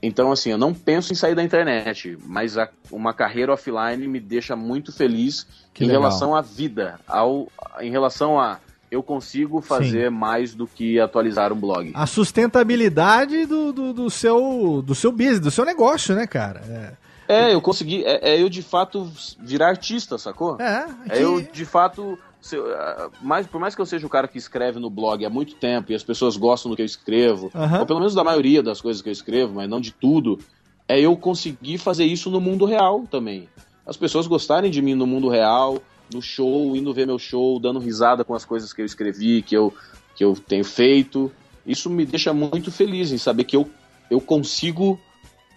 Então, 0.04 0.32
assim, 0.32 0.50
eu 0.50 0.58
não 0.58 0.74
penso 0.74 1.12
em 1.12 1.16
sair 1.16 1.34
da 1.34 1.44
internet, 1.44 2.18
mas 2.26 2.58
a- 2.58 2.68
uma 2.90 3.14
carreira 3.14 3.52
offline 3.52 4.08
me 4.08 4.18
deixa 4.18 4.56
muito 4.56 4.92
feliz 4.92 5.46
Que 5.72 5.84
em 5.84 5.86
legal. 5.86 6.02
relação 6.02 6.34
à 6.34 6.40
vida, 6.40 6.98
ao, 7.06 7.46
em 7.80 7.90
relação 7.90 8.38
a 8.40 8.58
eu 8.92 9.02
consigo 9.02 9.62
fazer 9.62 10.10
mais 10.10 10.54
do 10.54 10.66
que 10.66 11.00
atualizar 11.00 11.50
um 11.50 11.56
blog. 11.56 11.90
A 11.94 12.06
sustentabilidade 12.06 13.46
do, 13.46 13.72
do, 13.72 13.92
do 13.94 14.10
seu 14.10 14.82
do 14.84 14.94
seu 14.94 15.10
business, 15.10 15.40
do 15.40 15.50
seu 15.50 15.64
negócio, 15.64 16.14
né, 16.14 16.26
cara? 16.26 16.60
É. 16.68 17.02
É, 17.28 17.54
eu 17.54 17.60
consegui. 17.62 18.04
É, 18.04 18.34
é 18.34 18.42
eu 18.42 18.50
de 18.50 18.62
fato 18.62 19.10
virar 19.40 19.68
artista, 19.68 20.18
sacou? 20.18 20.60
É, 20.60 20.86
É 21.08 21.22
eu 21.22 21.40
de 21.40 21.64
fato. 21.64 22.18
se 22.40 22.56
eu, 22.56 22.66
ah, 22.74 23.08
mais, 23.22 23.46
por 23.46 23.58
mais 23.58 23.74
que 23.74 23.80
eu 23.80 23.86
seja 23.86 24.06
o 24.06 24.10
cara 24.10 24.28
que 24.28 24.36
escreve 24.36 24.78
no 24.78 24.90
blog 24.90 25.24
há 25.24 25.30
muito 25.30 25.54
tempo 25.54 25.90
e 25.90 25.94
as 25.94 26.02
pessoas 26.02 26.36
gostam 26.36 26.70
do 26.70 26.76
que 26.76 26.82
eu 26.82 26.86
escrevo, 26.86 27.50
Aham. 27.54 27.80
ou 27.80 27.86
pelo 27.86 28.00
menos 28.00 28.14
da 28.14 28.22
maioria 28.22 28.62
das 28.62 28.82
coisas 28.82 29.00
que 29.00 29.08
eu 29.08 29.12
escrevo, 29.12 29.54
mas 29.54 29.70
não 29.70 29.80
de 29.80 29.92
tudo, 29.92 30.38
é 30.86 31.00
eu 31.00 31.16
conseguir 31.16 31.78
fazer 31.78 32.04
isso 32.04 32.28
no 32.28 32.40
mundo 32.40 32.66
real 32.66 33.04
também. 33.10 33.48
As 33.86 33.96
pessoas 33.96 34.26
gostarem 34.26 34.70
de 34.70 34.82
mim 34.82 34.94
no 34.94 35.06
mundo 35.06 35.28
real, 35.28 35.78
no 36.12 36.22
show, 36.22 36.76
indo 36.76 36.92
ver 36.92 37.06
meu 37.06 37.18
show, 37.18 37.58
dando 37.58 37.78
risada 37.78 38.24
com 38.24 38.34
as 38.34 38.44
coisas 38.44 38.72
que 38.72 38.80
eu 38.80 38.86
escrevi, 38.86 39.42
que 39.42 39.56
eu, 39.56 39.72
que 40.14 40.24
eu 40.24 40.34
tenho 40.34 40.64
feito. 40.64 41.30
Isso 41.66 41.88
me 41.90 42.04
deixa 42.04 42.32
muito 42.32 42.70
feliz 42.70 43.12
em 43.12 43.18
saber 43.18 43.44
que 43.44 43.56
eu, 43.56 43.68
eu 44.10 44.20
consigo 44.20 44.98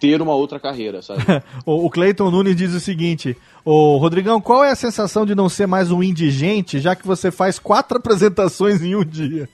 ter 0.00 0.20
uma 0.20 0.34
outra 0.34 0.60
carreira, 0.60 1.02
sabe? 1.02 1.22
O, 1.64 1.90
Cleiton 1.90 2.30
Nunes 2.30 2.56
diz 2.56 2.72
o 2.74 2.80
seguinte: 2.80 3.36
Ô 3.64 3.96
Rodrigão, 3.96 4.40
qual 4.40 4.62
é 4.62 4.70
a 4.70 4.76
sensação 4.76 5.26
de 5.26 5.34
não 5.34 5.48
ser 5.48 5.66
mais 5.66 5.90
um 5.90 6.02
indigente, 6.02 6.78
já 6.78 6.94
que 6.94 7.06
você 7.06 7.30
faz 7.30 7.58
quatro 7.58 7.96
apresentações 7.98 8.82
em 8.82 8.94
um 8.94 9.04
dia? 9.04 9.48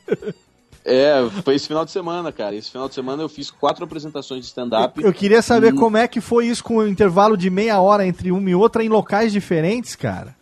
É, 0.84 1.14
foi 1.44 1.54
esse 1.54 1.68
final 1.68 1.84
de 1.84 1.92
semana, 1.92 2.32
cara. 2.32 2.56
Esse 2.56 2.70
final 2.70 2.88
de 2.88 2.94
semana 2.94 3.22
eu 3.22 3.28
fiz 3.28 3.50
quatro 3.50 3.84
apresentações 3.84 4.40
de 4.40 4.46
stand-up. 4.46 5.02
Eu 5.02 5.12
queria 5.12 5.40
saber 5.40 5.72
Hum, 5.72 5.76
como 5.76 5.96
é 5.96 6.08
que 6.08 6.20
foi 6.20 6.46
isso 6.46 6.64
com 6.64 6.78
o 6.78 6.88
intervalo 6.88 7.36
de 7.36 7.48
meia 7.48 7.80
hora 7.80 8.04
entre 8.04 8.32
uma 8.32 8.50
e 8.50 8.54
outra 8.54 8.82
em 8.82 8.88
locais 8.88 9.32
diferentes, 9.32 9.94
cara. 9.94 10.34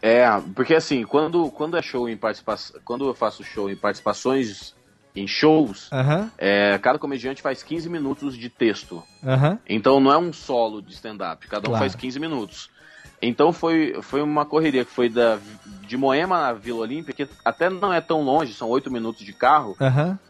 É, 0.00 0.26
porque 0.54 0.74
assim, 0.74 1.04
quando, 1.04 1.50
quando 1.50 1.76
é 1.76 1.82
show 1.82 2.08
em 2.08 2.16
participação. 2.16 2.80
Quando 2.84 3.06
eu 3.06 3.14
faço 3.14 3.42
show 3.42 3.68
em 3.70 3.76
participações 3.76 4.74
em 5.16 5.26
shows, 5.26 5.88
é, 6.38 6.78
cada 6.78 6.98
comediante 6.98 7.42
faz 7.42 7.62
15 7.62 7.88
minutos 7.90 8.36
de 8.36 8.48
texto. 8.48 9.02
Então 9.68 9.98
não 9.98 10.12
é 10.12 10.18
um 10.18 10.32
solo 10.32 10.80
de 10.80 10.92
stand-up, 10.92 11.46
cada 11.48 11.66
um 11.68 11.72
Claro. 11.72 11.78
faz 11.78 11.94
15 11.96 12.20
minutos. 12.20 12.70
Então 13.20 13.52
foi, 13.52 13.98
foi 14.00 14.22
uma 14.22 14.46
correria 14.46 14.84
que 14.84 14.92
foi 14.92 15.08
da, 15.08 15.38
de 15.82 15.96
Moema 15.96 16.40
na 16.40 16.52
Vila 16.52 16.78
Olímpia, 16.80 17.12
que 17.12 17.28
até 17.44 17.68
não 17.68 17.92
é 17.92 18.00
tão 18.00 18.22
longe, 18.22 18.54
são 18.54 18.68
8 18.68 18.88
minutos 18.92 19.24
de 19.24 19.32
carro. 19.32 19.74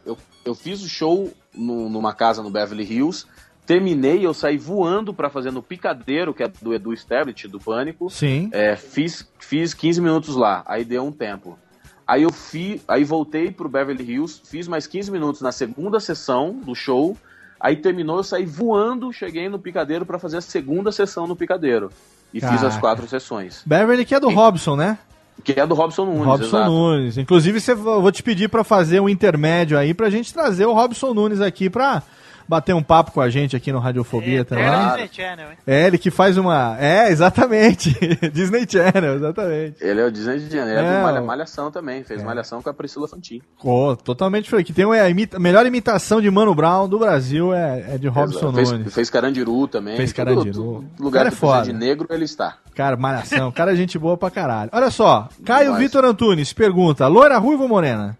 Eu, 0.07 0.17
eu 0.47 0.55
fiz 0.55 0.83
o 0.83 0.89
show 0.89 1.31
no- 1.55 1.91
numa 1.91 2.15
casa 2.15 2.43
no 2.43 2.49
Beverly 2.51 2.85
Hills, 2.91 3.27
terminei, 3.69 4.25
eu 4.25 4.33
saí 4.33 4.57
voando 4.57 5.13
pra 5.13 5.29
fazer 5.29 5.53
no 5.53 5.63
Picadeiro, 5.63 6.33
que 6.33 6.43
é 6.43 6.49
do 6.49 6.73
Edu 6.73 6.95
Sterblit, 6.95 7.47
do 7.49 7.61
Pânico. 7.61 8.09
Sim. 8.09 8.49
É, 8.51 8.75
fiz, 8.75 9.31
fiz 9.39 9.75
15 9.75 10.01
minutos 10.01 10.37
lá, 10.37 10.65
aí 10.67 10.87
deu 10.87 11.05
um 11.05 11.13
tempo. 11.13 11.59
Aí 12.07 12.23
eu 12.23 12.33
fi, 12.33 12.81
aí 12.89 13.05
voltei 13.05 13.51
pro 13.51 13.69
Beverly 13.69 14.11
Hills, 14.11 14.41
fiz 14.43 14.67
mais 14.67 14.87
15 14.87 15.11
minutos 15.11 15.43
na 15.43 15.53
segunda 15.53 16.01
sessão 16.01 16.59
do 16.65 16.75
show. 16.75 17.15
Aí 17.61 17.77
terminou, 17.77 18.17
eu 18.17 18.25
saí 18.25 18.47
voando, 18.47 19.13
cheguei 19.13 19.51
no 19.51 19.59
Picadeiro 19.59 20.07
pra 20.07 20.19
fazer 20.19 20.39
a 20.39 20.41
segunda 20.41 20.91
sessão 20.91 21.27
no 21.27 21.37
Picadeiro. 21.37 21.91
E 22.33 22.41
fiz 22.41 22.51
as 22.51 22.61
Caraca. 22.61 22.81
quatro 22.81 23.07
sessões. 23.07 23.63
Beverly, 23.67 24.07
que 24.07 24.15
é 24.15 24.21
do 24.21 24.31
Robson, 24.31 24.77
né? 24.77 24.99
Que 25.45 25.61
é 25.61 25.67
do 25.67 25.75
Robson 25.75 26.07
Nunes, 26.07 26.25
Robson 26.25 26.57
exato. 26.57 26.71
Nunes. 26.71 27.19
Inclusive, 27.19 27.61
você, 27.61 27.73
eu 27.73 28.01
vou 28.01 28.11
te 28.11 28.23
pedir 28.23 28.49
pra 28.49 28.65
fazer 28.65 29.01
um 29.01 29.09
intermédio 29.11 29.77
aí 29.77 29.93
pra 29.93 30.09
gente 30.09 30.33
trazer 30.33 30.65
o 30.65 30.73
Robson 30.73 31.13
Nunes 31.13 31.43
aqui 31.43 31.69
pra 31.69 32.03
bater 32.49 32.75
um 32.75 32.83
papo 32.83 33.13
com 33.13 33.21
a 33.21 33.29
gente 33.29 33.55
aqui 33.55 33.71
no 33.71 33.79
Radiofobia 33.79 34.45
também. 34.45 34.65
É 34.65 34.87
Disney 34.89 35.11
Channel, 35.13 35.51
hein? 35.51 35.59
É, 35.67 35.87
ele 35.87 35.99
que 35.99 36.11
faz 36.11 36.37
uma. 36.39 36.77
É, 36.81 37.11
exatamente. 37.11 37.95
Disney 38.33 38.67
Channel, 38.69 39.17
exatamente. 39.17 39.77
Ele 39.81 40.01
é 40.01 40.05
o 40.07 40.11
Disney 40.11 40.39
de 40.39 40.51
Janeiro, 40.51 40.81
É, 40.81 40.97
do 40.99 41.03
Malha- 41.03 41.21
Malhação 41.21 41.71
também. 41.71 42.03
Fez 42.05 42.23
Malhação 42.23 42.63
com 42.63 42.71
a 42.71 42.75
Priscila 42.75 43.07
Fantin. 43.07 43.43
Oh, 43.63 43.95
totalmente 43.95 44.45
diferente. 44.45 44.67
Que 44.69 44.73
tem 44.73 44.85
uma 44.85 44.95
a 44.97 45.09
imita- 45.11 45.39
melhor 45.39 45.67
imitação 45.67 46.21
de 46.21 46.31
Mano 46.31 46.55
Brown 46.55 46.89
do 46.89 46.99
Brasil 46.99 47.53
é, 47.53 47.95
é 47.95 47.99
de 47.99 48.09
Robson 48.09 48.53
fez, 48.53 48.73
Nunes. 48.73 48.95
fez 48.95 49.11
Carandiru 49.11 49.69
também. 49.69 49.97
Fez 49.97 50.13
Carandiru. 50.13 50.53
tudo- 50.53 50.85
O 50.99 51.03
lugar 51.05 51.21
cara 51.21 51.29
é 51.29 51.31
que 51.33 51.37
foda. 51.37 51.63
de 51.65 51.73
negro, 51.73 52.07
ele 52.11 52.25
está. 52.25 52.57
Cara, 52.75 52.97
malhação. 52.97 53.51
Cara, 53.53 53.73
é 53.73 53.77
gente 53.77 53.99
boa 53.99 54.17
pra 54.17 54.31
caralho. 54.31 54.71
Olha 54.73 54.91
só, 54.91 55.29
Caio. 55.45 55.75
Vitor 55.77 56.05
Antunes 56.05 56.53
pergunta: 56.53 57.07
loira, 57.07 57.37
ruiva 57.39 57.63
ou 57.63 57.69
morena? 57.69 58.17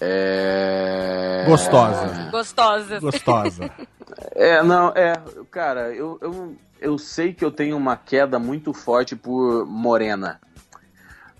É... 0.00 1.44
Gostosa. 1.46 2.28
Gostosas. 2.30 3.02
Gostosa. 3.02 3.70
É, 4.34 4.62
não, 4.62 4.88
é, 4.90 5.12
cara, 5.50 5.92
eu, 5.94 6.18
eu, 6.20 6.56
eu 6.80 6.98
sei 6.98 7.32
que 7.32 7.44
eu 7.44 7.50
tenho 7.50 7.76
uma 7.76 7.96
queda 7.96 8.38
muito 8.38 8.72
forte 8.72 9.14
por 9.14 9.64
morena. 9.66 10.40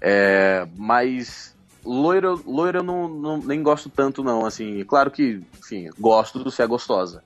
É, 0.00 0.66
mas 0.76 1.56
loira, 1.84 2.30
loira 2.46 2.78
eu 2.78 2.82
não, 2.84 3.08
não- 3.08 3.38
nem 3.38 3.62
gosto 3.62 3.88
tanto, 3.88 4.22
não. 4.22 4.44
Assim, 4.46 4.84
claro 4.84 5.10
que, 5.10 5.42
enfim, 5.58 5.90
gosto 5.98 6.48
se 6.50 6.62
é 6.62 6.66
gostosa. 6.66 7.22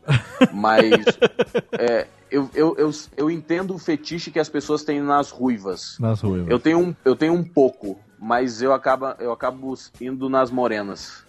Mas 0.52 1.04
é, 1.78 2.06
eu, 2.30 2.48
eu, 2.54 2.74
eu, 2.78 2.90
eu 3.16 3.30
entendo 3.30 3.74
o 3.74 3.78
fetiche 3.78 4.30
que 4.30 4.38
as 4.38 4.48
pessoas 4.48 4.84
têm 4.84 5.00
nas 5.00 5.30
ruivas. 5.30 5.96
Nas 5.98 6.20
ruivas. 6.20 6.48
Eu 6.48 6.58
tenho 6.58 6.78
um, 6.78 6.96
eu 7.04 7.16
tenho 7.16 7.34
um 7.34 7.44
pouco, 7.44 7.98
mas 8.24 8.62
eu 8.62 8.72
acabo, 8.72 9.06
eu 9.18 9.32
acabo 9.32 9.74
indo 10.00 10.28
nas 10.28 10.48
morenas. 10.48 11.24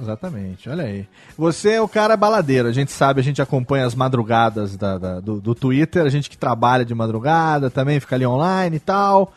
Exatamente, 0.00 0.68
olha 0.68 0.84
aí. 0.84 1.06
Você 1.38 1.70
é 1.74 1.80
o 1.80 1.86
cara 1.86 2.16
baladeiro, 2.16 2.66
a 2.66 2.72
gente 2.72 2.90
sabe, 2.90 3.20
a 3.20 3.22
gente 3.22 3.40
acompanha 3.40 3.86
as 3.86 3.94
madrugadas 3.94 4.76
da- 4.76 4.98
da- 4.98 5.20
do, 5.20 5.40
do 5.40 5.54
Twitter, 5.54 6.02
a 6.04 6.08
gente 6.08 6.28
que 6.28 6.36
trabalha 6.36 6.84
de 6.84 6.94
madrugada 6.94 7.70
também, 7.70 8.00
fica 8.00 8.16
ali 8.16 8.26
online 8.26 8.76
e 8.76 8.80
tal. 8.80 9.32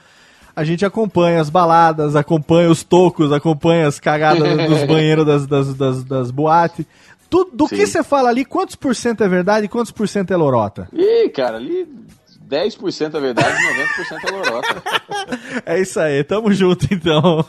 A 0.55 0.63
gente 0.63 0.83
acompanha 0.85 1.39
as 1.41 1.49
baladas, 1.49 2.15
acompanha 2.15 2.71
os 2.71 2.83
tocos, 2.83 3.31
acompanha 3.31 3.87
as 3.87 3.99
cagadas 3.99 4.41
dos 4.67 4.83
banheiros 4.85 5.25
das, 5.25 5.45
das, 5.45 5.73
das, 5.75 6.03
das 6.03 6.31
boates. 6.31 6.85
Tu- 7.29 7.49
do 7.53 7.67
que 7.67 7.85
você 7.85 8.03
fala 8.03 8.29
ali, 8.29 8.45
quantos 8.45 8.75
por 8.75 8.95
cento 8.95 9.23
é 9.23 9.27
verdade 9.27 9.65
e 9.65 9.69
quantos 9.69 9.91
por 9.91 10.07
cento 10.07 10.31
é 10.31 10.35
lorota? 10.35 10.87
Ih, 10.93 11.29
cara, 11.29 11.57
ali 11.57 11.87
10% 12.49 13.15
é 13.15 13.19
verdade, 13.19 13.55
90% 13.57 14.27
é 14.27 14.31
lorota. 14.31 14.83
É 15.65 15.79
isso 15.79 15.99
aí, 15.99 16.23
tamo 16.23 16.53
junto 16.53 16.85
então. 16.93 17.43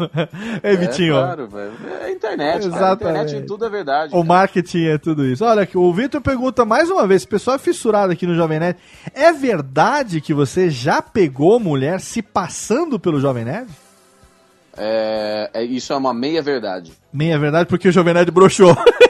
Ei, 0.63 0.73
É, 0.73 0.77
Vitinho. 0.77 1.13
claro, 1.15 1.47
velho. 1.47 1.73
É 2.01 2.11
internet, 2.11 2.63
cara. 2.63 2.77
Exatamente. 2.77 3.25
Internet 3.27 3.47
tudo 3.47 3.65
é 3.67 3.69
verdade. 3.69 4.15
O 4.15 4.25
marketing 4.25 4.87
é 4.87 4.97
tudo 4.99 5.27
isso. 5.27 5.45
Olha, 5.45 5.69
o 5.75 5.93
Vitor 5.93 6.21
pergunta 6.23 6.65
mais 6.65 6.89
uma 6.89 7.07
vez: 7.07 7.25
o 7.25 7.29
pessoal 7.29 7.57
é 7.57 7.59
fissurado 7.59 8.13
aqui 8.13 8.27
no 8.27 8.35
Jovem 8.35 8.59
Nerd. 8.61 8.79
É 9.13 9.33
verdade 9.33 10.21
que 10.23 10.33
você 10.33 10.71
já 10.71 11.03
pegou 11.03 11.61
mulher 11.61 12.01
se 12.01 12.23
passando 12.23 12.99
pelo 12.99 13.21
Jovem 13.21 13.45
Nerd? 13.45 13.69
É, 14.77 15.51
é- 15.53 15.65
isso 15.65 15.93
é 15.93 15.97
uma 15.97 16.15
meia 16.15 16.41
verdade. 16.43 16.93
Meia 17.13 17.39
verdade, 17.39 17.69
porque 17.69 17.89
o 17.89 17.93
Jovem 17.93 18.15
Nerd 18.15 18.31
broxou. 18.31 18.75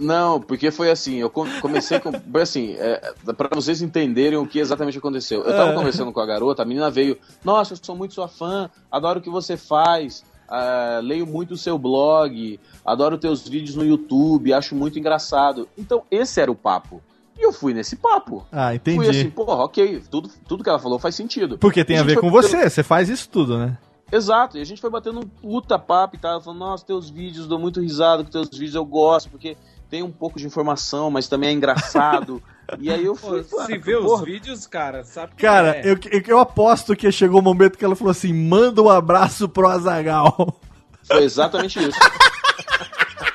Não, 0.00 0.40
porque 0.40 0.70
foi 0.70 0.90
assim, 0.90 1.16
eu 1.16 1.28
com- 1.28 1.46
comecei 1.60 2.00
com. 2.00 2.10
Assim, 2.40 2.74
é, 2.78 3.12
para 3.36 3.48
vocês 3.54 3.82
entenderem 3.82 4.38
o 4.38 4.46
que 4.46 4.58
exatamente 4.58 4.96
aconteceu. 4.98 5.42
Eu 5.42 5.52
tava 5.54 5.72
É. 5.72 5.74
conversando 5.74 6.10
com 6.12 6.20
a 6.20 6.26
garota, 6.26 6.62
a 6.62 6.64
menina 6.64 6.90
veio, 6.90 7.18
nossa, 7.44 7.74
eu 7.74 7.78
sou 7.82 7.94
muito 7.94 8.14
sua 8.14 8.26
fã, 8.28 8.70
adoro 8.90 9.18
o 9.20 9.22
que 9.22 9.28
você 9.28 9.56
faz, 9.58 10.24
ah, 10.48 11.00
leio 11.02 11.26
muito 11.26 11.52
o 11.52 11.56
seu 11.56 11.76
blog, 11.78 12.58
adoro 12.84 13.18
teus 13.18 13.46
vídeos 13.46 13.76
no 13.76 13.84
YouTube, 13.84 14.52
acho 14.54 14.74
muito 14.74 14.98
engraçado. 14.98 15.68
Então, 15.76 16.02
esse 16.10 16.40
era 16.40 16.50
o 16.50 16.54
papo. 16.56 17.02
E 17.38 17.42
eu 17.44 17.52
fui 17.52 17.72
nesse 17.74 17.96
papo. 17.96 18.44
Ah, 18.50 18.74
entendi. 18.74 18.96
Fui 18.98 19.08
assim, 19.08 19.30
porra, 19.30 19.64
ok, 19.64 20.02
tudo, 20.10 20.30
tudo 20.48 20.62
que 20.64 20.68
ela 20.70 20.78
falou 20.78 20.98
faz 20.98 21.14
sentido. 21.14 21.58
Porque 21.58 21.84
tem 21.84 21.96
E 21.96 21.98
a 21.98 22.02
ver 22.02 22.18
com 22.18 22.30
você, 22.30 22.68
você 22.68 22.82
faz 22.82 23.08
isso 23.08 23.28
tudo, 23.28 23.58
né? 23.58 23.78
Exato, 24.12 24.58
e 24.58 24.60
a 24.60 24.64
gente 24.64 24.80
foi 24.80 24.90
batendo 24.90 25.20
um 25.20 25.22
puta 25.22 25.78
papo 25.78 26.16
e 26.16 26.18
tal, 26.18 26.40
falando, 26.40 26.58
nossa, 26.58 26.84
teus 26.84 27.08
vídeos, 27.08 27.46
dou 27.46 27.58
muito 27.60 27.80
risada 27.80 28.24
com 28.24 28.30
teus 28.30 28.48
vídeos, 28.50 28.74
eu 28.74 28.84
gosto, 28.84 29.30
porque 29.30 29.56
tem 29.90 30.02
um 30.02 30.12
pouco 30.12 30.38
de 30.38 30.46
informação, 30.46 31.10
mas 31.10 31.28
também 31.28 31.50
é 31.50 31.52
engraçado. 31.52 32.40
e 32.78 32.90
aí 32.90 33.04
eu 33.04 33.16
fui. 33.16 33.42
Pô, 33.42 33.62
se 33.64 33.76
vê 33.76 33.96
os 33.96 34.04
porra, 34.04 34.24
vídeos, 34.24 34.66
cara, 34.66 35.04
sabe 35.04 35.34
que 35.34 35.42
Cara, 35.42 35.76
é. 35.76 35.82
eu, 35.84 35.98
eu, 36.26 36.38
aposto 36.38 36.94
que 36.94 37.10
chegou 37.10 37.40
o 37.40 37.42
momento 37.42 37.76
que 37.76 37.84
ela 37.84 37.96
falou 37.96 38.12
assim: 38.12 38.32
manda 38.32 38.80
um 38.80 38.88
abraço 38.88 39.48
pro 39.48 39.66
Azagal. 39.66 40.60
Foi 41.02 41.24
exatamente 41.24 41.80
isso. 41.80 41.98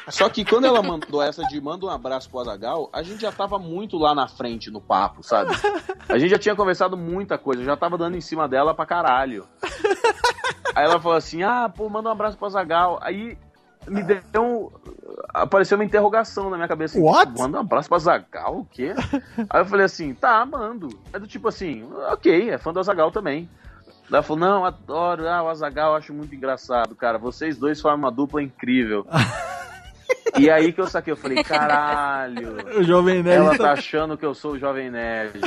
Só 0.07 0.29
que 0.29 0.45
quando 0.45 0.65
ela 0.65 0.81
mandou 0.81 1.21
essa 1.21 1.43
de 1.43 1.59
manda 1.59 1.85
um 1.85 1.89
abraço 1.89 2.29
pro 2.29 2.39
Azagal, 2.39 2.89
a 2.93 3.03
gente 3.03 3.21
já 3.21 3.31
tava 3.31 3.59
muito 3.59 3.97
lá 3.97 4.15
na 4.15 4.27
frente 4.27 4.71
no 4.71 4.79
papo, 4.79 5.23
sabe? 5.23 5.51
A 6.07 6.17
gente 6.17 6.29
já 6.29 6.37
tinha 6.37 6.55
conversado 6.55 6.95
muita 6.95 7.37
coisa, 7.37 7.63
já 7.63 7.75
tava 7.75 7.97
dando 7.97 8.15
em 8.15 8.21
cima 8.21 8.47
dela 8.47 8.73
pra 8.73 8.85
caralho. 8.85 9.45
Aí 10.75 10.85
ela 10.85 11.01
falou 11.01 11.17
assim: 11.17 11.43
ah, 11.43 11.67
pô, 11.67 11.89
manda 11.89 12.07
um 12.07 12.11
abraço 12.11 12.37
pro 12.37 12.45
Azagal. 12.45 12.99
Aí 13.01 13.37
me 13.87 14.03
deu 14.03 14.43
um. 14.43 14.71
Apareceu 15.33 15.77
uma 15.77 15.83
interrogação 15.85 16.49
na 16.49 16.55
minha 16.57 16.67
cabeça. 16.67 16.97
assim, 16.97 17.05
What? 17.07 17.31
Manda 17.37 17.57
um 17.57 17.61
abraço 17.61 17.87
pro 17.87 17.95
Azagal? 17.95 18.57
O 18.59 18.65
quê? 18.65 18.93
Aí 19.49 19.61
eu 19.61 19.65
falei 19.65 19.85
assim: 19.85 20.13
tá, 20.13 20.45
mando. 20.45 20.89
É 21.13 21.19
do 21.19 21.27
tipo 21.27 21.47
assim, 21.47 21.87
ok, 22.11 22.49
é 22.49 22.57
fã 22.57 22.73
do 22.73 22.79
Azagal 22.79 23.11
também. 23.11 23.47
Ela 24.11 24.21
falou, 24.21 24.39
não, 24.39 24.65
adoro, 24.65 25.27
ah, 25.27 25.41
o 25.43 25.49
Azagal 25.49 25.95
acho 25.95 26.13
muito 26.13 26.33
engraçado, 26.35 26.93
cara. 26.95 27.17
Vocês 27.17 27.57
dois 27.57 27.81
formam 27.81 27.99
uma 28.07 28.11
dupla 28.11 28.41
incrível. 28.41 29.05
e 30.37 30.47
aí 30.49 30.71
que 30.71 30.79
eu 30.79 30.85
saquei, 30.87 31.11
eu 31.11 31.17
falei, 31.17 31.43
caralho. 31.43 32.57
O 32.77 32.83
Jovem 32.83 33.23
Nerd 33.23 33.37
Ela 33.45 33.57
tá- 33.57 33.63
tá 33.63 33.71
achando 33.73 34.15
que 34.17 34.25
eu 34.25 34.35
sou 34.35 34.51
o 34.53 34.59
Jovem 34.59 34.91
Nerd. 34.91 35.39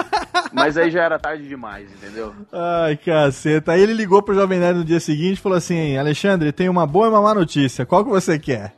Mas 0.52 0.78
aí 0.78 0.90
já 0.90 1.02
era 1.02 1.18
tarde 1.18 1.46
demais, 1.46 1.90
entendeu? 1.92 2.34
Ai, 2.52 2.96
caceta. 2.96 3.72
Aí 3.72 3.82
ele 3.82 3.92
ligou 3.92 4.22
pro 4.22 4.34
Jovem 4.34 4.58
Nerd 4.60 4.78
no 4.78 4.84
dia 4.84 5.00
seguinte 5.00 5.36
e 5.38 5.42
falou 5.42 5.58
assim: 5.58 5.98
Alexandre, 5.98 6.52
tem 6.52 6.68
uma 6.70 6.86
boa 6.86 7.06
e 7.06 7.10
uma 7.10 7.20
má 7.20 7.34
notícia. 7.34 7.84
Qual 7.84 8.02
que 8.04 8.10
você 8.10 8.38
quer? 8.38 8.72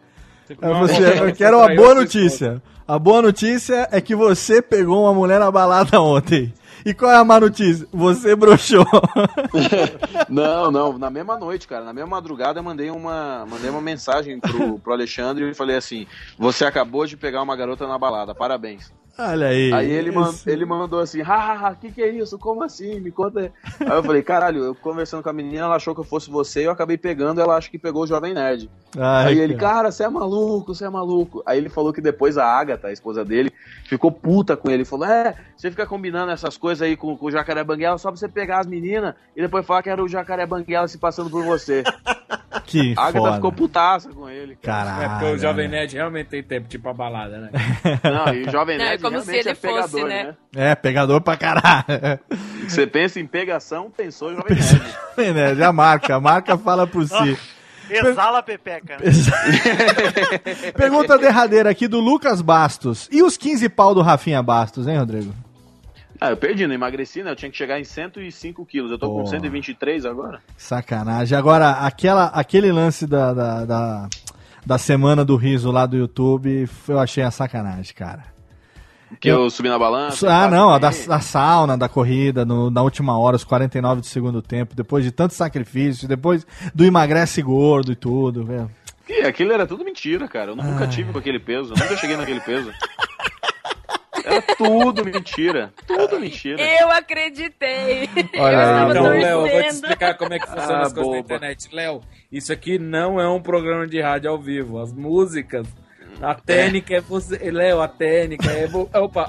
Falei 0.57 0.83
assim, 0.83 1.03
eu 1.03 1.35
quero 1.35 1.59
uma 1.59 1.75
boa 1.75 1.95
notícia. 1.95 2.62
A 2.87 2.99
boa 2.99 3.20
notícia 3.20 3.87
é 3.93 4.01
que 4.01 4.16
você 4.16 4.62
pegou 4.62 5.03
uma 5.03 5.12
mulher 5.12 5.39
na 5.39 5.51
balada 5.51 6.01
ontem. 6.03 6.53
E 6.87 6.95
qual 6.95 7.11
é 7.11 7.16
a 7.16 7.25
má 7.25 7.39
notícia? 7.39 7.87
Você 7.93 8.35
broxou. 8.35 8.87
Não, 10.29 10.70
não, 10.70 10.99
na 10.99 11.11
mesma 11.11 11.37
noite, 11.37 11.66
cara, 11.66 11.85
na 11.85 11.93
mesma 11.93 12.09
madrugada 12.11 12.61
eu 12.61 12.62
mandei 12.62 12.91
uma, 12.91 13.45
mandei 13.47 13.69
uma 13.69 13.81
mensagem 13.81 14.39
pro, 14.39 14.79
pro 14.79 14.93
Alexandre 14.93 15.51
e 15.51 15.55
falei 15.55 15.77
assim: 15.77 16.07
Você 16.39 16.65
acabou 16.65 17.07
de 17.07 17.16
pegar 17.16 17.43
uma 17.43 17.57
garota 17.57 17.87
na 17.87 17.99
balada, 17.99 18.35
parabéns. 18.35 18.93
Olha 19.20 19.49
aí. 19.49 19.73
Aí 19.73 19.90
ele, 19.90 20.12
man- 20.12 20.32
ele 20.47 20.65
mandou 20.65 21.01
assim, 21.01 21.20
hahaha, 21.23 21.74
que 21.74 21.90
que 21.90 22.01
é 22.03 22.09
isso? 22.09 22.39
Como 22.39 22.62
assim? 22.62 23.01
Me 23.01 23.11
conta. 23.11 23.40
aí." 23.40 23.51
Aí 23.81 23.97
eu 23.97 24.03
falei, 24.03 24.23
caralho, 24.23 24.62
eu 24.62 24.74
conversando 24.77 25.23
com 25.24 25.28
a 25.28 25.32
menina, 25.32 25.65
ela 25.65 25.74
achou 25.77 25.93
que 25.95 26.01
eu 26.01 26.05
fosse 26.05 26.31
você, 26.31 26.61
e 26.62 26.65
eu 26.65 26.70
acabei 26.70 26.97
pegando, 26.97 27.40
ela 27.40 27.57
acha 27.57 27.69
que 27.69 27.78
pegou 27.78 28.05
o 28.05 28.07
Jovem 28.07 28.32
Nerd. 28.32 28.70
Ai, 28.97 29.28
aí 29.28 29.39
ele, 29.40 29.55
cara. 29.57 29.74
cara, 29.74 29.90
você 29.90 30.05
é 30.05 30.09
maluco, 30.09 30.73
você 30.74 30.85
é 30.85 30.89
maluco. 30.90 31.43
Aí 31.45 31.59
ele 31.59 31.69
falou 31.69 31.93
que 31.93 32.01
depois 32.01 32.39
a 32.39 32.45
Agatha, 32.47 32.89
a 32.89 32.93
esposa 32.93 33.24
dele, 33.24 33.53
ficou 33.89 34.12
puta 34.12 34.57
com 34.57 34.70
ele. 34.70 34.85
Falou, 34.85 35.07
é, 35.07 35.35
você 35.57 35.69
fica 35.70 35.85
combinando 35.86 36.31
essas 36.31 36.57
coisas 36.57 36.81
aí 36.82 36.97
com, 36.97 37.16
com 37.16 37.27
o 37.27 37.31
Jacaré 37.31 37.65
Banguela 37.65 37.99
só 37.99 38.11
pra 38.11 38.19
você 38.19 38.28
pegar 38.28 38.61
as 38.61 38.66
meninas 38.66 39.15
e 39.36 39.40
depois 39.43 39.66
falar 39.66 39.82
que 39.82 39.90
era 39.90 40.03
o 40.03 40.09
Jacaré 40.09 40.47
Banguela 40.47 40.86
se 40.86 40.97
passando 40.99 41.28
por 41.28 41.43
você. 41.45 41.82
Que 42.65 42.93
a 42.99 43.03
Agatha 43.05 43.19
foda. 43.19 43.35
ficou 43.36 43.53
putaça 43.53 44.11
com 44.11 44.28
ele. 44.28 44.55
Caralho. 44.57 45.03
É 45.03 45.09
porque 45.09 45.24
o 45.24 45.39
Jovem 45.39 45.69
Nerd 45.69 45.95
realmente 45.95 46.27
tem 46.28 46.43
tempo 46.43 46.69
de 46.69 46.77
ir 46.77 46.81
pra 46.81 46.93
balada, 46.93 47.39
né? 47.39 47.51
Não, 48.05 48.35
e 48.35 48.43
o 48.47 48.51
Jovem 48.51 48.77
Nerd 48.77 49.01
como 49.11 49.23
se 49.23 49.37
ele 49.37 49.49
é 49.49 49.55
pegador, 49.55 49.89
fosse, 49.89 50.05
né? 50.05 50.37
né? 50.53 50.71
É, 50.71 50.75
pegador 50.75 51.21
pra 51.21 51.37
caralho. 51.37 51.85
Você 52.67 52.87
pensa 52.87 53.19
em 53.21 53.27
pegação, 53.27 53.91
pensou 53.91 54.33
em 54.33 54.37
Jovem 54.37 54.57
Nerd. 54.57 54.97
Jovem 55.17 55.33
Nerd, 55.35 55.63
a 55.63 55.73
marca. 55.73 56.15
A 56.17 56.21
marca 56.21 56.57
fala 56.59 56.87
por 56.87 57.07
si. 57.07 57.39
Exala 57.91 58.39
a 58.39 58.43
pepeca. 58.43 58.99
né? 58.99 59.05
Pergunta 60.77 61.17
derradeira 61.17 61.71
aqui 61.71 61.89
do 61.89 62.01
Lucas 62.01 62.43
Bastos. 62.43 63.09
E 63.11 63.23
os 63.23 63.37
15 63.37 63.69
pau 63.71 63.95
do 63.95 64.03
Rafinha 64.03 64.43
Bastos, 64.43 64.87
hein, 64.87 64.99
Rodrigo? 64.99 65.33
Ah, 66.21 66.31
eu 66.31 66.37
perdi, 66.37 66.67
não 66.67 66.75
emagreci, 66.75 67.23
né? 67.23 67.31
Eu 67.31 67.37
tinha 67.37 67.51
que 67.51 67.57
chegar 67.57 67.79
em 67.79 67.85
105 67.85 68.67
quilos. 68.67 68.91
Eu 68.91 68.99
tô 68.99 69.09
com 69.09 69.19
Porra. 69.19 69.31
123 69.31 70.05
agora. 70.05 70.41
Sacanagem. 70.57 71.39
Agora, 71.39 71.71
aquela, 71.71 72.27
aquele 72.27 72.73
lance 72.73 73.07
da, 73.07 73.33
da, 73.33 73.65
da, 73.65 74.09
da 74.67 74.79
semana 74.79 75.25
do 75.25 75.37
riso 75.37 75.71
lá 75.71 75.87
do 75.87 75.97
YouTube, 75.97 76.69
eu 76.89 76.99
achei 76.99 77.23
a 77.23 77.31
sacanagem, 77.31 77.95
cara. 77.95 78.25
Que 79.21 79.29
eu, 79.29 79.49
subi 79.51 79.69
na 79.69 79.79
balança. 79.79 80.29
Ah, 80.31 80.49
não, 80.49 80.71
a 80.71 80.79
da, 80.79 80.91
da 80.91 81.21
sauna, 81.21 81.77
da 81.79 81.89
corrida, 81.89 82.45
no- 82.45 82.71
na 82.71 82.83
última 82.83 83.19
hora, 83.19 83.37
os 83.37 83.45
49 83.45 84.01
do 84.03 84.07
segundo 84.07 84.43
tempo, 84.43 84.75
depois 84.75 85.03
de 85.05 85.11
tanto 85.11 85.35
sacrifício, 85.35 86.07
depois 86.07 86.47
do 86.75 86.85
emagrece 86.85 87.41
gordo 87.43 87.91
e 87.93 87.97
tudo, 87.97 88.45
velho. 88.45 88.71
Ih, 89.09 89.23
aquilo 89.27 89.53
era 89.53 89.67
tudo 89.67 89.85
mentira, 89.85 90.29
cara. 90.29 90.51
Eu 90.51 90.57
nunca 90.57 90.87
tive 90.87 91.11
com 91.13 91.19
aquele 91.19 91.39
peso. 91.41 91.73
Eu 91.73 91.79
nunca 91.83 91.97
cheguei 91.97 92.17
naquele 92.17 92.41
peso. 92.41 92.71
Era 94.25 94.43
tudo 94.57 95.05
mentira. 95.05 95.73
Tudo 95.87 96.21
mentira. 96.21 96.61
Eu 96.63 96.91
acreditei. 96.91 98.09
Olha 98.39 98.57
eu 98.57 98.91
Então. 98.91 99.03
Léo, 99.09 99.47
eu 99.47 99.51
vou 99.53 99.63
te 99.63 99.69
explicar 99.69 100.15
como 100.19 100.35
é 100.35 100.39
que 100.39 100.47
funciona 100.47 100.79
Ah, 100.79 100.83
as 100.83 100.93
coisas 100.93 101.03
boba. 101.05 101.13
na 101.15 101.19
internet. 101.21 101.69
Léo, 101.73 102.01
isso 102.31 102.53
aqui 102.53 102.79
não 102.79 103.19
é 103.21 103.29
um 103.29 103.41
programa 103.41 103.87
de 103.87 104.01
rádio 104.01 104.31
ao 104.31 104.39
vivo. 104.39 104.79
As 104.79 104.93
músicas 104.93 105.67
A 106.20 106.35
técnica 106.35 106.97
é 106.97 107.01
você. 107.01 107.36
Léo, 107.51 107.81
a 107.81 107.86
técnica 107.89 108.51
é. 108.51 108.66
vo- 108.66 108.89
Opa! 108.93 109.27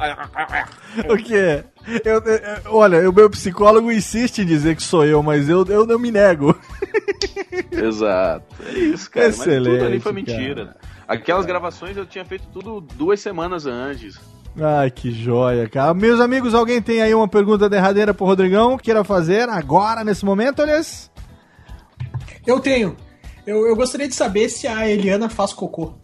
O 1.09 1.15
quê? 1.17 1.63
Eu, 2.03 2.19
eu- 2.19 2.73
olha, 2.75 3.07
o 3.09 3.13
meu 3.13 3.29
psicólogo 3.29 3.91
insiste 3.91 4.39
em 4.39 4.45
dizer 4.45 4.75
que 4.75 4.81
sou 4.83 5.05
eu, 5.05 5.21
mas 5.21 5.47
eu, 5.47 5.63
eu 5.65 5.85
não 5.85 5.99
me 5.99 6.11
nego. 6.11 6.57
Exato. 7.71 8.43
É 8.65 8.71
isso, 8.79 9.09
cara. 9.11 9.27
Mas 9.27 9.37
tudo 9.37 9.49
ali 9.51 9.69
Excelente, 9.77 10.01
foi 10.01 10.11
mentira. 10.13 10.75
Aquelas 11.07 11.45
gravações 11.45 11.95
eu 11.95 12.05
tinha 12.05 12.25
feito 12.25 12.47
tudo 12.51 12.81
duas 12.81 13.19
semanas 13.19 13.65
antes. 13.65 14.19
Ai, 14.59 14.89
que 14.91 15.11
joia, 15.11 15.69
cara. 15.69 15.93
Meus 15.93 16.19
amigos, 16.19 16.53
alguém 16.53 16.81
tem 16.81 17.01
aí 17.01 17.13
uma 17.13 17.27
pergunta 17.27 17.69
derradeira 17.69 18.13
pro 18.13 18.25
Rodrigão? 18.25 18.77
Queira 18.77 19.03
fazer 19.03 19.47
agora, 19.47 20.03
nesse 20.03 20.25
momento, 20.25 20.61
Elias? 20.61 21.09
Eu 22.45 22.59
tenho. 22.59 22.95
Eu, 23.45 23.67
eu 23.67 23.75
gostaria 23.75 24.07
de 24.07 24.15
saber 24.15 24.49
se 24.49 24.67
a 24.67 24.87
Eliana 24.87 25.29
faz 25.29 25.53
cocô. 25.53 25.93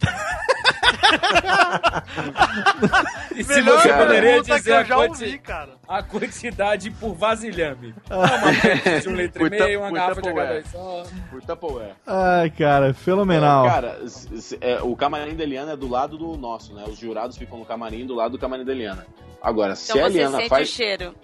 E 3.36 3.44
se 3.44 3.54
Melhor 3.62 3.80
você 3.82 3.92
poderia 3.92 4.42
que 4.42 4.54
dizer 4.54 4.70
eu 4.72 4.76
a, 4.78 4.84
já 4.84 4.94
quanti- 4.96 5.24
ouvi, 5.24 5.38
cara. 5.38 5.70
a 5.86 6.02
quantidade 6.02 6.90
por 6.90 7.14
vasilhame. 7.14 7.94
Uma 8.10 8.52
pet 8.60 9.00
de 9.02 9.08
um 9.08 9.14
litro 9.14 9.46
e 9.46 9.50
meio, 9.50 9.80
uma 9.80 9.90
garrafa 9.92 10.20
de 10.22 10.28
Tupperware. 10.28 10.62
H2 10.64 10.70
só. 10.72 11.04
Por 11.30 11.42
Tupperware. 11.42 11.94
Ai, 12.06 12.50
cara, 12.50 12.94
fenomenal. 12.94 13.66
Cara, 13.66 13.98
s- 14.04 14.28
s- 14.34 14.58
é, 14.60 14.80
o 14.82 14.96
camarim 14.96 15.34
da 15.36 15.44
Eliana 15.44 15.72
é 15.72 15.76
do 15.76 15.88
lado 15.88 16.16
do 16.18 16.36
nosso, 16.36 16.74
né? 16.74 16.84
Os 16.88 16.98
jurados 16.98 17.36
ficam 17.36 17.58
no 17.58 17.64
camarim 17.64 18.06
do 18.06 18.14
lado 18.14 18.32
do 18.32 18.38
camarim 18.38 18.64
da 18.64 18.72
Eliana. 18.72 19.06
Agora, 19.42 19.76
se 19.76 19.92
Então 19.92 20.04
a 20.04 20.08
você 20.10 20.16
Eliana 20.16 20.36
sente 20.38 20.48
faz. 20.48 20.68
o 20.68 20.72
cheiro. 20.72 21.14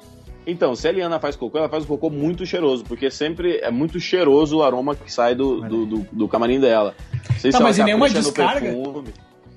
Então, 0.46 0.74
se 0.74 0.86
a 0.86 0.90
Eliana 0.90 1.20
faz 1.20 1.36
cocô, 1.36 1.58
ela 1.58 1.68
faz 1.68 1.84
um 1.84 1.86
cocô 1.86 2.10
muito 2.10 2.44
cheiroso, 2.44 2.84
porque 2.84 3.10
sempre 3.10 3.58
é 3.58 3.70
muito 3.70 4.00
cheiroso 4.00 4.58
o 4.58 4.62
aroma 4.62 4.94
que 4.94 5.12
sai 5.12 5.34
do, 5.34 5.60
do, 5.60 5.86
do, 5.86 6.06
do 6.10 6.28
camarim 6.28 6.58
dela. 6.58 6.94
Não 7.30 7.38
sei 7.38 7.50
Tá, 7.52 7.58
se 7.58 7.62
mas 7.62 7.78
e 7.78 7.84
nenhuma 7.84 8.06
capricha 8.08 8.28
no 8.28 8.34
descarga? 8.34 8.72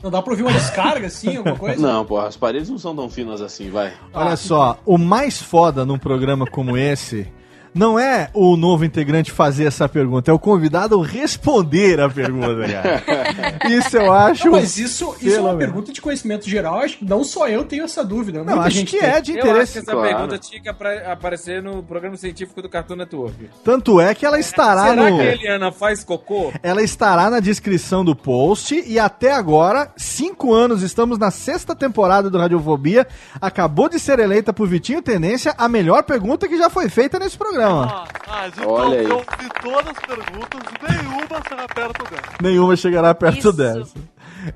Não 0.04 0.12
dá 0.12 0.22
pra 0.22 0.32
ouvir 0.34 0.44
uma 0.44 0.52
descarga 0.54 1.08
assim, 1.08 1.38
alguma 1.38 1.56
coisa? 1.58 1.82
Não, 1.82 2.06
pô, 2.06 2.20
as 2.20 2.38
paredes 2.38 2.70
não 2.70 2.78
são 2.78 2.96
tão 2.96 3.10
finas 3.10 3.42
assim, 3.42 3.70
vai. 3.72 3.94
Olha 4.14 4.36
só, 4.38 4.78
o 4.86 4.98
mais 4.98 5.42
foda 5.42 5.84
num 5.86 5.98
programa 5.98 6.46
como 6.46 6.78
esse 6.78 7.28
não 7.76 8.00
é 8.00 8.30
o 8.34 8.56
novo 8.58 8.86
integrante 8.86 9.32
fazer 9.32 9.66
essa 9.66 9.88
pergunta, 9.90 10.32
é 10.32 10.34
o 10.34 10.40
convidado 10.40 11.00
responder 11.02 12.00
a 12.00 12.10
pergunta, 12.10 12.56
cara. 12.68 13.60
Isso 13.70 13.98
eu 13.98 14.12
acho. 14.14 14.46
Não, 14.46 14.54
mas 14.54 14.78
isso, 14.78 15.16
isso 15.22 15.36
é 15.36 15.40
uma 15.42 15.56
pergunta 15.58 15.92
de 15.92 16.02
conhecimento 16.02 16.50
geral. 16.50 16.80
Acho 16.80 16.98
que 17.00 17.06
não 17.06 17.24
só 17.24 17.48
eu 17.50 17.64
tenho 17.66 17.84
essa 17.84 18.04
dúvida. 18.04 18.44
Não, 18.44 18.62
acho 18.62 18.78
gente 18.78 18.92
que 18.92 19.00
tem. 19.00 19.10
é 19.10 19.20
de 19.22 19.32
Eu 19.34 19.38
acho 19.40 19.48
interesse. 19.50 19.74
que 19.74 19.80
essa 19.80 19.92
Claro. 19.92 20.08
pergunta 20.08 20.38
tinha 20.38 20.62
que 20.62 20.70
aparecer 20.70 21.62
no 21.62 21.84
programa 21.84 22.16
científico 22.16 22.62
do 22.62 22.70
Cartoon 22.70 22.96
Network. 22.96 23.50
Tanto 23.64 24.00
é 24.00 24.14
que 24.16 24.26
ela 24.26 24.40
estará 24.40 24.90
Será 24.90 25.10
no. 25.10 25.18
que 25.18 25.22
a 25.22 25.34
Eliana 25.34 25.72
faz 25.72 26.04
cocô? 26.04 26.54
Ela 26.64 26.82
estará 26.82 27.30
na 27.30 27.40
descrição 27.40 28.06
do 28.06 28.16
post 28.16 28.82
e 28.88 28.98
até 28.98 29.34
agora, 29.34 29.92
cinco 29.98 30.54
anos, 30.54 30.82
estamos 30.82 31.18
na 31.18 31.32
sexta 31.32 31.76
temporada 31.76 32.30
do 32.30 32.38
Radiofobia. 32.38 33.06
Acabou 33.42 33.90
de 33.90 34.00
ser 34.00 34.20
eleita 34.20 34.54
por 34.54 34.68
Vitinho 34.68 35.02
Tendência 35.02 35.54
a 35.58 35.68
melhor 35.68 36.04
pergunta 36.04 36.48
que 36.48 36.58
já 36.58 36.70
foi 36.70 36.88
feita 36.90 37.20
nesse 37.20 37.38
programa. 37.38 37.65
Ah, 37.68 38.04
ah, 38.28 38.48
então 38.48 38.70
Olha 38.70 39.00
aí. 39.00 39.06
vi 39.08 39.50
todas 39.62 39.88
as 39.88 40.00
perguntas 40.06 40.60
nenhuma 40.90 41.42
será 41.48 41.68
perto 41.68 42.04
dela. 42.10 42.22
Nenhuma 42.42 42.76
chegará 42.76 43.14
perto 43.16 43.38
Isso- 43.40 43.54
dessa. 43.54 43.80
Isso 43.80 43.96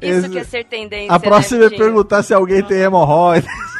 Esse- 0.01 0.29
que 0.29 0.37
é 0.39 0.43
ser 0.43 0.65
tendência. 0.65 1.13
A 1.15 1.19
próxima 1.19 1.61
né, 1.61 1.67
é 1.67 1.77
perguntar 1.77 2.21
se 2.23 2.33
alguém 2.33 2.61
tem 2.63 2.79
hemorroida. 2.79 3.47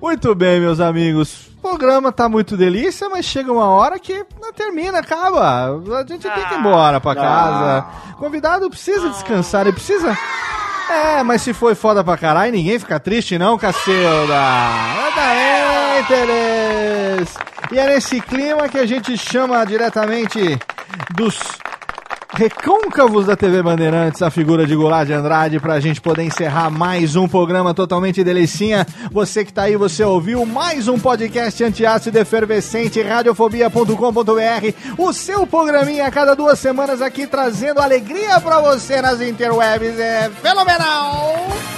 Muito 0.00 0.34
bem, 0.34 0.60
meus 0.60 0.80
amigos. 0.80 1.48
O 1.58 1.62
programa 1.68 2.12
tá 2.12 2.28
muito 2.28 2.56
delícia, 2.58 3.08
mas 3.08 3.24
chega 3.24 3.50
uma 3.50 3.66
hora 3.68 3.98
que 3.98 4.24
não 4.40 4.52
termina, 4.52 4.98
acaba. 4.98 5.70
A 5.70 6.04
gente 6.06 6.28
tem 6.28 6.44
que 6.48 6.54
ir 6.54 6.58
embora 6.58 7.00
pra 7.00 7.14
casa. 7.14 7.86
Convidado 8.18 8.68
precisa 8.68 9.08
descansar, 9.08 9.62
ele 9.62 9.72
precisa. 9.72 10.16
É, 10.90 11.22
mas 11.22 11.40
se 11.40 11.54
foi 11.54 11.74
foda 11.74 12.04
pra 12.04 12.18
caralho, 12.18 12.52
ninguém 12.52 12.78
fica 12.78 13.00
triste, 13.00 13.38
não, 13.38 13.56
Cacilda. 13.56 14.04
Exatamente, 14.04 15.53
E 17.72 17.78
é 17.78 17.86
nesse 17.86 18.20
clima 18.20 18.68
que 18.68 18.78
a 18.78 18.84
gente 18.84 19.16
chama 19.16 19.64
diretamente 19.64 20.58
dos 21.14 21.38
recôncavos 22.36 23.26
da 23.26 23.34
TV 23.34 23.62
Bandeirantes, 23.62 24.20
a 24.20 24.30
figura 24.30 24.66
de 24.66 24.74
Goulart 24.74 25.06
de 25.06 25.14
Andrade, 25.14 25.60
pra 25.60 25.80
gente 25.80 26.00
poder 26.00 26.24
encerrar 26.24 26.68
mais 26.68 27.16
um 27.16 27.26
programa 27.26 27.72
totalmente 27.72 28.22
delicinha. 28.22 28.86
Você 29.10 29.44
que 29.44 29.52
tá 29.52 29.62
aí, 29.62 29.76
você 29.76 30.04
ouviu 30.04 30.44
mais 30.44 30.88
um 30.88 30.98
podcast 30.98 31.64
antiácido 31.64 32.18
efervescente, 32.18 33.00
radiofobia.com.br, 33.00 34.98
o 34.98 35.12
seu 35.12 35.46
programinha 35.46 36.06
a 36.06 36.10
cada 36.10 36.34
duas 36.34 36.58
semanas 36.58 37.00
aqui 37.00 37.26
trazendo 37.26 37.80
alegria 37.80 38.38
pra 38.40 38.60
você 38.60 39.00
nas 39.00 39.20
interwebs. 39.22 39.98
É 39.98 40.30
fenomenal! 40.42 41.73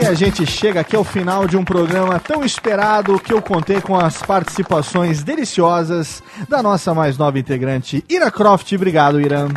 E 0.00 0.06
a 0.06 0.14
gente 0.14 0.46
chega 0.46 0.80
aqui 0.80 0.94
ao 0.94 1.02
final 1.02 1.46
de 1.46 1.56
um 1.56 1.64
programa 1.64 2.20
tão 2.20 2.44
esperado 2.44 3.18
que 3.18 3.32
eu 3.32 3.42
contei 3.42 3.80
com 3.80 3.96
as 3.96 4.22
participações 4.22 5.24
deliciosas 5.24 6.22
da 6.48 6.62
nossa 6.62 6.94
mais 6.94 7.18
nova 7.18 7.38
integrante, 7.38 8.04
Ira 8.08 8.30
Croft. 8.30 8.72
Obrigado, 8.72 9.20
Ira. 9.20 9.48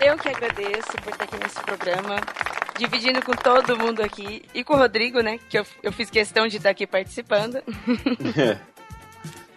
Eu 0.00 0.16
que 0.16 0.28
agradeço 0.30 0.92
por 1.02 1.12
estar 1.12 1.24
aqui 1.24 1.36
nesse 1.36 1.60
programa, 1.60 2.16
dividindo 2.78 3.22
com 3.22 3.32
todo 3.32 3.76
mundo 3.76 4.02
aqui 4.02 4.42
e 4.54 4.64
com 4.64 4.74
o 4.74 4.78
Rodrigo, 4.78 5.20
né? 5.20 5.38
Que 5.50 5.58
eu, 5.58 5.66
eu 5.82 5.92
fiz 5.92 6.08
questão 6.08 6.48
de 6.48 6.56
estar 6.56 6.70
aqui 6.70 6.86
participando. 6.86 7.62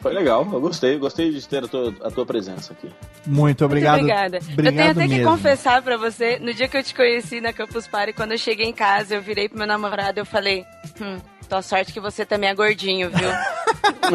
Foi 0.03 0.13
legal, 0.13 0.45
eu 0.51 0.59
gostei, 0.59 0.97
gostei 0.97 1.31
de 1.31 1.47
ter 1.47 1.63
a 1.63 1.67
tua, 1.67 1.95
a 2.03 2.11
tua 2.11 2.25
presença 2.25 2.73
aqui. 2.73 2.89
Muito 3.25 3.63
obrigado. 3.63 4.01
Muito 4.01 4.11
obrigada. 4.11 4.38
Obrigado 4.38 4.67
eu 4.67 4.73
tenho 4.73 4.91
até 4.91 5.03
que 5.03 5.15
mesmo. 5.15 5.31
confessar 5.31 5.81
pra 5.81 5.95
você, 5.95 6.39
no 6.39 6.53
dia 6.53 6.67
que 6.67 6.75
eu 6.75 6.84
te 6.84 6.93
conheci 6.93 7.39
na 7.39 7.53
Campus 7.53 7.88
Party, 7.88 8.11
quando 8.11 8.34
eu 8.34 8.38
cheguei 8.38 8.65
em 8.65 8.73
casa, 8.73 9.15
eu 9.15 9.21
virei 9.21 9.47
pro 9.47 9.57
meu 9.57 9.65
namorado 9.65 10.19
eu 10.19 10.25
falei, 10.25 10.65
hum, 10.99 11.19
tua 11.48 11.61
sorte 11.61 11.91
que 11.94 11.99
você 11.99 12.26
também 12.26 12.49
é 12.49 12.56
gordinho, 12.56 13.10
viu? 13.10 13.30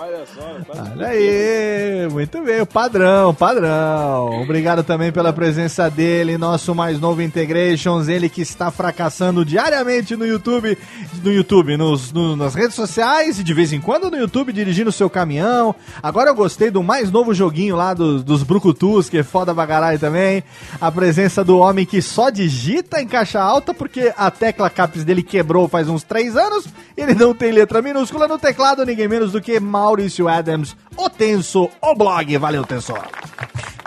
Olha 0.00 0.26
só, 0.26 0.90
Olha 0.92 1.06
aí, 1.08 2.08
muito 2.10 2.40
bem, 2.42 2.60
o 2.60 2.66
padrão, 2.66 3.34
padrão. 3.34 4.42
Obrigado 4.42 4.82
também 4.84 5.10
pela 5.12 5.32
presença 5.32 5.88
dele, 5.90 6.36
nosso 6.38 6.74
mais 6.74 7.00
novo 7.00 7.22
Integrations, 7.22 8.08
ele 8.08 8.28
que 8.28 8.42
está 8.42 8.70
fracassando 8.70 9.44
diariamente 9.44 10.16
no 10.16 10.26
YouTube, 10.26 10.76
no 11.22 11.32
YouTube, 11.32 11.76
nos, 11.76 12.12
no- 12.12 12.36
nas 12.36 12.54
redes 12.54 12.74
sociais 12.74 13.38
e 13.38 13.44
de 13.44 13.54
vez 13.54 13.72
em 13.72 13.80
quando 13.80 14.10
no 14.10 14.16
YouTube 14.16 14.52
dirigindo 14.52 14.90
o 14.90 14.92
seu 14.92 15.08
caminhão. 15.08 15.74
Agora 16.02 16.30
eu 16.30 16.34
gostei 16.34 16.70
do 16.70 16.82
mais 16.82 17.10
novo 17.10 17.32
joguinho 17.34 17.76
lá 17.76 17.94
dos, 17.94 18.22
dos 18.22 18.42
Brucutus, 18.42 19.08
que 19.08 19.18
é 19.18 19.22
foda 19.22 19.54
pra 19.54 19.66
caralho 19.66 19.98
também. 19.98 20.42
A 20.80 20.90
presença 20.92 21.42
do 21.44 21.58
homem 21.58 21.86
que 21.86 22.02
só 22.02 22.30
digita 22.30 23.00
em 23.00 23.06
caixa 23.06 23.40
alta 23.40 23.72
porque 23.72 24.12
a 24.16 24.30
tecla 24.30 24.68
caps 24.70 25.04
dele 25.04 25.22
quebrou 25.22 25.68
faz 25.70 25.88
uns 25.88 26.02
três 26.02 26.36
anos. 26.36 26.66
Ele 26.96 27.14
não 27.14 27.34
tem 27.34 27.52
letra 27.52 27.80
minúscula 27.80 28.28
no 28.28 28.38
teclado, 28.38 28.84
ninguém 28.84 29.08
menos 29.08 29.32
do 29.32 29.40
que 29.40 29.58
Maurício 29.58 30.28
Adams, 30.28 30.76
o 30.96 31.08
Tenso, 31.08 31.70
o 31.80 31.94
blog. 31.94 32.36
Valeu, 32.36 32.64
Tenso. 32.64 32.92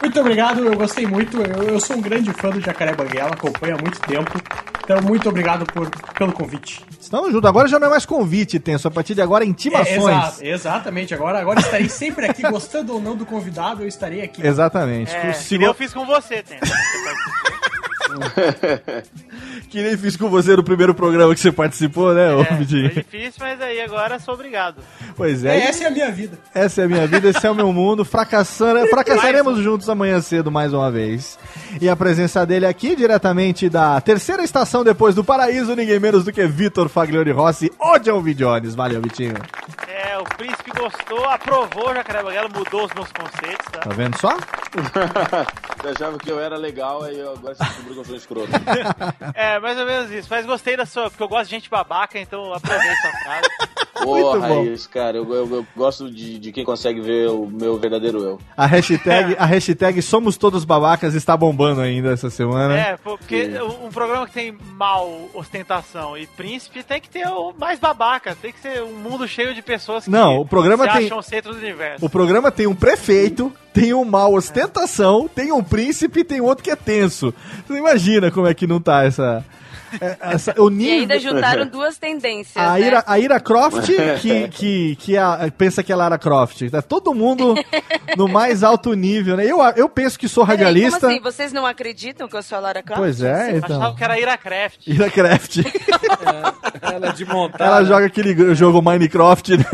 Muito 0.01 0.19
obrigado, 0.19 0.65
eu 0.65 0.76
gostei 0.76 1.05
muito. 1.05 1.38
Eu, 1.41 1.64
eu 1.64 1.80
sou 1.80 1.95
um 1.97 2.01
grande 2.01 2.31
fã 2.34 2.49
do 2.49 2.60
Jacaré 2.60 2.93
Banguela, 2.93 3.31
acompanho 3.34 3.76
há 3.76 3.81
muito 3.81 3.99
tempo. 4.01 4.31
Então, 4.84 5.01
muito 5.01 5.30
obrigado 5.30 5.65
por, 5.65 5.89
pelo 6.18 6.34
convite. 6.34 6.85
Estamos 6.99 7.31
juntos. 7.31 7.49
Agora 7.49 7.69
já 7.69 7.80
não 7.80 7.88
é 7.88 7.89
mais 7.89 8.05
convite, 8.05 8.60
Tenso. 8.60 8.85
A 8.88 8.91
partir 8.91 9.15
de 9.15 9.22
agora, 9.22 9.45
intimações. 9.45 9.89
É, 9.89 10.01
exato, 10.01 10.43
exatamente. 10.43 11.14
Agora, 11.14 11.39
agora 11.39 11.60
estarei 11.61 11.88
sempre 11.88 12.26
aqui, 12.26 12.41
gostando 12.41 12.93
ou 12.93 13.01
não 13.01 13.16
do 13.16 13.25
convidado, 13.25 13.83
eu 13.83 13.88
estarei 13.88 14.22
aqui. 14.22 14.45
Exatamente. 14.45 15.16
É, 15.16 15.32
Se 15.32 15.61
eu 15.61 15.74
fiz 15.74 15.93
com 15.93 16.06
você, 16.06 16.43
tem. 16.43 16.59
Que 19.69 19.82
nem 19.82 19.98
fiz 19.98 20.16
com 20.16 20.30
você 20.30 20.56
no 20.56 20.64
primeiro 20.64 20.93
programa 20.93 21.33
que 21.33 21.40
você 21.40 21.51
participou, 21.51 22.14
né, 22.14 22.32
ô 22.33 22.42
É, 22.42 22.56
Vitinho? 22.58 22.93
foi 22.93 23.01
difícil, 23.03 23.33
mas 23.40 23.59
aí 23.61 23.82
agora 23.82 24.19
sou 24.19 24.35
obrigado. 24.35 24.75
Pois 25.16 25.43
É, 25.43 25.58
é. 25.58 25.64
essa 25.67 25.83
é 25.85 25.88
a 25.88 25.92
minha 25.92 26.11
vida. 26.11 26.38
Essa 26.53 26.82
é 26.82 26.85
a 26.85 26.88
minha 26.88 27.08
vida, 27.08 27.30
esse 27.30 27.45
é 27.45 27.50
o 27.50 27.56
meu 27.56 27.74
mundo. 27.74 28.06
Fracassando, 28.06 28.85
fracassaremos 28.90 29.59
juntos 29.59 29.90
amanhã 29.90 30.22
cedo 30.22 30.51
mais 30.51 30.74
uma 30.74 30.92
vez. 30.92 31.40
E 31.82 31.90
a 31.90 31.95
presença 31.95 32.45
dele 32.45 32.66
aqui, 32.67 32.95
diretamente 32.95 33.67
da 33.69 34.00
terceira 34.00 34.43
estação 34.43 34.83
depois 34.83 35.16
do 35.16 35.24
paraíso, 35.24 35.75
ninguém 35.75 36.00
menos 36.00 36.24
do 36.24 36.32
que 36.32 36.45
Vitor 36.45 36.88
Faglione 36.90 37.32
Rossi, 37.32 37.72
o 37.80 37.98
John. 38.00 38.22
Jones. 38.24 38.75
Valeu, 38.75 39.01
Vitinho. 39.01 39.33
É, 39.88 40.17
o 40.19 40.24
príncipe 40.24 40.72
gostou, 40.77 41.24
aprovou 41.25 41.90
o 41.90 41.93
Jacaré 41.93 42.22
Banguela, 42.24 42.50
mudou 42.50 42.85
os 42.85 42.93
meus 42.93 43.09
conceitos, 43.11 43.66
tá? 43.72 43.80
Tá 43.80 43.90
vendo 43.90 44.17
só? 44.19 44.35
Você 45.82 45.88
achava 45.90 46.17
que 46.17 46.30
eu 46.32 46.40
era 46.40 46.56
legal, 46.58 47.03
aí 47.03 47.19
eu- 47.19 47.33
agora 47.33 47.53
você 47.56 47.64
descobriu 47.64 47.95
eu 48.03 48.06
sou 48.07 48.15
escroto. 48.15 48.49
É, 49.35 49.59
mais 49.59 49.77
ou 49.80 49.85
menos 49.85 50.11
isso. 50.11 50.27
Mas 50.30 50.45
gostei 50.45 50.75
da 50.77 50.85
sua, 50.85 51.09
porque 51.09 51.23
eu 51.23 51.27
gosto 51.27 51.45
de 51.49 51.51
gente 51.56 51.69
babaca, 51.69 52.19
então 52.19 52.53
aprovei 52.53 52.95
sua 52.95 53.11
frase. 53.23 53.49
Porra, 54.03 54.49
cara. 54.91 55.17
Eu, 55.17 55.33
eu- 55.33 55.56
eu 55.56 55.67
gosto 55.75 56.09
de, 56.11 56.38
de 56.40 56.51
quem 56.51 56.65
consegue 56.65 56.99
ver 56.99 57.30
o 57.30 57.45
meu 57.45 57.77
verdadeiro 57.77 58.19
eu. 58.23 58.40
A 58.57 58.65
hashtag, 58.65 59.35
a 59.40 59.45
hashtag 59.45 60.01
Somos 60.01 60.35
Todos 60.35 60.65
Babacas 60.65 61.14
está 61.14 61.38
bombando 61.38 61.80
ainda 61.82 62.11
essa 62.11 62.30
semana. 62.30 62.75
É, 62.77 62.98
porque 62.98 63.51
um 63.83 63.90
programa 63.90 64.25
que 64.27 64.33
tem 64.33 64.57
mal 64.75 65.09
ostentação 65.33 66.17
e 66.17 66.25
príncipe 66.27 66.83
tem 66.83 66.99
que 66.99 67.09
ter 67.09 67.27
o 67.27 67.53
mais 67.57 67.80
babaca, 67.80 68.35
tem 68.35 68.51
que 68.51 68.59
ser 68.59 68.82
um 68.83 68.93
mundo 68.93 69.27
cheio 69.27 69.53
de 69.53 69.61
pessoas 69.61 70.06
que 70.06 70.09
Não, 70.09 70.38
o 70.40 70.45
programa 70.45 70.85
se 70.85 70.91
tem- 70.98 71.06
acham 71.06 71.17
o 71.19 71.23
centro 71.23 71.53
do 71.53 71.59
universo. 71.59 72.06
O 72.06 72.09
programa 72.09 72.51
tem 72.51 72.67
um 72.67 72.75
prefeito 72.75 73.53
tem 73.74 73.93
um 73.93 74.06
mal 74.06 74.34
ostentação, 74.34 75.27
tem 75.27 75.52
um 75.52 75.64
príncipe 75.64 76.19
e 76.19 76.24
tem 76.24 76.40
outro 76.42 76.64
que 76.64 76.72
é 76.72 76.76
tenso. 76.76 77.34
Você 77.68 77.77
imagina 77.77 78.30
como 78.32 78.48
é 78.48 78.53
que 78.53 78.68
não 78.68 78.80
tá 78.80 79.03
essa. 79.03 79.43
é, 80.02 80.18
essa 80.22 80.60
o 80.60 80.69
E 80.69 80.74
nível. 80.74 81.00
ainda 81.02 81.19
juntaram 81.19 81.68
duas 81.68 81.98
tendências. 81.98 82.56
A 82.58 82.74
né? 82.74 82.82
Ira, 82.82 83.03
a 83.06 83.19
Ira 83.19 83.40
Croft, 83.40 83.90
que, 84.22 84.48
que, 84.50 84.95
que 84.95 85.18
a- 85.18 85.52
pensa 85.56 85.84
que 85.84 85.92
é 85.92 85.95
Lara 85.95 86.18
Croft. 86.18 86.69
Tá 86.72 86.82
todo 86.82 87.14
mundo 87.14 87.53
no 88.18 88.27
mais 88.27 88.64
alto 88.64 88.93
nível, 88.93 89.38
né? 89.38 89.45
Eu, 89.45 89.60
eu 89.76 89.88
penso 89.90 90.18
que 90.18 90.27
sou 90.27 90.43
radialista. 90.43 91.00
Como 91.00 91.11
assim? 91.14 91.22
Vocês 91.22 91.53
não 91.53 91.66
acreditam 91.66 92.27
que 92.27 92.35
eu 92.35 92.42
sou 92.43 92.58
a 92.58 92.61
Lara 92.61 92.82
Croft? 92.82 93.00
Pois 93.02 93.22
é, 93.22 93.58
então. 93.58 93.77
achava 93.80 93.95
que 93.95 94.03
era 94.03 94.19
Ira 94.19 94.38
Craft. 94.38 94.88
Ira 94.88 95.10
Croft. 95.11 95.58
Ela 96.82 97.08
é 97.10 97.11
de 97.11 97.26
montar. 97.26 97.66
Ela 97.66 97.84
joga 97.84 98.06
aquele 98.08 98.56
jogo 98.56 98.82
Minecraft, 98.82 99.58
né? 99.58 99.66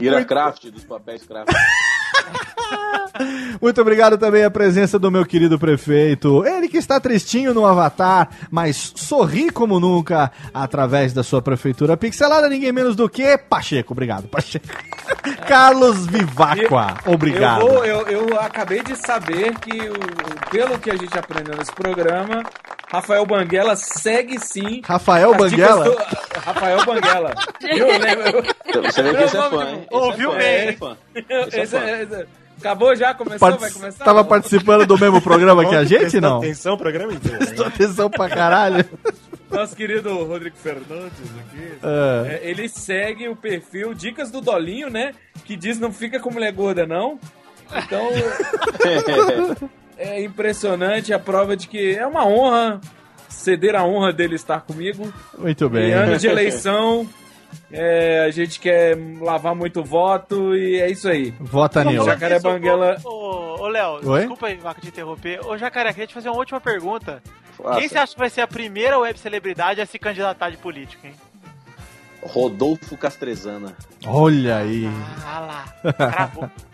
Ira 0.00 0.24
Craft 0.24 0.70
dos 0.70 0.84
papéis 0.84 1.24
craft. 1.24 1.50
Muito 3.62 3.80
obrigado 3.80 4.18
também 4.18 4.44
a 4.44 4.50
presença 4.50 4.98
do 4.98 5.10
meu 5.10 5.24
querido 5.24 5.58
prefeito. 5.58 6.44
Ele 6.44 6.68
que 6.68 6.76
está 6.76 6.98
tristinho 6.98 7.54
no 7.54 7.64
Avatar, 7.64 8.28
mas 8.50 8.92
sorri 8.96 9.50
como 9.50 9.78
nunca 9.78 10.32
através 10.52 11.12
da 11.12 11.22
sua 11.22 11.40
prefeitura 11.40 11.96
pixelada, 11.96 12.48
ninguém 12.48 12.72
menos 12.72 12.96
do 12.96 13.08
que 13.08 13.38
Pacheco. 13.38 13.92
Obrigado, 13.92 14.26
Pacheco. 14.28 14.66
Carlos 15.46 16.06
Vivacqua. 16.06 16.96
Obrigado. 17.06 17.60
Eu, 17.62 17.68
vou- 17.68 17.84
eu, 17.84 18.00
eu 18.30 18.40
acabei 18.40 18.82
de 18.82 18.96
saber 18.96 19.54
que, 19.60 19.88
o- 19.88 20.50
pelo 20.50 20.78
que 20.78 20.90
a 20.90 20.96
gente 20.96 21.16
aprendeu 21.16 21.56
nesse 21.56 21.72
programa, 21.72 22.42
Rafael 22.94 23.26
Banguela 23.26 23.76
segue 23.76 24.38
sim. 24.38 24.80
Rafael 24.84 25.34
Banguela? 25.34 25.84
do- 25.84 25.96
Rafael 26.44 26.84
Banguela. 26.84 27.34
Eu 27.62 27.86
lembro. 27.98 28.42
Você 28.84 29.02
vê 29.02 29.14
que 29.14 29.22
esse 29.24 29.36
é 29.36 29.50
fã, 29.50 29.68
hein? 29.70 29.86
É 29.90 29.96
Ouviu 29.96 30.32
bem. 30.32 30.40
esse 30.58 30.68
é 30.68 30.72
fã. 30.76 30.96
É 31.14 31.66
fã. 31.66 31.78
é- 31.80 32.02
esse- 32.02 32.26
Acabou 32.56 32.94
já? 32.94 33.12
Começou? 33.12 33.38
Vai 33.40 33.50
Partici- 33.58 33.78
começar? 33.80 34.04
Tava 34.04 34.24
participando 34.24 34.86
do 34.86 34.96
mesmo 34.96 35.20
programa 35.20 35.68
que 35.68 35.74
a 35.74 35.84
gente, 35.84 36.20
não? 36.20 36.38
atenção 36.38 36.76
programa 36.78 37.12
inteiro. 37.12 37.38
Prestou 37.38 37.66
atenção 37.66 38.08
pra 38.08 38.28
caralho. 38.28 38.84
Nosso 39.50 39.74
querido 39.76 40.24
Rodrigo 40.24 40.56
Fernandes 40.56 41.18
aqui. 41.40 41.72
É, 41.82 42.40
ele 42.44 42.68
segue 42.68 43.28
o 43.28 43.36
perfil 43.36 43.92
Dicas 43.92 44.30
do 44.30 44.40
Dolinho, 44.40 44.88
né? 44.88 45.12
Que 45.44 45.56
diz 45.56 45.78
não 45.80 45.92
fica 45.92 46.18
com 46.20 46.30
mulher 46.30 46.52
gorda, 46.52 46.86
não. 46.86 47.18
Então. 47.74 48.08
é 49.96 50.22
impressionante 50.22 51.12
a 51.12 51.18
prova 51.18 51.56
de 51.56 51.68
que 51.68 51.94
é 51.94 52.06
uma 52.06 52.26
honra 52.26 52.80
ceder 53.28 53.74
a 53.74 53.84
honra 53.84 54.12
dele 54.12 54.36
estar 54.36 54.60
comigo. 54.60 55.12
Muito 55.36 55.68
bem. 55.68 55.90
Em 55.90 55.92
ano 55.92 56.16
de 56.16 56.26
eleição. 56.26 57.08
é, 57.70 58.24
a 58.26 58.30
gente 58.30 58.58
quer 58.60 58.96
lavar 59.20 59.54
muito 59.54 59.82
voto 59.82 60.56
e 60.56 60.80
é 60.80 60.90
isso 60.90 61.08
aí. 61.08 61.34
Vota 61.40 61.84
nele. 61.84 62.02
Jacaré 62.04 62.38
Banguela. 62.38 62.96
Ô, 63.04 63.62
ô, 63.62 63.68
Léo, 63.68 64.00
desculpa 64.00 64.46
aí, 64.46 64.56
Vaca, 64.56 64.80
te 64.80 64.88
interromper. 64.88 65.40
Ô, 65.44 65.56
Jacaré, 65.58 65.92
queria 65.92 66.06
te 66.06 66.14
fazer 66.14 66.28
uma 66.28 66.38
última 66.38 66.60
pergunta. 66.60 67.22
Faça. 67.56 67.78
Quem 67.78 67.88
você 67.88 67.98
acha 67.98 68.12
que 68.12 68.18
vai 68.18 68.30
ser 68.30 68.40
a 68.40 68.46
primeira 68.48 68.98
web 68.98 69.18
celebridade 69.18 69.80
a 69.80 69.86
se 69.86 69.98
candidatar 69.98 70.50
de 70.50 70.56
político, 70.56 71.06
hein? 71.06 71.14
Rodolfo 72.22 72.96
Castrezana. 72.96 73.76
Olha 74.06 74.56
aí. 74.56 74.88
Ah 75.24 75.40
lá, 75.40 75.92
cravou. 75.92 76.50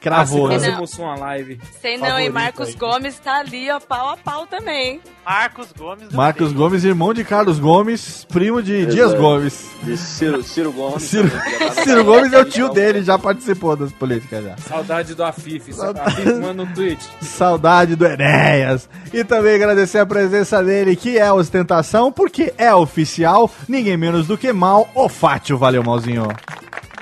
Cravou, 0.00 0.46
Ah, 0.46 0.50
né? 0.50 0.54
fizéssemos 0.60 0.98
uma 0.98 1.16
live. 1.16 1.60
Sei 1.80 1.96
não, 1.96 2.06
hein? 2.06 2.10
favorita 2.28 2.32
Marcos 2.32 2.68
aí. 2.68 2.74
Gomes 2.76 3.18
tá 3.18 3.38
ali, 3.40 3.70
ó, 3.70 3.80
pau 3.80 4.10
a 4.10 4.16
pau 4.16 4.46
também. 4.46 5.00
Marcos 5.26 5.68
Gomes 5.76 6.12
Marcos 6.12 6.52
Gomes, 6.52 6.84
irmão 6.84 7.12
de 7.12 7.22
Carlos 7.24 7.58
Gomes, 7.58 8.24
primo 8.30 8.62
de 8.62 8.86
Dias 8.86 9.08
Exato. 9.08 9.20
Gomes. 9.20 9.66
De 9.82 9.96
Ciro, 9.96 10.42
Ciro 10.42 10.72
Gomes. 10.72 11.02
Ciro, 11.02 11.30
tá 11.30 11.70
Ciro 11.84 12.04
Gomes 12.04 12.32
é 12.32 12.38
o 12.38 12.44
tio 12.44 12.68
tá- 12.68 12.74
dele, 12.74 13.02
já 13.02 13.18
participou 13.18 13.76
das 13.76 13.92
políticas 13.92 14.42
já. 14.44 14.56
Saudade 14.56 15.14
do 15.14 15.22
Afif. 15.24 15.70
Afif 15.80 16.34
manda 16.40 16.62
um 16.62 16.72
tweet. 16.72 16.98
Saudade 17.20 17.94
do 17.96 18.06
Enéas. 18.06 18.88
E 19.12 19.22
também 19.24 19.54
agradecer 19.56 19.98
a 19.98 20.06
presença 20.06 20.62
dele, 20.62 20.96
que 20.96 21.18
é 21.18 21.30
ostentação, 21.32 22.10
porque 22.12 22.54
é 22.56 22.74
oficial, 22.74 23.50
ninguém 23.68 23.96
menos 23.96 24.26
do 24.26 24.38
que 24.38 24.52
Mal 24.52 24.88
Ofátio. 24.94 25.58
Valeu, 25.58 25.82
Malzinho. 25.82 26.28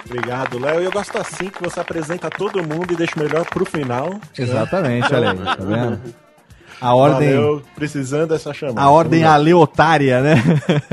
Obrigado, 0.08 0.58
Léo. 0.58 0.80
E 0.82 0.84
eu 0.84 0.92
gosto 0.92 1.16
assim 1.18 1.48
que 1.48 1.62
você 1.62 1.80
apresenta 1.80 2.30
todo 2.30 2.62
mundo 2.62 2.92
e 2.92 2.96
deixa 2.96 3.14
o 3.16 3.18
melhor 3.22 3.44
pro 3.46 3.64
final. 3.64 4.18
Exatamente, 4.38 5.12
olha 5.14 5.32
aí, 5.32 5.38
tá 5.38 5.56
vendo? 5.60 6.00
A 6.78 6.94
ordem, 6.94 7.30
Valeu, 7.34 7.62
precisando 7.74 8.28
dessa 8.28 8.52
chamada. 8.52 8.78
a 8.82 8.90
ordem 8.90 9.20
Vamos 9.20 9.30
lá. 9.32 9.34
aleotária, 9.36 10.20
né? 10.20 10.34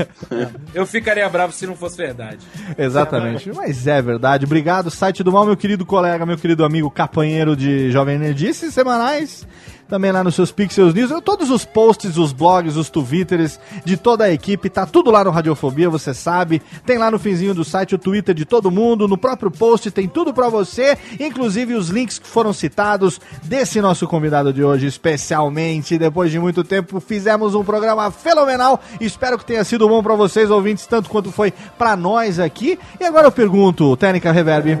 Eu 0.72 0.86
ficaria 0.86 1.28
bravo 1.28 1.52
se 1.52 1.66
não 1.66 1.76
fosse 1.76 1.98
verdade. 1.98 2.38
Exatamente, 2.78 3.52
mas 3.52 3.86
é 3.86 4.00
verdade. 4.00 4.46
Obrigado, 4.46 4.90
site 4.90 5.22
do 5.22 5.30
mal, 5.30 5.44
meu 5.44 5.56
querido 5.56 5.84
colega, 5.84 6.24
meu 6.24 6.38
querido 6.38 6.64
amigo, 6.64 6.90
companheiro 6.90 7.54
de 7.54 7.90
Jovem 7.90 8.18
Nerdices 8.18 8.72
semanais. 8.72 9.46
Também 9.88 10.10
lá 10.10 10.24
nos 10.24 10.34
seus 10.34 10.50
Pixels 10.50 10.94
News, 10.94 11.10
todos 11.24 11.50
os 11.50 11.64
posts, 11.64 12.16
os 12.16 12.32
blogs, 12.32 12.76
os 12.76 12.88
twitters 12.88 13.58
de 13.84 13.96
toda 13.96 14.24
a 14.24 14.32
equipe, 14.32 14.70
tá 14.70 14.86
tudo 14.86 15.10
lá 15.10 15.22
no 15.22 15.30
Radiofobia, 15.30 15.90
você 15.90 16.14
sabe. 16.14 16.62
Tem 16.86 16.98
lá 16.98 17.10
no 17.10 17.18
finzinho 17.18 17.54
do 17.54 17.64
site 17.64 17.94
o 17.94 17.98
Twitter 17.98 18.34
de 18.34 18.44
todo 18.44 18.70
mundo, 18.70 19.06
no 19.06 19.18
próprio 19.18 19.50
post 19.50 19.90
tem 19.90 20.08
tudo 20.08 20.32
pra 20.32 20.48
você, 20.48 20.96
inclusive 21.20 21.74
os 21.74 21.88
links 21.88 22.18
que 22.18 22.26
foram 22.26 22.52
citados 22.52 23.20
desse 23.42 23.80
nosso 23.80 24.06
convidado 24.06 24.52
de 24.52 24.64
hoje, 24.64 24.86
especialmente. 24.86 25.98
Depois 25.98 26.30
de 26.30 26.38
muito 26.38 26.64
tempo, 26.64 27.00
fizemos 27.00 27.54
um 27.54 27.64
programa 27.64 28.10
fenomenal. 28.10 28.80
Espero 29.00 29.38
que 29.38 29.44
tenha 29.44 29.64
sido 29.64 29.88
bom 29.88 30.02
pra 30.02 30.14
vocês, 30.14 30.50
ouvintes, 30.50 30.86
tanto 30.86 31.10
quanto 31.10 31.30
foi 31.30 31.52
pra 31.76 31.96
nós 31.96 32.38
aqui. 32.38 32.78
E 33.00 33.04
agora 33.04 33.26
eu 33.26 33.32
pergunto, 33.32 33.96
Técnica 33.96 34.32
Reverb, 34.32 34.78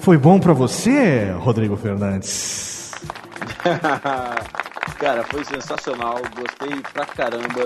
foi 0.00 0.18
bom 0.18 0.38
pra 0.38 0.52
você, 0.52 1.32
Rodrigo 1.38 1.76
Fernandes? 1.76 2.71
Cara, 4.98 5.24
foi 5.24 5.44
sensacional. 5.44 6.18
Gostei 6.36 6.80
pra 6.92 7.04
caramba 7.06 7.64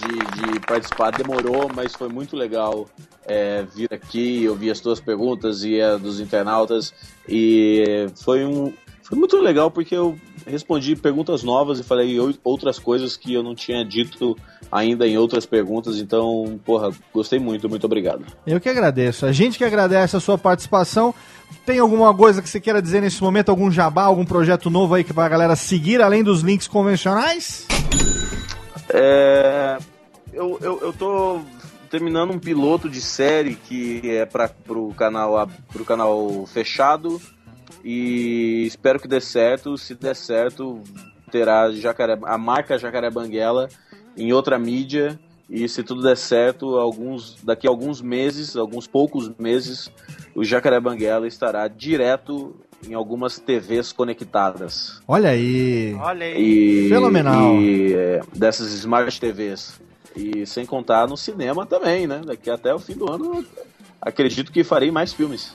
de, 0.00 0.52
de 0.52 0.60
participar. 0.60 1.10
Demorou, 1.10 1.70
mas 1.74 1.92
foi 1.94 2.08
muito 2.08 2.36
legal 2.36 2.88
é, 3.26 3.64
vir 3.74 3.92
aqui, 3.92 4.46
ouvir 4.48 4.70
as 4.70 4.80
tuas 4.80 5.00
perguntas 5.00 5.64
e 5.64 5.80
a 5.80 5.96
dos 5.96 6.20
internautas. 6.20 6.92
E 7.28 8.06
foi 8.22 8.44
um. 8.44 8.72
Foi 9.02 9.16
muito 9.16 9.36
legal 9.36 9.70
porque 9.70 9.94
eu 9.94 10.18
respondi 10.44 10.96
perguntas 10.96 11.44
novas 11.44 11.78
e 11.78 11.84
falei 11.84 12.18
ou- 12.18 12.34
outras 12.42 12.76
coisas 12.76 13.16
que 13.16 13.32
eu 13.34 13.42
não 13.42 13.54
tinha 13.54 13.84
dito 13.84 14.36
ainda 14.70 15.06
em 15.06 15.16
outras 15.16 15.46
perguntas. 15.46 15.98
Então, 15.98 16.58
porra, 16.64 16.90
gostei 17.14 17.38
muito. 17.38 17.68
Muito 17.68 17.84
obrigado. 17.84 18.24
Eu 18.44 18.60
que 18.60 18.68
agradeço. 18.68 19.24
A 19.24 19.30
gente 19.30 19.58
que 19.58 19.64
agradece 19.64 20.16
a 20.16 20.20
sua 20.20 20.36
participação. 20.36 21.14
Tem 21.64 21.78
alguma 21.78 22.14
coisa 22.14 22.40
que 22.40 22.48
você 22.48 22.60
queira 22.60 22.80
dizer 22.80 23.00
nesse 23.00 23.20
momento? 23.22 23.48
Algum 23.48 23.70
jabá, 23.70 24.04
algum 24.04 24.24
projeto 24.24 24.70
novo 24.70 24.94
aí 24.94 25.02
que 25.02 25.12
pra 25.12 25.28
galera 25.28 25.56
seguir, 25.56 26.00
além 26.00 26.22
dos 26.22 26.42
links 26.42 26.68
convencionais? 26.68 27.66
É, 28.88 29.78
eu, 30.32 30.58
eu, 30.62 30.80
eu 30.80 30.92
tô 30.92 31.40
terminando 31.90 32.32
um 32.32 32.38
piloto 32.38 32.88
de 32.88 33.00
série 33.00 33.54
que 33.54 34.00
é 34.04 34.26
para 34.26 34.48
pro 34.48 34.92
canal 34.94 35.48
pro 35.72 35.84
canal 35.84 36.46
fechado 36.46 37.20
e 37.84 38.64
espero 38.66 39.00
que 39.00 39.08
dê 39.08 39.20
certo. 39.20 39.76
Se 39.76 39.94
der 39.94 40.14
certo, 40.14 40.82
terá 41.30 41.70
Jacaré, 41.72 42.18
a 42.24 42.38
marca 42.38 42.78
Jacaré 42.78 43.10
Banguela 43.10 43.68
em 44.16 44.32
outra 44.32 44.58
mídia 44.58 45.18
e 45.48 45.68
se 45.68 45.82
tudo 45.82 46.02
der 46.02 46.16
certo, 46.16 46.76
alguns 46.76 47.36
daqui 47.42 47.66
a 47.66 47.70
alguns 47.70 48.02
meses, 48.02 48.56
alguns 48.56 48.86
poucos 48.86 49.30
meses, 49.38 49.90
o 50.34 50.44
Jacaré 50.44 50.80
Banguela 50.80 51.26
estará 51.26 51.68
direto 51.68 52.54
em 52.86 52.94
algumas 52.94 53.38
TVs 53.38 53.92
conectadas. 53.92 55.00
Olha 55.06 55.30
aí. 55.30 55.94
Olha 56.00 56.38
E, 56.38 56.88
Fenomenal. 56.88 57.60
E, 57.60 57.94
é, 57.94 58.20
dessas 58.34 58.72
Smart 58.72 59.20
TVs. 59.20 59.80
E 60.16 60.46
sem 60.46 60.66
contar 60.66 61.06
no 61.06 61.16
cinema 61.16 61.64
também, 61.66 62.06
né? 62.06 62.22
Daqui 62.24 62.50
até 62.50 62.74
o 62.74 62.78
fim 62.78 62.94
do 62.94 63.10
ano, 63.10 63.44
acredito 64.00 64.50
que 64.50 64.64
farei 64.64 64.90
mais 64.90 65.12
filmes. 65.12 65.52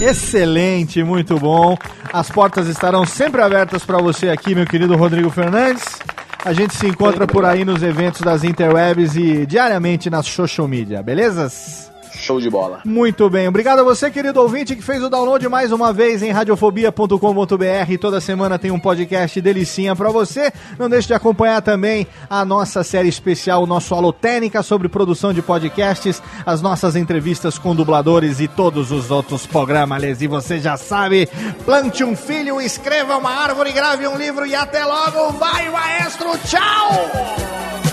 Excelente, 0.00 1.02
muito 1.02 1.38
bom. 1.38 1.76
As 2.12 2.30
portas 2.30 2.66
estarão 2.66 3.06
sempre 3.06 3.42
abertas 3.42 3.84
para 3.84 3.98
você 3.98 4.28
aqui, 4.28 4.54
meu 4.54 4.66
querido 4.66 4.96
Rodrigo 4.96 5.30
Fernandes. 5.30 6.00
A 6.44 6.52
gente 6.54 6.74
se 6.74 6.86
encontra 6.86 7.26
por 7.26 7.44
aí 7.44 7.64
nos 7.64 7.82
eventos 7.82 8.22
das 8.22 8.44
interwebs 8.44 9.14
e 9.14 9.44
diariamente 9.44 10.08
nas 10.08 10.26
social 10.26 10.66
media, 10.66 11.02
belezas? 11.02 11.89
Show 12.20 12.40
de 12.40 12.50
bola. 12.50 12.80
Muito 12.84 13.28
bem, 13.30 13.48
obrigado 13.48 13.80
a 13.80 13.82
você, 13.82 14.10
querido 14.10 14.40
ouvinte, 14.40 14.76
que 14.76 14.82
fez 14.82 15.02
o 15.02 15.08
download 15.08 15.48
mais 15.48 15.72
uma 15.72 15.92
vez 15.92 16.22
em 16.22 16.30
radiofobia.com.br. 16.30 17.98
Toda 18.00 18.20
semana 18.20 18.58
tem 18.58 18.70
um 18.70 18.78
podcast 18.78 19.40
delicinha 19.40 19.96
pra 19.96 20.10
você. 20.10 20.52
Não 20.78 20.88
deixe 20.88 21.08
de 21.08 21.14
acompanhar 21.14 21.62
também 21.62 22.06
a 22.28 22.44
nossa 22.44 22.84
série 22.84 23.08
especial, 23.08 23.62
o 23.62 23.66
nosso 23.66 23.94
Alotênica 23.94 24.62
sobre 24.62 24.88
produção 24.88 25.32
de 25.32 25.42
podcasts, 25.42 26.22
as 26.44 26.62
nossas 26.62 26.96
entrevistas 26.96 27.58
com 27.58 27.74
dubladores 27.74 28.40
e 28.40 28.48
todos 28.48 28.92
os 28.92 29.10
outros 29.10 29.46
programas. 29.46 30.20
E 30.20 30.26
você 30.26 30.58
já 30.58 30.76
sabe, 30.76 31.28
plante 31.64 32.04
um 32.04 32.14
filho, 32.14 32.60
escreva 32.60 33.16
uma 33.16 33.30
árvore, 33.30 33.72
grave 33.72 34.06
um 34.06 34.16
livro 34.16 34.46
e 34.46 34.54
até 34.54 34.84
logo. 34.84 35.32
Vai, 35.32 35.68
maestro, 35.70 36.30
tchau! 36.46 37.89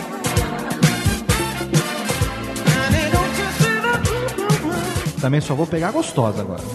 Também 5.20 5.42
só 5.42 5.54
vou 5.56 5.66
pegar 5.68 5.92
gostosa 5.92 6.42
agora. 6.42 6.64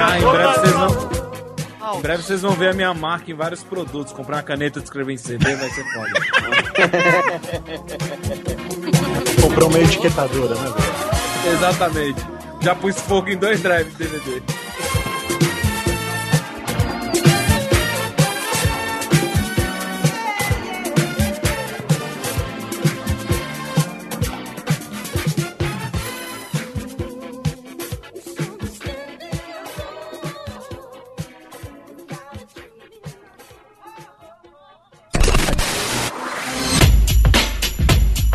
Ah, 0.00 0.16
em 0.16 0.22
breve 0.22 0.54
vocês 0.54 0.72
vão. 0.74 0.88
Em 1.96 2.00
breve 2.00 2.22
vocês 2.22 2.40
vão 2.42 2.52
ver 2.52 2.68
a 2.68 2.72
minha 2.72 2.94
marca 2.94 3.32
em 3.32 3.34
vários 3.34 3.64
produtos. 3.64 4.12
Comprar 4.12 4.36
uma 4.36 4.42
caneta 4.44 4.78
de 4.78 4.84
escrever 4.84 5.14
em 5.14 5.16
CD 5.16 5.56
vai 5.56 5.68
ser 5.70 5.84
foda. 5.92 6.12
Comprou 9.42 9.68
uma 9.68 9.80
etiquetadora, 9.80 10.54
né, 10.54 10.70
velho? 10.70 11.56
Exatamente. 11.56 12.24
Já 12.60 12.76
pus 12.76 12.94
fogo 13.00 13.28
em 13.28 13.36
dois 13.36 13.60
drives 13.60 13.92
DVD. 13.94 14.40